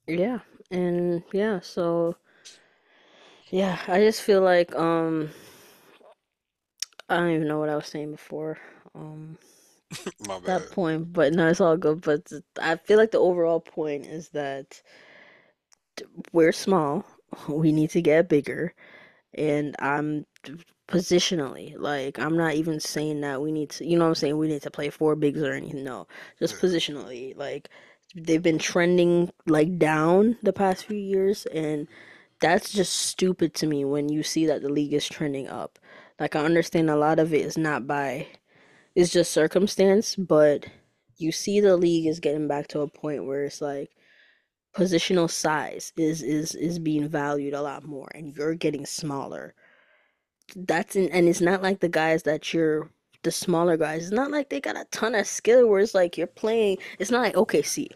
Yeah, 0.10 0.39
and 0.72 1.24
yeah, 1.34 1.60
so 1.62 2.16
yeah, 3.51 3.80
I 3.88 3.99
just 3.99 4.22
feel 4.22 4.41
like 4.41 4.76
um 4.76 5.32
I 7.10 7.18
don't 7.18 7.32
even 7.32 7.47
know 7.47 7.60
what 7.60 7.70
I 7.70 7.76
was 7.76 7.88
saying 7.88 8.12
before. 8.12 8.57
Um 8.95 9.38
that 10.45 10.72
point, 10.72 11.14
but 11.14 11.34
no, 11.34 11.47
it's 11.47 11.62
all 11.62 11.78
good. 11.78 12.01
But 12.01 12.32
I 12.62 12.76
feel 12.78 12.97
like 12.97 13.12
the 13.12 13.20
overall 13.20 13.60
point 13.62 14.05
is 14.07 14.30
that 14.30 14.82
we're 16.34 16.51
small. 16.53 17.05
We 17.47 17.72
need 17.72 17.91
to 17.91 18.01
get 18.01 18.28
bigger 18.28 18.74
and 19.36 19.76
I'm 19.80 20.26
positionally 20.88 21.76
like 21.78 22.20
I'm 22.20 22.38
not 22.38 22.55
even 22.55 22.80
saying 22.80 23.22
that 23.22 23.41
we 23.41 23.51
need 23.51 23.72
to 23.72 23.86
you 23.86 23.97
know 23.97 24.05
what 24.05 24.10
I'm 24.10 24.16
saying 24.16 24.38
we 24.38 24.47
need 24.47 24.64
to 24.64 24.72
play 24.72 24.89
four 24.89 25.16
bigs 25.16 25.41
or 25.43 25.53
anything 25.53 25.84
no 25.84 26.07
just 26.39 26.55
positionally 26.57 27.38
like 27.38 27.70
they've 28.16 28.41
been 28.43 28.60
trending 28.60 29.32
like 29.45 29.78
down 29.78 30.38
the 30.41 30.53
past 30.53 30.86
few 30.86 30.97
years 30.97 31.45
and 31.47 31.88
that's 32.41 32.72
just 32.72 32.93
stupid 32.93 33.53
to 33.53 33.68
me 33.68 33.84
when 33.86 34.10
you 34.10 34.24
see 34.24 34.45
that 34.45 34.62
the 34.62 34.70
league 34.70 34.93
is 34.93 35.07
trending 35.07 35.47
up. 35.47 35.78
Like 36.20 36.36
I 36.36 36.43
understand 36.43 36.89
a 36.89 36.95
lot 36.95 37.20
of 37.20 37.34
it 37.34 37.41
is 37.45 37.57
not 37.57 37.88
by 37.88 38.28
it's 38.95 39.12
just 39.12 39.32
circumstance 39.32 40.16
but 40.16 40.66
you 41.18 41.32
see 41.32 41.60
the 41.60 41.78
league 41.78 42.07
is 42.07 42.20
getting 42.20 42.47
back 42.47 42.68
to 42.70 42.82
a 42.82 42.88
point 42.88 43.26
where 43.26 43.43
it's 43.43 43.62
like 43.62 43.91
positional 44.76 45.30
size 45.30 45.91
is 45.97 46.22
is 46.22 46.55
is 46.55 46.80
being 46.80 47.07
valued 47.07 47.53
a 47.53 47.62
lot 47.62 47.84
more 47.84 48.07
and 48.14 48.36
you're 48.36 48.55
getting 48.55 48.86
smaller. 48.86 49.53
That's 50.55 50.95
in, 50.95 51.10
and 51.10 51.28
it's 51.28 51.41
not 51.41 51.62
like 51.62 51.80
the 51.80 51.89
guys 51.89 52.24
that 52.24 52.53
you're 52.53 52.89
the 53.24 53.32
smaller 53.32 53.78
guys. 53.78 54.03
It's 54.03 54.11
not 54.11 54.32
like 54.32 54.49
they 54.49 54.61
got 54.61 54.78
a 54.78 54.86
ton 54.91 55.15
of 55.15 55.28
skill 55.28 55.67
where 55.67 55.80
it's 55.80 55.93
like 55.93 56.17
you're 56.17 56.28
playing 56.28 56.78
it's 56.99 57.11
not 57.11 57.22
like 57.22 57.36
OKC 57.36 57.89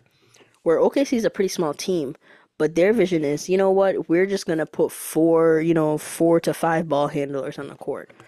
where 0.64 0.80
OKC 0.80 1.14
is 1.14 1.26
a 1.26 1.30
pretty 1.30 1.50
small 1.50 1.74
team 1.74 2.16
but 2.58 2.76
their 2.76 2.94
vision 2.94 3.24
is 3.24 3.50
you 3.50 3.58
know 3.58 3.72
what 3.72 4.10
we're 4.10 4.26
just 4.26 4.46
gonna 4.46 4.66
put 4.66 4.92
four 4.92 5.62
you 5.62 5.74
know 5.74 5.98
four 5.98 6.40
to 6.40 6.54
five 6.54 6.88
ball 6.88 7.08
handlers 7.08 7.60
on 7.60 7.68
the 7.68 7.76
court. 7.76 8.12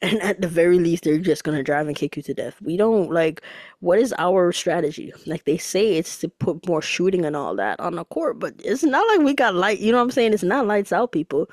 And 0.00 0.22
at 0.22 0.40
the 0.40 0.46
very 0.46 0.78
least 0.78 1.02
they're 1.02 1.18
just 1.18 1.42
gonna 1.42 1.64
drive 1.64 1.88
and 1.88 1.96
kick 1.96 2.16
you 2.16 2.22
to 2.22 2.32
death. 2.32 2.62
We 2.62 2.76
don't 2.76 3.10
like 3.10 3.42
what 3.80 3.98
is 3.98 4.14
our 4.16 4.52
strategy? 4.52 5.12
Like 5.26 5.44
they 5.44 5.58
say 5.58 5.96
it's 5.96 6.18
to 6.18 6.28
put 6.28 6.68
more 6.68 6.80
shooting 6.80 7.24
and 7.24 7.34
all 7.34 7.56
that 7.56 7.80
on 7.80 7.96
the 7.96 8.04
court 8.04 8.38
but 8.38 8.54
it's 8.64 8.84
not 8.84 9.04
like 9.08 9.26
we 9.26 9.34
got 9.34 9.56
light 9.56 9.80
you 9.80 9.90
know 9.90 9.98
what 9.98 10.04
i'm 10.04 10.10
saying? 10.12 10.34
It's 10.34 10.44
not 10.44 10.68
lights 10.68 10.92
out 10.92 11.10
people. 11.10 11.50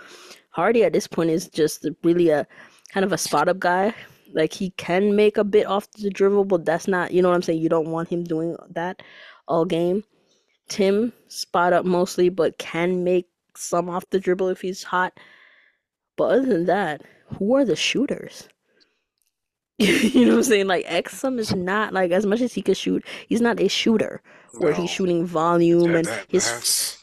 Hardy 0.51 0.83
at 0.83 0.93
this 0.93 1.07
point 1.07 1.31
is 1.31 1.49
just 1.49 1.87
really 2.03 2.29
a 2.29 2.45
kind 2.93 3.03
of 3.03 3.11
a 3.11 3.17
spot 3.17 3.49
up 3.49 3.57
guy 3.57 3.95
like 4.35 4.53
he 4.53 4.69
can 4.71 5.15
make 5.15 5.37
a 5.37 5.43
bit 5.43 5.65
off 5.65 5.89
the 5.93 6.09
dribble 6.09 6.45
but 6.45 6.65
that's 6.65 6.87
not 6.87 7.11
you 7.11 7.21
know 7.21 7.29
what 7.29 7.35
i'm 7.35 7.41
saying 7.41 7.59
you 7.59 7.69
don't 7.69 7.89
want 7.89 8.09
him 8.09 8.23
doing 8.23 8.55
that 8.69 9.01
all 9.47 9.65
game 9.65 10.03
tim 10.69 11.11
spot 11.27 11.73
up 11.73 11.85
mostly 11.85 12.29
but 12.29 12.57
can 12.57 13.03
make 13.03 13.27
some 13.55 13.89
off 13.89 14.03
the 14.11 14.19
dribble 14.19 14.49
if 14.49 14.61
he's 14.61 14.83
hot 14.83 15.13
but 16.17 16.25
other 16.25 16.45
than 16.45 16.65
that 16.65 17.01
who 17.37 17.55
are 17.55 17.65
the 17.65 17.75
shooters? 17.75 18.47
you 19.77 20.25
know 20.25 20.31
what 20.31 20.37
I'm 20.37 20.43
saying? 20.43 20.67
Like 20.67 20.85
Exum 20.85 21.37
is 21.37 21.53
not 21.53 21.93
like 21.93 22.11
as 22.11 22.25
much 22.25 22.41
as 22.41 22.53
he 22.53 22.61
could 22.61 22.77
shoot, 22.77 23.05
he's 23.27 23.41
not 23.41 23.59
a 23.59 23.67
shooter 23.67 24.21
where 24.57 24.71
no. 24.71 24.81
he's 24.81 24.89
shooting 24.89 25.25
volume 25.25 25.91
yeah, 25.91 25.97
and 25.97 26.05
that, 26.05 26.25
his 26.29 26.97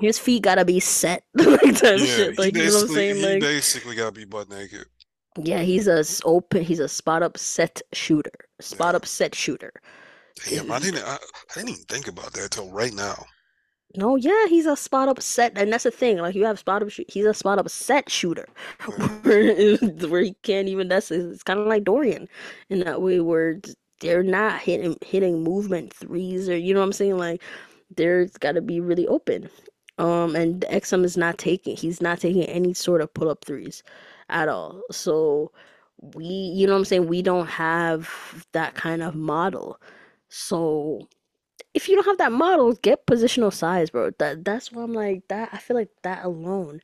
his 0.00 0.18
feet 0.18 0.42
gotta 0.42 0.64
be 0.64 0.80
set 0.80 1.22
like 1.34 1.60
that 1.80 1.98
yeah, 2.00 2.06
shit. 2.06 2.38
Like 2.38 2.56
you 2.56 2.64
know 2.64 2.74
what 2.74 2.82
I'm 2.82 2.88
saying? 2.88 3.22
Like 3.22 3.40
basically 3.40 3.94
gotta 3.94 4.12
be 4.12 4.24
butt 4.24 4.50
naked. 4.50 4.86
Yeah, 5.42 5.60
he's 5.60 5.86
a 5.86 6.04
open. 6.24 6.62
He's 6.62 6.80
a 6.80 6.88
spot 6.88 7.22
up 7.22 7.38
set 7.38 7.80
shooter. 7.92 8.32
Spot 8.60 8.94
up 8.94 9.06
set 9.06 9.34
shooter. 9.34 9.72
Damn, 10.48 10.70
I 10.70 10.78
didn't. 10.78 11.04
I, 11.04 11.14
I 11.14 11.54
didn't 11.54 11.70
even 11.70 11.84
think 11.84 12.08
about 12.08 12.32
that 12.32 12.50
till 12.52 12.70
right 12.70 12.92
now. 12.92 13.26
No, 13.96 14.16
yeah, 14.16 14.46
he's 14.48 14.66
a 14.66 14.76
spot 14.76 15.08
up 15.08 15.22
set, 15.22 15.56
and 15.56 15.72
that's 15.72 15.84
the 15.84 15.90
thing. 15.90 16.18
Like 16.18 16.34
you 16.34 16.44
have 16.44 16.58
spot 16.58 16.82
up, 16.82 16.90
he's 17.08 17.24
a 17.24 17.34
spot 17.34 17.58
up 17.58 17.68
set 17.70 18.10
shooter, 18.10 18.46
where, 19.22 19.76
where 19.76 20.22
he 20.22 20.34
can't 20.42 20.68
even. 20.68 20.88
That's 20.88 21.10
it's 21.10 21.42
kind 21.42 21.58
of 21.58 21.66
like 21.66 21.84
Dorian 21.84 22.28
in 22.68 22.80
that 22.80 23.00
way, 23.00 23.20
where 23.20 23.60
they're 24.00 24.22
not 24.22 24.60
hitting 24.60 24.96
hitting 25.04 25.42
movement 25.42 25.94
threes, 25.94 26.48
or 26.48 26.56
you 26.56 26.74
know 26.74 26.80
what 26.80 26.86
I'm 26.86 26.92
saying. 26.92 27.16
Like 27.16 27.42
there's 27.96 28.32
got 28.32 28.52
to 28.52 28.60
be 28.60 28.80
really 28.80 29.06
open. 29.06 29.48
Um, 29.98 30.36
and 30.36 30.64
Exum 30.70 31.04
is 31.04 31.16
not 31.16 31.38
taking. 31.38 31.76
He's 31.76 32.00
not 32.00 32.20
taking 32.20 32.44
any 32.44 32.74
sort 32.74 33.00
of 33.00 33.12
pull 33.14 33.28
up 33.30 33.44
threes 33.44 33.82
at 34.28 34.48
all. 34.48 34.82
So 34.90 35.52
we, 36.00 36.24
you 36.24 36.66
know 36.66 36.74
what 36.74 36.80
I'm 36.80 36.84
saying. 36.84 37.08
We 37.08 37.22
don't 37.22 37.46
have 37.46 38.46
that 38.52 38.74
kind 38.74 39.02
of 39.02 39.14
model. 39.14 39.80
So 40.28 41.08
if 41.74 41.88
you 41.88 41.94
don't 41.94 42.06
have 42.06 42.18
that 42.18 42.32
model, 42.32 42.72
get 42.74 43.06
positional 43.06 43.52
size, 43.52 43.90
bro. 43.90 44.10
That 44.18 44.44
that's 44.44 44.72
why 44.72 44.82
I'm 44.82 44.94
like 44.94 45.22
that. 45.28 45.50
I 45.52 45.58
feel 45.58 45.76
like 45.76 45.90
that 46.02 46.24
alone 46.24 46.80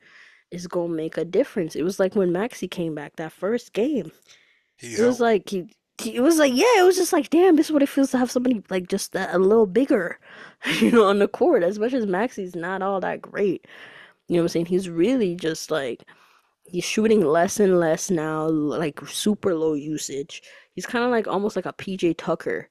is 0.50 0.66
gonna 0.66 0.94
make 0.94 1.16
a 1.16 1.24
difference. 1.24 1.74
It 1.74 1.82
was 1.82 1.98
like 1.98 2.14
when 2.14 2.30
Maxi 2.30 2.70
came 2.70 2.94
back 2.94 3.16
that 3.16 3.32
first 3.32 3.72
game. 3.72 4.12
He 4.76 4.94
it 4.94 5.00
was 5.04 5.20
like 5.20 5.48
he, 5.48 5.74
he, 5.98 6.16
it 6.16 6.20
was 6.20 6.38
like 6.38 6.52
yeah, 6.54 6.80
it 6.80 6.84
was 6.84 6.96
just 6.96 7.12
like 7.12 7.30
damn, 7.30 7.56
this 7.56 7.66
is 7.66 7.72
what 7.72 7.82
it 7.82 7.88
feels 7.88 8.10
to 8.12 8.18
have 8.18 8.30
somebody 8.30 8.62
like 8.70 8.88
just 8.88 9.12
that 9.12 9.34
a 9.34 9.38
little 9.38 9.66
bigger, 9.66 10.18
you 10.80 10.90
know, 10.90 11.04
on 11.04 11.18
the 11.18 11.28
court. 11.28 11.62
As 11.62 11.78
much 11.78 11.92
as 11.92 12.06
Maxi's 12.06 12.54
not 12.54 12.82
all 12.82 13.00
that 13.00 13.22
great, 13.22 13.66
you 14.28 14.36
know 14.36 14.42
what 14.42 14.44
I'm 14.44 14.48
saying? 14.48 14.66
He's 14.66 14.88
really 14.88 15.34
just 15.36 15.70
like 15.70 16.04
he's 16.66 16.84
shooting 16.84 17.24
less 17.24 17.60
and 17.60 17.78
less 17.78 18.10
now, 18.10 18.46
like 18.48 19.00
super 19.06 19.54
low 19.54 19.74
usage. 19.74 20.42
He's 20.74 20.86
kind 20.86 21.04
of 21.04 21.10
like 21.10 21.26
almost 21.28 21.56
like 21.56 21.66
a 21.66 21.72
PJ 21.72 22.16
Tucker 22.18 22.68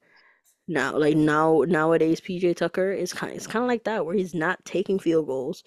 now 0.68 0.98
like 0.98 1.16
now 1.18 1.64
nowadays 1.68 2.22
PJ 2.22 2.56
Tucker 2.56 2.92
is 2.92 3.12
kind 3.14 3.34
it's 3.36 3.48
kind 3.48 3.64
of 3.64 3.68
like 3.68 3.84
that 3.84 4.06
where 4.06 4.16
he's 4.16 4.34
not 4.34 4.64
taking 4.66 5.00
field 5.00 5.28
goals. 5.28 5.64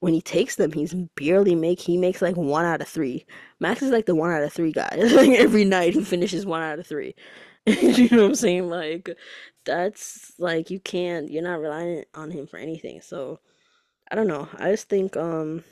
When 0.00 0.14
he 0.14 0.22
takes 0.22 0.56
them, 0.56 0.72
he's 0.72 0.94
barely 1.14 1.54
make 1.54 1.78
he 1.78 1.98
makes 1.98 2.22
like 2.22 2.36
one 2.36 2.64
out 2.64 2.80
of 2.80 2.88
three. 2.88 3.26
Max 3.60 3.82
is 3.82 3.90
like 3.90 4.06
the 4.06 4.14
one 4.14 4.30
out 4.30 4.42
of 4.42 4.52
three 4.52 4.72
guy. 4.72 4.88
like 4.96 5.30
every 5.30 5.64
night 5.64 5.94
he 5.94 6.02
finishes 6.04 6.46
one 6.46 6.62
out 6.62 6.78
of 6.78 6.86
three. 6.86 7.14
you 7.66 8.08
know 8.10 8.22
what 8.22 8.28
I'm 8.30 8.34
saying? 8.34 8.68
Like 8.70 9.10
that's 9.66 10.32
like 10.38 10.70
you 10.70 10.80
can't 10.80 11.30
you're 11.30 11.42
not 11.42 11.60
relying 11.60 12.04
on 12.14 12.30
him 12.30 12.46
for 12.46 12.56
anything. 12.56 13.02
So 13.02 13.40
I 14.10 14.14
don't 14.16 14.26
know. 14.28 14.48
I 14.58 14.70
just 14.70 14.88
think 14.88 15.16
um 15.16 15.64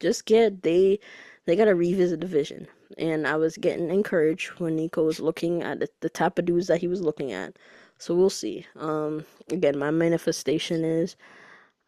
just 0.00 0.26
get 0.26 0.62
they 0.62 0.98
they 1.46 1.56
got 1.56 1.66
to 1.66 1.74
revisit 1.74 2.20
the 2.20 2.26
vision. 2.26 2.66
And 2.96 3.26
I 3.26 3.36
was 3.36 3.56
getting 3.56 3.90
encouraged 3.90 4.48
when 4.58 4.76
Nico 4.76 5.04
was 5.04 5.20
looking 5.20 5.62
at 5.62 5.80
the, 5.80 5.88
the 6.00 6.08
type 6.08 6.38
of 6.38 6.44
dudes 6.46 6.68
that 6.68 6.80
he 6.80 6.88
was 6.88 7.02
looking 7.02 7.32
at. 7.32 7.56
So 7.98 8.14
we'll 8.14 8.30
see. 8.30 8.66
Um, 8.76 9.24
again, 9.50 9.78
my 9.78 9.90
manifestation 9.90 10.84
is 10.84 11.16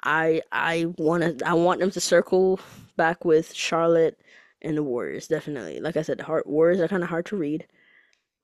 I 0.05 0.43
I 0.52 0.86
want 0.98 1.39
to 1.39 1.48
I 1.48 1.55
want 1.55 1.81
them 1.81 1.90
to 1.90 2.01
circle 2.01 2.60
back 2.97 3.24
with 3.24 3.52
Charlotte 3.55 4.20
and 4.62 4.77
the 4.77 4.82
Warriors. 4.82 5.28
Definitely, 5.28 5.81
like 5.81 5.97
I 5.97 6.02
said, 6.02 6.18
the 6.18 6.24
hard, 6.24 6.44
Warriors 6.47 6.81
are 6.81 6.89
kind 6.89 7.02
of 7.02 7.09
hard 7.09 7.27
to 7.27 7.36
read 7.36 7.66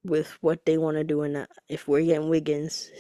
with 0.05 0.37
what 0.41 0.65
they 0.66 0.79
want 0.79 0.97
to 0.97 1.05
do. 1.05 1.23
And 1.23 1.47
if 1.69 1.87
we're 1.89 2.05
getting 2.05 2.29
Wiggins, 2.29 2.91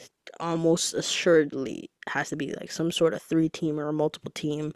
almost 0.40 0.94
assuredly 0.94 1.90
has 2.08 2.30
to 2.30 2.36
be 2.36 2.54
like 2.54 2.70
some 2.70 2.90
sort 2.90 3.14
of 3.14 3.22
three 3.22 3.48
team 3.48 3.78
or 3.78 3.92
multiple 3.92 4.32
team 4.34 4.72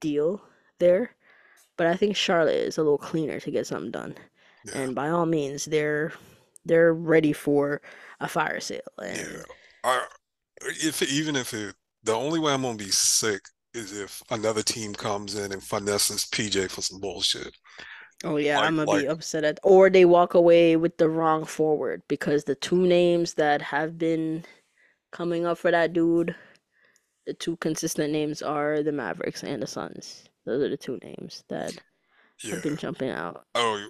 deal 0.00 0.42
there. 0.78 1.14
But 1.76 1.86
I 1.88 1.96
think 1.96 2.16
Charlotte 2.16 2.56
is 2.56 2.78
a 2.78 2.82
little 2.82 2.98
cleaner 2.98 3.40
to 3.40 3.50
get 3.50 3.66
something 3.66 3.90
done. 3.92 4.16
Yeah. 4.64 4.78
And 4.78 4.94
by 4.94 5.10
all 5.10 5.26
means, 5.26 5.64
they're 5.66 6.12
they're 6.64 6.94
ready 6.94 7.32
for 7.32 7.80
a 8.20 8.28
fire 8.28 8.60
sale. 8.60 8.80
And 9.02 9.28
Yeah. 9.28 9.42
I, 9.84 10.06
if 10.62 11.02
even 11.02 11.36
if 11.36 11.54
it, 11.54 11.74
the 12.02 12.14
only 12.14 12.38
way 12.40 12.52
I'm 12.52 12.62
gonna 12.62 12.76
be 12.78 12.90
sick 12.90 13.42
is 13.74 13.96
if 13.96 14.22
another 14.30 14.62
team 14.62 14.94
comes 14.94 15.34
in 15.36 15.52
and 15.52 15.62
finesses 15.62 16.26
PJ 16.26 16.70
for 16.70 16.82
some 16.82 17.00
bullshit. 17.00 17.54
oh 18.24 18.36
yeah, 18.36 18.58
Like 18.58 18.68
I'm 18.68 18.76
gonna 18.76 18.86
be 18.90 19.06
upset 19.08 19.44
at 19.44 19.58
or 19.62 19.90
they 19.90 20.04
walk 20.04 20.34
away 20.34 20.76
with 20.76 20.96
the 20.98 21.08
wrong 21.08 21.44
forward 21.44 22.02
because 22.08 22.44
the 22.44 22.54
two 22.54 22.86
names 22.86 23.34
that 23.34 23.62
have 23.62 23.98
been 23.98 24.44
coming 25.12 25.46
up 25.46 25.58
for 25.58 25.70
that 25.72 25.92
dude, 25.94 26.36
the 27.26 27.34
two 27.34 27.56
consistent 27.58 28.12
names 28.12 28.42
are 28.42 28.82
the 28.82 28.92
Mavericks 28.92 29.44
and 29.44 29.62
the 29.62 29.66
Suns. 29.68 30.27
Those 30.48 30.62
are 30.62 30.68
the 30.70 30.76
two 30.76 30.98
names 31.02 31.44
that 31.48 31.76
have 32.50 32.62
been 32.62 32.76
jumping 32.76 33.10
out. 33.10 33.44
Oh 33.54 33.86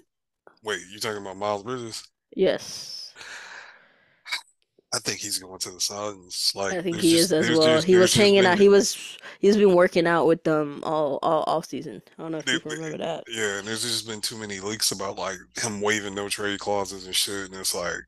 wait, 0.64 0.80
you 0.93 0.98
talking 0.98 1.22
about 1.22 1.36
Miles 1.36 1.62
Bridges? 1.62 2.06
Yes. 2.35 3.12
I 4.94 4.98
think 5.01 5.18
he's 5.18 5.39
going 5.39 5.59
to 5.59 5.70
the 5.70 5.80
Suns. 5.80 6.52
Like 6.55 6.72
I 6.72 6.80
think 6.82 6.97
he 6.97 7.16
is 7.16 7.30
as 7.30 7.51
well. 7.51 7.60
just 7.62 7.86
He 7.86 7.97
was 7.97 8.14
hanging 8.14 8.47
out. 8.47 8.59
He 8.59 8.70
was 8.70 9.18
he's 9.39 9.56
been 9.56 9.74
working 9.74 10.06
out 10.06 10.26
with 10.26 10.43
them 10.44 10.80
all 10.82 11.18
all 11.22 11.44
off 11.47 11.66
season. 11.66 12.01
I 12.18 12.22
don't 12.22 12.32
know 12.32 12.39
if 12.39 12.47
there- 12.47 12.55
people 12.59 12.72
remember 12.72 12.98
that. 12.98 13.24
yeah, 13.28 13.59
and 13.59 13.68
there's 13.68 13.82
just 13.82 14.06
been 14.09 14.22
too 14.22 14.39
many 14.39 14.60
leaks 14.60 14.90
about 14.90 15.18
like 15.18 15.36
him 15.62 15.80
waiving 15.82 16.14
no 16.14 16.28
trade 16.30 16.59
clauses 16.59 17.05
and 17.06 17.14
shit. 17.14 17.51
And 17.51 17.55
it's 17.55 17.74
like, 17.74 18.01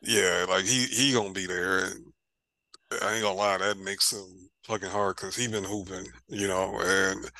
yeah, 0.00 0.46
like 0.48 0.64
he 0.64 0.84
he 0.84 1.12
gonna 1.12 1.32
be 1.32 1.46
there, 1.46 1.86
and 1.86 2.04
I 3.02 3.14
ain't 3.14 3.22
gonna 3.24 3.34
lie, 3.34 3.58
that 3.58 3.76
makes 3.78 4.12
him 4.12 4.43
fucking 4.64 4.90
hard 4.90 5.16
because 5.16 5.36
he 5.36 5.48
been 5.48 5.64
hooping, 5.64 6.06
you 6.28 6.48
know. 6.48 6.78
And 6.80 7.30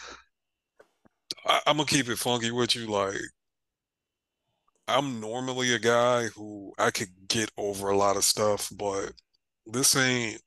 I, 1.46 1.60
I'm 1.66 1.76
gonna 1.76 1.86
keep 1.86 2.08
it 2.08 2.18
funky 2.18 2.50
with 2.50 2.74
you, 2.74 2.86
like. 2.86 3.20
I'm 4.86 5.20
normally 5.20 5.74
a 5.74 5.78
guy 5.78 6.26
who 6.28 6.72
I 6.78 6.90
could 6.90 7.28
get 7.28 7.50
over 7.56 7.88
a 7.88 7.96
lot 7.96 8.16
of 8.16 8.24
stuff, 8.24 8.70
but 8.76 9.12
this 9.66 9.96
ain't 9.96 10.42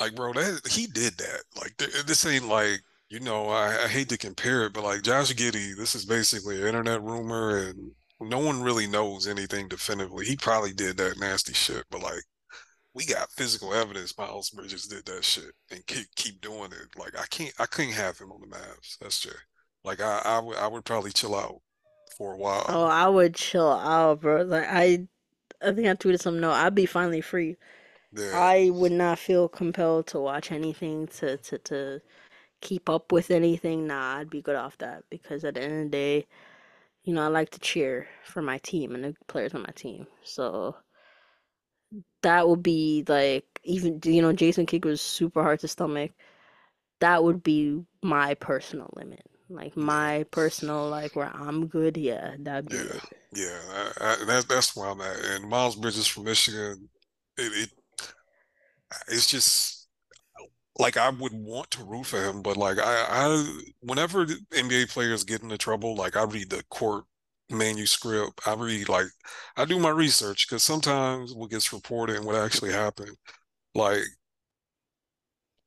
like, 0.00 0.14
bro, 0.14 0.32
that 0.32 0.66
he 0.68 0.86
did 0.86 1.16
that. 1.18 1.42
Like, 1.56 1.76
th 1.78 1.90
this 2.06 2.26
ain't 2.26 2.48
like, 2.48 2.80
you 3.08 3.20
know, 3.20 3.48
I, 3.48 3.84
I 3.84 3.88
hate 3.88 4.08
to 4.10 4.18
compare 4.18 4.64
it, 4.66 4.72
but 4.72 4.84
like 4.84 5.02
Josh 5.02 5.32
Giddey, 5.34 5.76
this 5.76 5.94
is 5.94 6.04
basically 6.04 6.60
an 6.60 6.66
internet 6.68 7.02
rumor, 7.02 7.58
and 7.58 7.92
no 8.20 8.38
one 8.38 8.62
really 8.62 8.86
knows 8.86 9.26
anything 9.26 9.68
definitively. 9.68 10.26
He 10.26 10.36
probably 10.36 10.72
did 10.72 10.96
that 10.98 11.18
nasty 11.18 11.52
shit, 11.54 11.84
but 11.90 12.02
like, 12.02 12.22
we 12.96 13.04
got 13.04 13.30
physical 13.30 13.74
evidence 13.74 14.16
Miles 14.16 14.48
Bridges 14.50 14.86
did 14.86 15.04
that 15.04 15.22
shit 15.22 15.52
and 15.70 15.86
keep 15.86 16.06
keep 16.16 16.40
doing 16.40 16.72
it. 16.72 16.98
Like, 16.98 17.16
I 17.18 17.26
can't, 17.26 17.52
I 17.58 17.66
couldn't 17.66 17.92
have 17.92 18.18
him 18.18 18.32
on 18.32 18.40
the 18.40 18.46
Mavs. 18.46 18.98
That's 19.00 19.20
true. 19.20 19.32
Like, 19.84 20.00
I, 20.00 20.22
I 20.24 20.38
would, 20.40 20.56
I 20.56 20.66
would 20.66 20.84
probably 20.84 21.12
chill 21.12 21.36
out 21.36 21.60
for 22.16 22.32
a 22.32 22.38
while. 22.38 22.64
Oh. 22.68 22.86
I 22.86 23.08
would 23.08 23.34
chill 23.34 23.70
out, 23.70 24.20
bro. 24.22 24.42
Like 24.42 24.66
I 24.66 25.06
I 25.62 25.72
think 25.72 25.86
I 25.86 25.94
tweeted 25.94 26.20
something. 26.20 26.40
No, 26.40 26.50
I'd 26.50 26.74
be 26.74 26.86
finally 26.86 27.20
free. 27.20 27.56
Yeah, 28.12 28.32
I 28.34 28.70
would 28.70 28.92
not 28.92 29.18
feel 29.18 29.48
compelled 29.48 30.06
to 30.08 30.20
watch 30.20 30.50
anything 30.50 31.06
to 31.18 31.36
to 31.36 31.58
to 31.58 32.00
keep 32.60 32.88
up 32.88 33.12
with 33.12 33.30
anything. 33.30 33.86
Nah, 33.86 34.16
I'd 34.18 34.30
be 34.30 34.42
good 34.42 34.56
off 34.56 34.78
that 34.78 35.04
because 35.10 35.44
at 35.44 35.54
the 35.54 35.62
end 35.62 35.72
of 35.72 35.84
the 35.84 35.90
day, 35.90 36.26
you 37.04 37.12
know, 37.14 37.22
I 37.22 37.28
like 37.28 37.50
to 37.50 37.60
cheer 37.60 38.08
for 38.24 38.42
my 38.42 38.58
team 38.58 38.94
and 38.94 39.04
the 39.04 39.14
players 39.28 39.54
on 39.54 39.62
my 39.62 39.72
team. 39.74 40.06
So 40.24 40.76
that 42.22 42.48
would 42.48 42.62
be 42.62 43.04
like 43.08 43.44
even 43.64 44.00
you 44.04 44.22
know 44.22 44.32
Jason 44.32 44.66
Kidd 44.66 44.84
was 44.84 45.00
super 45.00 45.42
hard 45.42 45.60
to 45.60 45.68
stomach. 45.68 46.12
That 47.00 47.22
would 47.24 47.42
be 47.42 47.82
my 48.02 48.34
personal 48.34 48.90
limit. 48.96 49.22
Like 49.48 49.76
my 49.76 50.24
personal 50.30 50.88
like 50.88 51.14
where 51.14 51.30
I'm 51.32 51.66
good, 51.68 51.96
yeah, 51.96 52.34
that'd 52.38 52.68
be 52.68 52.76
yeah, 52.76 52.82
it. 52.82 53.02
yeah. 53.32 53.58
I, 53.70 53.90
I, 54.00 54.24
that's 54.26 54.44
that's 54.46 54.74
where 54.74 54.88
I'm 54.88 55.00
at. 55.00 55.24
And 55.24 55.48
Miles 55.48 55.76
Bridges 55.76 56.06
from 56.06 56.24
Michigan, 56.24 56.88
it, 57.38 57.52
it 57.52 57.70
it's 59.08 59.26
just 59.26 59.88
like 60.78 60.96
I 60.96 61.10
would 61.10 61.32
want 61.32 61.70
to 61.72 61.84
root 61.84 62.06
for 62.06 62.22
him, 62.22 62.42
but 62.42 62.56
like 62.56 62.78
I, 62.78 63.06
I 63.08 63.58
whenever 63.80 64.26
NBA 64.26 64.90
players 64.90 65.24
get 65.24 65.42
into 65.42 65.58
trouble, 65.58 65.94
like 65.94 66.16
I 66.16 66.24
read 66.24 66.50
the 66.50 66.64
court 66.70 67.04
manuscript. 67.50 68.40
I 68.46 68.54
read 68.54 68.88
like 68.88 69.06
I 69.56 69.64
do 69.64 69.78
my 69.78 69.90
research 69.90 70.48
because 70.48 70.62
sometimes 70.62 71.34
what 71.34 71.50
gets 71.50 71.72
reported 71.72 72.16
and 72.16 72.24
what 72.26 72.36
actually 72.36 72.72
happened, 72.72 73.16
like 73.74 74.04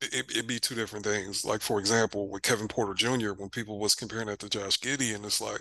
it, 0.00 0.30
it'd 0.30 0.46
be 0.46 0.58
two 0.58 0.74
different 0.74 1.04
things. 1.04 1.44
Like 1.44 1.60
for 1.62 1.78
example, 1.78 2.28
with 2.30 2.42
Kevin 2.42 2.68
Porter 2.68 2.94
Jr., 2.94 3.32
when 3.32 3.50
people 3.50 3.78
was 3.78 3.94
comparing 3.94 4.26
that 4.28 4.38
to 4.40 4.48
Josh 4.48 4.78
Giddey, 4.80 5.14
and 5.14 5.24
it's 5.24 5.40
like, 5.40 5.60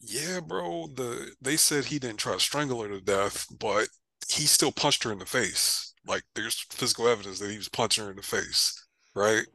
yeah, 0.00 0.40
bro, 0.40 0.88
the 0.96 1.32
they 1.40 1.56
said 1.56 1.86
he 1.86 1.98
didn't 1.98 2.18
try 2.18 2.34
to 2.34 2.40
strangle 2.40 2.82
her 2.82 2.88
to 2.88 3.00
death, 3.00 3.46
but 3.58 3.88
he 4.28 4.44
still 4.46 4.72
punched 4.72 5.04
her 5.04 5.12
in 5.12 5.18
the 5.18 5.26
face. 5.26 5.94
Like 6.06 6.24
there's 6.34 6.60
physical 6.70 7.08
evidence 7.08 7.38
that 7.40 7.50
he 7.50 7.58
was 7.58 7.68
punching 7.68 8.04
her 8.04 8.10
in 8.10 8.16
the 8.16 8.22
face, 8.22 8.74
right? 9.14 9.46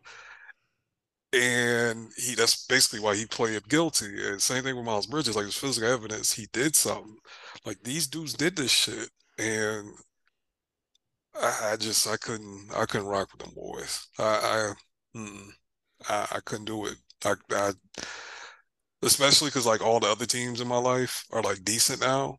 And 1.38 2.10
he 2.18 2.36
that's 2.36 2.66
basically 2.66 3.00
why 3.00 3.16
he 3.16 3.26
played 3.26 3.68
guilty. 3.70 4.28
And 4.28 4.42
same 4.42 4.64
thing 4.64 4.76
with 4.76 4.86
Miles 4.86 5.08
Bridges, 5.08 5.36
like 5.36 5.46
there's 5.46 5.58
physical 5.58 5.90
evidence 5.90 6.34
he 6.34 6.48
did 6.54 6.76
something. 6.76 7.18
Like 7.66 7.84
these 7.84 8.08
dudes 8.08 8.34
did 8.34 8.56
this 8.56 8.72
shit. 8.72 9.10
And 9.38 9.90
I, 11.36 11.72
I 11.74 11.78
just 11.78 12.08
I 12.08 12.18
couldn't 12.18 12.70
I 12.76 12.86
couldn't 12.86 13.08
rock 13.08 13.30
with 13.32 13.42
them 13.42 13.54
boys. 13.56 14.08
I 14.20 14.74
I 15.16 15.22
I, 16.10 16.28
I 16.34 16.40
couldn't 16.46 16.66
do 16.66 16.86
it. 16.88 16.96
I, 17.26 17.36
I 17.52 17.74
especially 19.04 19.50
because 19.50 19.66
like 19.66 19.82
all 19.82 20.00
the 20.00 20.08
other 20.08 20.26
teams 20.26 20.62
in 20.62 20.68
my 20.68 20.78
life 20.78 21.26
are 21.32 21.42
like 21.42 21.64
decent 21.64 22.02
now. 22.02 22.38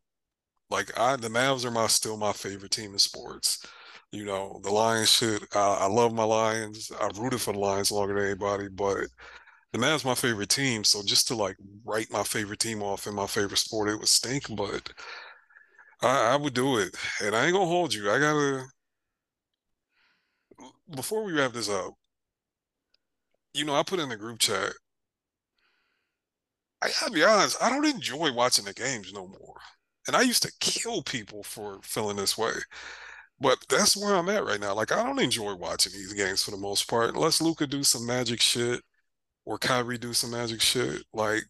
Like 0.71 0.99
I 0.99 1.17
the 1.17 1.29
Mavs 1.29 1.65
are 1.65 1.71
my 1.71 1.87
still 1.89 2.17
my 2.17 2.33
favorite 2.33 2.73
team 2.73 2.93
in 2.93 2.99
sports. 2.99 3.65
You 4.11 4.25
know, 4.25 4.61
the 4.63 4.71
Lions 4.71 5.11
should 5.11 5.45
I, 5.55 5.59
I 5.83 5.87
love 5.87 6.15
my 6.15 6.25
Lions. 6.25 6.91
I've 7.01 7.19
rooted 7.19 7.41
for 7.43 7.53
the 7.53 7.59
Lions 7.59 7.91
longer 7.93 8.15
than 8.15 8.25
anybody, 8.25 8.69
but 8.69 9.07
the 9.73 9.79
Mavs 9.79 10.05
my 10.05 10.15
favorite 10.17 10.51
team. 10.51 10.85
So 10.85 11.03
just 11.05 11.29
to 11.29 11.37
like 11.37 11.57
write 11.85 12.11
my 12.13 12.25
favorite 12.25 12.61
team 12.61 12.83
off 12.83 13.07
in 13.07 13.15
my 13.15 13.27
favorite 13.29 13.59
sport, 13.59 13.89
it 13.91 13.97
would 13.99 14.09
stink, 14.09 14.45
but 14.57 14.91
I, 16.03 16.33
I 16.33 16.37
would 16.37 16.55
do 16.55 16.79
it. 16.79 16.95
And 17.23 17.35
I 17.35 17.45
ain't 17.47 17.53
gonna 17.55 17.67
hold 17.67 17.95
you. 17.95 18.11
I 18.11 18.19
gotta 18.19 18.65
before 20.95 21.25
we 21.25 21.33
wrap 21.33 21.53
this 21.53 21.69
up, 21.69 21.95
you 23.55 23.65
know, 23.65 23.75
I 23.75 23.83
put 23.83 24.01
in 24.01 24.09
the 24.09 24.17
group 24.17 24.39
chat. 24.39 24.73
I 26.83 26.91
gotta 26.91 27.13
be 27.13 27.25
honest, 27.25 27.57
I 27.63 27.69
don't 27.71 27.85
enjoy 27.87 28.33
watching 28.33 28.65
the 28.65 28.75
games 28.75 29.13
no 29.13 29.27
more. 29.27 29.61
And 30.07 30.17
I 30.17 30.23
used 30.23 30.43
to 30.45 30.53
kill 30.61 31.03
people 31.03 31.43
for 31.43 31.81
feeling 31.83 32.17
this 32.17 32.39
way. 32.39 32.53
But 33.41 33.59
that's 33.69 33.97
where 33.97 34.15
I'm 34.15 34.29
at 34.29 34.45
right 34.45 34.61
now. 34.61 34.75
Like 34.75 34.93
I 34.93 35.03
don't 35.05 35.21
enjoy 35.21 35.55
watching 35.55 35.93
these 35.93 36.13
games 36.13 36.43
for 36.43 36.51
the 36.51 36.57
most 36.57 36.89
part, 36.89 37.15
unless 37.15 37.41
Luka 37.41 37.67
do 37.67 37.85
some 37.85 38.07
magic 38.07 38.41
shit 38.41 38.83
or 39.47 39.59
Kyrie 39.59 39.99
do 39.99 40.13
some 40.13 40.31
magic 40.33 40.61
shit. 40.61 41.05
Like 41.13 41.45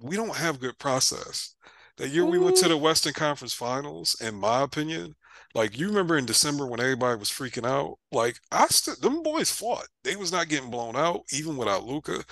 we 0.00 0.16
don't 0.16 0.36
have 0.36 0.60
good 0.60 0.78
process. 0.78 1.54
That 1.96 2.10
year 2.10 2.26
we 2.26 2.38
went 2.38 2.56
to 2.58 2.66
Mm, 2.66 2.68
the 2.68 2.76
Western 2.76 3.14
Conference 3.14 3.54
Finals, 3.54 4.16
in 4.20 4.34
my 4.34 4.62
opinion, 4.62 5.14
like 5.54 5.78
you 5.78 5.88
remember 5.88 6.18
in 6.18 6.26
December 6.26 6.66
when 6.66 6.80
everybody 6.80 7.18
was 7.18 7.30
freaking 7.30 7.66
out, 7.66 7.98
like 8.12 8.36
I 8.52 8.66
still 8.68 8.96
them 9.00 9.22
boys 9.22 9.50
fought. 9.50 9.86
They 10.04 10.16
was 10.16 10.32
not 10.32 10.48
getting 10.48 10.70
blown 10.70 10.96
out 10.96 11.22
even 11.32 11.56
without 11.56 11.84
Luka. 11.84 12.24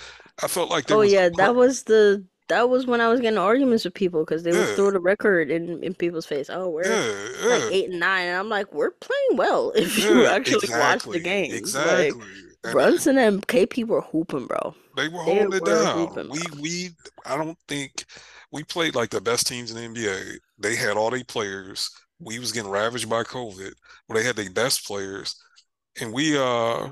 I 0.43 0.49
felt 0.49 0.71
like 0.71 0.91
Oh 0.91 1.01
yeah, 1.03 1.29
that 1.37 1.55
was 1.55 1.85
the 1.85 2.27
that 2.49 2.69
was 2.71 2.87
when 2.87 3.01
I 3.01 3.09
was 3.09 3.21
getting 3.21 3.39
arguments 3.39 3.85
with 3.85 3.95
people 3.95 4.25
because 4.25 4.43
they 4.43 4.55
would 4.55 4.69
yeah, 4.69 4.77
throw 4.77 4.91
the 4.91 5.01
record 5.01 5.51
in 5.51 5.83
in 5.85 5.95
people's 5.95 6.27
face. 6.27 6.51
Oh, 6.51 6.69
we're 6.71 7.05
yeah, 7.05 7.25
like 7.49 7.65
eight 7.69 7.91
and 7.91 8.01
nine, 8.01 8.27
and 8.29 8.37
I'm 8.39 8.49
like, 8.49 8.73
we're 8.73 8.91
playing 8.93 9.37
well 9.37 9.73
if 9.77 9.97
you 9.99 10.27
actually 10.27 10.71
watch 10.71 11.09
the 11.11 11.21
exactly. 11.21 11.33
Like 11.83 12.17
exactly. 12.17 12.29
And 12.65 12.81
Brunson 12.81 13.19
and 13.19 13.47
KP 13.47 13.85
were 13.85 14.03
hooping, 14.03 14.47
bro. 14.47 14.75
they 14.97 15.09
were 15.09 15.23
They 15.27 15.41
holding 15.41 15.57
it 15.57 15.65
were 15.65 15.65
down. 15.65 15.89
hooping, 15.89 16.31
We 16.31 16.51
we 16.61 16.91
I 17.27 17.37
don't 17.37 17.59
think 17.69 18.05
we 18.53 18.63
played 18.65 18.95
like 18.95 19.11
the 19.11 19.21
best 19.21 19.47
teams 19.47 19.71
in 19.71 19.77
the 19.77 19.83
NBA. 19.83 20.39
They 20.59 20.77
had 20.77 20.97
all 20.97 21.11
their 21.11 21.25
players. 21.25 21.91
We 22.21 22.39
was 22.39 22.53
getting 22.53 22.71
ravaged 22.71 23.11
by 23.11 23.25
COVID, 23.25 23.73
but 24.09 24.15
they 24.15 24.25
had 24.25 24.37
their 24.37 24.51
best 24.51 24.87
players. 24.87 25.35
And 26.01 26.13
we 26.13 26.39
uh 26.39 26.91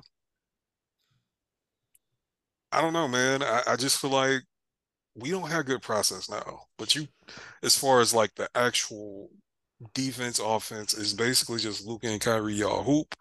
I 2.72 2.80
don't 2.80 2.92
know, 2.92 3.08
man. 3.08 3.42
I, 3.42 3.62
I 3.68 3.76
just 3.76 4.00
feel 4.00 4.10
like 4.10 4.42
we 5.16 5.30
don't 5.30 5.50
have 5.50 5.66
good 5.66 5.82
process 5.82 6.28
now. 6.30 6.66
But 6.78 6.94
you, 6.94 7.08
as 7.62 7.76
far 7.76 8.00
as 8.00 8.14
like 8.14 8.34
the 8.34 8.48
actual 8.54 9.30
defense, 9.94 10.38
offense, 10.38 10.94
is 10.94 11.14
basically 11.14 11.58
just 11.58 11.86
Luka 11.86 12.08
and 12.08 12.20
Kyrie 12.20 12.54
y'all 12.54 12.82
hoop, 12.84 13.14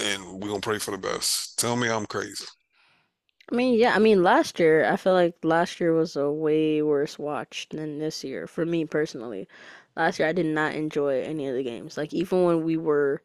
and 0.00 0.40
we're 0.40 0.48
gonna 0.48 0.60
pray 0.60 0.78
for 0.78 0.90
the 0.92 0.98
best. 0.98 1.58
Tell 1.58 1.76
me 1.76 1.88
I'm 1.88 2.06
crazy. 2.06 2.46
I 3.50 3.54
mean, 3.54 3.78
yeah, 3.78 3.94
I 3.94 3.98
mean, 3.98 4.22
last 4.22 4.58
year, 4.58 4.84
I 4.86 4.96
feel 4.96 5.12
like 5.12 5.34
last 5.42 5.80
year 5.80 5.92
was 5.94 6.16
a 6.16 6.30
way 6.30 6.82
worse 6.82 7.18
watch 7.18 7.68
than 7.70 7.98
this 7.98 8.24
year 8.24 8.46
for 8.46 8.64
me 8.64 8.84
personally. 8.86 9.48
Last 9.96 10.18
year, 10.18 10.28
I 10.28 10.32
did 10.32 10.46
not 10.46 10.74
enjoy 10.74 11.22
any 11.22 11.46
of 11.48 11.54
the 11.54 11.62
games. 11.62 11.96
Like, 11.96 12.12
even 12.14 12.44
when 12.44 12.64
we 12.64 12.76
were 12.76 13.22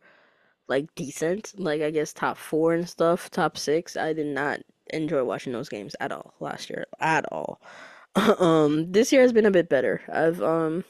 like 0.68 0.94
decent, 0.96 1.60
like 1.60 1.82
I 1.82 1.92
guess 1.92 2.14
top 2.14 2.38
four 2.38 2.74
and 2.74 2.88
stuff, 2.90 3.30
top 3.32 3.58
six, 3.58 3.98
I 3.98 4.14
did 4.14 4.28
not 4.28 4.62
enjoy 4.92 5.24
watching 5.24 5.54
those 5.54 5.70
games 5.70 5.96
at 6.00 6.12
all 6.12 6.34
last 6.40 6.70
year, 6.70 6.86
at 7.00 7.26
all. 7.32 7.62
Um, 8.16 8.92
this 8.92 9.14
year 9.14 9.22
has 9.22 9.32
been 9.32 9.46
a 9.46 9.52
bit 9.52 9.70
better. 9.70 10.02
I've 10.12 10.42
um 10.42 10.84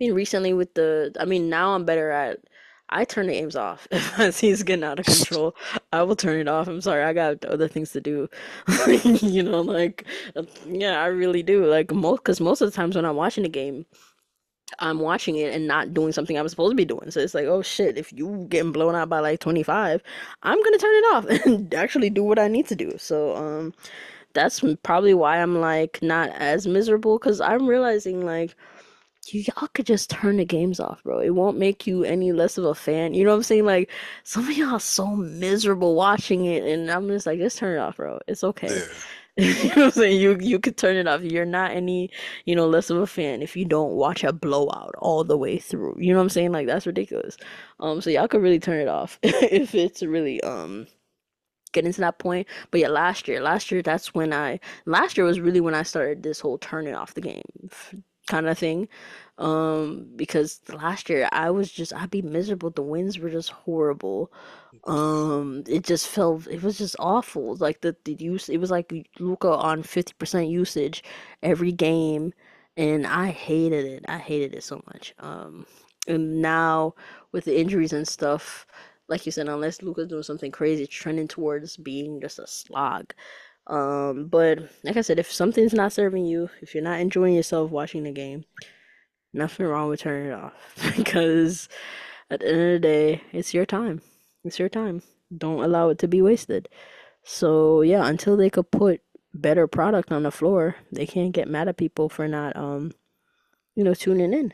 mean, 0.00 0.14
recently 0.14 0.52
with 0.52 0.74
the, 0.74 1.14
I 1.20 1.26
mean, 1.26 1.48
now 1.48 1.74
I'm 1.74 1.84
better 1.84 2.10
at. 2.10 2.38
I 2.92 3.04
turn 3.04 3.28
the 3.28 3.34
games 3.34 3.54
off 3.54 3.86
if 3.92 4.18
I 4.18 4.30
see 4.30 4.50
it's 4.50 4.64
getting 4.64 4.82
out 4.82 4.98
of 4.98 5.06
control. 5.06 5.54
I 5.92 6.02
will 6.02 6.16
turn 6.16 6.40
it 6.40 6.48
off. 6.48 6.66
I'm 6.66 6.80
sorry, 6.80 7.04
I 7.04 7.12
got 7.12 7.44
other 7.44 7.68
things 7.68 7.92
to 7.92 8.00
do. 8.00 8.28
You 9.22 9.44
know, 9.44 9.60
like, 9.60 10.06
uh, 10.34 10.42
yeah, 10.66 11.00
I 11.00 11.06
really 11.06 11.44
do. 11.44 11.66
Like 11.66 11.92
most, 11.92 12.18
because 12.18 12.40
most 12.40 12.62
of 12.62 12.68
the 12.68 12.74
times 12.74 12.96
when 12.96 13.04
I'm 13.04 13.14
watching 13.14 13.44
the 13.44 13.48
game, 13.48 13.86
I'm 14.78 15.00
watching 15.00 15.36
it 15.36 15.52
and 15.54 15.66
not 15.66 15.92
doing 15.92 16.12
something 16.12 16.38
I'm 16.38 16.48
supposed 16.48 16.72
to 16.72 16.76
be 16.76 16.84
doing. 16.84 17.10
So 17.10 17.20
it's 17.20 17.34
like, 17.34 17.46
oh 17.46 17.62
shit, 17.62 17.98
if 17.98 18.12
you 18.12 18.46
getting 18.48 18.72
blown 18.72 18.94
out 18.94 19.08
by 19.08 19.20
like 19.20 19.40
25, 19.40 20.02
I'm 20.42 20.62
gonna 20.62 20.78
turn 20.78 20.94
it 20.94 21.14
off 21.14 21.24
and 21.46 21.74
actually 21.74 22.10
do 22.10 22.22
what 22.22 22.38
I 22.38 22.48
need 22.48 22.66
to 22.68 22.76
do. 22.76 22.94
So, 22.98 23.36
um, 23.36 23.74
that's 24.32 24.62
probably 24.82 25.14
why 25.14 25.38
I'm 25.38 25.60
like 25.60 26.00
not 26.02 26.30
as 26.30 26.66
miserable 26.66 27.18
because 27.18 27.40
I'm 27.40 27.66
realizing 27.66 28.24
like 28.24 28.54
y'all 29.28 29.68
could 29.74 29.86
just 29.86 30.10
turn 30.10 30.38
the 30.38 30.44
games 30.44 30.80
off, 30.80 31.02
bro. 31.02 31.20
It 31.20 31.30
won't 31.30 31.58
make 31.58 31.86
you 31.86 32.04
any 32.04 32.32
less 32.32 32.58
of 32.58 32.64
a 32.64 32.74
fan. 32.74 33.14
You 33.14 33.24
know 33.24 33.30
what 33.30 33.36
I'm 33.36 33.42
saying? 33.42 33.64
Like 33.66 33.90
some 34.24 34.48
of 34.48 34.56
y'all 34.56 34.78
so 34.78 35.06
miserable 35.16 35.94
watching 35.94 36.44
it, 36.46 36.64
and 36.64 36.90
I'm 36.90 37.08
just 37.08 37.26
like, 37.26 37.38
just 37.38 37.58
turn 37.58 37.76
it 37.76 37.80
off, 37.80 37.96
bro. 37.96 38.18
It's 38.26 38.44
okay. 38.44 38.68
Yeah. 38.68 38.84
You 39.62 39.68
know 39.70 39.76
what 39.76 39.78
I'm 39.78 39.90
saying? 39.92 40.20
You 40.20 40.36
you 40.40 40.58
could 40.58 40.76
turn 40.76 40.96
it 40.96 41.06
off. 41.06 41.22
You're 41.22 41.46
not 41.46 41.70
any, 41.72 42.10
you 42.44 42.54
know, 42.54 42.68
less 42.68 42.90
of 42.90 42.98
a 42.98 43.06
fan 43.06 43.42
if 43.42 43.56
you 43.56 43.64
don't 43.64 43.92
watch 43.92 44.22
a 44.24 44.32
blowout 44.32 44.94
all 44.98 45.24
the 45.24 45.38
way 45.38 45.58
through. 45.58 45.96
You 45.98 46.12
know 46.12 46.18
what 46.18 46.24
I'm 46.24 46.28
saying? 46.30 46.52
Like 46.52 46.66
that's 46.66 46.86
ridiculous. 46.86 47.36
Um, 47.80 48.00
so 48.00 48.10
y'all 48.10 48.28
could 48.28 48.42
really 48.42 48.60
turn 48.60 48.80
it 48.80 48.88
off 48.88 49.18
if 49.22 49.74
it's 49.74 50.02
really 50.02 50.40
um 50.42 50.86
getting 51.72 51.92
to 51.92 52.00
that 52.02 52.18
point. 52.18 52.46
But 52.70 52.80
yeah, 52.80 52.88
last 52.88 53.28
year, 53.28 53.40
last 53.40 53.70
year 53.70 53.82
that's 53.82 54.14
when 54.14 54.32
I 54.32 54.60
last 54.86 55.16
year 55.16 55.26
was 55.26 55.40
really 55.40 55.60
when 55.60 55.74
I 55.74 55.82
started 55.84 56.22
this 56.22 56.40
whole 56.40 56.58
turning 56.58 56.94
off 56.94 57.14
the 57.14 57.20
game 57.22 57.42
kind 58.30 58.48
of 58.48 58.58
thing. 58.58 58.88
Um, 59.38 60.08
because 60.16 60.60
last 60.70 61.08
year 61.10 61.28
I 61.32 61.50
was 61.50 61.72
just 61.72 61.94
I'd 61.94 62.10
be 62.10 62.22
miserable. 62.22 62.70
The 62.70 62.82
winds 62.82 63.18
were 63.18 63.30
just 63.30 63.50
horrible. 63.50 64.32
Um, 64.84 65.64
it 65.68 65.84
just 65.84 66.08
felt 66.08 66.46
it 66.48 66.62
was 66.62 66.78
just 66.78 66.96
awful. 66.98 67.56
Like 67.56 67.80
the 67.82 67.96
the 68.04 68.14
use 68.14 68.48
it 68.48 68.58
was 68.58 68.70
like 68.70 68.92
Luka 69.18 69.50
on 69.50 69.82
50% 69.82 70.50
usage 70.50 71.02
every 71.42 71.72
game 71.72 72.32
and 72.76 73.06
I 73.06 73.28
hated 73.30 73.86
it. 73.86 74.04
I 74.08 74.18
hated 74.18 74.54
it 74.54 74.64
so 74.64 74.82
much. 74.86 75.14
Um, 75.18 75.66
and 76.08 76.42
now 76.42 76.94
with 77.32 77.44
the 77.44 77.58
injuries 77.58 77.92
and 77.92 78.08
stuff, 78.08 78.66
like 79.08 79.26
you 79.26 79.32
said, 79.32 79.48
unless 79.48 79.82
Luka's 79.82 80.08
doing 80.08 80.22
something 80.22 80.52
crazy, 80.52 80.84
it's 80.84 80.94
trending 80.94 81.28
towards 81.28 81.76
being 81.76 82.20
just 82.20 82.38
a 82.38 82.46
slog. 82.46 83.12
Um, 83.70 84.26
but 84.26 84.58
like 84.82 84.96
I 84.96 85.00
said, 85.00 85.20
if 85.20 85.30
something's 85.30 85.72
not 85.72 85.92
serving 85.92 86.26
you, 86.26 86.50
if 86.60 86.74
you're 86.74 86.84
not 86.84 87.00
enjoying 87.00 87.34
yourself 87.34 87.70
watching 87.70 88.02
the 88.02 88.10
game, 88.10 88.44
nothing 89.32 89.64
wrong 89.64 89.88
with 89.88 90.00
turning 90.00 90.32
it 90.32 90.34
off 90.34 90.54
because 90.96 91.68
at 92.30 92.40
the 92.40 92.48
end 92.48 92.60
of 92.60 92.72
the 92.72 92.78
day, 92.80 93.22
it's 93.32 93.54
your 93.54 93.64
time. 93.64 94.02
It's 94.44 94.58
your 94.58 94.68
time. 94.68 95.02
Don't 95.36 95.62
allow 95.62 95.88
it 95.90 95.98
to 96.00 96.08
be 96.08 96.20
wasted. 96.20 96.68
So 97.22 97.82
yeah, 97.82 98.06
until 98.06 98.36
they 98.36 98.50
could 98.50 98.70
put 98.72 99.02
better 99.32 99.68
product 99.68 100.10
on 100.10 100.24
the 100.24 100.32
floor, 100.32 100.74
they 100.90 101.06
can't 101.06 101.32
get 101.32 101.46
mad 101.46 101.68
at 101.68 101.76
people 101.76 102.08
for 102.08 102.26
not 102.26 102.56
um, 102.56 102.92
you 103.76 103.84
know, 103.84 103.94
tuning 103.94 104.32
in. 104.32 104.52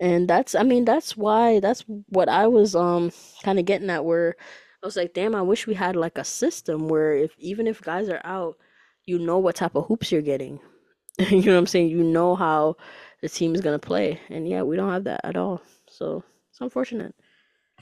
And 0.00 0.26
that's 0.26 0.54
I 0.54 0.62
mean, 0.62 0.86
that's 0.86 1.14
why 1.14 1.60
that's 1.60 1.84
what 2.08 2.30
I 2.30 2.46
was 2.46 2.74
um 2.74 3.12
kind 3.42 3.58
of 3.58 3.66
getting 3.66 3.90
at 3.90 4.06
where 4.06 4.36
I 4.82 4.86
was 4.86 4.96
like, 4.96 5.12
damn, 5.12 5.34
I 5.34 5.42
wish 5.42 5.66
we 5.66 5.74
had 5.74 5.94
like 5.96 6.16
a 6.16 6.24
system 6.24 6.88
where 6.88 7.14
if 7.14 7.32
even 7.38 7.66
if 7.66 7.82
guys 7.82 8.08
are 8.08 8.20
out, 8.24 8.56
you 9.04 9.18
know 9.18 9.38
what 9.38 9.56
type 9.56 9.74
of 9.74 9.86
hoops 9.86 10.12
you're 10.12 10.22
getting. 10.22 10.60
You 11.18 11.42
know 11.42 11.52
what 11.52 11.58
I'm 11.58 11.66
saying? 11.66 11.90
You 11.90 12.02
know 12.02 12.34
how 12.34 12.76
the 13.20 13.28
team 13.28 13.54
is 13.54 13.60
gonna 13.60 13.78
play. 13.78 14.18
And 14.30 14.48
yeah, 14.48 14.62
we 14.62 14.76
don't 14.76 14.90
have 14.90 15.04
that 15.04 15.20
at 15.22 15.36
all. 15.36 15.60
So 15.86 16.24
it's 16.50 16.62
unfortunate. 16.62 17.14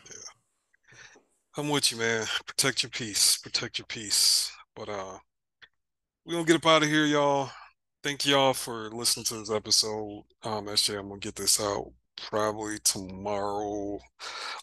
Yeah. 0.05 0.17
I'm 1.57 1.69
with 1.69 1.93
you, 1.93 1.99
man. 1.99 2.27
Protect 2.47 2.83
your 2.83 2.91
peace. 2.91 3.37
Protect 3.37 3.79
your 3.79 3.87
peace. 3.87 4.51
But 4.75 4.89
uh 4.89 5.19
we're 6.25 6.33
gonna 6.35 6.47
get 6.47 6.57
up 6.57 6.67
out 6.67 6.83
of 6.83 6.89
here, 6.89 7.07
y'all. 7.07 7.51
Thank 8.03 8.27
y'all 8.27 8.55
for 8.55 8.91
listening 8.91 9.25
to 9.27 9.39
this 9.39 9.51
episode. 9.51 10.25
Um, 10.43 10.67
SJ, 10.67 10.99
I'm 10.99 11.09
gonna 11.09 11.21
get 11.21 11.37
this 11.37 11.61
out 11.61 11.93
probably 12.17 12.79
tomorrow 12.81 13.99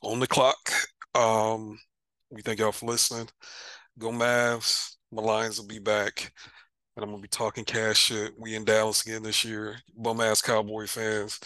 on 0.01 0.19
the 0.19 0.27
clock. 0.27 0.71
Um, 1.13 1.79
we 2.35 2.41
thank 2.41 2.59
y'all 2.59 2.73
for 2.73 2.87
listening. 2.87 3.29
Go 3.97 4.09
Mavs. 4.11 4.97
My 5.11 5.21
Lions 5.21 5.57
will 5.57 5.67
be 5.67 5.79
back. 5.79 6.33
And 6.95 7.03
I'm 7.03 7.11
gonna 7.11 7.21
be 7.21 7.29
talking 7.29 7.63
cash 7.63 7.97
shit. 7.97 8.33
We 8.37 8.55
in 8.55 8.65
Dallas 8.65 9.05
again 9.05 9.23
this 9.23 9.45
year. 9.45 9.77
Bum 9.97 10.19
ass 10.19 10.41
Cowboy 10.41 10.85
fans. 10.87 11.39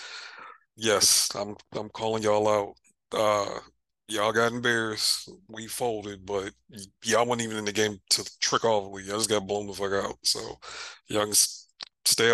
Yes, 0.76 1.30
I'm 1.36 1.56
I'm 1.76 1.90
calling 1.90 2.24
y'all 2.24 2.48
out. 2.48 2.74
Uh 3.16 3.60
y'all 4.08 4.32
got 4.32 4.52
embarrassed. 4.52 5.30
We 5.48 5.68
folded, 5.68 6.26
but 6.26 6.54
y'all 7.04 7.28
weren't 7.28 7.42
even 7.42 7.58
in 7.58 7.66
the 7.66 7.72
game 7.72 8.00
to 8.12 8.26
trick 8.40 8.66
off. 8.66 8.92
Y'all 9.04 9.18
just 9.18 9.30
got 9.30 9.46
blown 9.46 9.68
the 9.68 9.74
fuck 9.74 9.94
out. 9.94 10.16
So 10.24 10.40
y'all 11.08 11.26
can 11.26 11.34
stay 12.06 12.28